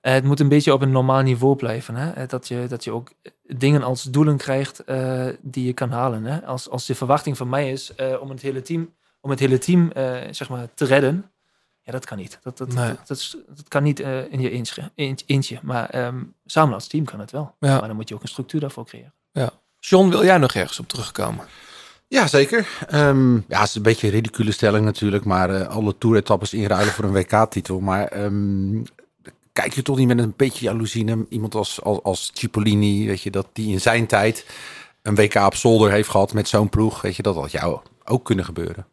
het 0.00 0.24
moet 0.24 0.40
een 0.40 0.48
beetje 0.48 0.72
op 0.72 0.82
een 0.82 0.90
normaal 0.90 1.22
niveau 1.22 1.56
blijven. 1.56 1.94
Hè? 1.94 2.26
Dat, 2.26 2.48
je, 2.48 2.66
dat 2.68 2.84
je 2.84 2.92
ook 2.92 3.10
dingen 3.42 3.82
als 3.82 4.02
doelen 4.02 4.36
krijgt 4.36 4.82
die 5.40 5.66
je 5.66 5.72
kan 5.72 5.90
halen. 5.90 6.24
Hè? 6.24 6.44
Als, 6.46 6.68
als 6.68 6.86
de 6.86 6.94
verwachting 6.94 7.36
van 7.36 7.48
mij 7.48 7.70
is 7.72 7.92
om 8.20 8.30
het 8.30 8.40
hele 8.42 8.62
team 8.62 8.94
om 9.22 9.30
het 9.30 9.38
hele 9.38 9.58
team 9.58 9.90
zeg 10.30 10.48
maar, 10.48 10.68
te 10.74 10.84
redden. 10.84 11.30
Ja, 11.82 11.92
dat 11.92 12.04
kan 12.06 12.18
niet. 12.18 12.38
Dat, 12.42 12.58
dat, 12.58 12.74
Nee. 12.74 12.86
dat, 12.88 13.06
dat, 13.06 13.16
is- 13.16 13.36
dat 13.48 13.68
kan 13.68 13.82
niet 13.82 14.00
in 14.00 14.40
je 14.40 14.50
eentje. 14.50 14.90
eentje. 15.26 15.58
Maar 15.62 15.90
ehm, 15.90 16.22
samen 16.44 16.74
als 16.74 16.86
team 16.88 17.04
kan 17.04 17.20
het 17.20 17.30
wel. 17.30 17.54
Ja. 17.58 17.78
Maar 17.78 17.86
dan 17.88 17.96
moet 17.96 18.08
je 18.08 18.14
ook 18.14 18.22
een 18.22 18.28
structuur 18.28 18.60
daarvoor 18.60 18.84
creëren. 18.86 19.14
John, 19.80 20.08
wil 20.08 20.24
jij 20.24 20.38
nog 20.38 20.54
ergens 20.54 20.78
op 20.78 20.88
terugkomen? 20.88 21.44
Ja, 22.08 22.26
zeker. 22.26 22.68
Ehm, 22.88 23.34
ja, 23.34 23.40
het 23.60 23.68
is 23.68 23.74
een 23.74 23.82
beetje 23.82 24.06
een 24.06 24.12
ridicule 24.12 24.52
stelling 24.52 24.84
natuurlijk, 24.84 25.24
maar 25.24 25.50
eh, 25.50 25.68
alle 25.68 25.98
toeretappes 25.98 26.52
inruilen 26.54 26.92
voor 26.92 27.04
een 27.04 27.12
WK-titel. 27.12 27.80
Maar 27.80 28.06
ehm, 28.06 28.82
kijk 29.52 29.72
je 29.74 29.82
toch 29.82 29.96
niet 29.96 30.06
met 30.06 30.18
een 30.18 30.34
beetje 30.36 30.64
jaloezie 30.64 31.04
naar 31.04 31.16
iemand 31.28 31.54
als, 31.54 31.82
als, 31.82 32.02
als 32.02 32.30
Cipollini, 32.34 33.06
weet 33.06 33.22
je, 33.22 33.30
dat 33.30 33.46
die 33.52 33.72
in 33.72 33.80
zijn 33.80 34.06
tijd 34.06 34.46
een 35.02 35.14
WK 35.14 35.34
op 35.34 35.54
zolder 35.54 35.90
heeft 35.90 36.08
gehad 36.08 36.32
met 36.32 36.48
zo'n 36.48 36.68
ploeg, 36.68 37.00
weet 37.00 37.16
je, 37.16 37.22
dat 37.22 37.34
had 37.34 37.50
jou 37.50 37.80
ook 38.04 38.24
kunnen 38.24 38.44
gebeuren. 38.44 38.86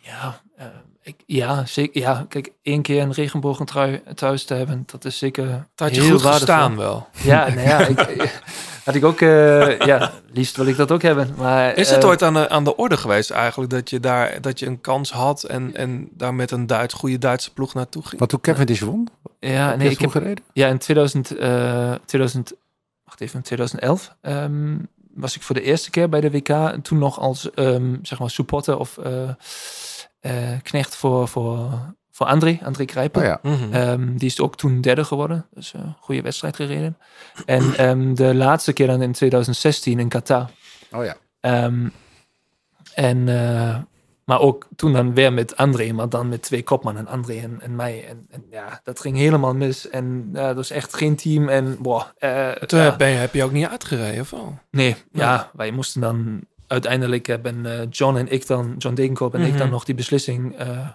Ja, 0.00 0.40
eh, 0.56 0.66
ik, 1.02 1.16
ja, 1.26 1.66
zeker. 1.66 2.00
Ja, 2.00 2.26
kijk, 2.28 2.52
één 2.62 2.82
keer 2.82 3.02
een 3.02 3.12
regenbogentrui 3.12 4.02
thuis 4.14 4.44
te 4.44 4.54
hebben, 4.54 4.82
dat 4.86 5.04
is 5.04 5.18
zeker 5.18 5.46
Dat 5.74 5.86
had 5.88 5.94
je 5.94 6.00
heel 6.02 6.10
goed 6.10 6.22
waardevol. 6.22 6.46
gestaan 6.46 6.76
wel. 6.76 7.08
Ja, 7.22 7.48
nou 7.48 7.68
ja, 7.68 7.78
ik, 7.78 7.98
had 8.84 8.94
ik 8.94 9.04
ook, 9.04 9.20
eh, 9.20 9.78
ja, 9.78 10.12
liefst 10.32 10.56
wil 10.56 10.66
ik 10.66 10.76
dat 10.76 10.90
ook 10.92 11.02
hebben. 11.02 11.34
Maar, 11.36 11.76
Is 11.76 11.90
het 11.90 12.02
eh, 12.02 12.08
ooit 12.08 12.22
aan 12.22 12.34
de, 12.34 12.48
aan 12.48 12.64
de 12.64 12.76
orde 12.76 12.96
geweest 12.96 13.30
eigenlijk 13.30 13.70
dat 13.70 13.90
je 13.90 14.00
daar 14.00 14.40
dat 14.40 14.58
je 14.58 14.66
een 14.66 14.80
kans 14.80 15.12
had 15.12 15.42
en, 15.42 15.74
en 15.76 16.08
daar 16.12 16.34
met 16.34 16.50
een 16.50 16.66
Duits, 16.66 16.94
goede 16.94 17.18
Duitse 17.18 17.52
ploeg 17.52 17.74
naartoe 17.74 18.02
ging? 18.06 18.20
Wat 18.20 18.28
toen 18.28 18.40
Cavendish 18.40 18.80
won? 18.80 19.08
Ja, 19.40 19.68
Heb 19.68 19.78
nee, 19.78 19.90
ik 19.90 19.98
heb, 20.00 20.10
gereden? 20.10 20.44
ja, 20.52 20.68
in 20.68 20.78
2000, 20.78 21.36
eh 21.36 21.94
2000, 22.04 22.52
wacht 23.04 23.20
even, 23.20 23.42
2011 23.42 24.16
ehm, 24.20 24.76
was 25.14 25.36
ik 25.36 25.42
voor 25.42 25.54
de 25.54 25.62
eerste 25.62 25.90
keer 25.90 26.08
bij 26.08 26.20
de 26.20 26.30
WK. 26.30 26.48
En 26.48 26.82
toen 26.82 26.98
nog 26.98 27.20
als, 27.20 27.50
ehm, 27.50 27.96
zeg 28.02 28.18
maar, 28.18 28.30
supporter 28.30 28.78
of 28.78 28.98
eh, 28.98 29.28
eh, 30.20 30.60
knecht 30.62 30.96
voor, 30.96 31.28
voor, 31.28 31.70
voor 32.14 32.26
André, 32.26 32.58
André 32.64 32.84
Krijpen. 32.84 33.20
Oh 33.20 33.26
ja. 33.26 33.38
Mhm. 33.42 33.72
Ehm, 33.72 34.16
die 34.16 34.28
is 34.28 34.40
ook 34.40 34.56
toen 34.56 34.80
derde 34.80 35.04
geworden. 35.04 35.46
Dus 35.54 35.72
een 35.72 35.94
goede 36.00 36.22
wedstrijd 36.22 36.56
gereden. 36.56 36.96
En 37.46 37.74
ehm, 37.76 38.14
de 38.14 38.34
laatste 38.34 38.72
keer 38.72 38.86
dan 38.86 39.02
in 39.02 39.12
2016 39.12 39.98
in 39.98 40.08
Qatar. 40.08 40.50
Oh 40.92 41.04
ja. 41.04 41.16
Ehm, 41.40 41.86
en, 42.94 43.28
eh, 43.28 43.76
maar 44.24 44.40
ook 44.40 44.68
toen 44.76 44.92
dan 44.92 45.14
weer 45.14 45.32
met 45.32 45.56
André, 45.56 45.92
maar 45.92 46.08
dan 46.08 46.28
met 46.28 46.42
twee 46.42 46.62
kopmannen, 46.62 47.06
André 47.06 47.34
en, 47.40 47.60
en 47.60 47.76
mij. 47.76 48.06
En, 48.08 48.26
en 48.30 48.44
ja, 48.50 48.80
dat 48.84 49.00
ging 49.00 49.16
helemaal 49.16 49.54
mis. 49.54 49.88
En 49.88 50.28
dat 50.32 50.54
was 50.54 50.70
echt 50.70 50.94
geen 50.96 51.16
team. 51.16 51.48
En 51.48 51.76
boah, 51.80 52.04
eh, 52.18 52.50
Toen 52.50 52.78
ja. 52.78 52.84
heb, 52.84 52.98
ben 52.98 53.08
je, 53.08 53.16
heb 53.16 53.34
je 53.34 53.44
ook 53.44 53.52
niet 53.52 53.66
uitgereden 53.66 54.20
of 54.20 54.30
wel? 54.30 54.58
Nee, 54.70 54.96
ja, 55.12 55.50
wij 55.52 55.70
moesten 55.70 56.00
dan 56.00 56.40
uiteindelijk 56.66 57.26
hebben 57.26 57.66
eh, 57.66 57.86
John 57.90 58.16
en 58.16 58.32
ik 58.32 58.46
dan, 58.46 58.74
John 58.78 58.94
Degenkoop 58.94 59.34
en 59.34 59.40
ik 59.40 59.52
dan 59.52 59.60
Mhm. 59.60 59.70
nog 59.70 59.84
die 59.84 59.94
beslissing, 59.94 60.56
eh 60.58 60.88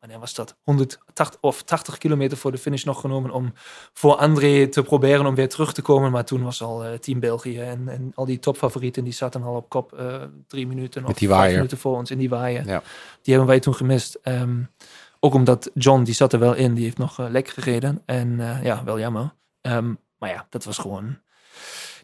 wanneer 0.00 0.18
was 0.18 0.34
dat? 0.34 0.56
180 0.62 1.40
of 1.40 1.62
80 1.62 1.98
kilometer 1.98 2.36
voor 2.36 2.50
de 2.50 2.58
finish 2.58 2.84
nog 2.84 3.00
genomen 3.00 3.30
om 3.30 3.52
voor 3.92 4.14
André 4.14 4.66
te 4.66 4.82
proberen 4.82 5.26
om 5.26 5.34
weer 5.34 5.48
terug 5.48 5.72
te 5.72 5.82
komen. 5.82 6.10
Maar 6.10 6.24
toen 6.24 6.42
was 6.42 6.62
al 6.62 6.84
eh, 6.84 6.98
Team 6.98 7.20
België 7.20 7.60
en, 7.60 7.88
en 7.88 8.12
al 8.14 8.24
die 8.24 8.38
topfavorieten, 8.38 9.04
die 9.04 9.12
zaten 9.12 9.42
al 9.42 9.54
op 9.54 9.68
kop 9.68 9.92
eh, 9.92 10.22
drie 10.46 10.66
minuten 10.66 11.04
of 11.04 11.18
vijf 11.18 11.54
minuten 11.54 11.78
voor 11.78 11.96
ons 11.96 12.10
in 12.10 12.18
die 12.18 12.28
waaien. 12.28 12.66
Ja. 12.66 12.82
Die 13.22 13.34
hebben 13.34 13.46
wij 13.46 13.60
toen 13.60 13.74
gemist. 13.74 14.18
Ehm, 14.22 14.62
ook 15.20 15.34
omdat 15.34 15.70
John, 15.74 16.02
die 16.02 16.14
zat 16.14 16.32
er 16.32 16.38
wel 16.38 16.54
in, 16.54 16.74
die 16.74 16.84
heeft 16.84 16.98
nog 16.98 17.18
eh, 17.18 17.26
lek 17.30 17.48
gereden. 17.48 18.02
En 18.06 18.40
ja, 18.62 18.84
wel 18.84 18.98
jammer. 18.98 19.34
Ehm, 19.60 19.94
maar 20.18 20.30
ja, 20.30 20.46
dat 20.50 20.64
was 20.64 20.78
gewoon 20.78 21.18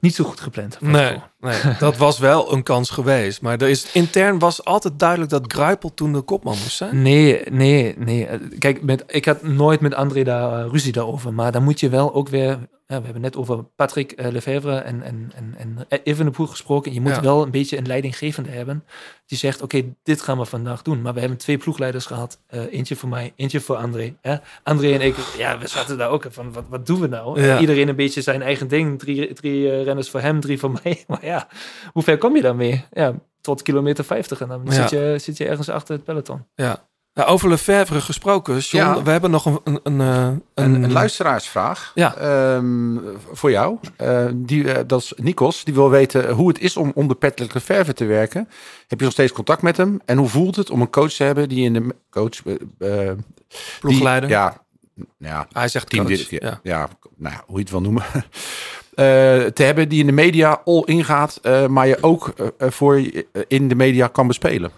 niet 0.05 0.15
zo 0.15 0.25
goed 0.25 0.41
gepland. 0.41 0.81
Nee, 0.81 1.21
nee, 1.41 1.61
dat 1.79 1.97
was 1.97 2.19
wel 2.19 2.53
een 2.53 2.63
kans 2.63 2.91
geweest. 2.91 3.43
Maar 3.43 3.61
er 3.61 3.69
is, 3.69 3.93
intern 3.93 4.39
was 4.39 4.65
altijd 4.65 4.99
duidelijk 4.99 5.31
dat 5.31 5.53
Gruipel 5.53 5.95
toen 5.95 6.13
de 6.13 6.21
kopman 6.21 6.57
moest 6.63 6.77
zijn. 6.77 7.03
Nee, 7.03 7.43
nee, 7.51 7.95
nee. 7.99 8.29
Kijk, 8.59 8.83
met, 8.83 9.05
ik 9.07 9.25
had 9.25 9.43
nooit 9.43 9.81
met 9.81 9.95
André 9.95 10.23
daar 10.23 10.65
eh, 10.65 10.71
ruzie 10.71 10.93
daarover. 10.93 11.35
Maar 11.35 11.53
dan 11.53 11.63
moet 11.63 11.81
je 11.81 11.89
wel 11.89 12.15
ook 12.15 12.29
weer... 12.29 12.59
Ja, 12.87 12.99
we 12.99 13.05
hebben 13.05 13.23
net 13.23 13.37
over 13.37 13.65
Patrick 13.65 14.13
eh, 14.13 14.31
Lefevre 14.33 14.77
en, 14.77 15.03
en, 15.03 15.33
en, 15.35 15.55
en 15.59 15.87
Evenepoel 16.05 16.47
gesproken. 16.47 16.93
Je 16.93 17.01
moet 17.01 17.15
Ja. 17.15 17.21
wel 17.21 17.43
een 17.43 17.51
beetje 17.51 17.77
een 17.77 17.87
leidinggevende 17.87 18.51
hebben. 18.51 18.85
Die 19.27 19.39
zegt, 19.39 19.63
oké, 19.63 19.83
dit 20.03 20.21
gaan 20.23 20.39
we 20.39 20.45
vandaag 20.45 20.83
doen. 20.83 21.03
Maar 21.03 21.15
we 21.15 21.21
hebben 21.21 21.39
twee 21.39 21.59
ploegleiders 21.59 22.07
gehad. 22.07 22.41
Eh, 22.47 22.73
eentje 22.73 22.97
voor 22.97 23.09
mij, 23.09 23.33
eentje 23.37 23.61
voor 23.61 23.77
André. 23.77 24.15
Hè? 24.21 24.37
André 24.63 24.93
en 24.93 25.01
ik, 25.01 25.17
ja, 25.37 25.59
we 25.59 25.67
zaten 25.69 25.99
daar 25.99 26.11
ook 26.11 26.27
van, 26.31 26.53
wat, 26.53 26.65
wat 26.69 26.87
doen 26.87 27.01
we 27.01 27.07
nou? 27.07 27.41
Ja. 27.43 27.55
Eh, 27.55 27.61
iedereen 27.61 27.89
een 27.89 27.97
beetje 27.97 28.21
zijn 28.23 28.43
eigen 28.43 28.69
ding. 28.69 28.99
Drie, 28.99 29.33
drie 29.33 29.71
eh, 29.71 29.83
renners 29.85 30.11
voor 30.11 30.21
hem, 30.21 30.41
drie 30.41 30.59
voor 30.59 30.71
mij. 30.83 31.05
Maar 31.07 31.25
ja, 31.27 31.49
hoe 31.93 32.03
ver 32.03 32.19
kom 32.19 32.37
je 32.37 32.43
daarmee? 32.43 32.85
Ja, 32.93 33.15
tot 33.41 33.63
kilometer 33.63 34.05
50. 34.05 34.41
En 34.41 34.49
dan 34.49 34.63
Ja. 34.65 34.73
zit, 34.73 34.91
je, 34.91 35.15
zit 35.19 35.37
je 35.37 35.47
ergens 35.49 35.69
achter 35.69 35.95
het 35.95 36.05
peloton. 36.05 36.47
Ja. 36.55 36.89
Nou, 37.15 37.29
over 37.29 37.49
Lefebvre 37.49 38.01
gesproken, 38.01 38.59
John, 38.59 38.85
Ja. 38.85 39.03
we 39.03 39.11
hebben 39.11 39.31
nog 39.31 39.45
een, 39.45 39.61
een, 39.65 39.81
een, 39.83 40.01
eh, 40.01 40.27
Een, 40.65 40.83
een 40.83 40.93
luisteraarsvraag 40.93 41.93
Ja. 41.95 42.15
ehm, 42.17 42.99
voor 43.33 43.51
jou. 43.51 43.79
Eh, 43.97 44.27
die, 44.35 44.73
eh, 44.73 44.83
dat 44.87 45.01
is 45.01 45.13
Nikos. 45.17 45.65
Die 45.65 45.75
wil 45.75 45.91
weten 45.91 46.31
hoe 46.31 46.49
het 46.49 46.59
is 46.61 46.77
om 46.77 46.93
onder 46.95 47.17
Patrick 47.17 47.55
Lefevre 47.55 47.93
te 47.93 48.05
werken. 48.05 48.49
Heb 48.87 48.99
je 48.99 49.05
nog 49.05 49.13
steeds 49.13 49.33
contact 49.33 49.63
met 49.63 49.77
hem? 49.77 50.01
En 50.05 50.19
hoe 50.19 50.29
voelt 50.29 50.57
het 50.57 50.71
om 50.71 50.81
een 50.81 50.91
coach 50.91 51.13
te 51.13 51.25
hebben 51.25 51.49
die 51.49 51.65
in 51.65 51.73
de 51.73 51.95
coach 52.11 52.43
eh, 52.79 53.11
Ploegleider? 53.81 54.29
Die, 54.29 54.37
ja, 54.39 54.57
ja, 55.19 55.47
Hij 55.53 55.69
zegt 55.69 55.91
team 55.91 56.07
coach, 56.07 56.29
dir- 56.29 56.43
ja. 56.45 56.61
ja. 56.63 56.89
nou 57.17 57.35
ja, 57.35 57.43
hoe 57.47 57.57
je 57.57 57.63
het 57.63 57.71
wil 57.71 57.81
noemen. 57.81 58.03
Te 59.55 59.63
hebben 59.63 59.89
die 59.89 60.01
in 60.01 60.07
de 60.07 60.13
media 60.13 60.61
all 60.65 60.83
ingaat, 60.85 61.39
eh 61.43 61.67
maar 61.67 61.87
je 61.87 61.99
ook 62.01 62.33
voor 62.59 63.01
in 63.49 63.69
de 63.69 63.75
media 63.75 64.07
kan 64.07 64.27
bespelen. 64.27 64.71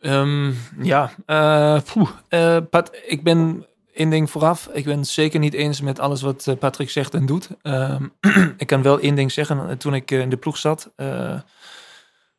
Ehm, 0.00 0.52
ja, 0.82 1.10
eh, 1.26 1.80
poeh, 1.92 2.10
eh, 2.28 2.56
Pat, 2.70 2.98
ik 3.06 3.22
ben 3.22 3.66
één 3.94 4.10
ding 4.10 4.30
vooraf. 4.30 4.68
Ik 4.72 4.84
ben 4.84 4.98
het 4.98 5.08
zeker 5.08 5.40
niet 5.40 5.54
eens 5.54 5.80
met 5.80 5.98
alles 5.98 6.22
wat 6.22 6.46
eh, 6.46 6.56
Patrick 6.56 6.90
zegt 6.90 7.14
en 7.14 7.26
doet. 7.26 7.48
Ehm, 7.62 8.06
ik 8.56 8.66
kan 8.66 8.82
wel 8.82 9.00
één 9.00 9.14
ding 9.14 9.32
zeggen. 9.32 9.78
Toen 9.78 9.94
ik 9.94 10.10
in 10.10 10.30
de 10.30 10.36
ploeg 10.36 10.56
zat, 10.56 10.92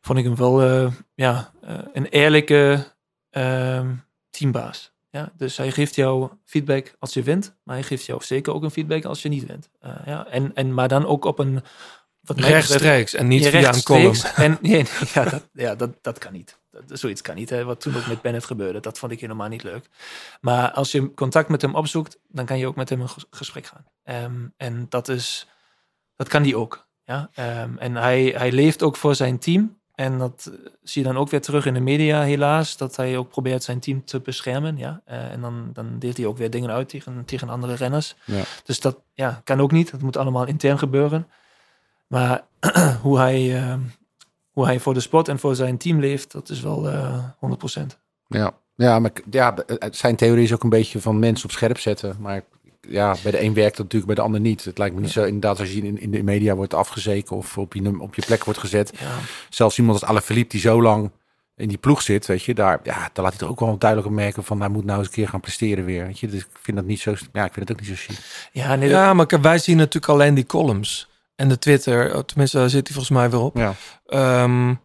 vond 0.01 0.19
ik 0.19 0.23
hem 0.23 0.35
wel 0.35 0.91
ja, 1.15 1.51
een 1.93 2.05
eerlijke 2.05 2.85
ehm, 3.29 3.93
teambaas. 4.29 4.97
Ja, 5.11 5.31
dus 5.37 5.57
hij 5.57 5.71
geeft 5.71 5.95
jou 5.95 6.29
feedback 6.45 6.95
als 6.99 7.13
je 7.13 7.23
wint, 7.23 7.55
maar 7.63 7.75
hij 7.75 7.83
geeft 7.83 8.05
jou 8.05 8.23
zeker 8.23 8.53
ook 8.53 8.63
een 8.63 8.71
feedback 8.71 9.05
als 9.05 9.21
je 9.21 9.29
niet 9.29 9.45
wint. 9.45 9.69
Ja, 10.05 10.27
en, 10.27 10.51
en, 10.53 10.73
maar 10.73 10.87
dan 10.87 11.05
ook 11.05 11.25
op 11.25 11.39
een... 11.39 11.63
Wat 12.21 12.39
Rechtstreeks 12.39 13.13
en 13.13 13.27
niet 13.27 13.47
via 13.47 13.73
een 13.73 13.83
column. 13.83 14.15
En, 14.35 14.57
nee, 14.61 14.85
ja, 15.13 15.23
dat, 15.23 15.49
ja 15.53 15.75
dat, 15.75 15.89
dat 16.01 16.17
kan 16.17 16.33
niet. 16.33 16.58
Dat, 16.71 16.99
zoiets 16.99 17.21
kan 17.21 17.35
niet. 17.35 17.49
Hè. 17.49 17.63
Wat 17.63 17.81
toen 17.81 17.95
ook 17.95 18.07
met 18.07 18.21
Bennett 18.21 18.45
gebeurde, 18.45 18.79
dat 18.79 18.99
vond 18.99 19.11
ik 19.11 19.19
helemaal 19.19 19.47
niet 19.47 19.63
leuk. 19.63 19.89
Maar 20.41 20.71
als 20.71 20.91
je 20.91 21.13
contact 21.13 21.49
met 21.49 21.61
hem 21.61 21.75
opzoekt, 21.75 22.19
dan 22.27 22.45
kan 22.45 22.57
je 22.57 22.67
ook 22.67 22.75
met 22.75 22.89
hem 22.89 23.01
een 23.01 23.09
ges- 23.09 23.25
gesprek 23.29 23.65
gaan. 23.65 23.85
Ehm, 24.03 24.47
en 24.57 24.85
dat 24.89 25.07
is, 25.07 25.47
dat 26.15 26.27
kan 26.27 26.43
die 26.43 26.55
ook. 26.57 26.87
Ja? 27.03 27.29
Ehm, 27.33 27.77
en 27.77 27.95
hij, 27.95 28.33
hij 28.37 28.51
leeft 28.51 28.83
ook 28.83 28.95
voor 28.95 29.15
zijn 29.15 29.39
team. 29.39 29.77
En 29.95 30.17
dat 30.17 30.49
eh, 30.51 30.71
zie 30.83 31.01
je 31.01 31.07
dan 31.07 31.17
ook 31.17 31.29
weer 31.29 31.41
terug 31.41 31.65
in 31.65 31.73
de 31.73 31.79
media, 31.79 32.21
helaas. 32.21 32.77
Dat 32.77 32.95
hij 32.95 33.17
ook 33.17 33.29
probeert 33.29 33.63
zijn 33.63 33.79
team 33.79 34.05
te 34.05 34.19
beschermen. 34.19 34.77
Ja? 34.77 35.01
Eh, 35.05 35.31
en 35.31 35.41
dan, 35.41 35.69
dan 35.73 35.99
deelt 35.99 36.17
hij 36.17 36.25
ook 36.25 36.37
weer 36.37 36.49
dingen 36.49 36.69
uit 36.69 36.89
tegen, 36.89 37.25
tegen 37.25 37.49
andere 37.49 37.73
renners. 37.73 38.15
Ja. 38.25 38.43
Dus 38.63 38.79
dat 38.79 38.99
ja, 39.13 39.41
kan 39.43 39.61
ook 39.61 39.71
niet. 39.71 39.91
Dat 39.91 40.01
moet 40.01 40.17
allemaal 40.17 40.45
intern 40.47 40.77
gebeuren. 40.79 41.27
Maar 42.07 42.43
hoe 43.01 43.17
hij, 43.17 43.57
eh, 43.57 43.77
hoe 44.59 44.67
hij 44.67 44.79
voor 44.79 44.93
de 44.93 44.99
sport 44.99 45.27
en 45.27 45.39
voor 45.39 45.55
zijn 45.55 45.77
team 45.77 45.99
leeft, 45.99 46.31
dat 46.31 46.49
is 46.49 46.61
wel 46.61 46.89
eh 46.89 47.23
100%. 47.79 47.81
Ja, 48.27 48.51
ja 48.75 48.99
maar 48.99 49.11
ja, 49.29 49.55
eh, 49.55 49.89
zijn 49.91 50.15
theorie 50.15 50.43
is 50.43 50.53
ook 50.53 50.63
een 50.63 50.69
beetje 50.69 51.01
van 51.01 51.19
mensen 51.19 51.45
op 51.45 51.51
scherp 51.51 51.79
zetten. 51.79 52.15
Maar 52.19 52.43
ja, 52.81 53.15
bij 53.23 53.31
de 53.31 53.41
een 53.41 53.53
werkt 53.53 53.77
dat 53.77 53.85
natuurlijk, 53.85 54.05
bij 54.05 54.15
de 54.15 54.21
ander 54.21 54.39
niet. 54.41 54.65
Het 54.65 54.77
lijkt 54.77 54.95
me 54.95 55.01
niet 55.01 55.11
zo, 55.11 55.23
inderdaad, 55.23 55.59
als 55.59 55.71
je 55.71 55.81
in, 55.81 56.01
in 56.01 56.11
de 56.11 56.23
media 56.23 56.55
wordt 56.55 56.73
afgezeken 56.73 57.35
of 57.35 57.57
op 57.57 57.73
je, 57.73 57.99
op 57.99 58.15
je 58.15 58.25
plek 58.25 58.43
wordt 58.43 58.59
gezet. 58.59 58.93
Ja. 58.99 59.15
Zelfs 59.49 59.77
iemand 59.77 60.01
als 60.01 60.09
Alaphilippe 60.09 60.51
die 60.51 60.61
zo 60.61 60.81
lang 60.81 61.11
in 61.55 61.67
die 61.67 61.77
ploeg 61.77 62.01
zit, 62.01 62.25
weet 62.25 62.43
je, 62.43 62.53
daar, 62.53 62.79
ja, 62.83 63.09
daar 63.13 63.23
laat 63.23 63.29
hij 63.29 63.37
toch 63.37 63.49
ook 63.49 63.59
wel 63.59 63.77
duidelijk 63.77 64.09
op 64.09 64.15
merken 64.15 64.43
van, 64.43 64.59
hij 64.59 64.69
moet 64.69 64.85
nou 64.85 64.99
eens 64.99 65.07
een 65.07 65.13
keer 65.13 65.27
gaan 65.27 65.39
presteren 65.39 65.85
weer. 65.85 66.05
Weet 66.05 66.19
je, 66.19 66.27
dus 66.27 66.39
ik 66.39 66.47
vind 66.61 66.77
dat 66.77 66.85
niet 66.85 66.99
zo, 66.99 67.15
ja, 67.33 67.45
ik 67.45 67.53
vind 67.53 67.69
het 67.69 67.71
ook 67.71 67.87
niet 67.87 67.97
zo 67.97 68.05
chic. 68.05 68.49
Ja, 68.51 68.75
nee, 68.75 68.89
Ja, 68.89 69.13
maar 69.13 69.27
wij 69.41 69.57
zien 69.57 69.77
natuurlijk 69.77 70.11
alleen 70.13 70.33
die 70.33 70.45
columns. 70.45 71.08
En 71.39 71.49
de 71.49 71.57
Twitter, 71.59 72.15
oh, 72.15 72.19
tenminste, 72.21 72.57
daar 72.57 72.69
zit 72.69 72.87
hij 72.87 72.95
volgens 72.95 73.17
mij 73.17 73.29
weer 73.29 73.39
op. 73.39 73.57
Ja. 73.57 73.73
Ehm, 74.05 74.75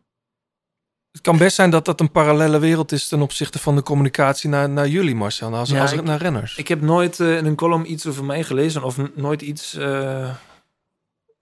het 1.11 1.21
kan 1.21 1.39
best 1.39 1.55
zijn 1.57 1.71
dat 1.71 1.85
dat 1.85 2.01
een 2.01 2.11
parallele 2.11 2.59
wereld 2.59 2.93
is 2.93 3.09
ten 3.09 3.23
opzichte 3.23 3.59
van 3.59 3.75
de 3.77 3.83
communicatie 3.83 4.49
naar, 4.51 4.69
naar 4.71 4.89
jullie, 4.89 5.15
Marcel. 5.15 5.55
Als, 5.55 5.71
Ja, 5.71 5.81
als 5.81 5.93
ik- 5.93 6.03
naar 6.03 6.19
renners. 6.21 6.57
Ik 6.57 6.69
heb 6.69 6.81
nooit 6.81 7.21
eh, 7.21 7.37
in 7.37 7.47
een 7.47 7.55
column 7.57 7.91
iets 7.93 8.07
over 8.07 8.25
mij 8.25 8.43
gelezen 8.45 8.83
of 8.83 8.97
nooit 9.15 9.43
iets 9.43 9.75
eh, 9.75 10.35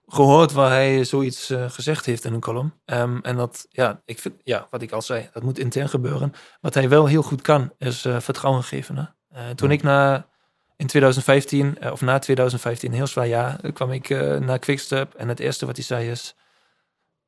gehoord 0.05 0.51
waar 0.51 0.69
hij 0.69 1.03
zoiets 1.03 1.49
eh, 1.49 1.69
gezegd 1.69 2.05
heeft 2.05 2.25
in 2.25 2.33
een 2.33 2.39
column. 2.39 2.73
Ehm, 2.85 3.17
en 3.21 3.35
dat, 3.35 3.65
ja, 3.69 4.01
ik 4.05 4.19
vind, 4.19 4.35
ja, 4.43 4.67
wat 4.69 4.81
ik 4.81 4.91
al 4.91 5.01
zei, 5.01 5.29
dat 5.33 5.43
moet 5.43 5.59
intern 5.59 5.89
gebeuren. 5.89 6.33
Wat 6.61 6.73
hij 6.73 6.89
wel 6.89 7.05
heel 7.05 7.23
goed 7.23 7.41
kan, 7.41 7.71
is 7.77 8.05
eh, 8.05 8.19
vertrouwen 8.19 8.63
geven. 8.63 8.97
Hè? 8.97 9.03
Eh, 9.39 9.49
toen 9.55 9.71
ik 9.71 9.83
na, 9.83 10.27
in 10.75 10.87
2015, 10.87 11.77
eh, 11.79 11.91
of 11.91 12.01
na 12.01 12.19
2015, 12.19 12.89
een 12.89 12.95
heel 12.95 13.07
zwaar 13.07 13.27
jaar, 13.27 13.59
eh, 13.59 13.73
kwam 13.73 13.91
ik 13.91 14.09
eh, 14.09 14.37
naar 14.37 14.59
Quickstep. 14.59 15.13
En 15.13 15.27
het 15.27 15.39
eerste 15.39 15.65
wat 15.65 15.75
hij 15.75 15.85
zei 15.85 16.09
is, 16.09 16.35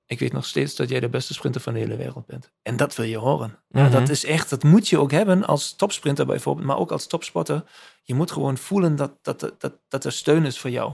ik 0.06 0.20
weet 0.20 0.34
nog 0.34 0.46
steeds 0.46 0.76
dat 0.76 0.90
jij 0.90 1.00
de 1.00 1.10
beste 1.10 1.34
sprinter 1.34 1.62
van 1.62 1.74
de 1.74 1.80
hele 1.80 1.96
wereld 1.96 2.26
bent. 2.26 2.52
En 2.62 2.78
dat 2.78 2.96
wil 2.96 3.06
je 3.06 3.18
horen. 3.18 3.60
Ja, 3.70 3.82
Mhm. 3.84 3.92
dat 3.92 4.10
is 4.10 4.26
echt, 4.26 4.50
dat 4.50 4.64
moet 4.64 4.88
je 4.88 5.00
ook 5.00 5.12
hebben 5.12 5.46
als 5.46 5.76
topsprinter 5.76 6.26
bijvoorbeeld, 6.26 6.68
maar 6.68 6.78
ook 6.78 6.92
als 6.92 7.08
topsporter. 7.08 7.64
Je 8.04 8.14
moet 8.14 8.32
gewoon 8.32 8.58
voelen 8.58 8.96
dat, 8.96 9.12
dat, 9.22 9.54
dat, 9.58 9.74
dat 9.88 10.06
er 10.06 10.12
steun 10.12 10.46
is 10.46 10.60
voor 10.60 10.70
jou 10.70 10.94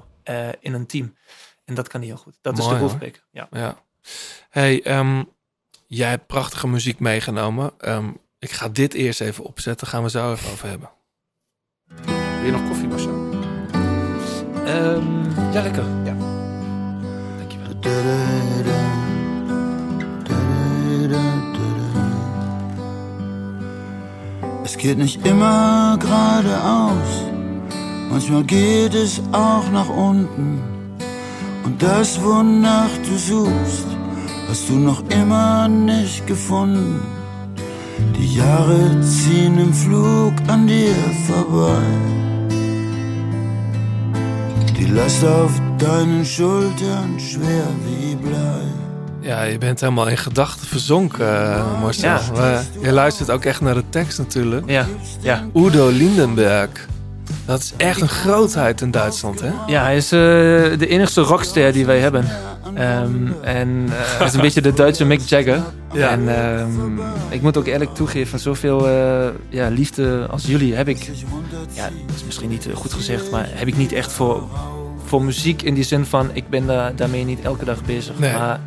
in 0.60 0.74
een 0.74 0.86
team. 0.86 1.16
En 1.66 1.74
dat 1.76 1.88
kan 1.88 2.02
heel 2.02 2.16
goed. 2.18 2.38
Dat 2.42 2.58
is 2.58 2.68
de 2.68 2.76
hoofdprik. 2.76 3.24
Ja. 3.32 3.48
Ja. 3.52 3.84
Hey, 4.50 4.84
ehm, 4.84 5.24
jij 5.88 6.10
hebt 6.10 6.28
prachtige 6.28 6.68
muziek 6.68 7.00
meegenomen. 7.00 7.72
Ehm, 7.78 8.12
ik 8.40 8.52
ga 8.52 8.70
dit 8.70 8.94
eerst 8.94 9.22
even 9.22 9.44
opzetten. 9.44 9.88
Gaan 9.88 10.04
we 10.04 10.10
zo 10.10 10.32
even 10.32 10.52
over 10.52 10.68
hebben. 10.70 10.90
Wil 12.42 12.50
je 12.50 12.58
nog 12.58 12.68
koffie, 12.68 12.88
Marcel? 12.88 13.14
Ehm, 14.66 15.54
ja, 15.54 15.62
lekker. 15.62 15.84
Ja. 16.04 16.14
Es 24.64 24.78
geht 24.78 24.98
nicht 24.98 25.28
immer 25.28 25.98
geradeaus, 26.00 27.26
manchmal 28.10 28.44
geht 28.44 28.96
es 28.96 29.22
auch 29.32 29.70
nach 29.72 29.90
unten. 29.90 30.60
Und 31.64 31.84
das, 31.84 32.24
wonach 32.24 32.90
du 33.06 33.18
suchst, 33.18 33.86
hast 34.50 34.70
du 34.70 34.74
noch 34.74 35.04
immer 35.10 35.68
nicht 35.68 36.26
gefunden. 36.26 37.02
Die 38.18 38.36
Jahre 38.36 39.00
ziehen 39.02 39.60
im 39.60 39.74
Flug 39.74 40.34
an 40.48 40.66
dir 40.66 40.96
vorbei. 41.28 42.31
Die 44.92 45.00
Last 45.00 45.24
auf 45.24 45.52
deinen 45.78 46.26
Schultern 46.26 47.18
schwer 47.18 47.68
wie 47.86 48.16
Blei. 48.16 48.62
Ja, 49.22 49.44
je 49.44 49.58
bent 49.58 49.80
helemaal 49.80 50.08
in 50.08 50.18
gedachten 50.18 50.68
verzonken, 50.68 51.56
eh, 51.56 51.82
Marcel. 51.82 52.20
Ja. 52.36 52.62
Je 52.82 52.92
luistert 52.92 53.32
ook 53.32 53.46
echt 53.46 53.62
naar 53.62 53.74
de 53.74 53.84
tekst 53.90 54.18
natuurlijk. 54.18 54.70
Ja, 54.70 54.86
ja. 55.22 55.46
Udo 55.54 55.90
Lindenberg. 55.90 56.70
Dat 57.46 57.60
is 57.60 57.74
echt 57.78 58.02
een 58.02 58.10
grootheid 58.10 58.82
in 58.82 58.92
Duitsland, 58.92 59.42
hè? 59.42 59.52
Ja, 59.68 59.84
hij 59.84 59.98
is 59.98 60.12
eh, 60.12 60.20
de 60.80 60.88
enigste 60.88 61.22
rockster 61.22 61.74
die 61.74 61.86
wij 61.86 62.00
hebben. 62.00 62.26
Ehm, 62.74 63.32
en 63.42 63.86
eh, 63.90 64.18
hij 64.18 64.28
is 64.28 64.34
een 64.34 64.42
beetje 64.42 64.62
de 64.62 64.74
Duitse 64.74 65.06
Mick 65.06 65.20
Jagger. 65.20 65.64
Ja. 65.94 66.10
En 66.10 66.36
ehm, 66.36 67.00
ik 67.30 67.42
moet 67.42 67.58
ook 67.58 67.66
eerlijk 67.66 67.94
toegeven, 67.94 68.40
zoveel 68.40 68.88
eh, 68.88 69.28
ja, 69.50 69.68
liefde 69.68 70.28
als 70.30 70.46
jullie 70.46 70.76
heb 70.76 70.88
ik... 70.88 71.12
Ja, 71.74 71.84
dat 71.84 72.16
is 72.16 72.24
misschien 72.26 72.50
niet 72.50 72.68
goed 72.74 72.94
gezegd, 72.94 73.32
maar 73.32 73.48
heb 73.50 73.68
ik 73.68 73.78
niet 73.78 73.92
echt 73.92 74.12
voor, 74.12 74.44
voor 75.12 75.24
muziek 75.24 75.62
in 75.62 75.74
die 75.74 75.84
zin 75.84 76.06
van... 76.06 76.30
Ik 76.34 76.50
ben 76.50 76.68
daar, 76.68 76.96
daarmee 76.96 77.24
niet 77.26 77.42
elke 77.42 77.66
dag 77.66 77.84
bezig. 77.86 78.20
Nee. 78.20 78.34
Maar 78.34 78.60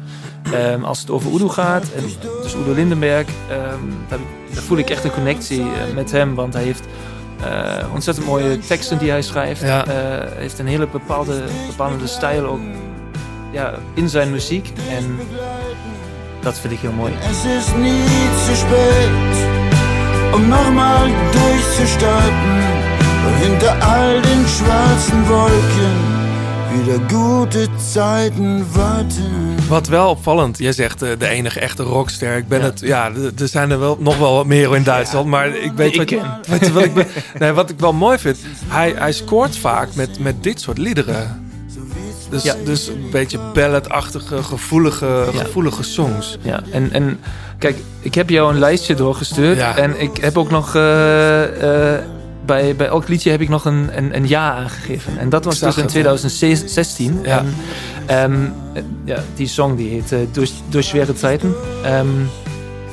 ehm, 0.52 0.82
als 0.84 1.00
het 1.00 1.10
over 1.10 1.34
Udo 1.34 1.48
gaat, 1.48 1.82
en 1.96 2.02
dus 2.42 2.54
Udo 2.54 2.72
Lindenberg... 2.74 3.26
ehm, 3.50 3.60
daar, 4.08 4.18
daar 4.54 4.62
voel 4.62 4.78
ik 4.78 4.90
echt 4.90 5.04
een 5.04 5.10
connectie 5.12 5.60
eh, 5.60 5.94
met 5.94 6.10
hem, 6.10 6.34
want 6.34 6.54
hij 6.54 6.62
heeft... 6.62 6.84
eh, 7.40 7.94
ontzettend 7.94 8.26
mooie 8.26 8.58
teksten 8.58 8.98
die 8.98 9.10
hij 9.10 9.22
schrijft. 9.22 9.60
Ja. 9.62 9.86
Eh, 9.86 9.92
Hij 9.94 10.28
heeft 10.36 10.58
een 10.58 10.66
hele 10.66 10.86
bepaalde, 10.86 11.42
bepalende 11.66 12.06
stijl 12.06 12.44
ook 12.46 12.60
ja, 13.52 13.74
in 13.94 14.08
zijn 14.08 14.30
muziek. 14.30 14.72
En 14.90 15.18
dat 16.40 16.58
vind 16.58 16.72
ik 16.72 16.78
heel 16.78 16.92
mooi. 16.92 17.12
Es 17.30 17.44
ist 17.58 17.76
nie 17.76 18.02
zu 18.46 18.54
spät, 18.54 19.36
um 20.34 20.48
nochmal 20.48 21.06
durchzustarten. 21.32 22.82
Weil 23.24 23.34
hinter 23.48 23.72
all 23.80 24.20
den 24.20 24.44
schwarzen 24.48 25.26
Wolken 25.28 26.13
wieder 26.74 27.00
gute 27.08 27.66
Zeiten 27.92 28.66
warten. 28.72 29.56
Wat 29.68 29.86
wel 29.88 30.08
opvallend, 30.10 30.58
jij 30.58 30.72
zegt 30.72 31.02
eh, 31.02 31.08
de 31.18 31.26
enige 31.28 31.60
echte 31.60 31.82
rockster. 31.82 32.36
Ik 32.36 32.48
ben 32.48 32.58
Ja. 32.58 32.64
het, 32.64 32.80
ja, 32.80 33.10
er 33.38 33.48
zijn 33.48 33.70
er 33.70 33.78
wel 33.78 33.96
nog 34.00 34.18
wel 34.18 34.34
wat 34.34 34.46
meer 34.46 34.76
in 34.76 34.82
Duitsland, 34.82 35.26
maar 35.26 35.48
ik 35.56 35.72
weet 35.72 35.96
wat, 35.96 36.02
ik 36.02 36.10
je 36.10 36.20
wat 36.72 36.84
ik 36.84 36.94
ben, 36.94 37.06
nee, 37.38 37.52
wat 37.52 37.70
ik 37.70 37.78
wel 37.78 37.92
mooi 37.92 38.18
vind. 38.18 38.38
Hij, 38.66 38.94
hij 38.96 39.12
scoort 39.12 39.56
vaak 39.58 39.94
met, 39.94 40.18
met 40.18 40.42
dit 40.42 40.60
soort 40.60 40.78
liederen. 40.78 41.42
Dus, 42.30 42.42
Ja. 42.42 42.54
dus 42.64 42.88
een 42.88 43.08
beetje 43.10 43.38
balladachtige, 43.54 44.42
gevoelige, 44.42 45.28
Ja. 45.32 45.38
gevoelige 45.44 45.82
songs. 45.82 46.38
Ja, 46.42 46.60
en, 46.72 46.92
en 46.92 47.20
kijk, 47.58 47.76
ik 48.00 48.14
heb 48.14 48.30
jou 48.30 48.52
een 48.52 48.58
lijstje 48.58 48.94
doorgestuurd. 48.94 49.56
Ja. 49.56 49.76
En 49.76 50.00
ik 50.00 50.16
heb 50.16 50.38
ook 50.38 50.50
nog... 50.50 50.74
eh, 50.74 51.94
eh, 51.94 52.00
bij, 52.46 52.76
bij 52.76 52.86
elk 52.86 53.08
liedje 53.08 53.30
heb 53.30 53.40
ik 53.40 53.48
nog 53.48 53.64
een, 53.64 53.88
een, 53.96 54.16
een 54.16 54.28
ja 54.28 54.54
aangegeven. 54.54 55.18
En 55.18 55.28
dat 55.28 55.44
was 55.44 55.58
dus 55.58 55.76
in 55.76 55.82
het. 55.82 55.90
2016. 55.90 57.20
Ja. 57.22 57.38
En, 57.38 57.54
ehm, 58.06 58.44
eh, 58.72 58.82
ja, 59.04 59.18
die 59.34 59.46
song 59.46 59.76
die 59.76 59.90
heet 59.90 60.12
eh, 60.12 60.18
door, 60.32 60.46
door 60.68 60.82
Schwere 60.82 61.12
Zeiten. 61.16 61.54
Ehm, 61.84 62.06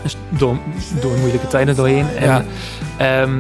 dus 0.04 0.16
door, 0.30 0.58
door 1.02 1.18
moeilijke 1.18 1.48
tijden 1.48 1.76
doorheen. 1.76 2.06
En, 2.18 2.26
Ja. 2.26 2.44
ehm, 2.98 3.32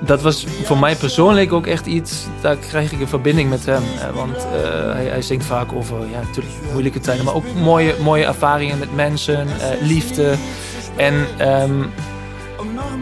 dat 0.00 0.22
was 0.22 0.46
voor 0.64 0.78
mij 0.78 0.96
persoonlijk 0.96 1.52
ook 1.52 1.66
echt 1.66 1.86
iets, 1.86 2.26
daar 2.40 2.56
krijg 2.56 2.92
ik 2.92 3.00
een 3.00 3.08
verbinding 3.08 3.50
met 3.50 3.66
hem. 3.66 3.82
Eh, 4.00 4.14
want 4.14 4.36
eh, 4.36 4.92
hij, 4.92 5.04
hij 5.04 5.22
zingt 5.22 5.44
vaak 5.44 5.72
over 5.72 5.96
ja, 6.12 6.20
natuurlijk 6.20 6.54
moeilijke 6.72 7.00
tijden, 7.00 7.24
maar 7.24 7.34
ook 7.34 7.54
mooie, 7.54 7.94
mooie 8.02 8.24
ervaringen 8.24 8.78
met 8.78 8.94
mensen, 8.94 9.46
liefde. 9.80 10.34
En 10.96 11.14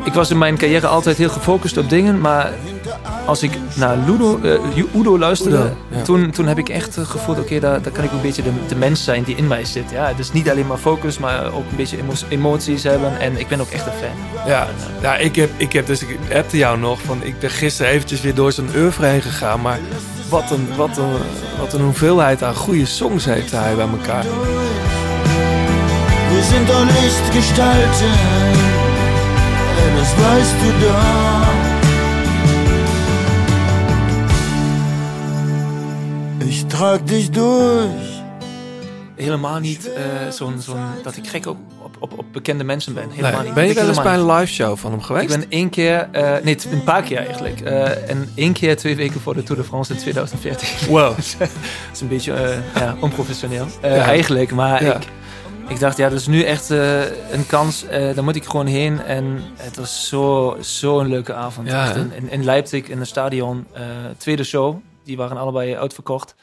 ik 0.04 0.12
was 0.12 0.30
in 0.30 0.38
mijn 0.38 0.56
carrière 0.56 0.86
altijd 0.86 1.16
heel 1.16 1.28
gefocust 1.30 1.76
op 1.76 1.88
dingen, 1.88 2.20
maar 2.20 2.52
als 3.26 3.42
ik 3.42 3.50
naar 3.74 3.96
Ludo, 4.06 4.40
eh, 4.42 4.84
Udo 4.96 5.18
luisterde, 5.18 5.56
Udo, 5.56 5.76
ja. 5.88 6.02
toen, 6.02 6.30
toen 6.30 6.46
heb 6.46 6.58
ik 6.58 6.68
echt 6.68 6.96
gevoeld, 7.02 7.38
oké, 7.38 7.60
daar, 7.60 7.82
daar 7.82 7.92
kan 7.92 8.04
ik 8.04 8.10
ook 8.10 8.16
een 8.16 8.22
beetje 8.22 8.42
de, 8.42 8.50
de 8.68 8.76
mens 8.76 9.04
zijn 9.04 9.22
die 9.22 9.36
in 9.36 9.46
mij 9.46 9.64
zit. 9.64 9.90
Ja, 9.90 10.12
dus 10.16 10.32
niet 10.32 10.50
alleen 10.50 10.66
maar 10.66 10.76
focus, 10.78 11.18
maar 11.18 11.44
ook 11.46 11.70
een 11.70 11.76
beetje 11.76 11.98
emo- 11.98 12.12
emoties 12.28 12.82
hebben. 12.82 13.20
En 13.20 13.38
ik 13.40 13.48
ben 13.48 13.60
ook 13.60 13.70
echt 13.70 13.86
een 13.86 13.92
fan. 13.92 14.46
Ja, 14.50 14.66
ja 15.02 15.16
ik, 15.16 15.36
heb, 15.36 15.50
ik 15.56 15.72
heb 15.72 15.86
dus, 15.86 16.02
ik 16.02 16.18
appte 16.34 16.56
jou 16.56 16.78
nog 16.78 17.00
van, 17.06 17.18
ik 17.22 17.38
ben 17.38 17.50
gisteren 17.50 17.92
eventjes 17.92 18.20
weer 18.20 18.34
door 18.34 18.52
zijn 18.52 18.68
oeuvre 18.76 19.06
heen 19.06 19.22
gegaan, 19.22 19.60
maar 19.60 19.78
wat 20.28 20.50
een, 20.50 20.68
wat 20.76 20.96
een, 20.96 21.12
wat 21.60 21.72
een 21.72 21.80
hoeveelheid 21.80 22.42
aan 22.42 22.54
goede 22.54 22.86
songs 22.86 23.24
heeft 23.24 23.50
hij 23.50 23.74
bij 23.74 23.88
elkaar. 23.88 24.24
Sind 26.42 26.66
doch 26.68 26.84
nicht 26.84 27.30
gestalten, 27.32 28.12
das 30.00 30.12
weißt 30.24 30.54
du 30.62 30.68
doch. 30.84 31.58
Ich 36.48 36.64
trag 36.66 37.06
dich 37.06 37.30
durch. 37.30 38.08
Helemaal 39.16 39.60
niet 39.60 39.92
eh, 39.92 40.02
zo'n, 40.30 40.60
zo'n, 40.60 40.76
dat 41.02 41.16
ik 41.16 41.26
gek 41.28 41.46
op, 41.46 41.56
op, 41.82 41.96
op, 41.98 42.18
op 42.18 42.24
bekende 42.32 42.64
mensen 42.64 42.94
ben. 42.94 43.10
Helemaal 43.10 43.32
Nee, 43.32 43.42
niet. 43.44 43.54
ben 43.54 43.66
je 43.66 43.74
wel 43.74 43.88
eens 43.88 44.02
bij 44.02 44.14
een 44.14 44.26
live 44.32 44.52
show 44.52 44.76
van 44.78 44.90
hem 44.90 45.02
geweest? 45.02 45.34
Ik 45.34 45.40
ben 45.40 45.50
één 45.50 45.70
keer, 45.70 46.08
eh, 46.12 46.32
nee, 46.42 46.56
een 46.70 46.84
paar 46.84 47.02
keer 47.02 47.18
eigenlijk. 47.26 47.60
Eh, 47.60 48.10
en 48.10 48.28
één 48.34 48.52
keer 48.52 48.76
twee 48.76 48.96
weken 48.96 49.20
voor 49.20 49.34
de 49.34 49.42
Tour 49.42 49.60
de 49.62 49.66
France 49.68 49.92
in 49.92 49.98
2014. 49.98 50.68
Wow. 50.88 51.16
dat 51.38 51.48
is 51.92 52.00
een 52.00 52.08
beetje 52.08 52.58
ja, 52.74 52.96
onprofessioneel. 53.00 53.66
Ja. 53.82 53.88
Eigenlijk, 53.88 54.50
maar 54.52 54.84
Ja. 54.84 54.94
ik, 54.94 55.02
ik 55.70 55.80
dacht, 55.80 55.96
ja, 55.96 56.08
dat 56.08 56.18
is 56.18 56.26
nu 56.26 56.42
echt 56.42 56.70
eh, 56.70 57.32
een 57.32 57.46
kans. 57.46 57.86
eh 57.86 58.14
daar 58.14 58.24
moet 58.24 58.36
ik 58.36 58.44
gewoon 58.44 58.66
heen. 58.66 59.00
En 59.02 59.42
het 59.56 59.76
was 59.76 60.08
zo, 60.08 60.56
zo 60.60 61.00
een 61.00 61.08
leuke 61.08 61.34
avond. 61.34 61.68
Ja, 61.68 61.94
in, 61.94 62.12
in, 62.12 62.30
in 62.30 62.44
Leipzig, 62.44 62.88
in 62.88 62.98
het 62.98 63.08
stadion. 63.08 63.66
eh, 63.72 63.82
tweede 64.16 64.44
show. 64.44 64.76
Die 65.04 65.16
waren 65.16 65.36
allebei 65.36 65.76
uitverkocht. 65.76 66.34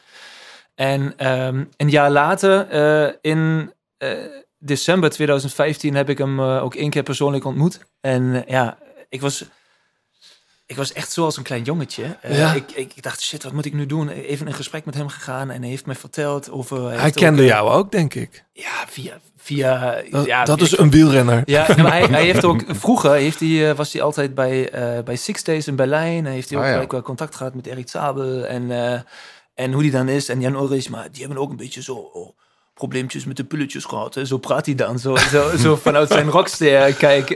En 0.75 1.13
ehm, 1.17 1.63
een 1.77 1.89
jaar 1.89 2.11
later, 2.11 2.67
in 3.21 3.71
december 4.59 5.09
2015, 5.09 5.95
heb 5.95 6.09
ik 6.09 6.17
hem 6.17 6.41
ook 6.41 6.75
één 6.75 6.89
keer 6.89 7.03
persoonlijk 7.03 7.45
ontmoet. 7.45 7.79
En 8.01 8.43
ja, 8.47 8.77
ik 9.09 9.21
was, 9.21 9.45
ik 10.67 10.75
was 10.75 10.93
echt 10.93 11.11
zoals 11.11 11.37
een 11.37 11.43
klein 11.43 11.63
jongetje. 11.63 12.17
Eh, 12.21 12.37
Ja. 12.37 12.53
ik, 12.53 12.71
ik, 12.71 13.03
dacht, 13.03 13.21
shit, 13.21 13.43
wat 13.43 13.53
moet 13.53 13.65
ik 13.65 13.73
nu 13.73 13.85
doen? 13.85 14.09
Even 14.09 14.47
een 14.47 14.53
gesprek 14.53 14.85
met 14.85 14.95
hem 14.95 15.07
gegaan 15.07 15.49
en 15.51 15.61
hij 15.61 15.69
heeft 15.69 15.85
mij 15.85 15.95
verteld 15.95 16.51
over... 16.51 16.99
Hij 16.99 17.11
kende 17.11 17.41
ook, 17.41 17.47
jou 17.47 17.69
ook, 17.69 17.91
denk 17.91 18.13
ik. 18.13 18.43
Ja, 18.53 18.85
via... 18.87 19.19
via 19.37 20.01
Dat, 20.11 20.25
ja, 20.25 20.43
dat 20.43 20.61
is 20.61 20.77
een 20.77 20.89
wielrenner. 20.91 21.41
ja, 21.45 21.65
maar 21.77 21.91
hij, 21.91 22.03
hij 22.03 22.23
heeft 22.23 22.43
ook 22.45 22.63
vroeger 22.67 23.11
heeft 23.11 23.39
hij, 23.39 23.69
eh, 23.69 23.75
was 23.75 23.93
hij 23.93 24.01
altijd 24.01 24.35
bij, 24.35 24.69
eh, 24.69 25.03
bij 25.03 25.15
Six 25.15 25.43
Days 25.43 25.67
in 25.67 25.75
Berlijn. 25.75 26.25
Hij 26.25 26.33
heeft 26.33 26.49
hij 26.49 26.57
ook 26.57 26.65
Ah, 26.65 26.81
ja. 26.81 26.87
wel 26.87 27.01
contact 27.01 27.35
gehad 27.35 27.53
met 27.53 27.65
Erik 27.65 27.89
Zabel 27.89 28.45
en, 28.45 28.71
en 29.55 29.71
hoe 29.71 29.81
die 29.81 29.91
dan 29.91 30.09
is. 30.09 30.29
En 30.29 30.41
Jan 30.41 30.53
Ulrich, 30.53 30.89
maar 30.89 31.07
die 31.11 31.23
hebben 31.23 31.41
ook 31.41 31.49
een 31.49 31.55
beetje 31.55 31.81
zo 31.83 31.93
oh, 31.93 32.37
probleempjes 32.73 33.25
met 33.25 33.37
de 33.37 33.43
pulletjes 33.43 33.85
gehad. 33.85 34.15
Hè. 34.15 34.25
Zo 34.25 34.37
praat 34.37 34.65
hij 34.65 34.75
dan, 34.75 34.99
zo, 34.99 35.15
zo, 35.15 35.57
zo 35.57 35.75
vanuit 35.75 36.09
zijn 36.09 36.29
rockster. 36.29 36.93
Kijk, 36.93 37.27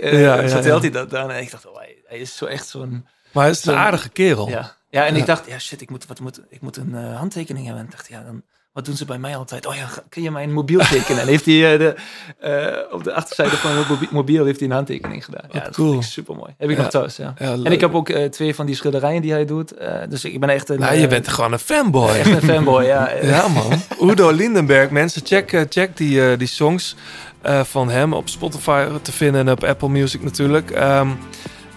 vertelt 0.50 0.82
hij 0.82 0.92
dat 0.92 1.10
dan. 1.10 1.32
En 1.32 1.42
ik 1.42 1.52
dacht, 1.52 1.68
oh, 1.68 1.78
hij, 1.78 1.96
hij 2.08 2.18
is 2.18 2.36
zo 2.36 2.46
echt 2.46 2.68
zo'n... 2.68 3.06
Maar 3.32 3.44
hij 3.44 3.52
is 3.52 3.66
een 3.66 3.76
aardige 3.76 4.10
kerel. 4.10 4.50
Ja, 4.50 4.76
ja 4.90 5.06
en 5.06 5.14
Ja. 5.14 5.20
ik 5.20 5.26
dacht, 5.26 5.48
ja 5.48 5.60
shit, 5.60 5.82
ik 5.82 5.90
moet, 5.90 6.06
wat 6.08 6.20
moet, 6.20 6.42
ik 6.50 6.62
moet 6.62 6.78
een 6.78 6.96
eh, 6.96 7.18
handtekening 7.18 7.66
hebben. 7.66 7.84
En 7.84 7.90
ik 7.90 7.96
dacht, 7.96 8.08
ja, 8.10 8.24
dan 8.24 8.42
wat 8.74 8.86
doen 8.86 8.96
ze 8.96 9.06
bij 9.06 9.18
mij 9.18 9.36
altijd? 9.38 9.66
Oh 9.66 9.76
ja, 9.76 9.88
kun 10.10 10.22
je 10.22 10.32
mijn 10.32 10.54
mobiel 10.54 10.80
tekenen? 10.80 11.22
En 11.22 11.28
heeft 11.28 11.46
hij 11.46 11.74
eh, 11.74 11.80
de, 11.80 11.96
eh, 12.40 12.94
op 12.94 13.04
de 13.04 13.14
achterzijde 13.14 13.56
van 13.56 13.76
mobi- 13.76 14.08
mobiel 14.12 14.46
heeft 14.46 14.60
hij 14.60 14.68
een 14.70 14.74
handtekening 14.76 15.26
gedaan. 15.26 15.50
Ja, 15.52 15.60
dat 15.60 15.76
cool. 15.76 15.92
vind 15.92 16.04
ik 16.04 16.10
super 16.10 16.36
mooi. 16.36 16.54
Heb 16.58 16.70
ik 16.70 16.76
Ja. 16.76 16.82
nog 16.82 16.92
thuis, 16.92 17.16
ja. 17.16 17.34
Ja, 17.38 17.52
en 17.52 17.66
ik 17.66 17.82
heb 17.82 17.94
ook 17.94 18.10
eh, 18.10 18.26
twee 18.30 18.56
van 18.56 18.66
die 18.66 18.76
schilderijen 18.76 19.22
die 19.22 19.32
hij 19.32 19.46
doet. 19.46 19.72
eh, 19.74 19.94
dus 20.10 20.26
ik 20.26 20.40
ben 20.40 20.50
echt 20.50 20.70
een... 20.70 20.80
Nou, 20.80 20.96
je 20.96 21.08
bent 21.08 21.28
gewoon 21.28 21.52
een 21.52 21.60
fanboy. 21.60 22.10
Echt 22.10 22.32
een 22.32 22.42
fanboy, 22.42 22.84
ja. 22.84 23.12
Ja, 23.22 23.48
man. 23.48 23.82
Udo 24.10 24.30
Lindenberg. 24.32 24.90
Mensen, 24.90 25.22
check, 25.26 25.66
check 25.70 25.98
die, 25.98 26.38
die 26.38 26.48
songs 26.48 26.96
eh, 27.42 27.64
van 27.64 27.90
hem 27.90 28.14
op 28.14 28.30
Spotify 28.30 28.88
te 29.02 29.12
vinden 29.12 29.42
en 29.48 29.52
op 29.52 29.64
Apple 29.64 29.90
Music 29.90 30.24
natuurlijk. 30.24 30.72
Ehm 30.72 31.10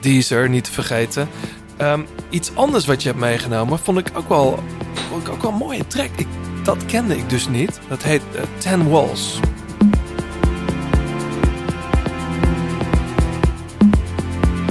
Deezer, 0.05 0.48
niet 0.48 0.64
te 0.64 0.72
vergeten. 0.72 1.28
Ehm, 1.76 2.01
iets 2.31 2.55
anders 2.55 2.86
wat 2.86 3.02
je 3.02 3.09
hebt 3.09 3.20
meegenomen, 3.20 3.78
vond 3.78 3.98
ik 3.98 4.10
ook 4.14 4.28
wel, 4.28 4.62
vond 5.10 5.26
ik 5.26 5.32
ook 5.32 5.43
wel 5.43 5.51
een 5.51 5.56
mooie 5.56 5.86
track. 5.86 6.10
Ik, 6.16 6.26
dat 6.62 6.85
kende 6.86 7.16
ik 7.16 7.31
dus 7.31 7.48
niet. 7.48 7.81
Dat 7.89 8.02
heet 8.02 8.22
eh, 8.35 8.43
Ten 8.59 8.90
Walls. 8.90 9.39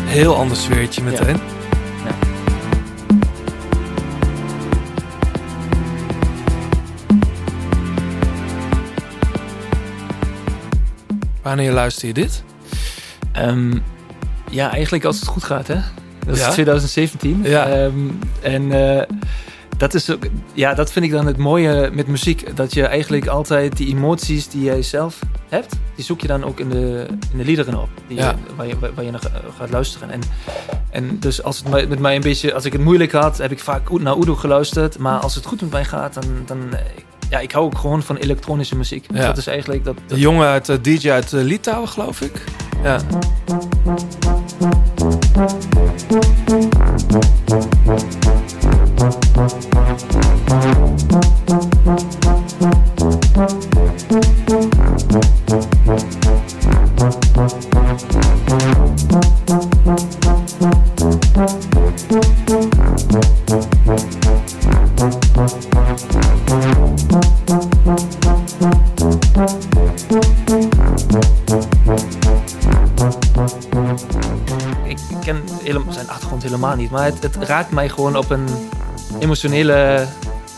Heel 0.01 0.35
ander 0.35 0.57
sfeertje 0.57 1.01
meteen. 1.03 1.39
Wanneer 11.41 11.71
luister 11.71 12.07
je 12.07 12.13
dit? 12.13 12.43
Ehm, 13.31 13.77
ja, 14.53 14.71
eigenlijk 14.71 15.03
als 15.05 15.19
het 15.19 15.27
goed 15.27 15.43
gaat, 15.43 15.67
hè? 15.67 15.75
Dat 16.25 16.35
is 16.35 16.41
Ja? 16.41 16.49
2017. 16.49 17.39
Ja. 17.43 17.67
Ehm, 17.67 17.93
en 18.41 18.71
eh, 18.97 19.03
dat 19.77 19.93
is 19.93 20.09
ook, 20.11 20.23
ja, 20.53 20.73
dat 20.73 20.91
vind 20.91 21.05
ik 21.05 21.11
dan 21.11 21.25
het 21.25 21.37
mooie 21.37 21.89
met 21.93 22.07
muziek. 22.07 22.55
Dat 22.55 22.73
je 22.73 22.85
eigenlijk 22.85 23.27
altijd 23.27 23.77
die 23.77 23.87
emoties 23.95 24.47
die 24.49 24.63
jij 24.63 24.81
zelf 24.81 25.19
hebt, 25.49 25.75
die 25.95 26.05
zoek 26.05 26.21
je 26.21 26.27
dan 26.27 26.43
ook 26.43 26.59
in 26.59 26.69
de, 26.69 27.05
in 27.31 27.37
de 27.37 27.43
liederen 27.45 27.81
op. 27.81 27.89
Die 28.07 28.17
Ja. 28.17 28.29
je- 28.29 28.55
waar, 28.55 28.67
je, 28.67 28.75
waar 28.95 29.03
je 29.05 29.11
naar 29.11 29.21
gaat 29.57 29.69
luisteren. 29.69 30.09
En, 30.11 30.21
en 30.91 31.19
dus 31.19 31.43
als 31.43 31.63
het 31.65 31.89
met 31.89 31.99
mij 31.99 32.15
een 32.15 32.21
beetje, 32.21 32.53
als 32.53 32.65
ik 32.65 32.71
het 32.73 32.81
moeilijk 32.81 33.11
had, 33.11 33.37
heb 33.37 33.51
ik 33.51 33.59
vaak 33.59 33.99
naar 33.99 34.17
Udo 34.17 34.35
geluisterd. 34.35 34.97
Maar 34.97 35.19
als 35.19 35.35
het 35.35 35.45
goed 35.45 35.61
met 35.61 35.71
mij 35.71 35.85
gaat, 35.85 36.13
dan, 36.13 36.23
dan 36.45 36.59
ja, 37.29 37.39
ik 37.39 37.51
hou 37.51 37.65
ook 37.65 37.77
gewoon 37.77 38.03
van 38.03 38.15
elektronische 38.15 38.75
muziek. 38.75 39.05
Ja. 39.13 39.25
Dat 39.25 39.37
is 39.37 39.47
eigenlijk 39.47 39.83
dat, 39.85 39.95
De 40.07 40.19
jongen 40.19 40.47
uit 40.47 40.69
eh, 40.69 40.75
DJ 40.81 41.09
uit 41.11 41.33
eh, 41.33 41.41
Litouwen, 41.43 41.89
geloof 41.89 42.21
ik. 42.21 42.43
Ja. 42.83 42.99
Ik 44.59 44.93
ken 75.23 75.43
helemaal, 75.63 75.93
zijn 75.93 76.09
achtergrond 76.09 76.43
helemaal 76.43 76.75
niet. 76.75 76.89
Maar 76.89 77.05
het, 77.05 77.23
het 77.23 77.35
raakt 77.35 77.71
mij 77.71 77.89
gewoon 77.89 78.17
op 78.17 78.29
een 78.29 78.47
emotionele 79.19 80.05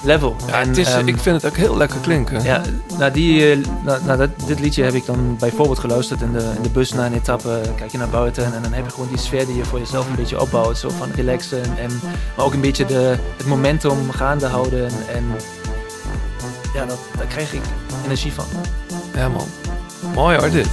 level. 0.06 0.36
Ja, 0.48 0.60
het 0.60 0.78
is, 0.78 0.94
ehm, 0.94 1.08
ik 1.08 1.20
vind 1.20 1.42
het 1.42 1.52
ook 1.52 1.58
heel 1.58 1.78
lekker 1.78 2.00
klinken. 2.00 2.44
ja, 2.44 2.62
naar, 2.98 3.12
die, 3.12 3.52
eh, 3.52 3.58
dat, 4.18 4.30
dit 4.46 4.60
liedje 4.60 4.84
heb 4.84 4.94
ik 4.94 5.06
dan 5.06 5.36
bijvoorbeeld 5.40 5.80
geluisterd 5.80 6.22
in 6.22 6.32
de, 6.32 6.52
in 6.56 6.62
de 6.62 6.70
bus 6.70 6.92
na 6.92 7.06
een 7.06 7.14
etappe. 7.14 7.62
Kijk 7.76 7.92
je 7.92 7.98
naar 7.98 8.10
buiten 8.10 8.46
en, 8.54 8.62
dan 8.62 8.74
heb 8.74 8.86
je 8.86 8.92
gewoon 8.92 9.08
die 9.08 9.18
sfeer 9.18 9.46
die 9.46 9.56
je 9.56 9.66
voor 9.66 9.80
jezelf 9.80 10.10
een 10.10 10.16
beetje 10.16 10.42
opbouwt. 10.42 10.78
Zo 10.78 10.90
van 10.90 11.12
relaxen. 11.16 11.64
En, 11.78 12.00
maar 12.36 12.46
ook 12.46 12.54
een 12.54 12.62
beetje 12.62 12.86
de, 12.86 13.18
het 13.38 13.46
momentum 13.46 14.12
gaande 14.12 14.46
houden. 14.46 14.86
En, 14.86 14.94
en 15.14 15.24
ja, 16.74 16.86
dat, 16.86 17.00
daar 17.18 17.28
krijg 17.28 17.54
ik 17.54 17.62
energie 18.04 18.34
van. 18.34 18.46
Ja, 19.14 19.30
man. 19.30 19.48
Mooi 20.14 20.38
hoor, 20.38 20.50
dit. 20.50 20.70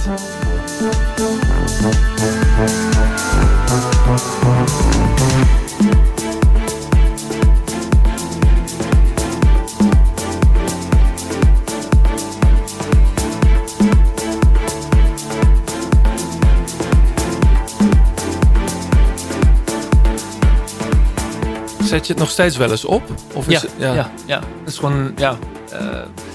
Zet 21.83 22.07
je 22.07 22.13
het 22.13 22.21
nog 22.21 22.29
steeds 22.29 22.57
wel 22.57 22.71
eens 22.71 22.85
op? 22.85 23.01
Of 23.33 23.47
is 23.47 23.53
Ja, 23.53 23.59
het, 23.59 23.69
ja. 23.77 24.11
ja, 24.25 24.39
Dat 24.39 24.73
is 24.73 24.77
gewoon, 24.77 25.11
ja... 25.15 25.35
eh, 25.71 25.79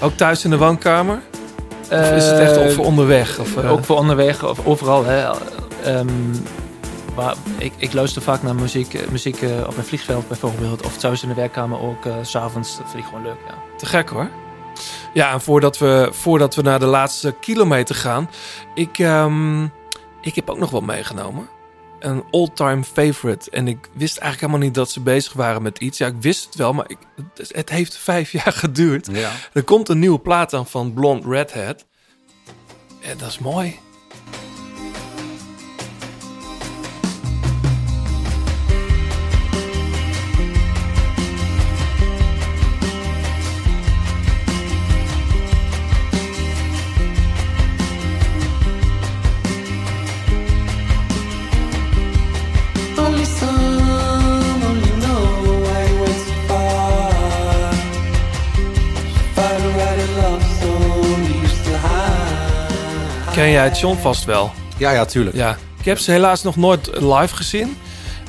Ook 0.01 0.13
thuis 0.17 0.43
in 0.43 0.49
de 0.49 0.57
woonkamer? 0.57 1.19
Of 1.91 2.11
is 2.11 2.25
het 2.25 2.39
echt 2.39 2.55
eh, 2.57 2.63
op 2.63 2.71
voor 2.71 2.85
onderweg? 2.85 3.39
Of, 3.39 3.57
eh, 3.57 3.71
ook 3.71 3.83
voor 3.85 3.97
onderweg 3.97 4.45
of 4.45 4.65
overal. 4.65 5.05
Hè. 5.05 5.27
Ehm, 5.83 6.07
waar, 7.19 7.35
ik, 7.57 7.73
ik 7.77 7.93
luister 7.93 8.21
vaak 8.21 8.41
naar 8.43 8.55
muziek, 8.55 8.93
eh, 8.93 9.07
muziek 9.07 9.41
eh, 9.41 9.67
op 9.67 9.77
een 9.77 9.83
vliegveld 9.83 10.27
bijvoorbeeld. 10.27 10.85
Of 10.85 10.97
thuis 10.97 11.23
in 11.23 11.29
de 11.29 11.35
werkkamer 11.35 11.79
ook, 11.79 12.05
eh, 12.05 12.15
s 12.21 12.29
s'avonds. 12.29 12.77
Dat 12.77 12.89
vind 12.89 13.03
ik 13.03 13.09
gewoon 13.09 13.23
leuk, 13.23 13.37
ja. 13.47 13.53
Te 13.77 13.85
gek 13.85 14.09
hoor. 14.09 14.29
Ja, 15.13 15.31
en 15.31 15.41
voordat 15.41 15.77
we, 15.77 16.09
voordat 16.11 16.55
we 16.55 16.61
naar 16.61 16.79
de 16.79 16.85
laatste 16.85 17.35
kilometer 17.39 17.95
gaan. 17.95 18.29
Ik, 18.73 18.99
ehm, 18.99 19.63
ik 20.21 20.35
heb 20.35 20.49
ook 20.49 20.57
nog 20.57 20.69
wat 20.69 20.83
meegenomen. 20.83 21.49
Een 21.99 22.23
all-time 22.31 22.83
favorite. 22.83 23.51
En 23.51 23.67
ik 23.67 23.89
wist 23.93 24.17
eigenlijk 24.17 24.39
helemaal 24.39 24.67
niet 24.67 24.75
dat 24.75 24.89
ze 24.89 24.99
bezig 24.99 25.33
waren 25.33 25.61
met 25.61 25.79
iets. 25.79 25.97
Ja, 25.97 26.07
ik 26.07 26.21
wist 26.21 26.45
het 26.45 26.55
wel, 26.55 26.73
maar 26.73 26.89
ik, 26.89 26.97
het, 27.15 27.51
het 27.55 27.69
heeft 27.69 27.97
vijf 28.11 28.31
jaar 28.31 28.53
geduurd. 28.53 29.09
Ja. 29.11 29.31
Er 29.53 29.63
komt 29.63 29.89
een 29.89 29.99
nieuwe 29.99 30.19
plaat 30.19 30.53
aan 30.53 30.67
van 30.67 30.93
Blonde 30.93 31.29
Redhead. 31.29 31.85
En 33.01 33.17
dat 33.17 33.29
is 33.29 33.39
mooi. 33.39 33.79
Jij 63.59 63.67
het 63.67 63.79
John 63.79 63.97
vast 63.97 64.25
wel? 64.25 64.51
Ja, 64.77 64.91
ja, 64.91 65.05
tuurlijk. 65.05 65.35
Ja, 65.35 65.57
ik 65.79 65.85
heb 65.85 65.97
ze 65.97 66.11
helaas 66.11 66.43
nog 66.43 66.55
nooit 66.55 66.89
live 66.93 67.35
gezien. 67.35 67.77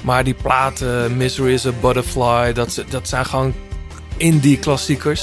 Maar 0.02 0.24
die 0.24 0.35
platen, 0.35 1.16
Misery 1.16 1.52
is 1.52 1.66
a 1.66 1.73
Butterfly, 1.81 2.52
dat, 2.52 2.85
dat 2.89 3.09
zijn 3.09 3.27
gewoon 3.27 3.55
indie 4.16 4.59
klassiekers. 4.59 5.23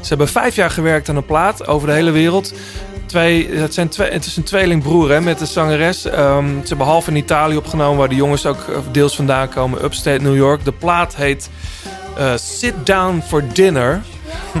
Ze 0.00 0.08
hebben 0.08 0.28
vijf 0.28 0.54
jaar 0.54 0.70
gewerkt 0.70 1.08
aan 1.08 1.16
een 1.16 1.24
plaat 1.24 1.66
over 1.66 1.88
de 1.88 1.94
hele 1.94 2.10
wereld. 2.10 2.52
Twee, 3.06 3.48
het, 3.50 3.74
zijn 3.74 3.88
twee, 3.88 4.10
het 4.10 4.26
is 4.26 4.36
een 4.36 4.42
tweelingbroer 4.42 5.10
hè, 5.10 5.20
met 5.20 5.38
de 5.38 5.46
zangeres. 5.46 6.04
Ehm, 6.04 6.48
ze 6.62 6.68
hebben 6.68 6.86
half 6.86 7.08
in 7.08 7.16
Italië 7.16 7.56
opgenomen, 7.56 7.98
waar 7.98 8.08
de 8.08 8.14
jongens 8.14 8.46
ook 8.46 8.68
eh, 8.68 8.78
deels 8.92 9.16
vandaan 9.16 9.48
komen. 9.48 9.84
Upstate 9.84 10.22
New 10.22 10.36
York. 10.36 10.64
De 10.64 10.72
plaat 10.72 11.16
heet 11.16 11.50
eh, 12.16 12.32
Sit 12.36 12.74
Down 12.86 13.22
for 13.26 13.44
Dinner. 13.52 14.02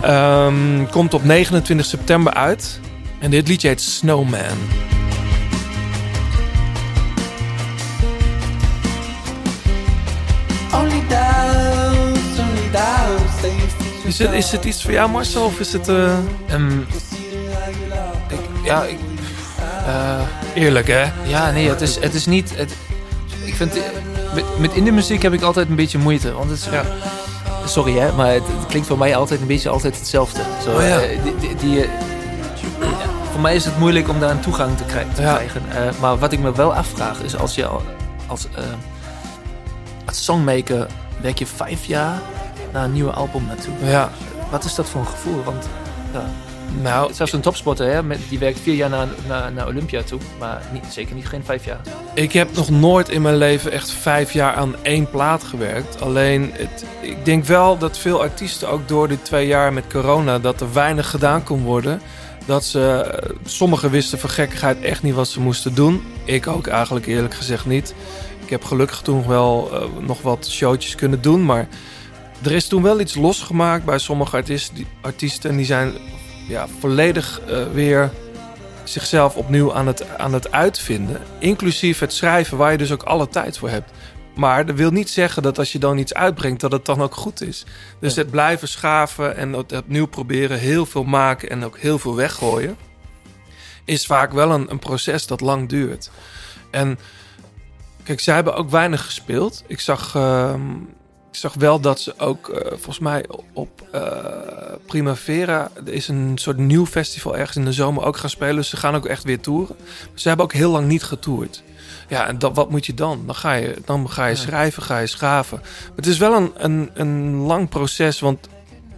Ehm, 0.02 0.86
komt 0.90 1.14
op 1.14 1.24
29 1.24 1.86
september 1.86 2.34
uit. 2.34 2.80
En 3.18 3.30
dit 3.30 3.48
liedje 3.48 3.68
heet 3.68 3.80
Snowman. 3.80 4.58
Is 14.04 14.18
het, 14.18 14.32
is 14.32 14.50
het 14.52 14.64
iets 14.64 14.82
voor 14.82 14.92
jou, 14.92 15.10
Marcel? 15.10 15.44
Of 15.44 15.60
is 15.60 15.72
het... 15.72 15.88
eh, 15.88 16.12
Ehm, 16.48 16.78
ik, 18.28 18.38
ja, 18.64 18.82
ik, 18.84 18.98
eh, 19.86 20.20
Eerlijk, 20.54 20.86
hè? 20.86 21.04
ja, 21.26 21.50
nee, 21.50 21.68
het 21.68 21.80
is, 21.80 21.98
het 22.00 22.14
is 22.14 22.26
niet... 22.26 22.56
Het, 22.56 22.72
ik 23.44 23.54
vind... 23.54 23.78
Met, 24.34 24.58
met 24.58 24.72
indie 24.74 24.92
muziek 24.92 25.22
heb 25.22 25.32
ik 25.32 25.42
altijd 25.42 25.68
een 25.68 25.74
beetje 25.76 25.98
moeite. 25.98 26.32
Want 26.32 26.50
het 26.50 26.58
is... 26.58 26.66
Ja. 26.70 26.84
Sorry 27.66 27.98
hè, 27.98 28.12
maar 28.12 28.32
het, 28.32 28.42
het 28.58 28.66
klinkt 28.68 28.88
voor 28.88 28.98
mij 28.98 29.16
altijd 29.16 29.40
een 29.40 29.46
beetje 29.46 29.68
altijd 29.68 29.98
hetzelfde. 29.98 30.40
Zo, 30.64 30.70
Oh 30.76 30.82
ja. 30.82 31.00
eh, 31.00 31.18
die, 31.40 31.54
die, 31.56 31.84
voor 33.38 33.46
mij 33.46 33.56
is 33.56 33.64
het 33.64 33.78
moeilijk 33.78 34.08
om 34.08 34.20
daar 34.20 34.30
een 34.30 34.40
toegang 34.40 34.76
te, 34.76 34.84
krijgen. 35.14 35.62
Eh, 35.70 36.00
maar 36.00 36.18
wat 36.18 36.32
ik 36.32 36.38
me 36.38 36.52
wel 36.52 36.74
afvraag 36.74 37.20
is 37.20 37.36
als 37.36 37.54
je 37.54 37.66
al- 37.66 37.82
als, 38.26 38.46
eh, 38.54 38.62
als 40.04 40.24
songmaker 40.24 40.86
werk 41.20 41.38
je 41.38 41.46
vijf 41.46 41.84
jaar 41.84 42.20
naar 42.72 42.84
een 42.84 42.92
nieuwe 42.92 43.10
album 43.10 43.46
naartoe. 43.46 43.72
Ja. 43.82 44.10
Wat 44.50 44.64
is 44.64 44.74
dat 44.74 44.88
voor 44.88 45.00
een 45.00 45.06
gevoel? 45.06 45.42
Want 45.42 45.68
Ja. 46.12 46.24
Nou, 46.82 47.12
Zelfs 47.14 47.32
een 47.32 47.40
topsporter, 47.40 47.92
hè, 47.92 48.02
met, 48.02 48.18
die 48.28 48.38
werkt 48.38 48.60
vier 48.60 48.74
jaar 48.74 48.88
naar, 48.90 49.06
naar, 49.28 49.52
naar 49.52 49.66
Olympia 49.66 50.02
toe. 50.02 50.18
Maar 50.38 50.62
niet, 50.72 50.84
zeker 50.90 51.14
niet 51.14 51.28
geen 51.28 51.44
vijf 51.44 51.64
jaar. 51.64 51.80
Ik 52.14 52.32
heb 52.32 52.54
nog 52.54 52.70
nooit 52.70 53.08
in 53.08 53.22
mijn 53.22 53.36
leven 53.36 53.72
echt 53.72 53.90
vijf 53.90 54.32
jaar 54.32 54.54
aan 54.54 54.74
één 54.82 55.10
plaat 55.10 55.44
gewerkt. 55.44 56.00
Alleen, 56.00 56.50
het, 56.52 56.84
ik 57.00 57.24
denk 57.24 57.44
wel 57.44 57.78
dat 57.78 57.98
veel 57.98 58.20
artiesten 58.22 58.68
ook 58.68 58.88
door 58.88 59.08
die 59.08 59.22
twee 59.22 59.46
jaar 59.46 59.72
met 59.72 59.84
corona... 59.92 60.38
dat 60.38 60.60
er 60.60 60.72
weinig 60.72 61.10
gedaan 61.10 61.42
kon 61.42 61.62
worden. 61.62 62.00
Dat 62.48 62.64
ze, 62.64 63.14
sommigen 63.44 63.90
wisten 63.90 64.18
voor 64.18 64.30
gekkigheid 64.30 64.80
echt 64.80 65.02
niet 65.02 65.14
wat 65.14 65.28
ze 65.28 65.40
moesten 65.40 65.74
doen. 65.74 66.02
Ik 66.24 66.46
ook 66.46 66.66
eigenlijk 66.66 67.06
eerlijk 67.06 67.34
gezegd 67.34 67.66
niet. 67.66 67.94
Ik 68.44 68.50
heb 68.50 68.64
gelukkig 68.64 69.00
toen 69.00 69.26
wel 69.26 69.70
eh, 69.72 69.82
nog 70.06 70.22
wat 70.22 70.48
showtjes 70.50 70.94
kunnen 70.94 71.20
doen. 71.20 71.44
Maar 71.44 71.68
er 72.42 72.52
is 72.52 72.66
toen 72.68 72.82
wel 72.82 73.00
iets 73.00 73.14
losgemaakt 73.14 73.84
bij 73.84 73.98
sommige 73.98 74.36
artiesten. 74.36 74.74
Die, 74.74 74.86
artiesten, 75.00 75.56
die 75.56 75.66
zijn 75.66 75.92
ja, 76.48 76.66
volledig 76.78 77.40
eh, 77.40 77.62
weer 77.72 78.10
zichzelf 78.84 79.36
opnieuw 79.36 79.74
aan 79.74 79.86
het, 79.86 80.18
aan 80.18 80.32
het 80.32 80.52
uitvinden. 80.52 81.20
Inclusief 81.38 81.98
het 81.98 82.12
schrijven, 82.12 82.56
waar 82.56 82.72
je 82.72 82.78
dus 82.78 82.92
ook 82.92 83.02
alle 83.02 83.28
tijd 83.28 83.58
voor 83.58 83.70
hebt. 83.70 83.90
Maar 84.38 84.66
dat 84.66 84.76
wil 84.76 84.90
niet 84.90 85.10
zeggen 85.10 85.42
dat 85.42 85.58
als 85.58 85.72
je 85.72 85.78
dan 85.78 85.98
iets 85.98 86.14
uitbrengt, 86.14 86.60
dat 86.60 86.72
het 86.72 86.84
dan 86.84 87.02
ook 87.02 87.14
goed 87.14 87.40
is. 87.40 87.64
Dus 87.98 88.16
het 88.16 88.30
blijven 88.30 88.68
schaven 88.68 89.36
en 89.36 89.52
het 89.52 89.72
opnieuw 89.72 90.06
proberen, 90.06 90.58
heel 90.58 90.86
veel 90.86 91.04
maken 91.04 91.50
en 91.50 91.64
ook 91.64 91.78
heel 91.78 91.98
veel 91.98 92.14
weggooien, 92.14 92.76
is 93.84 94.06
vaak 94.06 94.32
wel 94.32 94.50
een, 94.50 94.70
een 94.70 94.78
proces 94.78 95.26
dat 95.26 95.40
lang 95.40 95.68
duurt. 95.68 96.10
En 96.70 96.98
kijk, 98.02 98.20
zij 98.20 98.34
hebben 98.34 98.54
ook 98.54 98.70
weinig 98.70 99.04
gespeeld. 99.04 99.64
Ik 99.66 99.80
zag, 99.80 100.14
ehm, 100.14 100.70
ik 101.30 101.36
zag 101.36 101.54
wel 101.54 101.80
dat 101.80 102.00
ze 102.00 102.14
ook, 102.18 102.48
eh, 102.48 102.66
volgens 102.68 102.98
mij 102.98 103.24
op 103.52 103.88
eh, 103.92 104.02
Primavera, 104.86 105.70
er 105.86 105.92
is 105.92 106.08
een 106.08 106.32
soort 106.34 106.56
nieuw 106.56 106.86
festival 106.86 107.36
ergens 107.36 107.56
in 107.56 107.64
de 107.64 107.72
zomer 107.72 108.04
ook 108.04 108.16
gaan 108.16 108.30
spelen. 108.30 108.56
Dus 108.56 108.68
ze 108.68 108.76
gaan 108.76 108.94
ook 108.94 109.06
echt 109.06 109.24
weer 109.24 109.40
toeren. 109.40 109.76
Ze 110.14 110.28
hebben 110.28 110.46
ook 110.46 110.52
heel 110.52 110.70
lang 110.70 110.86
niet 110.86 111.02
getoerd. 111.02 111.62
Ja, 112.08 112.26
en 112.26 112.38
dat, 112.38 112.54
wat 112.54 112.70
moet 112.70 112.86
je 112.86 112.94
dan? 112.94 113.22
Dan 113.26 113.34
ga 113.34 113.52
je, 113.52 113.76
dan 113.84 114.10
ga 114.10 114.26
je 114.26 114.34
schrijven, 114.34 114.82
ga 114.82 114.98
je 114.98 115.06
schaven. 115.06 115.58
Maar 115.62 115.96
het 115.96 116.06
is 116.06 116.18
wel 116.18 116.34
een, 116.36 116.52
een, 116.56 116.90
een 116.94 117.36
lang 117.36 117.68
proces, 117.68 118.20
want 118.20 118.48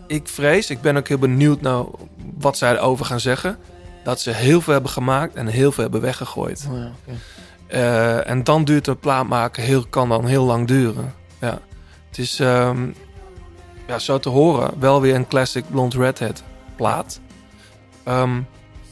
ik 0.06 0.28
vrees, 0.28 0.70
ik 0.70 0.80
ben 0.80 0.96
ook 0.96 1.08
heel 1.08 1.18
benieuwd 1.18 1.60
nou 1.60 1.88
wat 2.38 2.58
zij 2.58 2.72
erover 2.72 3.04
gaan 3.04 3.20
zeggen. 3.20 3.58
Dat 4.04 4.20
ze 4.20 4.30
heel 4.30 4.60
veel 4.60 4.72
hebben 4.72 4.90
gemaakt 4.90 5.34
en 5.34 5.46
heel 5.46 5.72
veel 5.72 5.82
hebben 5.82 6.00
weggegooid. 6.00 6.66
Oh 6.70 6.76
ja. 6.76 6.92
Eh, 7.66 8.30
en 8.30 8.44
dan 8.44 8.64
duurt 8.64 8.86
een 8.86 8.98
plaat 8.98 9.28
maken 9.28 9.62
heel, 9.62 9.86
kan 9.86 10.08
dan 10.08 10.26
heel 10.26 10.44
lang 10.44 10.66
duren. 10.66 11.14
Ja. 11.40 11.58
Het 12.10 12.18
is 12.18 12.40
ehm, 12.40 12.86
ja, 13.86 13.98
zo 13.98 14.18
te 14.18 14.28
horen 14.28 14.70
wel 14.78 15.00
weer 15.00 15.14
een 15.14 15.26
classic 15.28 15.64
Blonde 15.70 15.98
Redhead 15.98 16.42
plaat. 16.76 17.20
Ehm, 18.04 18.36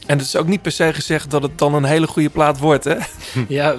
en 0.05 0.17
het 0.17 0.21
is 0.21 0.35
ook 0.35 0.47
niet 0.47 0.61
per 0.61 0.71
se 0.71 0.93
gezegd 0.93 1.31
dat 1.31 1.41
het 1.43 1.57
dan 1.57 1.73
een 1.73 1.83
hele 1.83 2.07
goede 2.07 2.29
plaat 2.29 2.59
wordt, 2.59 2.83
hè? 2.83 2.95
Ja, 3.47 3.75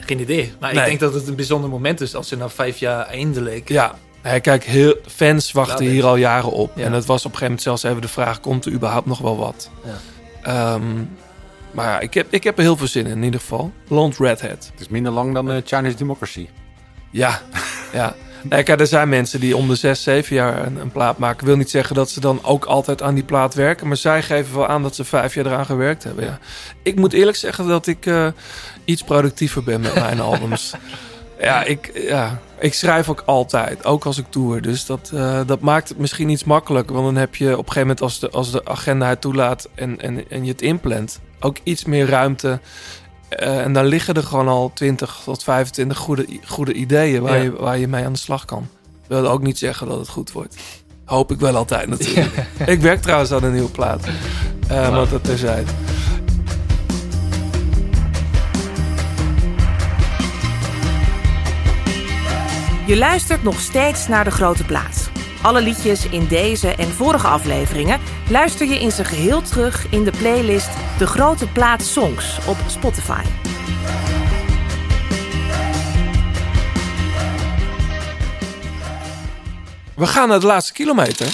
geen 0.00 0.20
idee. 0.20 0.52
Maar 0.60 0.72
Nee. 0.74 0.80
ik 0.82 0.88
denk 0.88 1.00
dat 1.00 1.14
het 1.14 1.28
een 1.28 1.36
bijzonder 1.36 1.70
moment 1.70 2.00
is 2.00 2.14
als 2.14 2.28
ze 2.28 2.36
na 2.36 2.48
vijf 2.48 2.78
jaar 2.78 3.06
eindelijk... 3.06 3.68
Ja, 3.68 3.94
nee, 4.22 4.40
kijk, 4.40 4.64
heel, 4.64 4.96
fans 5.06 5.52
wachten 5.52 5.86
hier 5.86 6.04
al 6.06 6.16
jaren 6.16 6.52
op. 6.52 6.72
Ja. 6.76 6.84
En 6.84 6.92
het 6.92 7.04
was 7.06 7.24
op 7.24 7.32
een 7.32 7.38
gegeven 7.38 7.44
moment 7.44 7.62
zelfs 7.62 7.82
even 7.82 8.00
de 8.02 8.08
vraag... 8.08 8.40
komt 8.40 8.64
er 8.66 8.72
überhaupt 8.72 9.06
nog 9.06 9.18
wel 9.18 9.36
wat? 9.36 9.70
Ja. 9.84 9.94
Ehm, 10.42 11.04
maar 11.70 11.86
ja, 11.86 12.00
ik 12.00 12.14
heb, 12.14 12.26
ik 12.30 12.44
heb 12.44 12.56
er 12.56 12.62
heel 12.62 12.76
veel 12.76 12.86
zin 12.86 13.06
in, 13.06 13.16
in 13.16 13.22
ieder 13.22 13.40
geval. 13.40 13.72
Blonde 13.88 14.16
Redhead. 14.18 14.70
Het 14.72 14.80
is 14.80 14.88
minder 14.88 15.12
lang 15.12 15.34
dan 15.34 15.50
eh, 15.50 15.56
Chinese 15.64 15.96
Democracy. 15.96 16.48
Ja, 17.10 17.40
ja. 17.92 18.14
Nee, 18.42 18.62
kijk, 18.62 18.80
er 18.80 18.86
zijn 18.86 19.08
mensen 19.08 19.40
die 19.40 19.56
om 19.56 19.68
de 19.68 19.74
zes, 19.74 20.02
zeven 20.02 20.36
jaar 20.36 20.66
een, 20.66 20.76
een 20.76 20.92
plaat 20.92 21.18
maken. 21.18 21.46
Wil 21.46 21.56
niet 21.56 21.70
zeggen 21.70 21.94
dat 21.94 22.10
ze 22.10 22.20
dan 22.20 22.44
ook 22.44 22.64
altijd 22.64 23.02
aan 23.02 23.14
die 23.14 23.24
plaat 23.24 23.54
werken. 23.54 23.88
Maar 23.88 23.96
zij 23.96 24.22
geven 24.22 24.56
wel 24.56 24.66
aan 24.66 24.82
dat 24.82 24.94
ze 24.94 25.04
vijf 25.04 25.34
jaar 25.34 25.46
eraan 25.46 25.66
gewerkt 25.66 26.04
hebben. 26.04 26.24
Ja. 26.24 26.38
Ik 26.82 26.96
moet 26.96 27.12
eerlijk 27.12 27.36
zeggen 27.36 27.68
dat 27.68 27.86
ik 27.86 28.06
eh, 28.06 28.26
iets 28.84 29.02
productiever 29.02 29.64
ben 29.64 29.80
met 29.80 29.94
mijn 29.94 30.20
albums. 30.30 30.74
Ja 31.40 31.64
ik, 31.64 31.90
ja, 31.94 32.40
ik 32.58 32.74
schrijf 32.74 33.08
ook 33.08 33.22
altijd, 33.26 33.84
ook 33.84 34.04
als 34.04 34.18
ik 34.18 34.24
tour. 34.28 34.62
Dus 34.62 34.86
dat, 34.86 35.10
eh, 35.14 35.40
dat 35.46 35.60
maakt 35.60 35.88
het 35.88 35.98
misschien 35.98 36.28
iets 36.28 36.44
makkelijker. 36.44 36.94
Want 36.94 37.06
dan 37.06 37.16
heb 37.16 37.34
je 37.34 37.46
op 37.46 37.66
een 37.66 37.72
gegeven 37.72 37.80
moment, 37.80 38.00
als 38.00 38.18
de, 38.18 38.30
als 38.30 38.50
de 38.50 38.64
agenda 38.64 39.08
het 39.08 39.20
toelaat 39.20 39.68
en, 39.74 40.00
en, 40.00 40.30
en 40.30 40.44
je 40.44 40.50
het 40.50 40.62
inplant, 40.62 41.20
ook 41.40 41.56
iets 41.62 41.84
meer 41.84 42.08
ruimte. 42.08 42.60
Eh, 43.30 43.64
en 43.64 43.72
dan 43.72 43.84
liggen 43.84 44.14
er 44.14 44.22
gewoon 44.22 44.48
al 44.48 44.70
20 44.74 45.20
tot 45.24 45.42
25 45.42 45.98
goede, 45.98 46.26
goede 46.46 46.72
ideeën 46.72 47.22
waar, 47.22 47.36
Ja. 47.36 47.42
je, 47.42 47.52
waar 47.52 47.78
je 47.78 47.88
mee 47.88 48.04
aan 48.04 48.12
de 48.12 48.18
slag 48.18 48.44
kan. 48.44 48.68
Wil 49.06 49.28
ook 49.28 49.42
niet 49.42 49.58
zeggen 49.58 49.88
dat 49.88 49.98
het 49.98 50.08
goed 50.08 50.32
wordt. 50.32 50.56
Hoop 51.04 51.30
ik 51.32 51.40
wel 51.40 51.56
altijd 51.56 51.88
natuurlijk. 51.88 52.46
Ik 52.66 52.80
werk 52.80 53.02
trouwens 53.02 53.32
aan 53.32 53.42
een 53.44 53.52
nieuwe 53.52 53.70
plaat. 53.70 54.04
Eh 54.68 54.90
Maar 54.90 55.08
dat 55.08 55.24
terzijde. 55.24 55.70
Je 62.86 62.96
luistert 62.96 63.42
nog 63.42 63.60
steeds 63.60 64.08
naar 64.08 64.24
De 64.24 64.30
Grote 64.30 64.64
Plaats. 64.64 65.09
Alle 65.42 65.62
liedjes 65.62 66.08
in 66.08 66.26
deze 66.26 66.74
en 66.74 66.88
vorige 66.88 67.26
afleveringen 67.26 68.00
luister 68.28 68.66
je 68.66 68.80
in 68.80 68.90
zijn 68.90 69.06
geheel 69.06 69.42
terug 69.42 69.86
in 69.90 70.04
de 70.04 70.10
playlist 70.10 70.70
De 70.98 71.06
Grote 71.06 71.46
Plaats 71.46 71.92
Songs 71.92 72.46
op 72.46 72.56
Spotify. 72.66 73.22
We 79.94 80.06
gaan 80.06 80.28
naar 80.28 80.40
de 80.40 80.46
laatste 80.46 80.72
kilometer. 80.72 81.26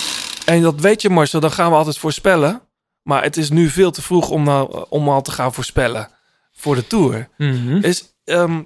En 0.45 0.63
dat 0.63 0.81
weet 0.81 1.03
je 1.03 1.11
Marcel, 1.11 1.41
dan 1.41 1.51
gaan 1.51 1.71
we 1.71 1.77
altijd 1.77 1.99
voorspellen. 1.99 2.61
Maar 3.03 3.23
het 3.23 3.37
is 3.37 3.51
nu 3.51 3.69
veel 3.69 3.91
te 3.91 4.03
vroeg 4.03 4.31
om, 4.31 4.43
nou, 4.43 4.87
om 4.89 5.09
al 5.09 5.23
te 5.23 5.31
gaan 5.31 5.55
voorspellen 5.55 6.09
voor 6.53 6.75
de 6.75 6.87
Tour. 6.87 7.29
Mhm. 7.37 7.81
Dus 7.81 8.05
ehm, 8.25 8.63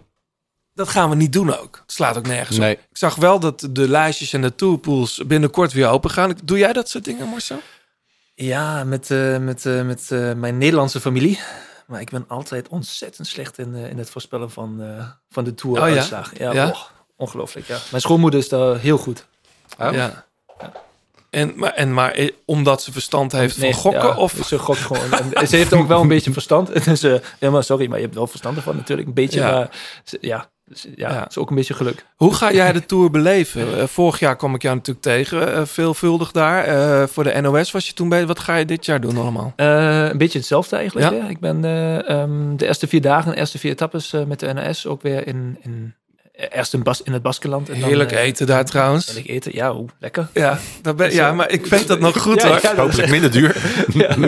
dat 0.81 0.89
gaan 0.89 1.11
we 1.11 1.17
niet 1.17 1.33
doen 1.33 1.57
ook. 1.59 1.77
Het 1.83 1.93
slaat 1.93 2.17
ook 2.17 2.27
nergens 2.27 2.59
Nee. 2.59 2.75
op. 2.75 2.81
Ik 2.91 2.97
zag 2.97 3.15
wel 3.15 3.41
dat 3.41 3.69
de 3.71 3.89
lijstjes 3.89 4.33
en 4.33 4.41
de 4.43 4.55
tourpools 4.55 5.21
binnenkort 5.27 5.73
weer 5.73 5.89
open 5.89 6.11
gaan. 6.11 6.35
Doe 6.45 6.59
jij 6.59 6.73
dat 6.73 6.89
soort 6.89 7.05
dingen 7.05 7.29
Marcel? 7.29 7.61
Ja, 8.35 8.85
met, 8.85 9.11
eh, 9.11 9.37
met, 9.39 9.67
eh, 9.67 9.83
met 9.83 10.11
eh, 10.11 10.33
mijn 10.33 10.59
Nederlandse 10.59 11.01
familie. 11.01 11.39
Maar 11.87 12.01
ik 12.01 12.11
ben 12.11 12.25
altijd 12.29 12.69
ontzettend 12.69 13.27
slecht 13.27 13.59
in, 13.59 13.75
eh, 13.75 13.91
in 13.91 13.99
het 13.99 14.11
voorspellen 14.11 14.51
van, 14.51 14.83
eh, 14.83 15.07
van 15.31 15.45
de 15.45 15.51
Oh 15.51 15.57
tour 15.57 15.77
ja? 15.89 15.97
uitslagen. 15.97 16.37
Ja, 16.41 16.53
Ja? 16.53 16.67
oh, 16.69 16.81
ongelooflijk. 17.17 17.67
Ja. 17.67 17.79
Mijn 17.91 18.03
schoonmoeder 18.03 18.41
is 18.41 18.49
daar 18.49 18.79
heel 18.79 18.99
goed. 18.99 19.27
Oh. 19.79 19.93
Ja. 19.93 20.25
En, 21.31 21.53
maar, 21.57 21.73
en 21.73 21.95
maar 21.95 22.29
omdat 22.45 22.83
ze 22.83 22.93
verstand 22.93 23.33
heeft 23.33 23.55
van 23.55 23.63
Nee, 23.63 23.73
gokken? 23.73 24.03
ja, 24.09 24.17
of 24.17 24.35
ze 24.47 24.59
gokt 24.59 24.79
gewoon. 24.79 25.13
En 25.33 25.49
ze 25.49 25.57
heeft 25.57 25.73
ook 25.73 25.89
wel 25.89 26.01
een 26.01 26.09
beetje 26.17 26.33
verstand. 26.33 26.85
Dus, 26.85 27.03
eh, 27.03 27.15
ja, 27.39 27.51
maar 27.51 27.65
sorry, 27.65 27.87
maar 27.89 27.97
je 27.99 28.05
hebt 28.05 28.17
wel 28.17 28.27
verstand 28.27 28.57
ervan 28.57 28.77
natuurlijk. 28.77 29.09
Een 29.09 29.15
beetje, 29.15 29.41
Ja. 29.41 29.51
maar 29.53 29.71
ze- 30.05 30.19
ja, 30.21 30.51
dus, 30.71 30.87
ja, 30.95 31.09
Ja. 31.11 31.21
het 31.21 31.31
is 31.31 31.39
ook 31.39 31.51
een 31.51 31.57
beetje 31.57 31.75
geluk. 31.75 32.07
Hoe 32.17 32.35
ga 32.35 32.53
jij 32.53 32.73
de 32.73 32.87
Tour 32.91 33.11
beleven? 33.11 33.79
Eh, 33.79 33.87
vorig 33.87 34.19
jaar 34.19 34.37
kwam 34.37 34.55
ik 34.55 34.63
jou 34.63 34.75
natuurlijk 34.77 35.07
tegen, 35.07 35.55
eh, 35.55 35.65
veelvuldig 35.65 36.31
daar. 36.33 36.65
Eh, 36.65 37.07
voor 37.07 37.25
de 37.25 37.41
NOS 37.41 37.71
was 37.71 37.87
je 37.87 37.93
toen 37.93 38.09
bij. 38.09 38.27
Wat 38.27 38.39
ga 38.39 38.57
je 38.57 38.65
dit 38.65 38.85
jaar 38.87 39.01
doen 39.01 39.17
allemaal? 39.17 39.53
Een 39.57 40.19
beetje 40.19 40.39
hetzelfde 40.39 40.77
eigenlijk. 40.77 41.11
Ja? 41.11 41.21
hè. 41.23 41.29
Ik 41.29 41.41
ben 41.41 41.65
eh, 41.65 42.09
ehm, 42.09 42.57
de 42.57 42.67
eerste 42.67 42.87
vier 42.87 43.01
dagen, 43.01 43.31
de 43.33 43.37
eerste 43.39 43.59
vier 43.59 43.71
etappes 43.71 44.15
met 44.27 44.41
de 44.41 44.53
NOS 44.53 44.87
ook 44.87 45.03
weer 45.03 45.27
in, 45.27 45.59
in 45.61 45.95
eerst 46.51 46.75
in, 46.75 46.83
Bas, 46.83 47.03
in 47.03 47.13
het 47.13 47.23
Baskeland. 47.23 47.69
En 47.69 47.81
dan, 47.81 47.89
Heerlijk 47.89 48.13
eh, 48.13 48.23
eten 48.23 48.47
daar 48.47 48.65
trouwens. 48.65 49.07
Heerlijk 49.07 49.29
eten, 49.29 49.55
ja, 49.55 49.73
hoe 49.73 49.89
lekker. 49.99 50.29
Ja, 50.35 50.59
ben, 50.97 51.13
ja, 51.15 51.33
maar 51.33 51.51
ik 51.51 51.67
weet 51.67 51.87
dat 51.87 52.01
nog 52.01 52.19
goed 52.21 52.43
Ja, 52.43 52.49
hoor. 52.49 52.59
ja, 52.63 52.77
Hopelijk 52.77 53.09
minder 53.11 53.31
duur. 53.31 53.57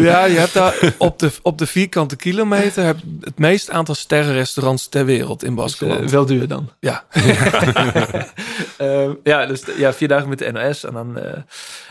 Ja, 0.01 0.24
je 0.24 0.39
hebt 0.39 0.52
daar 0.52 0.94
op 0.98 1.18
de, 1.18 1.30
op 1.43 1.59
de 1.59 1.66
vierkante 1.66 2.16
kilometer 2.16 2.84
heb 2.84 2.97
het 3.20 3.39
meest 3.39 3.70
aantal 3.70 3.94
sterrenrestaurants 3.94 4.89
ter 4.89 5.05
wereld 5.05 5.43
in 5.44 5.51
Eh, 5.51 5.56
Baskeland. 5.56 6.10
wel 6.10 6.26
duur 6.26 6.48
dan. 6.48 6.70
Ja. 6.80 7.05
Ehm, 8.76 9.12
ja, 9.22 9.47
dus 9.47 9.62
ja, 9.76 9.93
vier 9.93 10.09
dagen 10.09 10.28
met 10.28 10.39
de 10.39 10.52
NOS 10.52 10.84
en 10.84 10.93
dan 10.93 11.18
eh, 11.18 11.39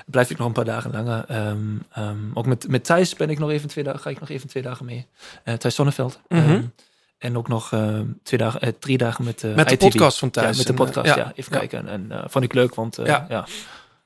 blijf 0.06 0.30
ik 0.30 0.38
nog 0.38 0.48
een 0.48 0.54
paar 0.54 0.66
dagen 0.66 0.92
langer. 0.92 1.26
Ehm, 1.28 1.58
ehm, 1.94 2.16
ook 2.34 2.46
met, 2.46 2.68
met 2.68 2.84
Thijs 2.84 3.16
ben 3.16 3.30
ik 3.30 3.40
nog 3.40 3.50
even 3.52 3.70
twee 3.70 3.84
dagen, 3.84 4.00
ga 4.00 4.10
ik 4.10 4.20
nog 4.20 4.30
even 4.30 4.48
twee 4.50 4.64
dagen 4.64 4.86
mee. 4.86 5.06
Eh 5.44 5.54
Thijs 5.54 5.76
Sonneveld. 5.76 6.20
Mhm. 6.28 6.62
En 7.22 7.38
ook 7.38 7.48
nog 7.48 7.72
ehm, 7.74 8.06
twee 8.24 8.40
dagen, 8.40 8.62
eh, 8.62 8.70
drie 8.80 8.98
dagen 8.98 9.24
met, 9.24 9.44
eh 9.44 9.54
Met 9.56 9.68
de 9.70 9.74
ITV. 9.76 9.84
podcast 9.84 10.20
van 10.20 10.30
Thijs 10.30 10.46
Ja, 10.46 10.50
met 10.58 10.68
de 10.68 10.74
en, 10.74 10.80
eh, 10.80 10.86
podcast, 10.86 11.08
ja. 11.16 11.16
ja. 11.18 11.32
Even 11.36 11.52
kijken. 11.52 11.88
En 11.88 12.06
eh, 12.12 12.24
vond 12.28 12.44
ik 12.46 12.54
leuk, 12.54 12.76
want 12.76 12.98
eh, 12.98 13.06
Ja. 13.06 13.26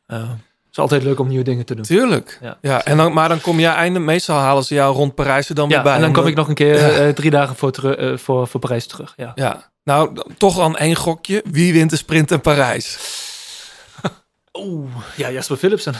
Eh, 0.07 0.19
het 0.19 0.29
is 0.71 0.77
altijd 0.79 1.03
leuk 1.03 1.19
om 1.19 1.27
nieuwe 1.27 1.43
dingen 1.43 1.65
te 1.65 1.75
doen. 1.75 1.83
Tuurlijk. 1.85 2.37
Ja. 2.41 2.57
Ja. 2.61 2.83
en 2.85 2.97
dan, 2.97 3.13
maar 3.13 3.29
dan 3.29 3.41
kom 3.41 3.59
jij 3.59 3.73
einde. 3.73 3.99
Meestal 3.99 4.37
halen 4.37 4.63
ze 4.63 4.73
jou 4.73 4.95
rond 4.95 5.15
Parijs 5.15 5.49
er 5.49 5.55
dan 5.55 5.67
weer 5.67 5.77
Ja, 5.77 5.83
bij. 5.83 5.95
en 5.95 6.01
dan 6.01 6.13
kom 6.13 6.27
ik 6.27 6.35
nog 6.35 6.47
een 6.47 6.53
keer 6.55 6.75
Ja. 6.79 6.89
eh, 6.89 7.09
drie 7.13 7.29
dagen 7.31 7.55
voor, 7.55 7.71
teru- 7.71 7.93
eh, 7.93 8.17
voor, 8.17 8.47
voor 8.47 8.59
Parijs 8.59 8.87
terug. 8.87 9.13
Ja. 9.17 9.31
Ja. 9.35 9.71
Nou, 9.83 10.21
toch 10.37 10.55
dan 10.57 10.77
één 10.77 10.95
gokje. 10.95 11.43
Wie 11.51 11.73
wint 11.73 11.89
de 11.89 11.95
sprint 11.95 12.31
in 12.31 12.41
Parijs? 12.41 12.97
Oeh, 14.53 14.89
ja, 15.15 15.31
Jasper 15.31 15.57
Philipsen. 15.57 15.93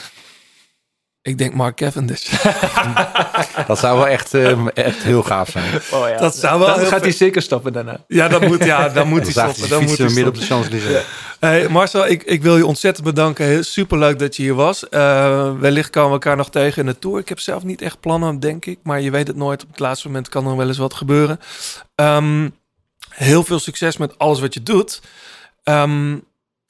Ik 1.26 1.38
denk 1.38 1.54
Mark 1.54 1.76
Cavendish. 1.76 2.30
Dat 3.68 3.80
zou 3.80 3.98
wel 3.98 4.08
echt, 4.08 4.34
eh, 4.34 4.66
echt 4.74 5.04
heel 5.04 5.24
gaaf 5.24 5.50
zijn. 5.50 5.82
Oh 5.92 6.10
ja. 6.10 6.18
Dat 6.18 6.36
zou 6.36 6.60
wel 6.60 6.68
Dan 6.68 6.80
heel 6.80 6.88
gaat 6.88 7.00
hij 7.00 7.10
vet- 7.10 7.18
zeker 7.18 7.42
stoppen 7.42 7.74
daarna. 7.74 8.04
Ja, 8.08 8.28
dat 8.28 8.42
moet, 8.42 8.64
ja, 8.64 8.90
dan 8.90 9.08
moet 9.14 9.22
hij 9.22 9.32
zaagt 9.32 9.56
stoppen. 9.58 9.70
hij 9.78 9.80
Dan 9.80 9.88
moet 9.90 9.98
hij 9.98 10.08
midden 10.08 10.28
op 10.28 10.36
de 10.36 10.42
stoppen. 10.44 10.70
Champs-Élysées. 10.70 11.06
Hey 11.40 11.70
Marcel, 11.70 12.08
ik, 12.08 12.24
ik 12.24 12.42
wil 12.42 12.58
je 12.58 12.66
ontzettend 12.66 13.06
bedanken. 13.06 13.46
Heel- 13.46 13.64
Superleuk 13.64 14.20
dat 14.20 14.36
je 14.36 14.42
hier 14.44 14.54
was. 14.54 14.90
Eh, 14.90 15.52
wellicht 15.60 15.90
komen 15.90 16.08
we 16.08 16.14
elkaar 16.14 16.36
nog 16.36 16.50
tegen 16.50 16.80
in 16.80 16.86
de 16.86 17.00
Tour. 17.00 17.20
Ik 17.20 17.30
heb 17.30 17.40
zelf 17.40 17.64
niet 17.64 17.82
echt 17.82 18.00
plannen, 18.00 18.40
denk 18.40 18.66
ik. 18.66 18.80
Maar 18.84 19.02
je 19.02 19.12
weet 19.12 19.28
het 19.28 19.36
nooit. 19.36 19.64
Op 19.64 19.70
het 19.70 19.80
laatste 19.80 20.08
moment 20.08 20.30
kan 20.30 20.48
er 20.48 20.58
wel 20.58 20.68
eens 20.68 20.78
wat 20.78 20.94
gebeuren. 20.94 21.40
Ehm, 21.96 22.50
heel 23.10 23.44
veel 23.44 23.60
succes 23.60 23.98
met 23.98 24.18
alles 24.18 24.40
wat 24.40 24.54
je 24.54 24.64
doet. 24.64 25.02
Ehm, 25.64 26.18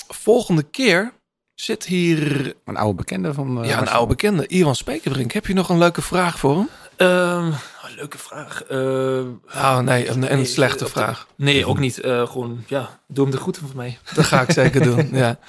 volgende 0.07 0.63
keer 0.63 1.13
zit 1.55 1.85
hier 1.85 2.53
Een 2.65 2.77
oude 2.77 2.95
bekende 2.95 3.33
van... 3.33 3.63
eh, 3.63 3.69
ja, 3.69 3.81
een 3.81 3.87
oude 3.89 4.07
bekende, 4.07 4.47
Iwan 4.47 4.75
Spekerbrink. 4.75 5.31
Heb 5.31 5.45
je 5.47 5.53
nog 5.53 5.69
een 5.69 5.77
leuke 5.77 6.01
vraag 6.01 6.39
voor 6.39 6.55
hem? 6.55 6.69
Ehm, 6.95 7.51
leuke 7.95 8.17
vraag. 8.17 8.63
Eh, 8.63 8.77
Oh 9.55 9.79
nee, 9.79 10.09
een, 10.09 10.31
een 10.31 10.37
nee, 10.37 10.45
slechte 10.45 10.83
de- 10.83 10.89
vraag. 10.89 11.27
Nee, 11.35 11.65
ook 11.65 11.79
niet. 11.79 11.99
Eh, 11.99 12.27
gewoon, 12.27 12.63
ja, 12.67 12.99
doe 13.07 13.23
hem 13.23 13.33
de 13.33 13.39
groeten 13.41 13.67
van 13.67 13.75
mij. 13.75 13.97
Dat 14.15 14.25
ga 14.25 14.41
ik 14.41 14.51
zeker 14.51 14.81
doen. 14.83 15.09
Ja. 15.17 15.39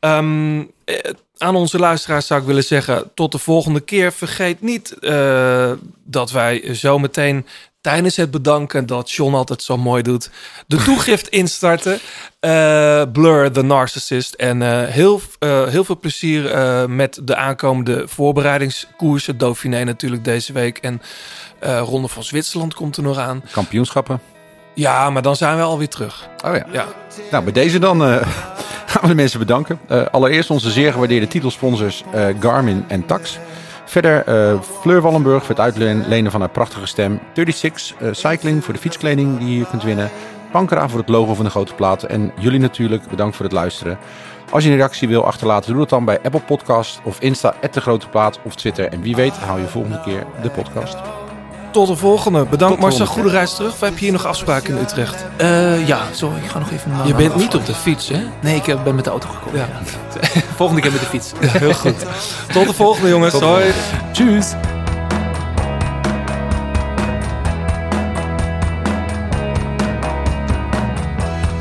Ehm, 0.00 0.64
eh, 0.84 1.10
aan 1.36 1.56
onze 1.56 1.78
luisteraars 1.78 2.26
zou 2.26 2.40
ik 2.40 2.46
willen 2.46 2.64
zeggen: 2.64 3.10
tot 3.14 3.32
de 3.32 3.38
volgende 3.38 3.80
keer. 3.80 4.12
Vergeet 4.12 4.60
niet 4.60 4.98
eh, 4.98 5.72
dat 6.04 6.30
wij 6.30 6.74
zo 6.74 6.98
meteen 6.98 7.46
tijdens 7.86 8.16
het 8.16 8.30
bedanken 8.30 8.86
dat 8.86 9.10
John 9.10 9.34
altijd 9.34 9.62
zo 9.62 9.76
mooi 9.76 10.02
doet, 10.02 10.30
de 10.66 10.76
toegift 10.76 11.28
instarten. 11.40 11.98
Eh, 12.40 13.02
Blur 13.12 13.52
the 13.52 13.62
Narcissist. 13.62 14.34
En 14.34 14.62
eh, 14.62 14.88
heel, 14.88 15.20
eh, 15.38 15.66
heel 15.66 15.84
veel 15.84 15.98
plezier 15.98 16.50
met 16.90 17.20
de 17.22 17.36
aankomende 17.36 18.08
voorbereidingskoersen. 18.08 19.38
Dauphiné 19.38 19.84
natuurlijk 19.84 20.24
deze 20.24 20.52
week. 20.52 20.78
En 20.78 21.02
Ronde 21.60 22.08
van 22.08 22.22
Zwitserland 22.22 22.74
komt 22.74 22.96
er 22.96 23.02
nog 23.02 23.18
aan. 23.18 23.42
Kampioenschappen. 23.50 24.20
Ja, 24.74 25.10
maar 25.10 25.22
dan 25.22 25.36
zijn 25.36 25.56
we 25.56 25.62
alweer 25.62 25.88
terug. 25.88 26.28
Oh 26.44 26.54
ja. 26.54 26.66
Ja. 26.72 26.86
Nou, 27.30 27.44
bij 27.44 27.52
deze 27.52 27.78
dan 27.78 28.00
gaan 28.90 29.02
we 29.02 29.08
de 29.08 29.14
mensen 29.14 29.38
bedanken. 29.38 29.80
Allereerst 30.10 30.50
onze 30.50 30.70
zeer 30.70 30.92
gewaardeerde 30.92 31.28
titelsponsors 31.28 32.04
Garmin 32.40 32.84
en 32.88 33.06
Tax. 33.06 33.38
Verder 33.86 34.24
eh, 34.24 34.60
Fleur 34.80 35.00
Wallenburg 35.00 35.44
voor 35.44 35.54
het 35.54 35.64
uitlenen 35.64 36.30
van 36.30 36.40
haar 36.40 36.50
prachtige 36.50 36.86
stem. 36.86 37.20
36 37.34 37.94
eh, 37.98 38.08
Cycling 38.12 38.64
voor 38.64 38.74
de 38.74 38.80
fietskleding 38.80 39.38
die 39.38 39.58
je 39.58 39.66
kunt 39.66 39.82
winnen. 39.82 40.10
Pankra 40.50 40.88
voor 40.88 40.98
het 40.98 41.08
logo 41.08 41.34
van 41.34 41.44
de 41.44 41.50
grote 41.50 41.74
plaat. 41.74 42.02
En 42.02 42.32
jullie 42.38 42.60
natuurlijk 42.60 43.08
bedankt 43.08 43.36
voor 43.36 43.44
het 43.44 43.54
luisteren. 43.54 43.98
Als 44.50 44.64
je 44.64 44.70
een 44.70 44.76
reactie 44.76 45.08
wil 45.08 45.24
achterlaten, 45.26 45.70
doe 45.70 45.80
dat 45.80 45.88
dan 45.88 46.04
bij 46.04 46.20
Apple 46.22 46.40
Podcast 46.40 47.00
of 47.04 47.20
Insta, 47.20 47.54
de 47.70 47.80
grote 47.80 48.08
plaat 48.08 48.38
of 48.42 48.54
Twitter. 48.54 48.88
En 48.88 49.00
wie 49.00 49.16
weet 49.16 49.36
hou 49.36 49.60
je 49.60 49.66
volgende 49.66 50.00
keer 50.00 50.26
de 50.42 50.50
podcast. 50.50 51.25
Tot 51.76 51.86
de 51.86 51.96
volgende. 51.96 52.44
Bedankt 52.44 52.74
Tot 52.74 52.82
Marcel. 52.82 53.06
Goede 53.06 53.28
reis 53.28 53.54
terug. 53.54 53.72
Of 53.72 53.80
heb 53.80 53.98
je 53.98 54.04
hier 54.04 54.12
nog 54.12 54.26
afspraken 54.26 54.76
in 54.76 54.82
Utrecht? 54.82 55.24
Eh, 55.36 55.86
ja, 55.86 56.00
sorry, 56.12 56.36
ik 56.36 56.50
ga 56.50 56.58
nog 56.58 56.70
even... 56.70 56.92
Je 57.04 57.14
bent 57.14 57.36
niet 57.36 57.54
op 57.54 57.66
de 57.66 57.74
fiets, 57.74 58.08
hè? 58.08 58.22
Nee, 58.40 58.56
ik 58.56 58.68
eh, 58.68 58.82
ben 58.82 58.94
met 58.94 59.04
de 59.04 59.10
auto 59.10 59.28
gekomen. 59.28 59.60
Ja. 59.60 59.68
Volgende 60.56 60.82
keer 60.82 60.92
met 60.92 61.00
de 61.00 61.06
fiets. 61.06 61.32
Ja, 61.40 61.48
heel 61.48 61.74
goed. 61.74 62.06
Tot 62.52 62.66
de 62.66 62.72
volgende 62.72 63.08
jongens. 63.08 63.32
Tot 63.32 63.42
Hoi. 63.42 63.72
Tjus. 64.12 64.46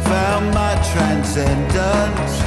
found 0.03 0.53
my 0.53 0.75
transcendence. 0.93 2.44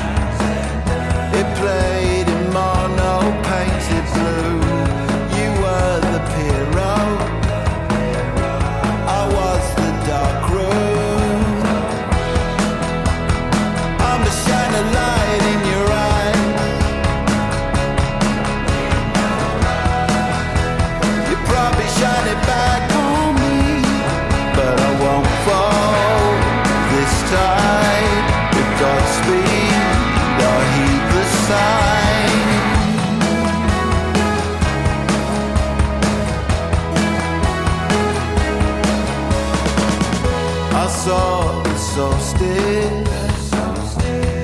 The 41.99 42.21
solstice, 42.21 43.51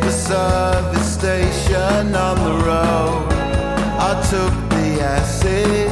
the 0.00 0.10
service 0.10 1.14
station 1.14 2.12
on 2.16 2.36
the 2.46 2.64
road. 2.66 3.28
I 4.08 4.12
took 4.28 4.54
the 4.70 5.00
acid 5.00 5.88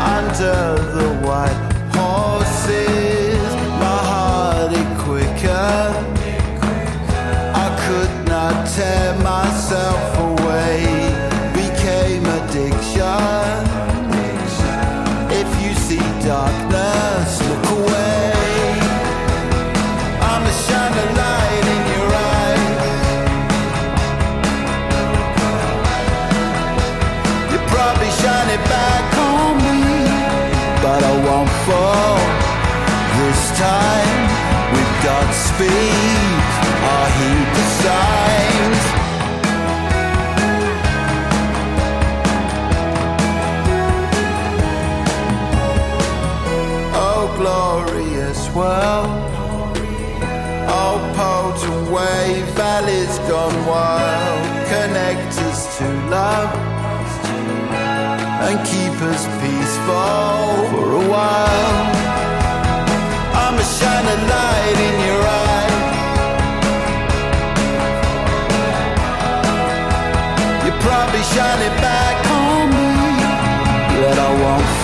under 0.00 0.82
the 0.96 1.08
white 1.26 1.60
horses. 1.92 3.54
My 3.84 3.98
heart 4.10 4.72
quicker. 5.04 5.82
I 7.64 7.68
could 7.84 8.28
not 8.28 8.66
tear 8.66 9.14
myself 9.16 10.17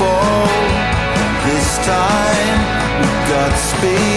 fall. 0.05 0.47
This 1.47 1.71
time 1.87 2.59
we've 3.01 3.23
got 3.33 3.53
space. 3.57 4.14